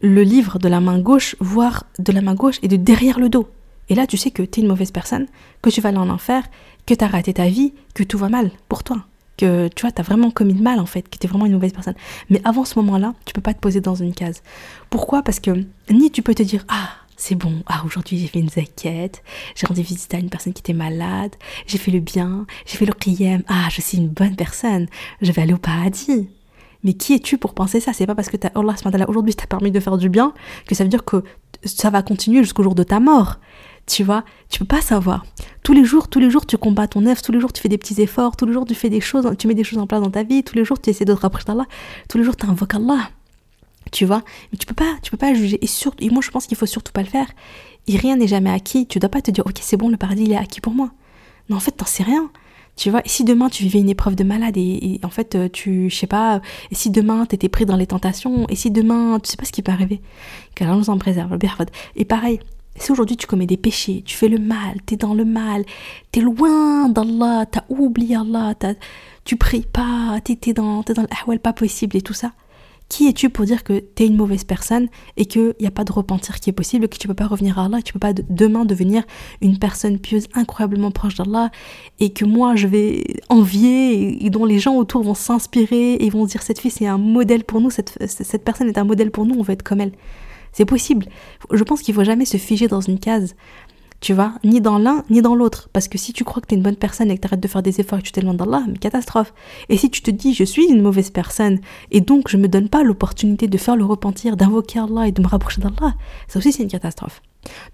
le 0.00 0.22
livre 0.22 0.58
de 0.58 0.66
la 0.66 0.80
main 0.80 0.98
gauche, 0.98 1.36
voire 1.40 1.84
de 1.98 2.10
la 2.10 2.22
main 2.22 2.34
gauche 2.34 2.58
et 2.62 2.68
de 2.68 2.76
derrière 2.76 3.20
le 3.20 3.28
dos? 3.28 3.46
Et 3.90 3.94
là, 3.96 4.06
tu 4.06 4.16
sais 4.16 4.30
que 4.30 4.42
tu 4.42 4.60
es 4.60 4.62
une 4.62 4.68
mauvaise 4.68 4.92
personne, 4.92 5.26
que 5.62 5.68
tu 5.68 5.80
vas 5.80 5.90
aller 5.90 5.98
en 5.98 6.08
enfer, 6.08 6.44
que 6.86 6.94
tu 6.94 7.04
as 7.04 7.08
raté 7.08 7.34
ta 7.34 7.48
vie, 7.48 7.74
que 7.92 8.04
tout 8.04 8.18
va 8.18 8.28
mal 8.28 8.52
pour 8.68 8.84
toi. 8.84 9.04
Que 9.36 9.68
tu 9.68 9.82
vois, 9.82 9.90
tu 9.90 10.00
as 10.00 10.04
vraiment 10.04 10.30
commis 10.30 10.54
le 10.54 10.62
mal 10.62 10.78
en 10.78 10.86
fait, 10.86 11.02
que 11.02 11.18
tu 11.18 11.26
es 11.26 11.28
vraiment 11.28 11.46
une 11.46 11.54
mauvaise 11.54 11.72
personne. 11.72 11.96
Mais 12.30 12.40
avant 12.44 12.64
ce 12.64 12.78
moment-là, 12.78 13.14
tu 13.24 13.34
peux 13.34 13.40
pas 13.40 13.52
te 13.52 13.58
poser 13.58 13.80
dans 13.80 13.96
une 13.96 14.14
case. 14.14 14.42
Pourquoi? 14.90 15.22
Parce 15.22 15.40
que 15.40 15.64
ni 15.90 16.10
tu 16.12 16.22
peux 16.22 16.34
te 16.34 16.42
dire 16.42 16.64
Ah, 16.68 16.90
c'est 17.16 17.34
bon, 17.34 17.64
ah, 17.66 17.82
aujourd'hui 17.84 18.16
j'ai 18.16 18.28
fait 18.28 18.38
une 18.38 18.48
zaquette, 18.48 19.24
j'ai 19.56 19.66
rendu 19.66 19.82
visite 19.82 20.14
à 20.14 20.18
une 20.18 20.30
personne 20.30 20.52
qui 20.52 20.60
était 20.60 20.72
malade, 20.72 21.34
j'ai 21.66 21.78
fait 21.78 21.90
le 21.90 22.00
bien, 22.00 22.46
j'ai 22.66 22.76
fait 22.76 22.86
le 22.86 22.92
qiyam, 22.92 23.42
ah, 23.48 23.68
je 23.70 23.80
suis 23.80 23.98
une 23.98 24.08
bonne 24.08 24.36
personne, 24.36 24.86
je 25.20 25.32
vais 25.32 25.42
aller 25.42 25.52
au 25.52 25.58
paradis. 25.58 26.28
Mais 26.84 26.94
qui 26.94 27.14
es-tu 27.14 27.38
pour 27.38 27.54
penser 27.54 27.80
ça? 27.80 27.92
C'est 27.92 28.06
pas 28.06 28.14
parce 28.14 28.30
que 28.30 28.36
Allah 28.54 28.74
aujourd'hui 29.08 29.34
t'a 29.34 29.46
permis 29.46 29.70
de 29.70 29.80
faire 29.80 29.98
du 29.98 30.08
bien 30.08 30.32
que 30.66 30.74
ça 30.74 30.84
veut 30.84 30.90
dire 30.90 31.04
que 31.04 31.24
ça 31.64 31.90
va 31.90 32.02
continuer 32.02 32.42
jusqu'au 32.42 32.62
jour 32.62 32.74
de 32.74 32.82
ta 32.82 33.00
mort. 33.00 33.38
Tu 33.90 34.04
vois, 34.04 34.24
tu 34.48 34.60
peux 34.60 34.66
pas 34.66 34.80
savoir. 34.80 35.26
Tous 35.64 35.72
les 35.72 35.84
jours, 35.84 36.06
tous 36.06 36.20
les 36.20 36.30
jours, 36.30 36.46
tu 36.46 36.56
combats 36.56 36.86
ton 36.86 37.06
œuf, 37.06 37.22
tous 37.22 37.32
les 37.32 37.40
jours, 37.40 37.52
tu 37.52 37.60
fais 37.60 37.68
des 37.68 37.76
petits 37.76 38.00
efforts, 38.00 38.36
tous 38.36 38.46
les 38.46 38.52
jours, 38.52 38.64
tu 38.64 38.76
fais 38.76 38.88
des 38.88 39.00
choses, 39.00 39.28
tu 39.36 39.48
mets 39.48 39.54
des 39.54 39.64
choses 39.64 39.80
en 39.80 39.88
place 39.88 40.00
dans 40.00 40.12
ta 40.12 40.22
vie, 40.22 40.44
tous 40.44 40.54
les 40.54 40.64
jours, 40.64 40.80
tu 40.80 40.90
essaies 40.90 41.04
de 41.04 41.12
te 41.12 41.18
rapprocher 41.18 41.46
d'Allah, 41.46 41.66
tous 42.08 42.16
les 42.16 42.22
jours, 42.22 42.36
tu 42.36 42.46
invoques 42.46 42.74
Allah. 42.74 43.10
Tu 43.90 44.04
vois, 44.04 44.22
mais 44.52 44.58
tu 44.58 44.66
peux 44.66 44.74
pas, 44.74 44.94
tu 45.02 45.10
peux 45.10 45.16
pas 45.16 45.34
juger. 45.34 45.58
Et 45.60 45.66
surtout, 45.66 46.04
et 46.04 46.08
moi, 46.08 46.22
je 46.22 46.30
pense 46.30 46.46
qu'il 46.46 46.56
faut 46.56 46.66
surtout 46.66 46.92
pas 46.92 47.02
le 47.02 47.08
faire. 47.08 47.26
et 47.88 47.96
rien 47.96 48.14
n'est 48.14 48.28
jamais 48.28 48.50
acquis. 48.50 48.86
Tu 48.86 49.00
dois 49.00 49.08
pas 49.08 49.22
te 49.22 49.32
dire, 49.32 49.44
ok, 49.44 49.58
c'est 49.60 49.76
bon, 49.76 49.88
le 49.88 49.96
paradis, 49.96 50.22
il 50.22 50.32
est 50.32 50.36
acquis 50.36 50.60
pour 50.60 50.72
moi. 50.72 50.92
Non, 51.48 51.56
en 51.56 51.60
fait, 51.60 51.72
t'en 51.72 51.86
sais 51.86 52.04
rien. 52.04 52.30
Tu 52.76 52.90
vois, 52.90 53.00
et 53.04 53.08
si 53.08 53.24
demain 53.24 53.48
tu 53.48 53.64
vivais 53.64 53.80
une 53.80 53.90
épreuve 53.90 54.14
de 54.14 54.22
malade 54.22 54.56
et, 54.56 55.00
en 55.02 55.10
fait 55.10 55.34
euh, 55.34 55.48
tu, 55.52 55.90
je 55.90 55.96
sais 55.96 56.06
pas, 56.06 56.40
et 56.70 56.74
si 56.74 56.90
demain 56.90 57.26
t'étais 57.26 57.48
pris 57.48 57.66
dans 57.66 57.76
les 57.76 57.86
tentations, 57.86 58.46
et 58.48 58.54
si 58.54 58.70
demain, 58.70 59.18
tu 59.20 59.28
sais 59.28 59.36
pas 59.36 59.44
ce 59.44 59.52
qui 59.52 59.60
peut 59.60 59.72
arriver, 59.72 60.00
qu'Allah 60.54 60.76
nous 60.76 60.88
en 60.88 60.96
préserve, 60.96 61.36
et 61.96 62.04
pareil, 62.06 62.40
si 62.76 62.92
aujourd'hui 62.92 63.16
tu 63.16 63.26
commets 63.26 63.46
des 63.46 63.56
péchés, 63.56 64.02
tu 64.04 64.16
fais 64.16 64.28
le 64.28 64.38
mal, 64.38 64.80
t'es 64.86 64.96
dans 64.96 65.14
le 65.14 65.24
mal, 65.24 65.64
t'es 66.12 66.20
loin 66.20 66.88
d'Allah, 66.88 67.46
t'as 67.50 67.64
oublié 67.68 68.16
Allah, 68.16 68.54
tu 69.24 69.36
pries 69.36 69.66
pas, 69.70 70.18
dans, 70.54 70.82
es 70.82 70.94
dans 70.94 71.02
l'ahwal 71.02 71.40
pas 71.40 71.52
possible 71.52 71.96
et 71.96 72.02
tout 72.02 72.14
ça, 72.14 72.32
qui 72.90 73.06
es-tu 73.06 73.30
pour 73.30 73.44
dire 73.44 73.62
que 73.62 73.84
tu 73.94 74.02
es 74.02 74.06
une 74.06 74.16
mauvaise 74.16 74.44
personne 74.44 74.88
et 75.16 75.24
qu'il 75.24 75.54
n'y 75.60 75.66
a 75.66 75.70
pas 75.70 75.84
de 75.84 75.92
repentir 75.92 76.40
qui 76.40 76.50
est 76.50 76.52
possible, 76.52 76.88
que 76.88 76.98
tu 76.98 77.06
peux 77.06 77.14
pas 77.14 77.28
revenir 77.28 77.58
à 77.58 77.66
Allah, 77.66 77.78
que 77.78 77.84
tu 77.84 77.92
peux 77.92 78.00
pas 78.00 78.12
demain 78.12 78.64
devenir 78.64 79.04
une 79.40 79.58
personne 79.58 79.98
pieuse 79.98 80.26
incroyablement 80.34 80.90
proche 80.90 81.14
d'Allah 81.14 81.50
et 82.00 82.12
que 82.12 82.24
moi 82.24 82.56
je 82.56 82.66
vais 82.66 83.04
envier 83.28 84.24
et, 84.24 84.28
dont 84.30 84.44
les 84.44 84.58
gens 84.58 84.74
autour 84.76 85.04
vont 85.04 85.14
s'inspirer 85.14 85.94
et 85.94 86.10
vont 86.10 86.26
dire 86.26 86.42
cette 86.42 86.58
fille 86.58 86.72
c'est 86.72 86.86
un 86.86 86.98
modèle 86.98 87.44
pour 87.44 87.60
nous, 87.60 87.70
cette, 87.70 87.96
cette 88.06 88.44
personne 88.44 88.68
est 88.68 88.78
un 88.78 88.84
modèle 88.84 89.10
pour 89.10 89.24
nous, 89.24 89.36
on 89.38 89.42
veut 89.42 89.52
être 89.52 89.62
comme 89.62 89.80
elle. 89.80 89.92
C'est 90.52 90.64
possible. 90.64 91.06
Je 91.52 91.62
pense 91.62 91.82
qu'il 91.82 91.94
faut 91.94 92.04
jamais 92.04 92.24
se 92.24 92.36
figer 92.36 92.68
dans 92.68 92.80
une 92.80 92.98
case 92.98 93.34
tu 94.00 94.14
vois, 94.14 94.32
ni 94.44 94.60
dans 94.60 94.78
l'un 94.78 95.04
ni 95.10 95.20
dans 95.20 95.34
l'autre. 95.34 95.68
Parce 95.72 95.88
que 95.88 95.98
si 95.98 96.12
tu 96.12 96.24
crois 96.24 96.40
que 96.40 96.46
tu 96.46 96.54
es 96.54 96.56
une 96.56 96.62
bonne 96.62 96.76
personne 96.76 97.10
et 97.10 97.16
que 97.16 97.20
tu 97.20 97.26
arrêtes 97.26 97.40
de 97.40 97.48
faire 97.48 97.62
des 97.62 97.80
efforts 97.80 97.98
et 97.98 98.02
que 98.02 98.06
tu 98.06 98.12
t'éloignes 98.12 98.36
d'Allah, 98.36 98.62
mais 98.66 98.78
catastrophe. 98.78 99.32
Et 99.68 99.76
si 99.76 99.90
tu 99.90 100.00
te 100.02 100.10
dis, 100.10 100.34
je 100.34 100.44
suis 100.44 100.64
une 100.66 100.80
mauvaise 100.80 101.10
personne 101.10 101.60
et 101.90 102.00
donc 102.00 102.28
je 102.28 102.36
me 102.36 102.48
donne 102.48 102.68
pas 102.68 102.82
l'opportunité 102.82 103.46
de 103.46 103.58
faire 103.58 103.76
le 103.76 103.84
repentir, 103.84 104.36
d'invoquer 104.36 104.78
Allah 104.78 105.08
et 105.08 105.12
de 105.12 105.20
me 105.20 105.26
rapprocher 105.26 105.60
d'Allah, 105.60 105.94
ça 106.28 106.38
aussi 106.38 106.52
c'est 106.52 106.62
une 106.62 106.70
catastrophe. 106.70 107.20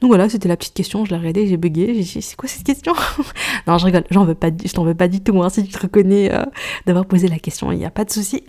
Donc 0.00 0.10
voilà, 0.10 0.28
c'était 0.28 0.48
la 0.48 0.56
petite 0.56 0.74
question, 0.74 1.04
je 1.04 1.10
l'ai 1.10 1.16
regardée, 1.16 1.46
j'ai 1.46 1.56
bugué, 1.56 1.94
j'ai 1.94 2.02
dit, 2.02 2.22
c'est 2.22 2.36
quoi 2.36 2.48
cette 2.48 2.64
question? 2.64 2.94
Non, 3.66 3.78
je 3.78 3.86
rigole, 3.86 4.04
j'en 4.10 4.32
pas, 4.34 4.50
je 4.64 4.72
t'en 4.72 4.84
veux 4.84 4.94
pas 4.94 5.08
du 5.08 5.20
tout, 5.20 5.42
hein, 5.42 5.48
si 5.48 5.64
tu 5.64 5.72
te 5.72 5.78
reconnais 5.78 6.32
euh, 6.32 6.44
d'avoir 6.86 7.06
posé 7.06 7.26
la 7.26 7.38
question, 7.38 7.72
il 7.72 7.78
n'y 7.78 7.84
a 7.84 7.90
pas 7.90 8.04
de 8.04 8.10
souci. 8.10 8.44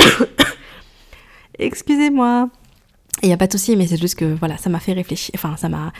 Excusez-moi. 1.59 2.49
Il 3.23 3.27
n'y 3.27 3.33
a 3.33 3.37
pas 3.37 3.47
de 3.47 3.51
souci, 3.51 3.75
mais 3.75 3.87
c'est 3.87 3.99
juste 3.99 4.15
que 4.15 4.25
voilà, 4.25 4.57
ça 4.57 4.69
m'a 4.69 4.79
fait 4.79 4.93
réfléchir. 4.93 5.31
Enfin, 5.35 5.57
ça 5.57 5.69
m'a. 5.69 5.91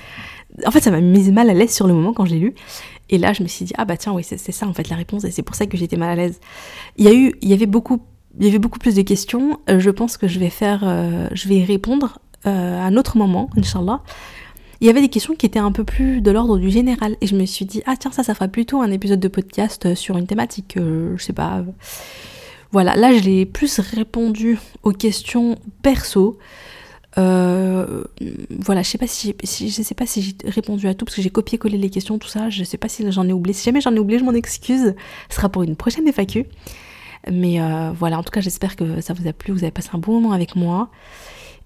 En 0.66 0.72
fait, 0.72 0.82
ça 0.82 0.92
m'a 0.92 1.02
mise 1.02 1.32
mal 1.32 1.50
à 1.50 1.54
l'aise 1.54 1.74
sur 1.74 1.88
le 1.88 1.94
moment 1.94 2.14
quand 2.14 2.26
je 2.26 2.34
l'ai 2.34 2.40
lu. 2.40 2.56
Et 3.10 3.18
là, 3.18 3.34
je 3.34 3.42
me 3.42 3.48
suis 3.48 3.66
dit, 3.66 3.74
ah 3.78 3.86
bah 3.86 3.98
tiens, 3.98 4.14
oui, 4.14 4.24
c'est 4.24 4.38
ça 4.52 4.68
en 4.68 4.74
fait 4.74 4.90
la 4.90 4.96
réponse, 4.96 5.24
et 5.24 5.32
c'est 5.32 5.44
pour 5.44 5.56
ça 5.56 5.66
que 5.66 5.78
j'étais 5.78 5.98
mal 5.98 6.10
à 6.10 6.16
l'aise. 6.16 6.40
Il 6.98 7.06
y 7.06 7.08
a 7.08 7.14
eu, 7.14 7.34
il 7.42 7.50
y 7.50 7.54
avait 7.54 7.66
beaucoup, 7.66 8.02
il 8.40 8.46
y 8.46 8.50
avait 8.50 8.60
beaucoup 8.60 8.80
plus 8.80 8.96
de 8.96 9.02
questions. 9.02 9.60
Euh, 9.70 9.80
je 9.80 9.90
pense 9.90 10.18
que 10.18 10.28
je 10.28 10.40
vais 10.40 10.50
faire, 10.50 10.82
euh, 10.84 11.28
je 11.32 11.48
vais 11.48 11.64
répondre 11.64 12.20
euh, 12.46 12.80
à 12.80 12.84
un 12.84 12.98
autre 12.98 13.18
moment, 13.18 13.50
Inch'Allah. 13.58 14.02
Il 14.80 14.88
y 14.88 14.90
avait 14.92 15.02
des 15.02 15.10
questions 15.10 15.34
qui 15.34 15.46
étaient 15.48 15.58
un 15.58 15.72
peu 15.72 15.84
plus 15.84 16.22
de 16.22 16.30
l'ordre 16.30 16.60
du 16.60 16.70
général, 16.70 17.16
et 17.22 17.28
je 17.28 17.36
me 17.36 17.46
suis 17.46 17.66
dit, 17.66 17.82
ah 17.88 17.96
tiens, 17.98 18.12
ça, 18.12 18.24
ça 18.24 18.36
fera 18.36 18.48
plutôt 18.48 18.82
un 18.82 18.92
épisode 18.92 19.20
de 19.20 19.28
podcast 19.28 19.96
sur 19.96 20.18
une 20.18 20.28
thématique, 20.28 20.76
je 20.78 21.24
sais 21.24 21.34
pas. 21.34 21.64
Voilà, 22.72 22.96
là, 22.96 23.12
je 23.12 23.24
l'ai 23.24 23.48
plus 23.48 23.80
répondu 23.80 24.60
aux 24.84 24.92
questions 24.92 25.58
perso. 25.82 26.38
Euh, 27.18 28.04
voilà, 28.60 28.84
je 28.84 28.90
sais 28.90 28.98
pas 28.98 29.08
si, 29.08 29.36
je 29.44 29.82
sais 29.82 29.96
pas 29.96 30.06
si 30.06 30.22
j'ai 30.22 30.50
répondu 30.50 30.88
à 30.88 30.94
tout 30.94 31.06
parce 31.06 31.16
que 31.16 31.22
j'ai 31.22 31.30
copié-collé 31.30 31.78
les 31.78 31.90
questions, 31.90 32.20
tout 32.20 32.28
ça. 32.28 32.50
Je 32.50 32.64
sais 32.64 32.78
pas 32.78 32.90
si 32.90 33.10
j'en 33.12 33.28
ai 33.28 33.34
oublié. 33.34 33.54
Si 33.54 33.66
jamais 33.66 33.82
j'en 33.82 33.96
ai 33.96 34.00
oublié, 34.00 34.20
je 34.20 34.26
m'en 34.26 34.34
excuse. 34.34 34.94
Ce 35.30 35.36
sera 35.36 35.50
pour 35.50 35.64
une 35.64 35.76
prochaine 35.76 36.08
FAQ. 36.12 36.46
Mais 37.32 37.62
euh, 37.62 37.92
voilà, 37.92 38.20
en 38.20 38.24
tout 38.24 38.32
cas, 38.32 38.42
j'espère 38.42 38.76
que 38.76 39.02
ça 39.02 39.14
vous 39.14 39.28
a 39.28 39.34
plu. 39.34 39.54
Vous 39.54 39.64
avez 39.64 39.72
passé 39.72 39.90
un 39.94 39.98
bon 39.98 40.14
moment 40.14 40.34
avec 40.34 40.56
moi. 40.56 40.90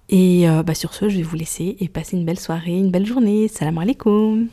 Et 0.08 0.48
euh, 0.48 0.62
bah, 0.62 0.74
sur 0.74 0.94
ce, 0.94 1.08
je 1.08 1.18
vais 1.18 1.22
vous 1.22 1.36
laisser 1.36 1.76
et 1.80 1.88
passer 1.88 2.16
une 2.16 2.24
belle 2.24 2.40
soirée, 2.40 2.76
une 2.76 2.90
belle 2.90 3.06
journée. 3.06 3.48
Salam 3.48 3.78
alaikum. 3.78 4.48